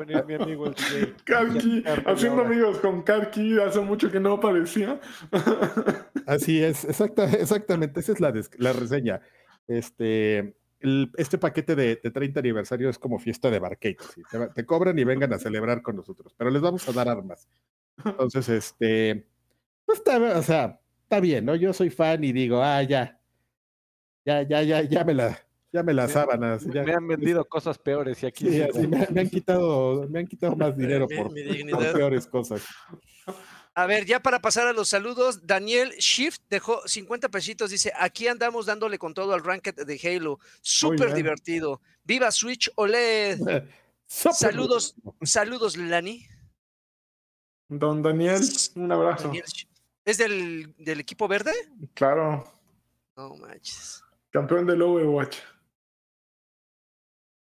Venir 0.08 0.26
mi 0.26 0.34
amigo 0.36 0.68
el 0.68 0.74
DJ. 0.74 1.14
Karki, 1.26 1.84
Ya, 1.84 1.96
ya, 1.96 2.12
haciendo 2.12 2.42
ahora. 2.42 2.50
amigos 2.56 2.78
con 2.80 3.02
Karki, 3.04 3.60
hace 3.60 3.82
mucho 3.82 4.10
que 4.12 4.20
no 4.20 4.34
aparecía. 4.34 5.00
Así 6.26 6.64
es, 6.64 6.86
exacta, 6.86 7.26
exactamente, 7.26 8.00
esa 8.00 8.12
es 8.14 8.20
la, 8.20 8.32
des- 8.32 8.50
la 8.58 8.74
reseña. 8.74 9.22
Este, 9.68 10.56
el- 10.80 11.12
este 11.18 11.38
paquete 11.38 11.76
de, 11.76 12.00
de 12.02 12.12
30 12.12 12.40
aniversario 12.40 12.90
es 12.90 12.98
como 13.00 13.20
fiesta 13.20 13.50
de 13.50 13.60
así, 14.00 14.22
Te, 14.56 14.66
cobran 14.66 14.98
y 14.98 15.04
vengan 15.04 15.34
a 15.34 15.40
celebrar 15.40 15.82
con 15.82 15.96
nosotros, 15.96 16.34
pero 16.38 16.50
les 16.50 16.62
vamos 16.62 16.88
a 16.88 16.94
dar 16.94 17.10
armas. 17.10 17.48
Entonces, 18.06 18.48
este, 18.50 19.28
pues 19.86 19.98
está, 20.00 20.18
o 20.38 20.44
sea, 20.44 20.80
está 21.04 21.20
bien, 21.20 21.46
¿no? 21.46 21.56
Yo 21.56 21.74
soy 21.74 21.90
fan 21.90 22.24
y 22.24 22.32
digo, 22.32 22.62
ah, 22.62 22.84
ya, 22.84 23.20
ya, 24.26 24.44
ya, 24.44 24.62
ya, 24.64 24.82
ya 24.84 25.04
me 25.04 25.14
la, 25.14 25.38
ya 25.78 25.84
me 25.84 25.94
las 25.94 26.08
Me- 26.08 26.14
sábanas. 26.14 26.66
ya- 26.66 26.84
Me 26.84 26.94
han 26.94 27.08
vendido 27.08 27.46
cosas 27.46 27.78
peores 27.78 28.22
y 28.24 28.26
aquí 28.26 28.46
sí, 28.50 28.88
me, 28.88 29.08
me 29.12 29.22
han 29.22 29.30
quitado, 29.30 30.08
me 30.10 30.20
han 30.20 30.28
quitado 30.28 30.56
más 30.56 30.76
dinero 30.76 31.06
Mi- 31.08 31.16
por, 31.16 31.32
mi 31.32 31.72
por 31.72 31.94
peores 31.94 32.26
cosas. 32.28 32.64
A 33.76 33.86
ver, 33.86 34.06
ya 34.06 34.20
para 34.20 34.40
pasar 34.42 34.66
a 34.66 34.74
los 34.74 34.90
saludos, 34.90 35.46
Daniel 35.46 35.92
Shift 36.00 36.42
dejó 36.50 36.82
50 36.88 37.30
pesitos, 37.30 37.70
dice, 37.70 37.94
aquí 37.96 38.28
andamos 38.28 38.66
dándole 38.66 38.98
con 38.98 39.14
todo 39.14 39.34
al 39.36 39.44
ranked 39.44 39.76
de 39.86 40.00
Halo, 40.18 40.40
súper 40.62 41.14
divertido. 41.14 41.80
Viva 42.04 42.32
Switch 42.32 42.72
OLED. 42.76 43.40
Saludos. 44.08 44.96
Saludos, 45.22 45.78
Lani. 45.78 46.26
Don 47.70 48.02
Daniel, 48.02 48.42
un 48.76 48.92
abrazo. 48.92 49.26
Daniel. 49.28 49.44
¿Es 50.06 50.18
del, 50.18 50.74
del 50.80 51.00
equipo 51.02 51.28
verde? 51.28 51.52
Claro, 51.94 52.44
No 53.16 53.36
manches. 53.36 54.02
campeón 54.32 54.66
del 54.66 54.82
Overwatch. 54.82 55.38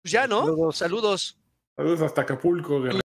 Pues 0.07 0.13
ya, 0.13 0.29
¿no? 0.29 0.43
Saludos. 0.45 0.77
Saludos. 0.77 1.39
Saludos 1.75 2.01
hasta 2.03 2.23
Acapulco, 2.23 2.81
guerrero. 2.81 3.03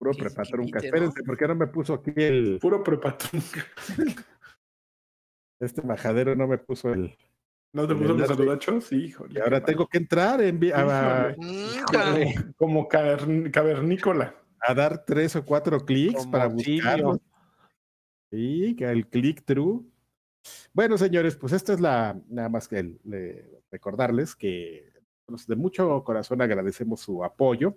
Puro 0.00 0.12
prepatrunca. 0.18 0.80
¿no? 0.80 0.84
Espérense, 0.84 1.22
¿por 1.22 1.38
qué 1.38 1.46
no 1.46 1.54
me 1.54 1.68
puso 1.68 1.94
aquí 1.94 2.10
el, 2.16 2.58
Puro 2.60 2.82
prepatrunca. 2.82 3.64
este 5.60 5.82
majadero 5.82 6.34
no 6.34 6.48
me 6.48 6.58
puso 6.58 6.92
el, 6.92 7.16
¿No 7.72 7.86
te 7.86 7.92
El 7.92 8.00
puso 8.00 8.14
los 8.14 8.26
saludachos? 8.26 8.90
Híjole. 8.92 9.34
Y 9.38 9.40
ahora 9.40 9.62
tengo 9.62 9.86
que 9.86 9.98
entrar 9.98 10.40
en 10.42 10.58
a, 10.74 11.36
Híjole. 11.38 12.34
Como 12.56 12.88
caverní- 12.88 13.52
cavernícola. 13.52 14.34
a 14.58 14.74
dar 14.74 15.04
tres 15.04 15.36
o 15.36 15.44
cuatro 15.44 15.84
clics 15.84 16.16
Como 16.18 16.32
para 16.32 16.48
buscarlo. 16.48 17.20
Sí, 18.32 18.74
que 18.76 18.86
el 18.90 19.06
click 19.06 19.44
through. 19.44 19.86
Bueno, 20.72 20.98
señores, 20.98 21.36
pues 21.36 21.52
esta 21.52 21.72
es 21.74 21.78
la, 21.78 22.20
nada 22.28 22.48
más 22.48 22.66
que 22.66 22.80
el- 22.80 23.00
le- 23.04 23.62
recordarles 23.70 24.34
que 24.34 24.95
de 25.46 25.56
mucho 25.56 26.02
corazón 26.04 26.40
agradecemos 26.40 27.00
su 27.00 27.24
apoyo 27.24 27.76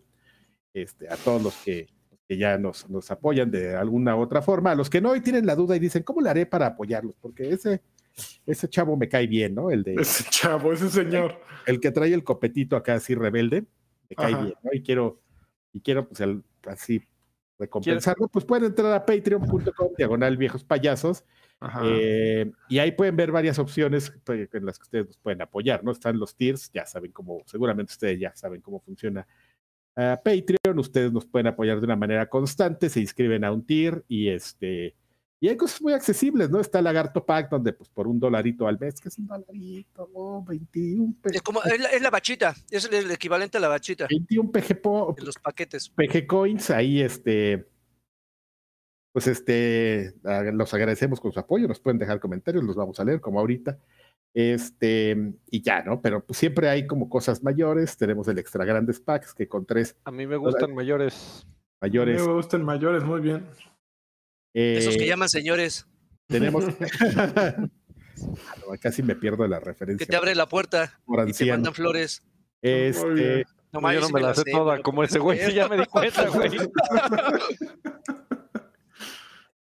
este, 0.73 1.09
a 1.11 1.15
todos 1.17 1.41
los 1.41 1.55
que, 1.57 1.87
que 2.27 2.37
ya 2.37 2.57
nos, 2.57 2.87
nos 2.89 3.09
apoyan 3.09 3.49
de 3.49 3.75
alguna 3.75 4.15
otra 4.15 4.41
forma, 4.41 4.71
a 4.71 4.75
los 4.75 4.89
que 4.89 5.01
no 5.01 5.15
y 5.15 5.21
tienen 5.21 5.45
la 5.47 5.55
duda 5.55 5.75
y 5.75 5.79
dicen, 5.79 6.03
¿cómo 6.03 6.21
le 6.21 6.29
haré 6.29 6.45
para 6.45 6.67
apoyarlos? 6.67 7.15
Porque 7.19 7.49
ese, 7.49 7.81
ese 8.45 8.69
chavo 8.69 8.95
me 8.95 9.09
cae 9.09 9.25
bien, 9.25 9.55
¿no? 9.55 9.71
El 9.71 9.83
de, 9.83 9.95
Ese 9.95 10.25
chavo, 10.29 10.71
ese 10.73 10.89
señor. 10.89 11.39
el 11.65 11.79
que 11.79 11.91
trae 11.91 12.13
el 12.13 12.23
copetito 12.23 12.75
acá 12.75 12.93
así 12.95 13.15
rebelde, 13.15 13.65
me 14.09 14.15
cae 14.15 14.35
bien, 14.35 14.53
¿no? 14.63 14.69
Y 14.71 14.83
quiero, 14.83 15.19
y 15.73 15.81
quiero 15.81 16.07
pues 16.07 16.19
el- 16.21 16.43
así 16.67 17.01
recompensarlo, 17.59 18.27
pues 18.27 18.45
pueden 18.45 18.65
entrar 18.65 18.91
a 18.93 19.05
patreon.com, 19.05 19.91
diagonal 19.97 20.37
viejos 20.37 20.63
payasos, 20.63 21.23
eh, 21.83 22.51
y 22.69 22.79
ahí 22.79 22.93
pueden 22.93 23.15
ver 23.15 23.31
varias 23.31 23.59
opciones 23.59 24.11
en 24.27 24.65
las 24.65 24.79
que 24.79 24.83
ustedes 24.83 25.05
nos 25.07 25.17
pueden 25.17 25.41
apoyar, 25.41 25.83
¿no? 25.83 25.91
Están 25.91 26.17
los 26.17 26.35
tiers, 26.35 26.71
ya 26.71 26.85
saben 26.85 27.11
cómo, 27.11 27.43
seguramente 27.45 27.91
ustedes 27.91 28.19
ya 28.19 28.35
saben 28.35 28.61
cómo 28.61 28.79
funciona. 28.79 29.27
Patreon, 29.93 30.79
ustedes 30.79 31.11
nos 31.11 31.25
pueden 31.25 31.47
apoyar 31.47 31.79
de 31.79 31.85
una 31.85 31.97
manera 31.97 32.29
constante, 32.29 32.89
se 32.89 33.01
inscriben 33.01 33.43
a 33.43 33.51
un 33.51 33.65
tier 33.65 34.05
y 34.07 34.29
este... 34.29 34.95
Y 35.41 35.47
hay 35.47 35.55
cosas 35.55 35.81
muy 35.81 35.93
accesibles, 35.93 36.49
¿no? 36.49 36.59
Está 36.59 36.79
el 36.79 36.83
Lagarto 36.85 37.25
Pack, 37.25 37.49
donde 37.49 37.71
pues 37.71 37.87
por 37.89 38.07
un 38.07 38.19
dolarito 38.19 38.67
al 38.67 38.77
mes, 38.77 38.99
que 38.99 39.07
es 39.07 39.17
un 39.17 39.27
dolarito, 39.27 40.09
oh, 40.13 40.43
21 40.43 41.13
Es, 41.13 41.21
pesos. 41.21 41.41
como, 41.43 41.63
es, 41.63 41.79
la, 41.79 41.87
es 41.89 42.01
la 42.01 42.09
bachita, 42.09 42.53
es 42.69 42.85
el, 42.85 42.93
el 43.05 43.11
equivalente 43.11 43.57
a 43.57 43.61
la 43.61 43.69
bachita 43.69 44.07
21 44.09 44.51
PG, 44.51 44.81
po- 44.81 45.15
de 45.17 45.23
los 45.25 45.35
paquetes. 45.35 45.87
PG 45.89 46.27
Coins, 46.27 46.69
ahí 46.71 47.01
este, 47.01 47.69
pues 49.13 49.27
este, 49.27 50.13
los 50.53 50.73
agradecemos 50.73 51.21
con 51.21 51.31
su 51.31 51.39
apoyo, 51.39 51.67
nos 51.69 51.79
pueden 51.79 51.99
dejar 51.99 52.19
comentarios, 52.19 52.63
los 52.65 52.75
vamos 52.75 52.99
a 52.99 53.05
leer 53.05 53.21
como 53.21 53.39
ahorita. 53.39 53.79
Este, 54.33 55.33
y 55.49 55.61
ya, 55.61 55.81
¿no? 55.83 56.01
Pero 56.01 56.23
pues, 56.23 56.37
siempre 56.37 56.69
hay 56.69 56.85
como 56.85 57.09
cosas 57.09 57.41
mayores, 57.43 57.97
tenemos 57.97 58.27
el 58.27 58.37
extra 58.39 58.63
grandes 58.65 58.99
packs 58.99 59.33
que 59.33 59.47
con 59.47 59.65
tres 59.65 59.95
A 60.03 60.11
mí 60.11 60.27
me 60.27 60.35
gustan 60.35 60.75
mayores. 60.75 61.47
A 61.81 61.85
mí 61.85 61.89
mayores. 61.91 62.21
Me 62.27 62.33
gustan 62.33 62.63
mayores, 62.63 63.03
muy 63.03 63.21
bien. 63.21 63.45
Esos 64.53 64.97
que 64.97 65.03
eh, 65.03 65.07
llaman 65.07 65.29
señores, 65.29 65.87
Tenemos. 66.27 66.65
Ah, 68.69 68.75
casi 68.81 69.01
me 69.01 69.15
pierdo 69.15 69.47
la 69.47 69.61
referencia. 69.61 70.05
que 70.05 70.11
te 70.11 70.17
abren 70.17 70.37
la 70.37 70.49
puerta 70.49 70.99
por 71.05 71.27
y 71.27 71.31
te 71.31 71.45
mandan 71.45 71.73
flores. 71.73 72.21
Este. 72.61 73.45
No, 73.71 73.93
yo 73.93 74.01
no 74.01 74.09
me 74.09 74.19
la 74.19 74.33
sé 74.33 74.43
toda 74.51 74.73
pero 74.73 74.83
como 74.83 75.03
ese 75.03 75.19
güey, 75.19 75.39
sí, 75.39 75.53
ya 75.53 75.69
me 75.69 75.77
di 75.77 75.85
cuenta, 75.85 76.27
güey. 76.27 76.49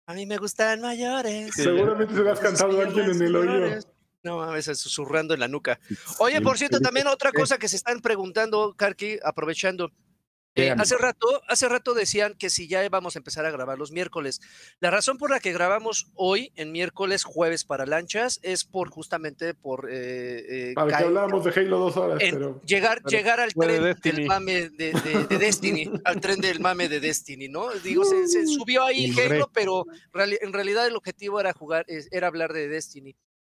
A 0.05 0.13
mí 0.13 0.25
me 0.25 0.37
gustan 0.37 0.81
mayores. 0.81 1.51
Sí, 1.55 1.63
Seguramente 1.63 2.13
se 2.13 2.21
lo 2.21 2.31
has 2.31 2.39
cantado 2.39 2.79
a 2.79 2.83
alguien 2.83 3.09
en 3.09 3.21
el 3.21 3.35
oído. 3.35 3.79
No 4.23 4.37
mames, 4.37 4.65
susurrando 4.65 5.33
en 5.33 5.39
la 5.39 5.47
nuca. 5.47 5.79
Oye, 6.19 6.41
por 6.41 6.57
cierto, 6.57 6.79
también 6.79 7.07
otra 7.07 7.31
cosa 7.31 7.57
que 7.57 7.67
se 7.67 7.75
están 7.75 7.99
preguntando, 7.99 8.73
Karki, 8.75 9.19
aprovechando. 9.23 9.91
¿Qué, 10.55 10.67
Eh, 10.69 10.75
hace 10.77 10.95
rato, 10.97 11.27
hace 11.49 11.67
rato 11.67 11.93
decían 11.93 12.33
que 12.33 12.49
si 12.49 12.69
ya 12.69 12.83
íbamos 12.85 13.15
a 13.17 13.19
empezar 13.19 13.45
a 13.45 13.51
grabar 13.51 13.77
los 13.77 13.91
miércoles. 13.91 14.39
La 14.79 14.89
razón 14.89 15.17
por 15.17 15.29
la 15.29 15.41
que 15.41 15.51
grabamos 15.51 16.07
hoy, 16.15 16.53
en 16.55 16.71
miércoles, 16.71 17.25
jueves 17.25 17.65
para 17.65 17.85
lanchas, 17.85 18.39
es 18.41 18.63
por 18.63 18.89
justamente 18.89 19.53
por 19.53 19.89
eh, 19.91 20.69
eh, 20.69 20.73
Para 20.73 20.97
que 20.97 21.03
hablábamos 21.03 21.43
de 21.43 21.51
Halo 21.51 21.77
dos 21.79 21.97
horas, 21.97 22.21
en 22.21 22.35
pero 22.35 22.61
llegar, 22.65 23.01
pero 23.03 23.17
llegar 23.17 23.39
al 23.41 23.49
de 23.49 23.53
tren 23.67 23.83
Destiny. 23.83 24.15
del 24.15 24.25
mame 24.27 24.53
de, 24.69 24.93
de- 24.93 25.25
de 25.29 25.37
Destiny, 25.37 25.91
al 26.05 26.21
tren 26.21 26.39
del 26.39 26.61
mame 26.61 26.87
de 26.87 27.01
Destiny, 27.01 27.49
¿no? 27.49 27.69
Digo, 27.83 28.05
se, 28.05 28.25
se 28.29 28.47
subió 28.47 28.85
ahí. 28.85 29.11
Halo, 29.19 29.49
pero 29.53 29.83
en 30.13 30.53
realidad 30.53 30.87
el 30.87 30.95
objetivo 30.95 31.39
era 31.41 31.51
jugar, 31.51 31.83
es- 31.89 32.07
era 32.11 32.27
hablar 32.27 32.53
de 32.53 32.69
Destiny. 32.69 33.13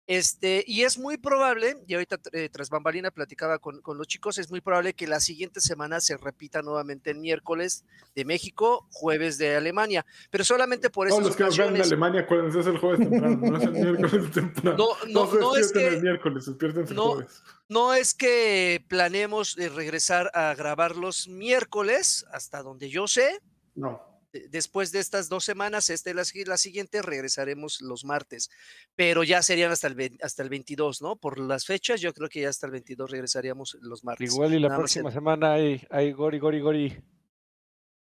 Este, 0.06 0.62
y 0.68 0.82
es 0.82 0.98
muy 0.98 1.16
probable, 1.16 1.78
y 1.88 1.94
ahorita 1.94 2.20
eh, 2.32 2.48
tras 2.48 2.70
bambalina 2.70 3.10
platicaba 3.10 3.58
con, 3.58 3.80
con, 3.80 3.98
los 3.98 4.06
chicos, 4.06 4.38
es 4.38 4.48
muy 4.50 4.60
probable 4.60 4.94
que 4.94 5.08
la 5.08 5.18
siguiente 5.18 5.60
semana 5.60 6.00
se 6.00 6.16
repita 6.16 6.62
nuevamente 6.62 7.10
el 7.10 7.18
miércoles 7.18 7.84
de 8.14 8.24
México, 8.24 8.86
jueves 8.92 9.36
de 9.36 9.56
Alemania, 9.56 10.06
pero 10.30 10.44
solamente 10.44 10.90
por 10.90 11.08
eso. 11.08 11.16
Todos 11.16 11.28
los 11.28 11.36
que 11.36 11.42
nos 11.42 11.56
de 11.56 11.82
Alemania, 11.82 12.20
acuérdense, 12.20 12.60
es 12.60 12.66
el 12.66 12.78
jueves 12.78 13.00
temprano, 13.00 13.36
no 13.36 13.56
es 13.56 13.64
el 13.64 13.72
miércoles 13.72 14.30
temprano. 14.32 14.76
No, 14.76 14.86
no, 15.08 15.32
no, 15.32 15.40
no 15.40 15.56
es 15.56 15.72
que. 15.72 15.86
El 15.88 16.02
miércoles, 16.02 16.46
el 16.46 16.94
no, 16.94 17.14
jueves. 17.14 17.42
no 17.68 17.92
es 17.92 18.14
que 18.14 18.84
planeemos 18.86 19.56
regresar 19.56 20.30
a 20.34 20.54
grabar 20.54 20.94
los 20.94 21.26
miércoles, 21.26 22.24
hasta 22.30 22.62
donde 22.62 22.90
yo 22.90 23.08
sé. 23.08 23.40
No 23.74 24.05
después 24.50 24.92
de 24.92 25.00
estas 25.00 25.28
dos 25.28 25.44
semanas, 25.44 25.90
esta 25.90 26.10
es 26.10 26.16
la, 26.16 26.22
la, 26.46 26.56
siguiente, 26.56 27.02
regresaremos 27.02 27.80
los 27.80 28.04
martes, 28.04 28.50
pero 28.94 29.24
ya 29.24 29.42
serían 29.42 29.72
hasta 29.72 29.88
el, 29.88 30.18
hasta 30.22 30.42
el 30.42 30.48
22, 30.48 31.02
¿no? 31.02 31.16
Por 31.16 31.38
las 31.38 31.66
fechas, 31.66 32.00
yo 32.00 32.12
creo 32.12 32.28
que 32.28 32.42
ya 32.42 32.48
hasta 32.48 32.66
el 32.66 32.72
22 32.72 33.10
regresaríamos 33.10 33.78
los 33.80 34.04
martes. 34.04 34.32
Igual 34.32 34.54
y 34.54 34.58
la 34.58 34.76
próxima 34.76 35.10
semana 35.10 35.54
hay, 35.54 35.84
hay 35.90 36.12
Gori, 36.12 36.38
Gori, 36.38 36.60
Gori. 36.60 36.88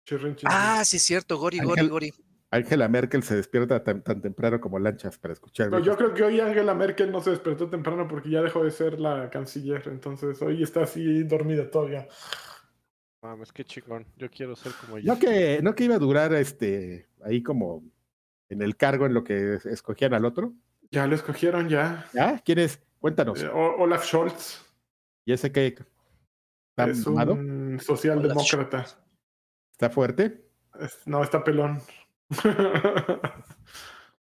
Chirrin, 0.05 0.35
chirrin. 0.35 0.51
Ah, 0.55 0.83
sí, 0.85 0.97
es 0.97 1.03
cierto, 1.03 1.37
Gori, 1.37 1.59
Ángel, 1.59 1.89
Gori, 1.89 2.09
Gori. 2.11 2.25
Angela 2.55 2.87
Merkel 2.87 3.23
se 3.23 3.35
despierta 3.35 3.83
tan, 3.83 4.01
tan, 4.01 4.21
temprano 4.21 4.61
como 4.61 4.79
lanchas 4.79 5.17
para 5.17 5.33
escuchar. 5.33 5.69
No, 5.69 5.79
yo 5.79 5.97
creo 5.97 6.13
que 6.13 6.23
hoy 6.23 6.39
Angela 6.39 6.73
Merkel 6.73 7.11
no 7.11 7.21
se 7.21 7.31
despertó 7.31 7.69
temprano 7.69 8.07
porque 8.07 8.29
ya 8.29 8.41
dejó 8.41 8.63
de 8.63 8.71
ser 8.71 8.99
la 8.99 9.29
canciller, 9.29 9.83
entonces 9.87 10.41
hoy 10.41 10.63
está 10.63 10.83
así 10.83 11.23
dormida 11.23 11.69
todavía. 11.69 12.07
Mames, 13.25 13.51
qué 13.51 13.63
chingón. 13.63 14.05
Yo 14.17 14.29
quiero 14.29 14.55
ser 14.55 14.71
como 14.73 14.97
ella. 14.97 15.11
No 15.11 15.19
que, 15.19 15.59
no 15.63 15.73
que 15.73 15.85
iba 15.85 15.95
a 15.95 15.99
durar 15.99 16.31
este 16.35 17.07
ahí 17.23 17.41
como 17.41 17.83
en 18.49 18.61
el 18.61 18.77
cargo 18.77 19.07
en 19.07 19.15
lo 19.15 19.23
que 19.23 19.55
escogían 19.65 20.13
al 20.13 20.25
otro. 20.25 20.53
Ya 20.91 21.07
lo 21.07 21.15
escogieron, 21.15 21.67
ya. 21.67 22.07
¿Ya? 22.13 22.39
¿Quién 22.45 22.59
es? 22.59 22.79
Cuéntanos. 22.99 23.41
Eh, 23.41 23.49
Olaf 23.49 24.05
Scholz. 24.05 24.63
¿Y 25.25 25.33
ese 25.33 25.51
qué? 25.51 25.75
¿Está 26.69 26.87
es 26.87 27.07
un 27.07 27.79
socialdemócrata. 27.81 28.85
¿Está 29.71 29.89
fuerte? 29.89 30.45
no, 31.07 31.23
está 31.23 31.43
pelón. 31.43 31.81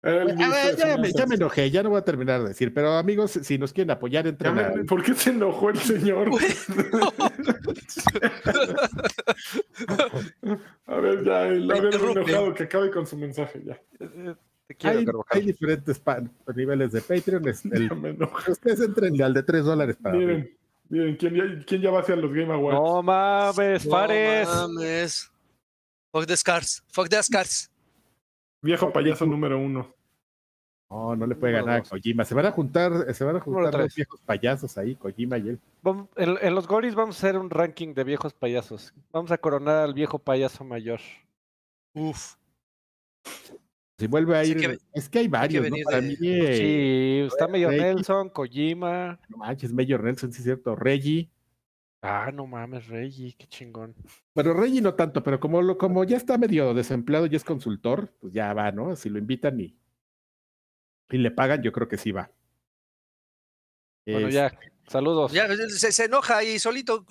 Ver, 0.02 0.34
ya, 0.34 0.48
me, 0.96 1.12
ya, 1.12 1.26
me, 1.26 1.34
enojé, 1.34 1.70
ya 1.70 1.82
no 1.82 1.90
voy 1.90 1.98
a 1.98 2.04
terminar 2.04 2.40
de 2.40 2.48
decir, 2.48 2.72
pero 2.72 2.96
amigos, 2.96 3.32
si 3.32 3.58
nos 3.58 3.74
quieren 3.74 3.90
apoyar, 3.90 4.26
entre 4.26 4.50
me, 4.50 4.84
¿Por 4.84 5.02
qué 5.02 5.14
se 5.14 5.28
enojó 5.28 5.68
el 5.68 5.78
señor? 5.78 6.30
a 10.86 11.00
ver, 11.00 11.22
ya, 11.22 11.48
el 11.48 11.70
haber 11.70 11.94
enojado 11.94 12.54
que 12.54 12.62
acabe 12.62 12.90
con 12.90 13.06
su 13.06 13.18
mensaje, 13.18 13.62
ya. 13.62 13.78
Hay, 14.84 15.04
hay, 15.30 15.42
diferentes 15.42 16.00
niveles 16.54 16.92
de 16.92 17.02
Patreon. 17.02 17.46
El, 17.46 17.56
ustedes 18.48 18.80
entren 18.80 19.20
al 19.20 19.34
de 19.34 19.42
3 19.42 19.64
dólares 19.64 19.96
para 20.00 20.16
Miren, 20.16 20.56
miren 20.88 21.16
¿quién, 21.16 21.34
ya, 21.34 21.42
¿quién 21.66 21.82
ya 21.82 21.90
va 21.90 22.00
hacia 22.00 22.16
los 22.16 22.32
Game 22.32 22.50
Awards? 22.52 22.80
No 22.80 23.02
mames, 23.02 23.86
Fares. 23.86 24.48
No 24.48 24.68
mames. 24.68 25.30
Fuck 26.12 26.26
the 26.26 26.36
Scars. 26.36 26.82
Fuck 26.88 27.08
the 27.08 27.22
Scars. 27.22 27.69
Viejo 28.62 28.92
payaso 28.92 29.26
número 29.26 29.58
uno. 29.58 29.94
No, 30.90 31.14
no 31.14 31.26
le 31.26 31.36
puede 31.36 31.52
ganar 31.52 31.78
a 31.78 31.82
Kojima. 31.82 32.24
Se 32.24 32.34
van 32.34 32.46
a 32.46 32.50
juntar, 32.50 33.14
se 33.14 33.24
van 33.24 33.36
a 33.36 33.40
juntar 33.40 33.74
los 33.74 33.94
viejos 33.94 34.20
payasos 34.22 34.76
ahí, 34.76 34.96
Kojima 34.96 35.38
y 35.38 35.50
él. 35.50 35.60
En, 36.16 36.36
en, 36.40 36.54
los 36.54 36.66
Goris 36.66 36.96
vamos 36.96 37.16
a 37.16 37.26
hacer 37.26 37.38
un 37.38 37.48
ranking 37.48 37.94
de 37.94 38.02
viejos 38.02 38.34
payasos. 38.34 38.92
Vamos 39.12 39.30
a 39.30 39.38
coronar 39.38 39.84
al 39.84 39.94
viejo 39.94 40.18
payaso 40.18 40.64
mayor. 40.64 41.00
Uf. 41.94 42.34
Si 43.98 44.06
vuelve 44.06 44.36
a 44.36 44.44
ir, 44.44 44.56
que, 44.56 44.78
es 44.94 45.08
que 45.08 45.18
hay 45.20 45.28
varios, 45.28 45.68
¿no? 45.68 45.76
Para 45.84 46.00
de... 46.00 46.08
mí, 46.08 46.16
sí, 46.16 47.20
está 47.30 47.46
Mayor 47.46 47.74
Nelson, 47.74 48.30
Kojima. 48.30 49.20
No 49.28 49.36
manches, 49.36 49.72
Mayor 49.72 50.02
Nelson, 50.02 50.32
sí 50.32 50.38
es 50.38 50.44
cierto. 50.44 50.74
Reggie. 50.74 51.28
Ah, 52.02 52.30
no 52.32 52.46
mames, 52.46 52.86
Reggie, 52.88 53.34
qué 53.36 53.46
chingón. 53.46 53.94
Bueno, 54.34 54.54
Reggie 54.54 54.80
no 54.80 54.94
tanto, 54.94 55.22
pero 55.22 55.38
como, 55.38 55.60
lo, 55.60 55.76
como 55.76 56.02
ya 56.04 56.16
está 56.16 56.38
medio 56.38 56.72
desempleado 56.72 57.26
y 57.26 57.36
es 57.36 57.44
consultor, 57.44 58.14
pues 58.20 58.32
ya 58.32 58.54
va, 58.54 58.72
¿no? 58.72 58.96
Si 58.96 59.10
lo 59.10 59.18
invitan 59.18 59.60
y, 59.60 59.76
y 61.10 61.18
le 61.18 61.30
pagan, 61.30 61.62
yo 61.62 61.72
creo 61.72 61.88
que 61.88 61.98
sí 61.98 62.10
va. 62.10 62.30
Bueno, 64.06 64.28
es... 64.28 64.34
ya, 64.34 64.58
saludos. 64.88 65.32
Ya 65.32 65.46
se, 65.68 65.92
se, 65.92 66.04
enoja 66.06 66.38
ahí 66.38 66.58
solito. 66.58 67.04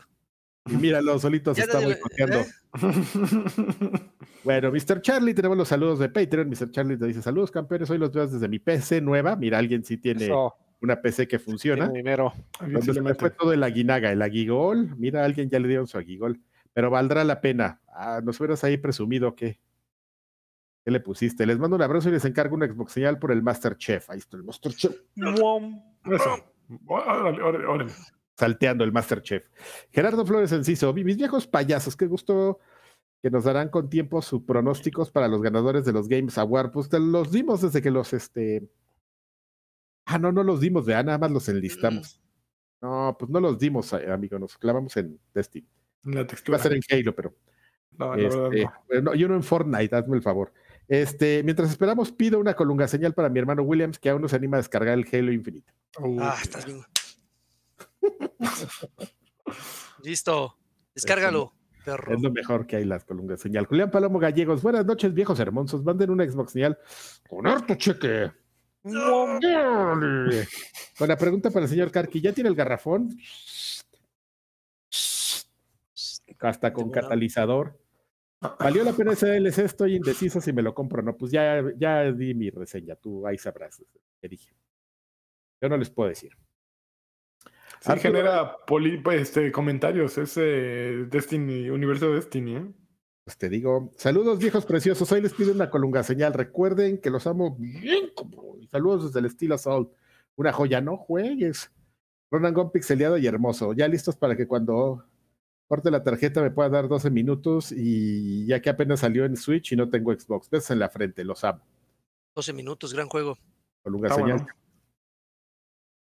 Y 0.66 0.74
míralo, 0.74 1.20
solito 1.20 1.54
se 1.54 1.62
está 1.62 1.80
boicoteando. 1.80 2.40
¿eh? 2.40 2.48
bueno, 4.44 4.72
Mr. 4.72 5.02
Charlie, 5.02 5.36
tenemos 5.36 5.58
los 5.58 5.68
saludos 5.68 6.00
de 6.00 6.10
Patreon. 6.10 6.50
Mr. 6.50 6.72
Charlie 6.72 6.98
te 6.98 7.06
dice: 7.06 7.22
Saludos, 7.22 7.52
campeones. 7.52 7.90
Hoy 7.92 8.00
los 8.00 8.12
veo 8.12 8.28
desde 8.28 8.48
mi 8.48 8.58
PC 8.58 9.02
nueva. 9.02 9.36
Mira, 9.36 9.60
alguien 9.60 9.84
sí 9.84 9.98
tiene. 9.98 10.26
Eso 10.26 10.56
una 10.82 11.02
PC 11.02 11.28
que 11.28 11.40
funciona. 11.40 11.90
Dinero. 11.90 12.34
Donde 12.60 12.94
se 12.94 13.02
me 13.02 13.14
fue 13.16 13.32
todo 13.32 13.54
el 13.54 13.64
aguinaga, 13.64 14.12
el 14.12 14.22
aguigol. 14.22 14.96
Mira, 14.98 15.26
alguien 15.26 15.50
ya 15.50 15.60
le 15.60 15.68
dieron 15.68 15.88
su 15.88 15.98
aguigol. 15.98 16.40
Pero 16.74 16.90
valdrá 16.90 17.24
la 17.24 17.42
pena. 17.42 17.82
Ah, 17.88 18.22
nos 18.24 18.40
hubieras 18.40 18.64
ahí 18.64 18.78
presumido 18.78 19.36
que. 19.36 19.60
¿Qué 20.86 20.92
le 20.92 21.02
pusiste? 21.02 21.46
Les 21.46 21.60
mando 21.60 21.76
un 21.76 21.82
abrazo 21.82 22.10
y 22.10 22.14
les 22.14 22.24
encargo 22.24 22.56
una 22.56 22.68
Xbox 22.68 22.94
señal 22.94 23.20
por 23.20 23.32
el 23.32 23.44
Masterchef. 23.44 24.10
Ahí 24.10 24.20
está 24.20 24.38
el 24.38 24.44
Masterchef. 24.44 24.96
Eso. 25.16 26.54
Órale, 26.86 27.42
órale, 27.42 27.66
órale. 27.66 27.92
Salteando 28.38 28.86
el 28.86 28.94
Masterchef. 28.94 29.44
Gerardo 29.92 30.26
Flores 30.26 30.54
Enciso, 30.54 30.94
mis 30.94 31.18
viejos 31.18 31.48
payasos, 31.48 31.98
qué 31.98 32.06
gusto 32.06 32.60
que 33.22 33.30
nos 33.30 33.44
darán 33.44 33.68
con 33.68 33.90
tiempo 33.90 34.22
sus 34.22 34.44
pronósticos 34.44 35.12
para 35.12 35.28
los 35.28 35.42
ganadores 35.42 35.84
de 35.84 35.92
los 35.92 36.08
Games 36.08 36.38
Award. 36.38 36.72
Pues 36.72 36.88
te 36.88 37.00
los 37.00 37.32
dimos 37.32 37.62
desde 37.62 37.82
que 37.82 37.92
los 37.92 38.14
este, 38.14 38.70
Ah, 40.12 40.18
no, 40.18 40.32
no 40.32 40.42
los 40.42 40.60
dimos, 40.60 40.88
vea, 40.88 41.04
nada 41.04 41.20
más 41.20 41.30
los 41.30 41.48
enlistamos. 41.50 42.20
No, 42.82 43.16
pues 43.20 43.30
no 43.30 43.40
los 43.40 43.60
dimos, 43.60 43.94
eh, 43.94 44.12
amigo, 44.12 44.40
nos 44.40 44.58
clavamos 44.58 44.98
en 44.98 45.20
Destiny. 45.36 45.68
La 46.04 46.26
textura. 46.26 46.58
Va 46.58 46.62
a 46.62 46.64
ser 46.64 46.74
en 46.74 46.82
Halo, 46.90 47.14
pero. 47.14 47.36
No, 47.92 48.16
este, 48.16 48.68
no. 48.90 49.02
no, 49.02 49.14
yo 49.14 49.28
no 49.28 49.36
en 49.36 49.44
Fortnite, 49.44 49.96
hazme 49.96 50.16
el 50.16 50.24
favor. 50.24 50.52
Este, 50.88 51.44
mientras 51.44 51.70
esperamos, 51.70 52.12
pido 52.12 52.40
una 52.40 52.56
colunga 52.56 52.88
señal 52.88 53.14
para 53.14 53.30
mi 53.30 53.38
hermano 53.38 53.62
Williams, 53.62 54.00
que 54.00 54.10
aún 54.10 54.24
no 54.24 54.28
se 54.28 54.38
anima 54.38 54.58
a 54.58 54.62
descargar 54.62 54.98
el 54.98 55.06
Halo 55.12 55.32
Infinite. 55.32 55.72
ah, 56.20 56.40
estás 56.42 56.66
bien. 56.66 56.82
Listo, 60.04 60.58
descárgalo. 60.96 61.54
Perro. 61.86 62.16
Es 62.16 62.22
lo 62.22 62.32
mejor 62.32 62.66
que 62.66 62.78
hay 62.78 62.86
las 62.86 63.06
colungas 63.06 63.42
señal. 63.42 63.68
Julián 63.68 63.92
Palomo 63.92 64.18
Gallegos, 64.18 64.64
buenas 64.64 64.88
noches, 64.88 65.14
viejos 65.14 65.40
hermosos. 65.40 65.84
Manden 65.84 66.10
una 66.10 66.28
Xbox 66.28 66.54
señal 66.54 66.80
con 67.30 67.46
harto 67.46 67.76
cheque. 67.76 68.32
Con 68.82 69.40
la 71.08 71.18
pregunta 71.18 71.52
para 71.52 71.66
el 71.66 71.70
señor 71.70 71.92
Karki, 71.92 72.22
¿ya 72.22 72.34
tiene 72.34 72.50
el 72.50 72.56
garrafón? 72.56 73.18
Hasta 76.40 76.72
con 76.72 76.90
catalizador. 76.90 77.78
¿Valió 78.60 78.84
la 78.86 78.94
pena 78.94 79.12
ese 79.12 79.28
DLC? 79.28 79.60
Estoy 79.60 79.96
indeciso 79.96 80.40
si 80.40 80.54
me 80.54 80.62
lo 80.62 80.74
compro 80.74 81.02
o 81.02 81.06
no. 81.06 81.18
Pues 81.18 81.32
ya, 81.32 81.62
ya 81.78 82.12
di 82.12 82.34
mi 82.34 82.50
reseña, 82.50 82.96
tú 82.96 83.28
ahí 83.28 83.38
sabrás 83.38 83.82
dije. 84.22 84.54
Yo 85.62 85.70
no 85.70 85.78
les 85.78 85.90
puedo 85.90 86.10
decir. 86.10 86.32
Sí, 87.82 87.92
genera 88.00 88.58
poli, 88.66 89.02
este, 89.14 89.52
comentarios 89.52 90.18
ese 90.18 91.06
Destiny, 91.10 91.70
universo 91.70 92.14
Destiny, 92.14 92.56
¿eh? 92.56 92.66
Pues 93.24 93.38
te 93.38 93.48
digo, 93.48 93.94
saludos 93.96 94.40
viejos 94.40 94.66
preciosos, 94.66 95.12
hoy 95.12 95.22
les 95.22 95.34
pido 95.34 95.54
una 95.54 95.70
colunga 95.70 96.04
señal, 96.04 96.34
recuerden 96.34 97.00
que 97.00 97.12
los 97.12 97.28
amo 97.28 97.56
bien, 97.60 98.12
saludos 98.72 99.06
desde 99.06 99.20
el 99.20 99.26
estilo 99.26 99.56
Assault, 99.56 99.92
una 100.36 100.54
joya, 100.54 100.82
no 100.82 100.98
juegues. 100.98 101.72
Ronan 102.32 102.54
Gon 102.54 102.72
pixeleado 102.72 103.18
y 103.18 103.26
hermoso, 103.26 103.74
ya 103.74 103.88
listos 103.88 104.16
para 104.16 104.36
que 104.36 104.48
cuando 104.48 105.04
corte 105.68 105.92
la 105.92 106.04
tarjeta 106.04 106.42
me 106.42 106.52
pueda 106.52 106.70
dar 106.70 106.88
12 106.88 107.10
minutos 107.10 107.72
y 107.72 108.46
ya 108.46 108.62
que 108.62 108.70
apenas 108.70 109.00
salió 109.00 109.26
en 109.26 109.36
Switch 109.36 109.72
y 109.72 109.76
no 109.76 109.90
tengo 109.90 110.14
Xbox, 110.14 110.50
besos 110.50 110.72
en 110.72 110.80
la 110.80 110.90
frente, 110.90 111.24
los 111.24 111.44
amo. 111.44 111.62
12 112.36 112.54
minutos, 112.54 112.94
gran 112.94 113.08
juego. 113.08 113.38
Colunga 113.84 114.10
señal. 114.10 114.38
Bueno. 114.38 114.48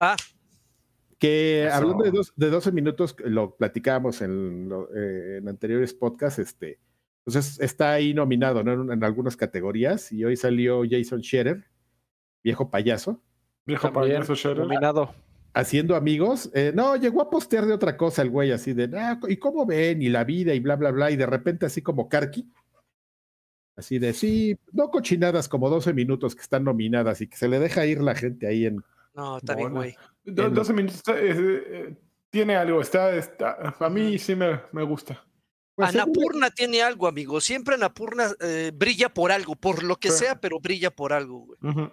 Ah, 0.01 0.17
que 1.19 1.67
Eso. 1.67 1.75
hablando 1.75 2.05
de, 2.05 2.11
dos, 2.11 2.33
de 2.35 2.51
12 2.51 2.73
minutos, 2.73 3.15
lo 3.25 3.55
platicábamos 3.55 4.23
en, 4.23 4.71
eh, 4.97 5.39
en 5.39 5.49
anteriores 5.49 5.93
podcasts, 5.93 6.39
este, 6.39 6.81
entonces 7.27 7.61
está 7.61 7.93
ahí 7.93 8.15
nominado 8.15 8.65
¿no? 8.65 8.73
en, 8.73 8.93
en, 8.93 9.05
algunas 9.05 9.37
categorías 9.37 10.11
y 10.11 10.25
hoy 10.25 10.37
salió 10.37 10.83
Jason 10.89 11.23
Scherer, 11.23 11.70
viejo 12.43 12.71
payaso. 12.71 13.21
Viejo 13.67 13.93
payaso. 13.93 14.55
Nominado. 14.55 15.15
Haciendo 15.53 15.97
amigos. 15.97 16.51
Eh, 16.55 16.73
no, 16.75 16.97
llegó 16.97 17.23
a 17.23 17.31
postear 17.31 17.67
de 17.67 17.73
otra 17.73 17.97
cosa 17.97 18.23
el 18.23 18.31
güey, 18.31 18.53
así 18.53 18.73
de, 18.73 18.91
ah, 18.97 19.19
¿y 19.29 19.37
cómo 19.37 19.67
ven? 19.67 20.01
Y 20.03 20.09
la 20.09 20.25
vida 20.25 20.55
y 20.55 20.61
bla, 20.61 20.77
bla, 20.77 20.91
bla. 20.91 21.11
Y 21.11 21.17
de 21.17 21.27
repente 21.27 21.67
así 21.67 21.83
como 21.83 22.09
Karki. 22.09 22.49
Así 23.77 23.99
de, 23.99 24.13
sí, 24.13 24.59
no 24.73 24.91
cochinadas 24.91 25.49
como 25.49 25.71
12 25.71 25.95
minutos 25.95 26.35
que 26.35 26.43
están 26.43 26.65
nominadas 26.65 27.21
y 27.23 27.27
que 27.27 27.37
se 27.37 27.49
le 27.49 27.59
deja 27.59 27.87
ir 27.87 28.01
la 28.03 28.15
gente 28.15 28.47
ahí 28.47 28.67
en... 28.67 28.85
No, 29.15 29.39
está 29.39 29.55
bien, 29.55 29.73
güey. 29.73 29.97
12 30.25 30.73
minutos 30.73 31.01
eh, 31.09 31.15
eh, 31.17 31.97
tiene 32.29 32.57
algo, 32.57 32.81
está, 32.81 33.17
está, 33.17 33.75
a 33.79 33.89
mí 33.89 34.19
sí 34.19 34.35
me, 34.35 34.61
me 34.73 34.83
gusta. 34.83 35.25
Pues 35.75 35.95
Anapurna 35.95 36.51
tiene 36.51 36.83
algo, 36.83 37.09
amigo. 37.09 37.41
Siempre 37.41 37.75
Anapurna 37.75 38.31
eh, 38.41 38.71
brilla 38.75 39.09
por 39.09 39.33
algo, 39.33 39.57
por 39.57 39.83
lo 39.83 39.97
que 39.97 40.11
sí. 40.11 40.19
sea, 40.19 40.39
pero 40.39 40.61
brilla 40.61 40.91
por 40.91 41.13
algo, 41.15 41.47
güey. 41.47 41.59
Uh 41.63 41.69
-huh. 41.69 41.93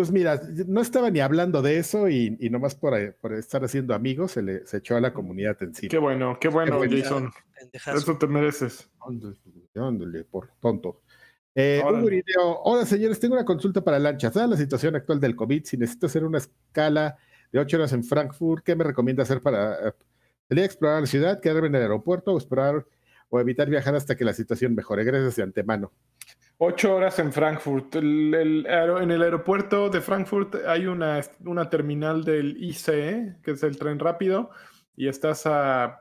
Pues 0.00 0.12
mira, 0.12 0.40
no 0.66 0.80
estaba 0.80 1.10
ni 1.10 1.20
hablando 1.20 1.60
de 1.60 1.76
eso 1.76 2.08
y, 2.08 2.34
y 2.40 2.48
nomás 2.48 2.74
por, 2.74 2.98
eh, 2.98 3.12
por 3.12 3.34
estar 3.34 3.62
haciendo 3.62 3.94
amigos 3.94 4.32
se, 4.32 4.40
le, 4.40 4.66
se 4.66 4.78
echó 4.78 4.96
a 4.96 5.00
la 5.02 5.12
comunidad 5.12 5.62
encima. 5.62 5.90
Qué 5.90 5.98
bueno, 5.98 6.38
qué 6.40 6.48
bueno, 6.48 6.78
bueno. 6.78 6.96
Jason. 6.96 7.30
Eso 7.70 8.16
te 8.16 8.26
mereces. 8.26 8.88
Ándale, 9.74 10.24
por 10.24 10.48
tonto. 10.58 11.02
Eh, 11.54 11.82
hola 11.84 12.86
señores, 12.86 13.20
tengo 13.20 13.34
una 13.34 13.44
consulta 13.44 13.84
para 13.84 13.98
lanchas. 13.98 14.32
Dada 14.32 14.46
la 14.46 14.56
situación 14.56 14.96
actual 14.96 15.20
del 15.20 15.36
COVID, 15.36 15.64
si 15.66 15.76
necesito 15.76 16.06
hacer 16.06 16.24
una 16.24 16.38
escala 16.38 17.18
de 17.52 17.58
ocho 17.58 17.76
horas 17.76 17.92
en 17.92 18.02
Frankfurt, 18.02 18.64
¿qué 18.64 18.74
me 18.74 18.84
recomienda 18.84 19.24
hacer 19.24 19.42
para 19.42 19.88
eh, 19.88 19.92
salir 20.48 20.62
a 20.62 20.66
explorar 20.66 21.00
la 21.02 21.06
ciudad, 21.06 21.40
quedarme 21.42 21.68
en 21.68 21.74
el 21.74 21.82
aeropuerto 21.82 22.32
o 22.32 22.38
explorar 22.38 22.86
o 23.28 23.38
evitar 23.38 23.68
viajar 23.68 23.94
hasta 23.94 24.16
que 24.16 24.24
la 24.24 24.32
situación 24.32 24.74
mejore? 24.74 25.04
Gracias 25.04 25.36
de 25.36 25.42
antemano. 25.42 25.92
Ocho 26.62 26.94
horas 26.94 27.18
en 27.18 27.32
Frankfurt. 27.32 27.94
El- 27.96 28.34
el 28.34 28.66
aero- 28.66 29.00
en 29.00 29.10
el 29.10 29.22
aeropuerto 29.22 29.88
de 29.88 30.02
Frankfurt 30.02 30.56
hay 30.66 30.86
una, 30.86 31.20
una 31.46 31.70
terminal 31.70 32.22
del 32.22 32.62
ICE, 32.62 33.36
que 33.42 33.52
es 33.52 33.62
el 33.62 33.78
tren 33.78 33.98
rápido, 33.98 34.50
y 34.94 35.08
estás 35.08 35.46
a 35.46 36.00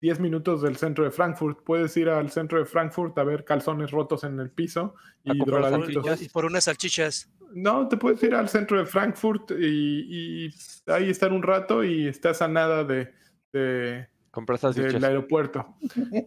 10 0.00 0.18
minutos 0.18 0.62
del 0.62 0.76
centro 0.76 1.04
de 1.04 1.12
Frankfurt. 1.12 1.62
Puedes 1.64 1.96
ir 1.96 2.08
al 2.08 2.30
centro 2.32 2.58
de 2.58 2.64
Frankfurt 2.64 3.16
a 3.18 3.22
ver 3.24 3.44
calzones 3.44 3.92
rotos 3.92 4.24
en 4.24 4.40
el 4.40 4.50
piso 4.50 4.96
y 5.22 5.38
drogadictos. 5.46 5.94
Y 6.22 6.28
por 6.28 6.44
unas 6.44 6.64
salchichas. 6.64 7.30
No, 7.54 7.86
te 7.86 7.96
puedes 7.96 8.20
ir 8.24 8.34
al 8.34 8.48
centro 8.48 8.76
de 8.78 8.86
Frankfurt 8.86 9.52
y, 9.52 10.46
y 10.48 10.54
ahí 10.88 11.08
estar 11.08 11.32
un 11.32 11.44
rato 11.44 11.84
y 11.84 12.08
estás 12.08 12.42
a 12.42 12.48
nada 12.48 12.82
de, 12.82 13.14
de- 13.52 14.08
Comprar 14.34 14.58
del 14.58 14.74
salchichas. 14.74 15.04
aeropuerto. 15.04 15.76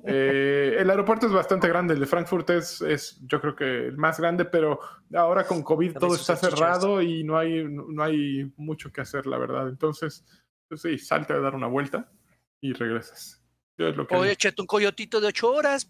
Eh, 0.06 0.78
el 0.80 0.90
aeropuerto 0.90 1.28
es 1.28 1.34
bastante 1.34 1.68
grande, 1.68 1.94
el 1.94 2.00
de 2.00 2.06
Frankfurt 2.06 2.50
es, 2.52 2.82
es 2.82 3.20
yo 3.28 3.42
creo 3.42 3.56
que 3.56 3.88
el 3.88 3.98
más 3.98 4.20
grande, 4.20 4.46
pero 4.46 4.80
ahora 5.14 5.46
con 5.46 5.62
COVID 5.62 5.98
todo 5.98 6.16
está 6.16 6.36
salchichas. 6.38 6.58
cerrado 6.60 7.02
y 7.02 7.24
no 7.24 7.38
hay, 7.38 7.66
no, 7.66 8.02
hay 8.02 8.52
mucho 8.56 8.92
que 8.92 9.02
hacer, 9.02 9.28
la 9.28 9.38
verdad. 9.38 9.68
Entonces, 9.68 10.26
pues 10.70 10.82
sí, 10.82 10.98
salte 10.98 11.34
a 11.34 11.40
dar 11.40 11.54
una 11.54 11.68
vuelta 11.68 12.10
y 12.62 12.74
regresas. 12.74 13.44
Yo 13.78 13.88
es 13.90 13.98
lo 13.98 14.08
que 14.08 14.16
Oye, 14.16 14.32
échate 14.32 14.62
un 14.62 14.68
coyotito 14.68 15.20
de 15.22 15.28
ocho 15.28 15.52
horas. 15.52 15.86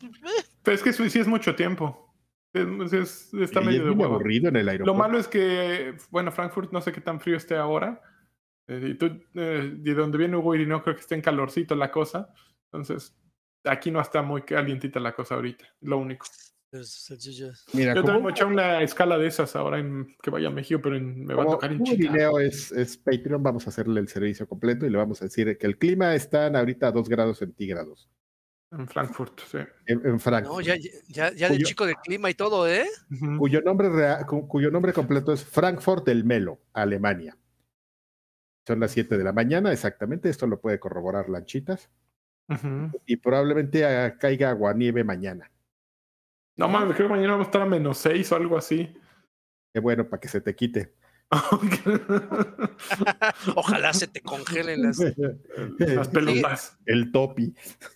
Pero 0.63 0.75
es 0.75 0.83
que 0.83 0.91
sí, 0.93 1.09
sí 1.09 1.19
es 1.19 1.27
mucho 1.27 1.55
tiempo. 1.55 2.13
Es- 2.53 2.93
es- 2.93 3.33
está 3.35 3.61
Y 3.61 3.65
medio 3.65 3.91
es 3.91 3.97
de 3.97 4.03
aburrido 4.03 4.49
en 4.49 4.55
el 4.55 4.65
Lo 4.65 4.71
aeropuerto. 4.71 4.99
malo 4.99 5.19
es 5.19 5.27
que, 5.27 5.95
bueno, 6.09 6.31
Frankfurt 6.31 6.71
no 6.71 6.81
sé 6.81 6.91
qué 6.91 6.99
tan 7.01 7.19
frío 7.19 7.37
esté 7.37 7.55
ahora. 7.55 8.01
Eh, 8.67 8.89
y 8.91 8.93
tú, 8.95 9.05
eh, 9.33 9.71
de 9.77 9.93
donde 9.93 10.17
viene 10.17 10.35
Hugo 10.37 10.55
no 10.55 10.83
creo 10.83 10.95
que 10.95 11.01
esté 11.01 11.15
en 11.15 11.21
calorcito 11.21 11.75
la 11.75 11.89
cosa. 11.91 12.33
Entonces, 12.71 13.15
aquí 13.63 13.91
no 13.91 14.01
está 14.01 14.21
muy 14.21 14.41
calientita 14.43 14.99
la 14.99 15.13
cosa 15.13 15.35
ahorita. 15.35 15.65
Lo 15.81 15.97
único. 15.97 16.25
Mira, 17.73 17.95
Yo 17.95 18.03
también 18.03 18.23
voy 18.23 18.31
a 18.31 18.35
echar 18.35 18.47
una 18.47 18.81
escala 18.83 19.17
de 19.17 19.27
esas 19.27 19.55
ahora 19.55 19.79
en 19.79 20.15
que 20.21 20.29
vaya 20.29 20.49
a 20.49 20.51
México, 20.51 20.81
pero 20.83 20.97
en- 20.97 21.23
me 21.25 21.33
va 21.33 21.43
a 21.43 21.45
tocar 21.47 21.71
en 21.71 21.77
Hugo 21.77 21.85
Chicago. 21.85 22.03
Irineo 22.13 22.39
es, 22.39 22.71
es 22.73 22.97
Patreon, 22.97 23.41
vamos 23.41 23.65
a 23.65 23.69
hacerle 23.69 24.01
el 24.01 24.09
servicio 24.09 24.47
completo 24.47 24.85
y 24.85 24.89
le 24.89 24.97
vamos 24.97 25.21
a 25.21 25.25
decir 25.25 25.57
que 25.57 25.65
el 25.65 25.77
clima 25.77 26.13
está 26.13 26.47
ahorita 26.47 26.87
a 26.89 26.91
2 26.91 27.07
grados 27.07 27.37
centígrados 27.37 28.09
En 28.71 28.85
Frankfurt, 28.87 29.39
sí. 29.49 29.59
en, 29.85 30.05
en 30.05 30.19
Frankfurt. 30.19 30.55
No, 30.55 30.61
ya, 30.61 30.75
ya, 31.07 31.31
ya 31.33 31.49
de 31.49 31.57
chico 31.59 31.85
del 31.85 31.95
clima 32.03 32.29
y 32.29 32.33
todo, 32.33 32.67
¿eh? 32.67 32.85
Cuyo 33.39 33.61
nombre 33.61 33.89
rea- 33.89 34.25
cu- 34.25 34.45
cuyo 34.47 34.69
nombre 34.69 34.91
completo 34.91 35.31
es 35.31 35.45
Frankfurt 35.45 36.05
del 36.05 36.25
Melo, 36.25 36.59
Alemania. 36.73 37.37
Son 38.67 38.79
las 38.81 38.91
7 38.91 39.17
de 39.17 39.23
la 39.23 39.31
mañana, 39.31 39.71
exactamente. 39.71 40.27
Esto 40.27 40.45
lo 40.45 40.59
puede 40.59 40.77
corroborar 40.77 41.29
Lanchitas. 41.29 41.89
Y 43.05 43.15
probablemente 43.15 43.85
ah, 43.85 44.17
caiga 44.17 44.49
aguanieve 44.49 45.05
mañana. 45.05 45.49
No 46.57 46.67
mames, 46.67 46.97
creo 46.97 47.07
que 47.07 47.13
mañana 47.13 47.31
vamos 47.31 47.45
a 47.45 47.49
estar 47.49 47.61
a 47.61 47.65
menos 47.65 47.97
6 47.99 48.29
o 48.29 48.35
algo 48.35 48.57
así. 48.57 48.93
Qué 49.73 49.79
bueno, 49.79 50.09
para 50.09 50.19
que 50.19 50.27
se 50.27 50.41
te 50.41 50.53
quite. 50.53 50.93
Ojalá 53.55 53.93
se 53.93 54.07
te 54.07 54.19
congelen 54.19 54.81
las. 54.81 54.99
Las 55.77 56.09
pelotas. 56.09 56.77
El 56.85 57.13
topi. 57.13 57.55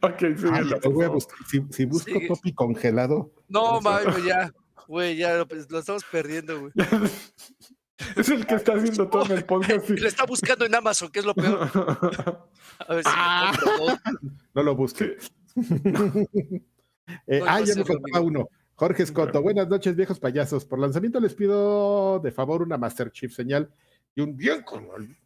ok, 0.00 0.18
sí. 0.36 0.46
Ay, 0.52 0.64
lo 0.64 0.78
voy 0.92 1.06
a 1.06 1.08
buscar. 1.08 1.38
Si, 1.48 1.60
si 1.70 1.86
busco 1.86 2.12
topi 2.28 2.54
congelado, 2.54 3.32
No, 3.48 3.80
mames, 3.80 4.24
ya. 4.24 4.52
Güey, 4.86 5.16
ya 5.16 5.38
lo, 5.38 5.48
lo 5.70 5.78
estamos 5.80 6.04
perdiendo, 6.04 6.60
güey. 6.60 6.72
es 8.16 8.28
el 8.28 8.46
que 8.46 8.54
está 8.56 8.74
haciendo 8.74 9.08
todo 9.08 9.24
en 9.26 9.32
el 9.32 9.44
podcast. 9.44 9.88
Lo 9.88 10.06
está 10.08 10.24
buscando 10.26 10.64
en 10.66 10.74
Amazon, 10.74 11.10
que 11.10 11.20
es 11.20 11.24
lo 11.24 11.34
peor. 11.34 11.68
A 12.88 12.94
ver 12.94 13.04
si 13.04 13.10
Ah. 13.14 13.52
lo 13.78 14.22
¿no? 14.54 14.62
lo 14.62 14.76
busque. 14.76 15.16
Eh, 17.26 17.38
No, 17.40 17.46
ah, 17.46 17.60
ya 17.60 17.74
me 17.76 17.84
faltaba 17.84 18.20
uno. 18.20 18.48
Jorge 18.74 19.04
Escoto, 19.04 19.40
buenas 19.40 19.68
noches, 19.68 19.96
viejos 19.96 20.20
payasos. 20.20 20.64
Por 20.66 20.78
lanzamiento 20.78 21.18
les 21.20 21.34
pido 21.34 22.18
de 22.18 22.30
favor 22.32 22.62
una 22.62 22.76
Master 22.76 23.10
Chief 23.10 23.32
señal 23.32 23.72
y 24.14 24.20
un 24.20 24.36
bien 24.36 24.62
cabrón. 24.62 25.16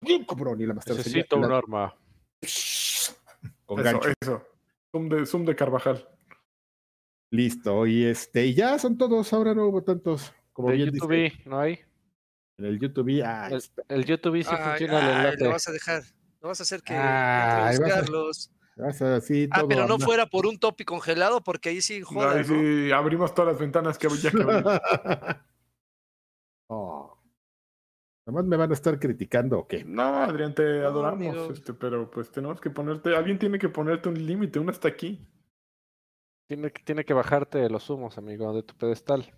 Bien 0.00 0.24
cabrón. 0.24 0.60
Y 0.60 0.66
la 0.66 0.74
Master 0.74 0.96
Necesito 0.96 1.36
señal. 1.36 1.50
un 1.50 1.56
arma. 1.56 1.94
Con 3.66 3.80
eso, 3.80 3.84
gancho. 3.84 4.08
eso. 4.20 4.42
Zoom 4.90 5.08
de, 5.08 5.26
zoom 5.26 5.44
de 5.44 5.54
Carvajal. 5.56 6.08
Listo. 7.30 7.86
Y 7.86 8.04
este, 8.04 8.46
y 8.46 8.54
ya 8.54 8.78
son 8.78 8.96
todos. 8.96 9.32
Ahora 9.32 9.54
no 9.54 9.66
hubo 9.66 9.82
tantos. 9.82 10.32
Como 10.52 10.68
De 10.70 10.76
bien 10.76 10.90
YouTube, 10.90 11.10
dice 11.12 11.48
¿no 11.48 11.58
hay? 11.60 11.80
en 12.58 12.64
el 12.66 12.78
YouTube. 12.78 13.22
Ah, 13.24 13.48
El, 13.50 13.62
el 13.88 14.04
YouTube 14.04 14.42
sí 14.42 14.50
Ay, 14.50 14.64
funciona 14.68 14.98
el 14.98 15.04
ay, 15.04 15.16
enlace. 15.16 15.44
lo 15.44 15.50
vas 15.50 15.68
a 15.68 15.72
dejar. 15.72 16.02
Lo 16.40 16.48
vas 16.48 16.60
a 16.60 16.62
hacer 16.64 16.82
que 16.82 16.92
Ay, 16.94 16.98
entre 17.00 17.60
vas 17.60 17.76
a- 17.78 17.82
buscarlos. 18.00 18.50
vas 18.76 19.02
a- 19.02 19.16
así 19.16 19.48
Ah, 19.50 19.60
todo 19.60 19.68
pero 19.68 19.86
no 19.86 19.94
anda. 19.94 20.04
fuera 20.06 20.26
por 20.26 20.46
un 20.46 20.58
topi 20.58 20.84
congelado, 20.84 21.42
porque 21.42 21.70
ahí 21.70 21.80
sí 21.80 22.02
joda, 22.02 22.32
Ahí 22.32 22.38
¿no? 22.38 22.44
sí, 22.44 22.92
abrimos 22.92 23.34
todas 23.34 23.52
las 23.52 23.60
ventanas 23.60 23.96
que 23.98 24.08
ya 24.08 24.30
que 24.30 24.38
oh. 26.68 27.18
Nomás 28.26 28.44
me 28.44 28.56
van 28.56 28.70
a 28.70 28.74
estar 28.74 28.98
criticando 29.00 29.58
o 29.60 29.66
qué. 29.66 29.82
No, 29.84 30.02
Adrián, 30.22 30.54
te 30.54 30.62
No, 30.80 30.86
adoramos, 30.86 31.26
amigo. 31.26 31.50
este, 31.52 31.74
pero 31.74 32.08
pues 32.10 32.30
tenemos 32.30 32.60
que 32.60 32.70
ponerte, 32.70 33.16
alguien 33.16 33.38
tiene 33.38 33.58
que 33.58 33.68
ponerte 33.68 34.08
un 34.08 34.24
límite, 34.26 34.58
uno 34.60 34.70
hasta 34.70 34.86
aquí. 34.88 35.26
Tiene, 36.48 36.70
que- 36.70 36.82
tiene 36.84 37.04
que 37.04 37.14
bajarte 37.14 37.68
los 37.68 37.88
humos, 37.90 38.18
amigo, 38.18 38.52
de 38.54 38.62
tu 38.62 38.76
pedestal. 38.76 39.32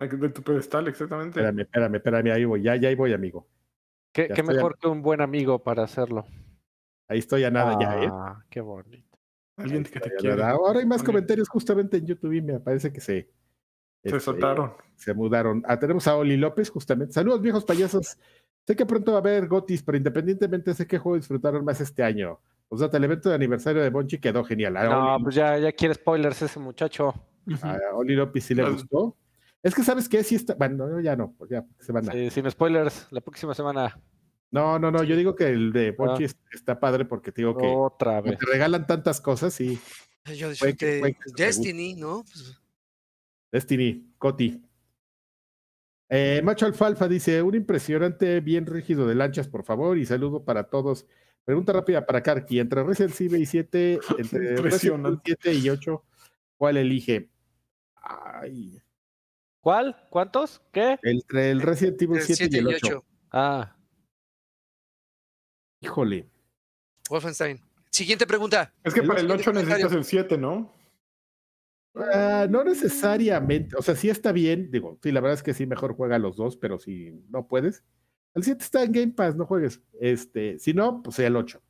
De 0.00 0.28
tu 0.30 0.42
pedestal, 0.42 0.88
exactamente. 0.88 1.38
Espérame, 1.40 1.60
espérame, 1.60 1.94
espérame. 1.96 2.32
Ahí 2.32 2.44
voy. 2.44 2.62
Ya, 2.62 2.74
ya 2.76 2.88
ahí 2.88 2.94
voy, 2.94 3.12
amigo. 3.12 3.46
¿Qué, 4.12 4.28
a- 4.36 4.42
mejor 4.42 4.78
que 4.78 4.88
un 4.88 5.02
buen 5.02 5.20
amigo 5.20 5.62
para 5.62 5.84
hacerlo? 5.84 6.24
Ahí 7.06 7.18
estoy 7.18 7.44
a 7.44 7.50
nada 7.50 7.76
ya, 7.80 8.02
¿eh? 8.02 8.08
Ah, 8.10 8.42
qué 8.48 8.60
bonito. 8.60 9.18
Alguien 9.56 9.84
que 9.84 10.00
te 10.00 10.10
nada. 10.22 10.50
Ahora 10.52 10.80
hay 10.80 10.86
más 10.86 11.02
comentarios 11.02 11.48
justamente 11.48 11.98
en 11.98 12.06
YouTube 12.06 12.32
y 12.32 12.40
me 12.40 12.60
parece 12.60 12.92
que 12.92 13.00
se, 13.00 13.22
Se 14.02 14.08
este, 14.08 14.20
soltaron. 14.20 14.72
se 14.96 15.12
mudaron. 15.12 15.62
Ah, 15.66 15.78
tenemos 15.78 16.06
a 16.08 16.16
Oli 16.16 16.36
López, 16.38 16.70
justamente. 16.70 17.12
Saludos, 17.12 17.42
viejos 17.42 17.64
payasos. 17.64 18.16
Sé 18.66 18.76
que 18.76 18.86
pronto 18.86 19.10
va 19.12 19.18
a 19.18 19.20
haber 19.20 19.48
Gotis, 19.48 19.82
pero 19.82 19.98
independientemente 19.98 20.72
sé 20.72 20.86
qué 20.86 20.98
juego 20.98 21.16
disfrutaron 21.16 21.64
más 21.64 21.80
este 21.80 22.02
año. 22.02 22.40
O 22.68 22.78
sea, 22.78 22.88
el 22.92 23.04
evento 23.04 23.28
de 23.28 23.34
aniversario 23.34 23.82
de 23.82 23.90
Bonchi 23.90 24.18
quedó 24.18 24.44
genial. 24.44 24.76
A 24.76 24.84
No, 24.84 25.14
Oli, 25.16 25.24
pues 25.24 25.34
ya, 25.34 25.58
ya 25.58 25.72
quiere 25.72 25.94
spoilers 25.94 26.40
ese 26.40 26.58
muchacho. 26.60 27.12
a 27.62 27.78
Oli 27.94 28.14
López 28.14 28.44
sí 28.44 28.54
le 28.54 28.70
gustó. 28.70 29.16
Es 29.62 29.74
que 29.74 29.82
sabes 29.82 30.08
que 30.08 30.22
sí 30.24 30.34
está. 30.36 30.54
Bueno, 30.54 30.86
no, 30.86 31.00
ya 31.00 31.16
no, 31.16 31.34
pues 31.36 31.50
ya 31.50 31.64
se 31.78 31.92
van 31.92 32.08
a. 32.08 32.12
Sí, 32.12 32.30
sin 32.30 32.50
spoilers, 32.50 33.06
la 33.10 33.20
próxima 33.20 33.54
semana. 33.54 34.00
No, 34.50 34.78
no, 34.78 34.90
no. 34.90 35.02
Yo 35.04 35.16
digo 35.16 35.34
que 35.36 35.48
el 35.48 35.72
de 35.72 35.94
Ah. 35.98 36.16
es- 36.20 36.36
está 36.52 36.80
padre 36.80 37.04
porque 37.04 37.30
te 37.30 37.42
digo 37.42 37.56
que 37.56 37.66
Otra 37.66 38.20
vez. 38.20 38.38
te 38.38 38.46
regalan 38.46 38.86
tantas 38.86 39.20
cosas 39.20 39.60
y 39.60 39.78
Yo 40.36 40.48
Puede 40.58 40.76
que- 40.76 41.14
Destiny, 41.36 41.94
¿no? 41.94 42.24
Pues, 42.24 42.58
Destiny, 43.52 44.12
Coti. 44.18 44.62
Eh, 46.08 46.40
Macho 46.42 46.66
Alfalfa 46.66 47.06
dice: 47.08 47.42
Un 47.42 47.54
impresionante, 47.54 48.40
bien 48.40 48.66
rígido 48.66 49.06
de 49.06 49.14
lanchas, 49.14 49.46
por 49.48 49.64
favor, 49.64 49.96
y 49.98 50.06
saludo 50.06 50.44
para 50.44 50.64
todos. 50.64 51.06
Pregunta 51.44 51.72
rápida 51.72 52.04
para 52.04 52.22
Karki: 52.22 52.58
entre 52.60 52.82
Resident 52.82 53.18
Evil 53.20 53.46
7, 53.46 53.98
entre 54.18 54.18
Resident 54.18 54.34
Evil 54.34 54.56
Impresionante. 54.58 55.22
7 55.42 55.54
y 55.54 55.70
8, 55.70 56.04
¿cuál 56.56 56.76
elige? 56.78 57.30
Ay, 57.96 58.80
¿Cuál? 59.60 59.96
¿Cuántos? 60.10 60.62
¿Qué? 60.72 60.98
entre 61.02 61.50
el 61.50 61.60
Resident 61.60 62.00
Evil 62.00 62.18
el 62.18 62.22
7 62.24 62.48
y 62.50 62.58
el 62.58 62.66
8. 62.68 62.78
8. 62.86 63.04
Ah, 63.32 63.76
Híjole. 65.82 66.28
Wolfenstein. 67.08 67.60
Siguiente 67.90 68.26
pregunta. 68.26 68.72
Es 68.84 68.94
que 68.94 69.00
El 69.00 69.06
para 69.06 69.20
el 69.20 69.26
siguiente 69.26 69.50
8 69.50 69.52
necesitas 69.60 69.92
el 69.92 70.04
7, 70.04 70.38
¿no? 70.38 70.74
Ah, 71.94 72.46
no 72.48 72.62
necesariamente, 72.62 73.74
o 73.76 73.82
sea, 73.82 73.96
sí 73.96 74.08
está 74.08 74.30
bien, 74.30 74.70
digo, 74.70 74.96
sí, 75.02 75.10
la 75.10 75.20
verdad 75.20 75.34
es 75.34 75.42
que 75.42 75.54
sí, 75.54 75.66
mejor 75.66 75.96
juega 75.96 76.20
los 76.20 76.36
dos, 76.36 76.56
pero 76.56 76.78
si 76.78 77.10
no 77.30 77.48
puedes, 77.48 77.82
el 78.34 78.44
7 78.44 78.62
está 78.62 78.84
en 78.84 78.92
Game 78.92 79.12
Pass, 79.12 79.34
no 79.34 79.44
juegues. 79.44 79.82
Este, 80.00 80.58
si 80.60 80.72
no, 80.72 81.02
pues 81.02 81.16
sea 81.16 81.26
el 81.26 81.36
8. 81.36 81.60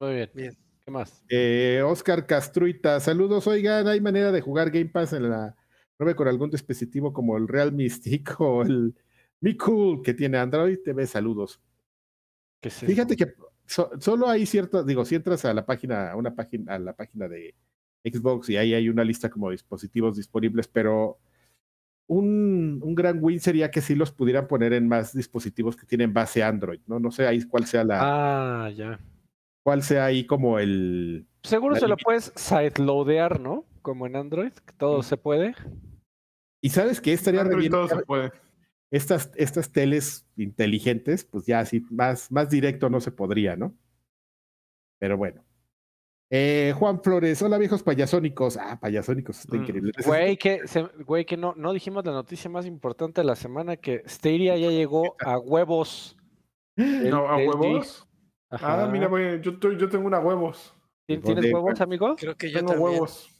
muy 0.00 0.14
bien. 0.14 0.30
Bien. 0.34 0.69
¿Qué 0.84 0.90
más? 0.90 1.24
Eh, 1.28 1.82
Oscar 1.84 2.26
Castruita, 2.26 2.98
saludos, 3.00 3.46
oigan, 3.46 3.86
¿hay 3.88 4.00
manera 4.00 4.32
de 4.32 4.40
jugar 4.40 4.70
Game 4.70 4.86
Pass 4.86 5.12
en 5.12 5.28
la 5.30 5.54
9 5.98 6.14
con 6.14 6.28
algún 6.28 6.50
dispositivo 6.50 7.12
como 7.12 7.36
el 7.36 7.46
Real 7.48 7.72
Mystic 7.72 8.34
o 8.40 8.62
el 8.62 8.94
Mi 9.40 9.56
Cool 9.56 10.02
que 10.02 10.14
tiene 10.14 10.38
Android? 10.38 10.78
TV, 10.84 11.06
saludos. 11.06 11.60
¿Qué 12.60 12.70
Fíjate 12.70 13.16
que 13.16 13.34
so- 13.66 13.90
solo 14.00 14.28
hay 14.28 14.46
ciertas, 14.46 14.84
digo, 14.86 15.04
si 15.04 15.14
entras 15.14 15.44
a 15.44 15.54
la 15.54 15.64
página, 15.64 16.10
a 16.12 16.16
una 16.16 16.34
página, 16.34 16.74
a 16.74 16.78
la 16.78 16.94
página 16.94 17.28
de 17.28 17.54
Xbox 18.04 18.48
y 18.50 18.56
ahí 18.56 18.74
hay 18.74 18.88
una 18.88 19.04
lista 19.04 19.28
como 19.30 19.48
de 19.48 19.52
dispositivos 19.54 20.16
disponibles, 20.16 20.68
pero 20.68 21.18
un, 22.06 22.80
un 22.82 22.94
gran 22.94 23.18
win 23.22 23.38
sería 23.40 23.70
que 23.70 23.80
sí 23.80 23.94
los 23.94 24.10
pudieran 24.12 24.46
poner 24.48 24.72
en 24.72 24.88
más 24.88 25.14
dispositivos 25.14 25.76
que 25.76 25.86
tienen 25.86 26.12
base 26.12 26.42
Android, 26.42 26.80
¿no? 26.86 26.98
No 26.98 27.10
sé 27.10 27.26
ahí 27.26 27.42
cuál 27.44 27.66
sea 27.66 27.84
la, 27.84 27.98
Ah, 28.64 28.70
ya. 28.70 28.98
Cuál 29.62 29.82
sea 29.82 30.04
ahí 30.06 30.26
como 30.26 30.58
el, 30.58 31.26
Seguro 31.42 31.76
se 31.76 31.88
lo 31.88 31.96
puedes 31.96 32.32
sideloadear, 32.36 33.40
¿no? 33.40 33.64
Como 33.82 34.06
en 34.06 34.16
Android, 34.16 34.52
que 34.52 34.72
todo 34.74 34.98
Mm. 34.98 35.02
se 35.02 35.16
puede. 35.16 35.54
y 36.62 36.68
sabes 36.68 37.00
que 37.00 37.12
estaría 37.14 37.40
re 37.40 37.46
Android 37.46 37.60
bien 37.62 37.72
todo 37.72 37.88
se 37.88 38.04
puede. 38.04 38.32
estas, 38.90 39.30
estas 39.36 39.72
teles 39.72 40.26
inteligentes, 40.36 41.24
pues 41.24 41.46
ya 41.46 41.60
así 41.60 41.82
más, 41.90 42.30
más 42.30 42.50
directo 42.50 42.90
no 42.90 43.00
se 43.00 43.10
podría, 43.10 43.56
¿no? 43.56 43.74
Pero 44.98 45.16
bueno. 45.16 45.42
Eh, 46.32 46.72
Juan 46.78 47.02
Flores, 47.02 47.40
hola 47.42 47.58
viejos 47.58 47.82
payasónicos. 47.82 48.56
Ah, 48.56 48.78
payasónicos, 48.80 49.40
está 49.40 49.56
Mm, 49.56 49.60
increíble. 49.62 49.92
Güey, 50.04 50.36
que, 50.36 50.68
se- 50.68 50.82
güey, 51.04 51.24
que 51.24 51.36
no, 51.36 51.54
no 51.56 51.72
dijimos 51.72 52.04
la 52.04 52.12
noticia 52.12 52.48
más 52.50 52.66
importante 52.66 53.22
de 53.22 53.26
la 53.26 53.34
semana, 53.34 53.76
que 53.76 54.02
Stadia 54.06 54.56
ya 54.56 54.68
llegó 54.70 55.16
a 55.24 55.38
huevos. 55.38 56.16
No, 57.16 57.26
a 57.28 57.36
huevos. 57.36 58.06
G. 58.50 58.58
Ah, 58.62 58.82
Ajá. 58.82 58.86
mira, 58.88 59.06
güey, 59.06 59.40
yo, 59.40 59.52
estoy- 59.52 59.78
yo 59.78 59.88
tengo 59.88 60.06
una 60.06 60.18
huevos. 60.18 60.74
¿Tien- 61.08 61.20
¿Dónde, 61.22 61.40
¿Tienes 61.42 61.54
huevos, 61.54 61.80
amigo? 61.80 62.16
Creo 62.16 62.36
que 62.36 62.50
yo 62.50 62.58
Tengo 62.58 62.72
también. 62.72 62.90
huevos. 62.92 63.30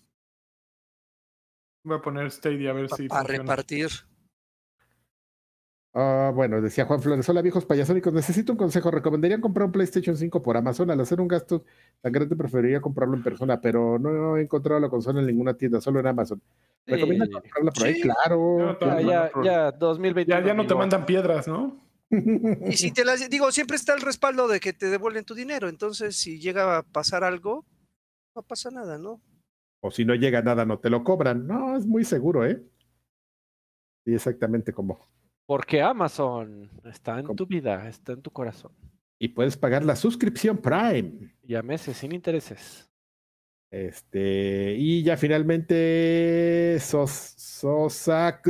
Voy 1.84 1.96
a 1.96 2.02
poner 2.02 2.30
Stadia 2.30 2.70
a 2.70 2.74
ver 2.74 2.88
si 2.90 3.08
Para 3.08 3.22
repartir. 3.24 3.88
Ah, 5.92 6.30
bueno, 6.32 6.60
decía 6.60 6.84
Juan 6.84 7.02
Flores, 7.02 7.28
hola 7.28 7.42
viejos 7.42 7.64
payasónicos, 7.66 8.12
necesito 8.12 8.52
un 8.52 8.58
consejo. 8.58 8.92
¿Recomendarían 8.92 9.40
comprar 9.40 9.66
un 9.66 9.72
PlayStation 9.72 10.16
5 10.16 10.40
por 10.40 10.56
Amazon? 10.56 10.88
Al 10.92 11.00
hacer 11.00 11.20
un 11.20 11.26
gasto 11.26 11.64
tan 12.00 12.12
grande 12.12 12.36
preferiría 12.36 12.80
comprarlo 12.80 13.16
en 13.16 13.24
persona, 13.24 13.60
pero 13.60 13.98
no 13.98 14.36
he 14.36 14.42
encontrado 14.42 14.78
la 14.80 14.88
consola 14.88 15.18
en 15.20 15.26
ninguna 15.26 15.54
tienda, 15.54 15.80
solo 15.80 15.98
en 15.98 16.06
Amazon. 16.06 16.40
¿Recomiendan 16.86 17.26
Sí. 17.28 17.32
comprarla 17.34 17.70
por 17.72 17.86
ahí? 17.86 17.94
Sí. 17.94 18.02
Claro. 18.02 18.56
No, 18.58 18.72
Ya, 18.72 18.78
Claro, 18.78 19.00
ya, 19.00 19.30
ya, 19.42 19.72
2021. 19.72 20.40
Ya, 20.40 20.46
ya 20.46 20.54
no 20.54 20.64
te 20.66 20.74
mandan 20.76 21.04
piedras, 21.06 21.48
¿no? 21.48 21.76
Y 22.10 22.72
si 22.76 22.90
te 22.92 23.04
las 23.04 23.28
digo, 23.30 23.52
siempre 23.52 23.76
está 23.76 23.94
el 23.94 24.00
respaldo 24.00 24.48
de 24.48 24.58
que 24.60 24.72
te 24.72 24.86
devuelven 24.86 25.24
tu 25.24 25.34
dinero. 25.34 25.68
Entonces, 25.68 26.16
si 26.16 26.40
llega 26.40 26.78
a 26.78 26.82
pasar 26.82 27.22
algo, 27.22 27.64
no 28.34 28.42
pasa 28.42 28.70
nada, 28.70 28.98
¿no? 28.98 29.20
O 29.80 29.90
si 29.90 30.04
no 30.04 30.14
llega 30.14 30.42
nada, 30.42 30.64
no 30.64 30.78
te 30.78 30.90
lo 30.90 31.04
cobran. 31.04 31.46
No, 31.46 31.76
es 31.76 31.86
muy 31.86 32.04
seguro, 32.04 32.44
¿eh? 32.44 32.62
Sí, 34.04 34.14
exactamente 34.14 34.72
como. 34.72 35.08
Porque 35.46 35.82
Amazon 35.82 36.70
está 36.84 37.18
en 37.18 37.26
¿Cómo? 37.26 37.36
tu 37.36 37.46
vida, 37.46 37.88
está 37.88 38.12
en 38.12 38.22
tu 38.22 38.30
corazón. 38.30 38.72
Y 39.18 39.28
puedes 39.28 39.56
pagar 39.56 39.84
la 39.84 39.96
suscripción 39.96 40.58
Prime. 40.58 41.34
Y 41.42 41.54
a 41.54 41.62
meses 41.62 41.96
sin 41.96 42.12
intereses. 42.12 42.90
Este, 43.70 44.74
y 44.76 45.02
ya 45.02 45.16
finalmente, 45.16 46.76
Sos, 46.80 47.10
Sosa 47.10 48.40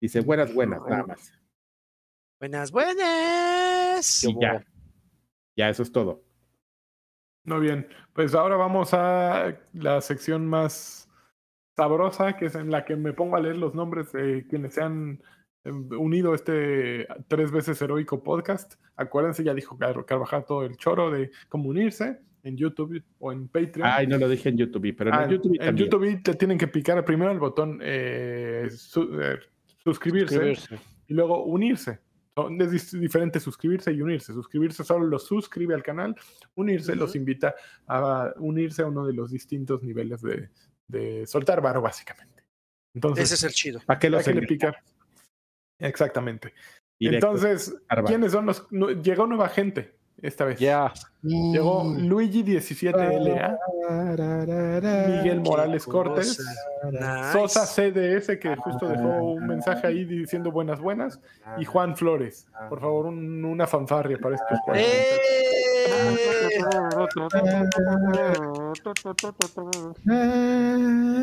dice 0.00 0.20
buenas, 0.20 0.54
buenas, 0.54 0.80
nada 0.88 1.04
más. 1.04 1.35
Buenas, 2.38 2.70
buenas. 2.70 4.24
Y 4.24 4.34
ya, 4.40 4.64
ya, 5.56 5.68
eso 5.70 5.82
es 5.82 5.92
todo. 5.92 6.22
No, 7.44 7.60
bien. 7.60 7.88
Pues 8.12 8.34
ahora 8.34 8.56
vamos 8.56 8.92
a 8.92 9.56
la 9.72 10.00
sección 10.00 10.46
más 10.46 11.08
sabrosa, 11.76 12.36
que 12.36 12.46
es 12.46 12.54
en 12.54 12.70
la 12.70 12.84
que 12.84 12.96
me 12.96 13.12
pongo 13.12 13.36
a 13.36 13.40
leer 13.40 13.56
los 13.56 13.74
nombres 13.74 14.12
de 14.12 14.46
quienes 14.48 14.74
se 14.74 14.82
han 14.82 15.22
eh, 15.64 15.70
unido 15.70 16.32
a 16.32 16.34
este 16.34 17.06
tres 17.28 17.50
veces 17.52 17.80
heroico 17.80 18.22
podcast. 18.22 18.74
Acuérdense, 18.96 19.44
ya 19.44 19.54
dijo 19.54 19.78
Car- 19.78 20.04
Carvajal 20.04 20.44
todo 20.44 20.64
el 20.64 20.76
choro 20.76 21.10
de 21.10 21.30
cómo 21.48 21.68
unirse 21.70 22.18
en 22.42 22.56
YouTube 22.56 23.02
o 23.18 23.32
en 23.32 23.48
Patreon. 23.48 23.88
Ay, 23.90 24.06
no 24.06 24.18
lo 24.18 24.28
dije 24.28 24.48
en 24.50 24.56
YouTube, 24.58 24.94
pero 24.96 25.10
Ah, 25.14 25.24
en 25.24 25.30
YouTube 25.30 25.54
en 25.60 25.66
también. 25.66 25.90
YouTube 25.90 26.22
te 26.22 26.34
tienen 26.34 26.58
que 26.58 26.68
picar 26.68 27.02
primero 27.04 27.30
el 27.32 27.38
botón 27.38 27.78
eh, 27.82 28.68
su- 28.70 29.20
eh, 29.20 29.38
suscribirse 29.82 30.34
Suscribirse. 30.34 30.78
y 31.08 31.14
luego 31.14 31.44
unirse. 31.44 32.00
Es 32.58 32.92
diferente 32.92 33.40
suscribirse 33.40 33.92
y 33.92 34.02
unirse. 34.02 34.32
Suscribirse 34.32 34.84
solo 34.84 35.06
los 35.06 35.24
suscribe 35.24 35.74
al 35.74 35.82
canal. 35.82 36.14
Unirse 36.54 36.94
los 36.94 37.16
invita 37.16 37.54
a 37.86 38.32
unirse 38.36 38.82
a 38.82 38.86
uno 38.86 39.06
de 39.06 39.14
los 39.14 39.30
distintos 39.30 39.82
niveles 39.82 40.20
de, 40.20 40.50
de 40.86 41.26
soltar 41.26 41.62
varo, 41.62 41.80
básicamente. 41.80 42.44
Entonces, 42.94 43.24
Ese 43.24 43.34
es 43.34 43.42
el 43.44 43.52
chido. 43.52 43.80
¿Para 43.86 43.98
qué 43.98 44.08
ya 44.08 44.16
los 44.16 44.24
que 44.24 44.34
le 44.34 44.46
pica. 44.46 44.82
Exactamente. 45.78 46.52
Directo, 46.98 47.26
Entonces. 47.28 47.74
¿quiénes 48.06 48.32
son 48.32 48.46
los? 48.46 48.66
no, 48.70 48.90
llegó 48.90 49.26
nueva 49.26 49.48
gente 49.48 49.96
esta 50.22 50.44
vez. 50.44 50.58
Ya. 50.58 50.92
Llegó 51.22 51.84
Luigi17LA, 51.84 53.58
Miguel 55.18 55.40
Morales 55.40 55.84
Cortés. 55.84 56.38
Nice. 56.90 57.32
Sosa 57.32 57.66
CDS, 57.66 58.38
que 58.38 58.54
justo 58.56 58.88
dejó 58.88 59.32
un 59.32 59.46
mensaje 59.46 59.86
ahí 59.88 60.04
diciendo 60.04 60.50
buenas, 60.52 60.80
buenas, 60.80 61.20
y 61.58 61.64
Juan 61.64 61.96
Flores. 61.96 62.46
Por 62.68 62.80
favor, 62.80 63.06
un- 63.06 63.44
una 63.44 63.66
fanfarria 63.66 64.18
para 64.18 64.36
estos 64.36 64.58
cuatro. 64.64 64.82
¡Eh! 64.84 65.04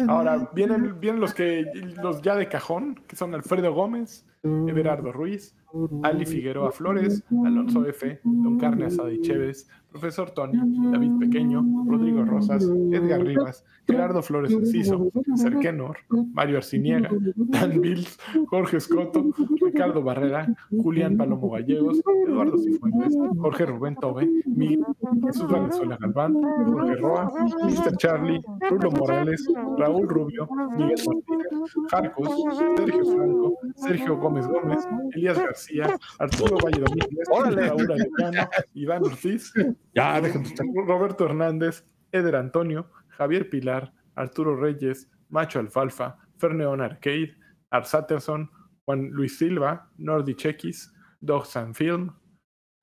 Ahora, 0.07 0.49
vienen, 0.53 0.99
vienen 0.99 1.21
los 1.21 1.33
que 1.33 1.65
los 2.01 2.21
ya 2.21 2.35
de 2.35 2.47
cajón, 2.47 3.01
que 3.07 3.15
son 3.15 3.33
Alfredo 3.35 3.73
Gómez, 3.73 4.25
Everardo 4.43 5.11
Ruiz, 5.13 5.55
Ali 6.03 6.25
Figueroa 6.25 6.71
Flores, 6.71 7.23
Alonso 7.45 7.85
F, 7.85 8.19
Don 8.23 8.57
Carne 8.57 8.85
Asada 8.85 9.11
y 9.11 9.21
Chévez, 9.21 9.69
Profesor 9.93 10.31
Tony, 10.31 10.57
David 10.91 11.19
Pequeño, 11.19 11.63
Rodrigo 11.87 12.25
Rosas, 12.25 12.63
Edgar 12.91 13.21
Rivas, 13.21 13.63
Gerardo 13.87 14.23
Flores 14.23 14.51
Enciso, 14.51 15.11
Cerquenor, 15.37 15.97
Mario 16.33 16.57
Arciniega, 16.57 17.11
Dan 17.35 17.79
Bills, 17.79 18.19
Jorge 18.49 18.77
Escoto, 18.77 19.23
Ricardo 19.61 20.01
Barrera, 20.01 20.47
Julián 20.71 21.15
Palomo 21.15 21.51
Gallegos, 21.51 22.01
Eduardo 22.27 22.57
Cifuentes, 22.57 23.15
Jorge 23.37 23.67
Rubén 23.67 23.95
Tobe, 23.95 24.27
Miguel 24.47 24.83
Jesús 25.27 25.47
Valenzuela 25.47 25.97
Galván, 26.01 26.33
Jorge 26.41 26.95
Roa, 26.95 27.31
Mr. 27.63 27.95
Charlie, 27.97 28.41
Rulo 28.71 28.91
Morales, 28.91 29.47
Raúl 29.77 30.07
Rubio, 30.09 30.49
Miguel 30.75 30.97
Martínez, 31.05 31.73
Jarcos, 31.91 32.29
Sergio 32.75 33.05
Franco, 33.05 33.53
Sergio 33.75 34.17
Gómez 34.17 34.47
Gómez, 34.47 34.87
Elías 35.13 35.37
García, 35.37 35.95
Arturo 36.17 36.57
Valle 36.63 36.81
Domínguez. 36.81 37.27
Raúl 37.29 37.91
Arellano, 37.91 38.49
Iván 38.73 39.03
Ortiz, 39.03 39.53
Ya, 39.95 40.19
déjenme 40.19 40.47
estar- 40.47 40.65
Roberto 40.87 41.25
Hernández, 41.25 41.85
Eder 42.11 42.35
Antonio, 42.35 42.89
Javier 43.09 43.49
Pilar, 43.49 43.93
Arturo 44.15 44.55
Reyes, 44.55 45.09
Macho 45.29 45.59
Alfalfa, 45.59 46.17
Ferneon 46.37 46.81
Arcade, 46.81 47.35
Arsaterson, 47.69 48.49
Juan 48.85 49.09
Luis 49.11 49.37
Silva, 49.37 49.89
Nordi 49.97 50.35
Chequis, 50.35 50.91
Dog 51.21 51.45
San 51.45 51.73
Film, 51.73 52.11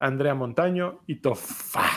Andrea 0.00 0.34
Montaño 0.34 1.00
y 1.06 1.20
Tofar. 1.20 1.90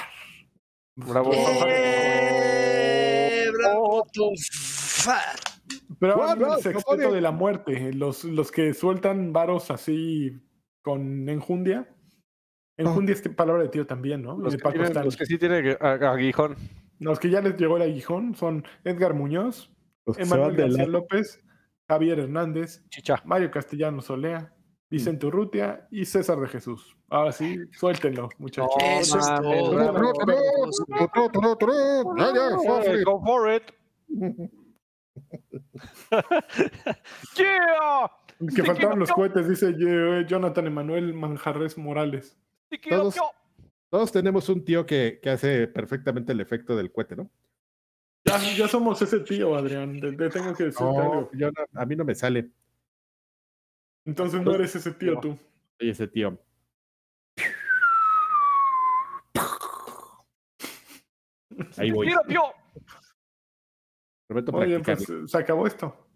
Bravo. 0.95 1.31
¡Eh! 1.67 3.49
¡Bravo, 3.57 4.05
Tofar! 4.13 5.21
Pero 5.99 6.13
ahora 6.13 6.25
Juan, 6.25 6.37
viene 6.39 6.51
el 6.53 6.57
no, 6.57 6.61
sexteto 6.63 6.97
no, 7.09 7.13
de 7.13 7.21
la 7.21 7.31
muerte, 7.31 7.93
los, 7.93 8.23
los 8.25 8.51
que 8.51 8.73
sueltan 8.73 9.31
varos 9.31 9.71
así 9.71 10.41
con 10.83 11.29
enjundia. 11.29 11.87
Enjundia 12.77 13.13
es 13.13 13.21
palabra 13.29 13.63
de 13.63 13.69
tío 13.69 13.85
también, 13.85 14.21
¿no? 14.23 14.37
Los 14.37 14.55
que, 14.55 14.61
Paco 14.61 14.73
tienen- 14.73 14.87
Stanley. 14.87 15.05
los 15.07 15.17
que 15.17 15.25
sí 15.25 15.37
tienen 15.37 15.77
aguijón. 15.81 16.55
Los 16.99 17.19
que 17.19 17.29
ya 17.29 17.41
les 17.41 17.55
llegó 17.57 17.77
el 17.77 17.83
aguijón 17.83 18.35
son 18.35 18.63
Edgar 18.83 19.13
Muñoz, 19.13 19.71
Emanuel 20.17 20.55
García 20.55 20.83
la- 20.83 20.89
López, 20.89 21.43
Javier 21.87 22.19
Hernández, 22.19 22.83
Chicha. 22.89 23.21
Mario 23.25 23.51
Castellano 23.51 24.01
Solea, 24.01 24.53
Vicente 24.89 25.25
Urrutia 25.27 25.87
y 25.91 26.05
César 26.05 26.39
de 26.39 26.47
Jesús. 26.47 26.95
Ahora 27.09 27.31
sí, 27.31 27.57
suéltenlo, 27.73 28.29
muchachos. 28.37 28.73
Eso 28.81 29.17
es 29.19 29.25
todo. 29.25 29.93
go 33.05 33.21
for 33.25 33.51
it. 33.51 33.63
yeah. 37.37 38.11
Que 38.55 38.63
faltaban 38.63 38.99
los 38.99 39.11
cohetes, 39.11 39.47
dice 39.47 39.69
eh, 39.79 40.25
Jonathan 40.27 40.67
Emanuel 40.67 41.13
Manjarres 41.13 41.77
Morales. 41.77 42.37
Todos- 42.89 43.15
Todos 43.89 44.11
tenemos 44.11 44.49
un 44.49 44.65
tío 44.65 44.85
que, 44.85 45.19
que 45.21 45.29
hace 45.29 45.67
perfectamente 45.67 46.31
el 46.31 46.41
efecto 46.41 46.75
del 46.75 46.91
cohete, 46.91 47.15
¿no? 47.15 47.29
Ya, 48.25 48.37
ya 48.55 48.67
somos 48.67 49.01
ese 49.01 49.19
tío, 49.19 49.55
Adrián. 49.55 49.99
Te, 49.99 50.13
te 50.13 50.29
tengo 50.29 50.55
que 50.55 50.63
decirte 50.65 50.83
No, 50.83 51.01
algo. 51.01 51.29
yo 51.33 51.51
no- 51.51 51.79
a 51.81 51.85
mí 51.85 51.95
no 51.95 52.03
me 52.05 52.15
sale. 52.15 52.49
Entonces 54.05 54.41
no 54.41 54.53
eres 54.55 54.75
ese 54.75 54.91
tío 54.91 55.19
tú. 55.19 55.37
Soy 55.79 55.89
ese 55.89 56.07
tío. 56.07 56.39
Ahí 61.77 61.91
voy. 61.91 62.07
Tío. 62.27 62.41
Prometo 64.27 64.51
Oye, 64.53 64.79
practicarlo. 64.79 65.19
pues 65.21 65.31
se 65.31 65.37
acabó 65.37 65.67
esto. 65.67 66.07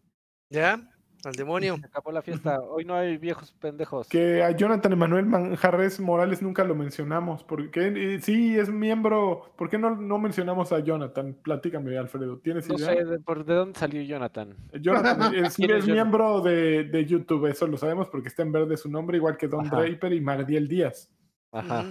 ¿Ya? 0.50 0.80
Al 1.24 1.34
demonio. 1.34 1.78
Se 1.78 1.86
acabó 1.88 2.12
la 2.12 2.22
fiesta. 2.22 2.60
Hoy 2.62 2.86
no 2.86 2.94
hay 2.94 3.18
viejos 3.18 3.52
pendejos. 3.60 4.08
Que 4.08 4.44
a 4.44 4.52
Jonathan 4.52 4.94
Emanuel 4.94 5.26
Manjarres 5.26 6.00
Morales 6.00 6.42
nunca 6.42 6.64
lo 6.64 6.76
mencionamos. 6.76 7.44
porque 7.44 7.92
eh, 7.96 8.20
Sí, 8.22 8.58
es 8.58 8.70
miembro. 8.70 9.54
¿Por 9.58 9.70
qué 9.70 9.78
no, 9.78 9.96
no 9.96 10.20
mencionamos 10.20 10.72
a 10.72 10.80
Jonathan? 10.80 11.36
Platícame, 11.44 11.98
Alfredo. 11.98 12.38
¿Tienes 12.40 12.70
No 12.70 12.76
idea? 12.76 12.94
sé 12.94 13.06
de, 13.06 13.20
por, 13.20 13.44
de 13.46 13.54
dónde 13.56 13.80
salió 13.80 14.02
Jonathan. 14.04 14.56
Jonathan 14.80 15.34
es, 15.36 15.56
¿Quién 15.56 15.72
es 15.72 15.80
es 15.80 15.88
miembro 15.88 16.42
de, 16.42 16.84
de 16.86 17.06
YouTube, 17.06 17.48
eso 17.48 17.68
lo 17.68 17.78
sabemos 17.78 18.08
porque 18.10 18.28
está 18.30 18.44
en 18.44 18.52
verde 18.52 18.78
su 18.78 18.90
nombre, 18.90 19.18
igual 19.18 19.38
que 19.38 19.48
Don 19.48 19.66
Ajá. 19.66 19.82
Draper 19.82 20.14
y 20.14 20.22
Magdiel 20.22 20.68
Díaz. 20.68 21.10
Ajá. 21.52 21.86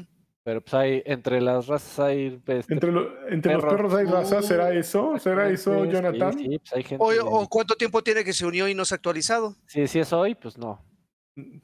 Pero 0.47 0.60
pues 0.60 0.74
hay, 0.74 1.02
entre 1.06 1.40
las 1.40 1.66
razas 1.66 1.98
hay. 1.98 2.40
este, 2.47 2.73
Entre, 2.73 2.93
lo- 2.93 3.28
entre 3.28 3.55
los 3.55 3.64
perros. 3.64 3.93
hay 3.94 4.06
raza, 4.06 4.43
¿será 4.43 4.68
Uh, 4.68 4.73
eso? 4.74 5.18
¿Será 5.18 5.51
eso, 5.51 5.85
Jonathan? 5.86 6.35
Sí, 6.35 6.44
sí, 6.44 6.59
pues 6.60 6.73
hay 6.73 6.82
gente. 6.85 7.05
O, 7.05 7.40
o 7.40 7.48
cuánto 7.48 7.74
tiempo 7.74 8.01
tiene 8.01 8.23
que 8.23 8.32
se 8.32 8.47
unió 8.47 8.68
y 8.68 8.74
no 8.74 8.85
se 8.85 8.94
ha 8.94 8.97
actualizado. 8.97 9.56
Sí, 9.66 9.89
si 9.89 9.98
es 9.98 10.12
hoy, 10.12 10.36
pues 10.36 10.56
no. 10.56 10.81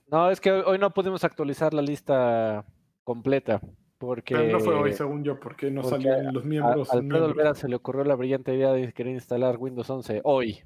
No, 0.08 0.28
es 0.32 0.40
que 0.40 0.50
hoy, 0.50 0.64
hoy 0.66 0.78
no 0.80 0.92
pudimos 0.92 1.22
actualizar 1.22 1.72
la 1.72 1.80
lista 1.80 2.66
completa. 3.04 3.60
Porque 3.98 4.34
Pero 4.34 4.58
no 4.58 4.64
fue 4.64 4.74
hoy, 4.74 4.92
según 4.94 5.22
yo, 5.22 5.38
porque 5.38 5.70
no 5.70 5.82
porque 5.82 6.02
salían 6.02 6.34
los 6.34 6.42
a, 6.42 6.46
miembros. 6.48 6.90
Alfredo 6.90 7.02
miembros. 7.02 7.30
Olvera 7.30 7.54
se 7.54 7.68
le 7.68 7.76
ocurrió 7.76 8.02
la 8.02 8.16
brillante 8.16 8.52
idea 8.52 8.72
de 8.72 8.92
querer 8.92 9.12
instalar 9.12 9.58
Windows 9.58 9.88
11 9.88 10.22
hoy. 10.24 10.60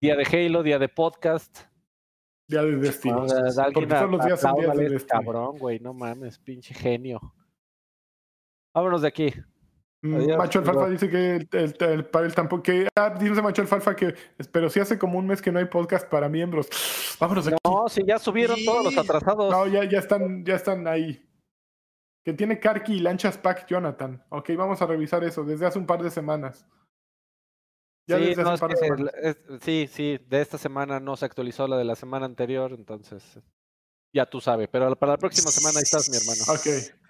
Día 0.00 0.14
de 0.14 0.22
Halo, 0.24 0.62
día 0.62 0.78
de 0.78 0.88
podcast. 0.88 1.58
Día 2.48 2.62
de 2.62 2.76
destino. 2.76 3.26
Porque 3.74 3.88
todos 3.88 4.10
los 4.12 4.24
días 4.24 4.40
son 4.40 4.54
días 4.60 4.76
de 4.76 4.86
a 4.86 4.90
destino. 4.90 5.20
Cabrón, 5.24 5.58
güey, 5.58 5.80
no 5.80 5.92
mames, 5.92 6.38
pinche 6.38 6.72
genio. 6.72 7.20
Vámonos 8.78 9.02
de 9.02 9.08
aquí. 9.08 9.34
Mm, 10.02 10.14
Adiós, 10.14 10.38
Macho 10.38 10.58
Alfalfa 10.60 10.80
amigo. 10.84 10.92
dice 10.92 11.10
que 11.10 11.36
el, 11.36 11.48
el, 11.50 11.76
el- 11.80 12.04
para 12.06 12.26
él 12.26 12.34
tampoco. 12.34 12.62
Que, 12.62 12.86
ah, 12.96 13.10
dice 13.18 13.42
Macho 13.42 13.62
Alfalfa 13.62 13.96
que. 13.96 14.14
Pero 14.52 14.70
sí 14.70 14.78
hace 14.78 14.96
como 14.98 15.18
un 15.18 15.26
mes 15.26 15.42
que 15.42 15.50
no 15.50 15.58
hay 15.58 15.64
podcast 15.64 16.08
para 16.08 16.28
miembros. 16.28 16.68
Vámonos 17.18 17.44
de 17.46 17.50
aquí. 17.52 17.58
No, 17.64 17.88
si 17.88 18.04
ya 18.06 18.18
subieron 18.18 18.56
todos 18.64 18.84
los 18.84 18.96
atrasados. 18.96 19.50
No, 19.50 19.66
ya, 19.66 19.82
ya 19.84 19.98
están, 19.98 20.44
ya 20.44 20.54
están 20.54 20.86
ahí. 20.86 21.24
Que 22.24 22.32
tiene 22.32 22.60
Karki 22.60 22.94
y 22.94 23.00
Lanchas 23.00 23.38
Pack 23.38 23.66
Jonathan. 23.66 24.24
Ok, 24.28 24.50
vamos 24.56 24.80
a 24.82 24.86
revisar 24.86 25.24
eso 25.24 25.42
desde 25.44 25.66
hace 25.66 25.78
un 25.80 25.86
par 25.86 26.00
de 26.02 26.10
semanas. 26.10 26.64
Ya 28.08 28.18
sí, 28.18 28.24
desde 28.26 28.42
no, 28.44 28.50
hace 28.50 28.64
un 28.64 28.70
par 28.70 28.78
de 28.78 28.86
semanas. 28.86 29.14
es- 29.20 29.38
sí, 29.62 29.88
sí, 29.90 30.18
de 30.28 30.40
esta 30.40 30.58
semana 30.58 31.00
no 31.00 31.16
se 31.16 31.24
actualizó 31.24 31.66
la 31.66 31.76
de 31.76 31.84
la 31.84 31.96
semana 31.96 32.24
anterior, 32.26 32.72
entonces 32.72 33.40
ya 34.14 34.26
tú 34.26 34.40
sabes. 34.40 34.68
Pero 34.70 34.94
para 34.96 35.12
la 35.12 35.18
próxima 35.18 35.50
semana 35.50 35.78
ahí 35.80 35.82
estás, 35.82 36.08
mi 36.08 36.16
hermano. 36.16 36.42
Ok. 36.52 37.07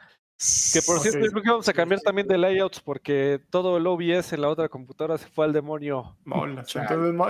Que 0.72 0.82
por 0.82 1.00
cierto, 1.00 1.18
yo 1.18 1.30
creo 1.32 1.42
que 1.42 1.50
vamos 1.50 1.68
a 1.68 1.72
cambiar 1.72 2.00
también 2.00 2.28
de 2.28 2.38
layouts 2.38 2.80
porque 2.80 3.40
todo 3.50 3.76
el 3.76 3.86
OBS 3.88 4.32
en 4.32 4.42
la 4.42 4.48
otra 4.48 4.68
computadora 4.68 5.18
se 5.18 5.26
fue 5.26 5.44
al 5.44 5.52
demonio. 5.52 6.16
Entonces 6.24 6.82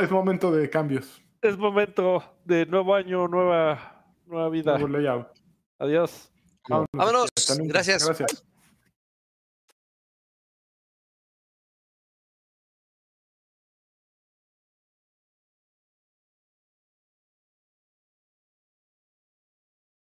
es 0.03 0.11
momento 0.11 0.53
de 0.53 0.69
cambios. 0.69 1.23
Es 1.41 1.57
momento 1.57 2.23
de 2.45 2.67
nuevo 2.67 2.95
año, 2.95 3.27
nueva, 3.27 4.05
nueva 4.27 4.51
vida. 4.51 4.73
Nuevo 4.73 4.89
layout. 4.89 5.29
Adiós. 5.79 6.31
Vámonos. 6.69 6.89
Vámonos. 6.93 7.31
Gracias. 7.67 8.05
Gracias. 8.05 8.45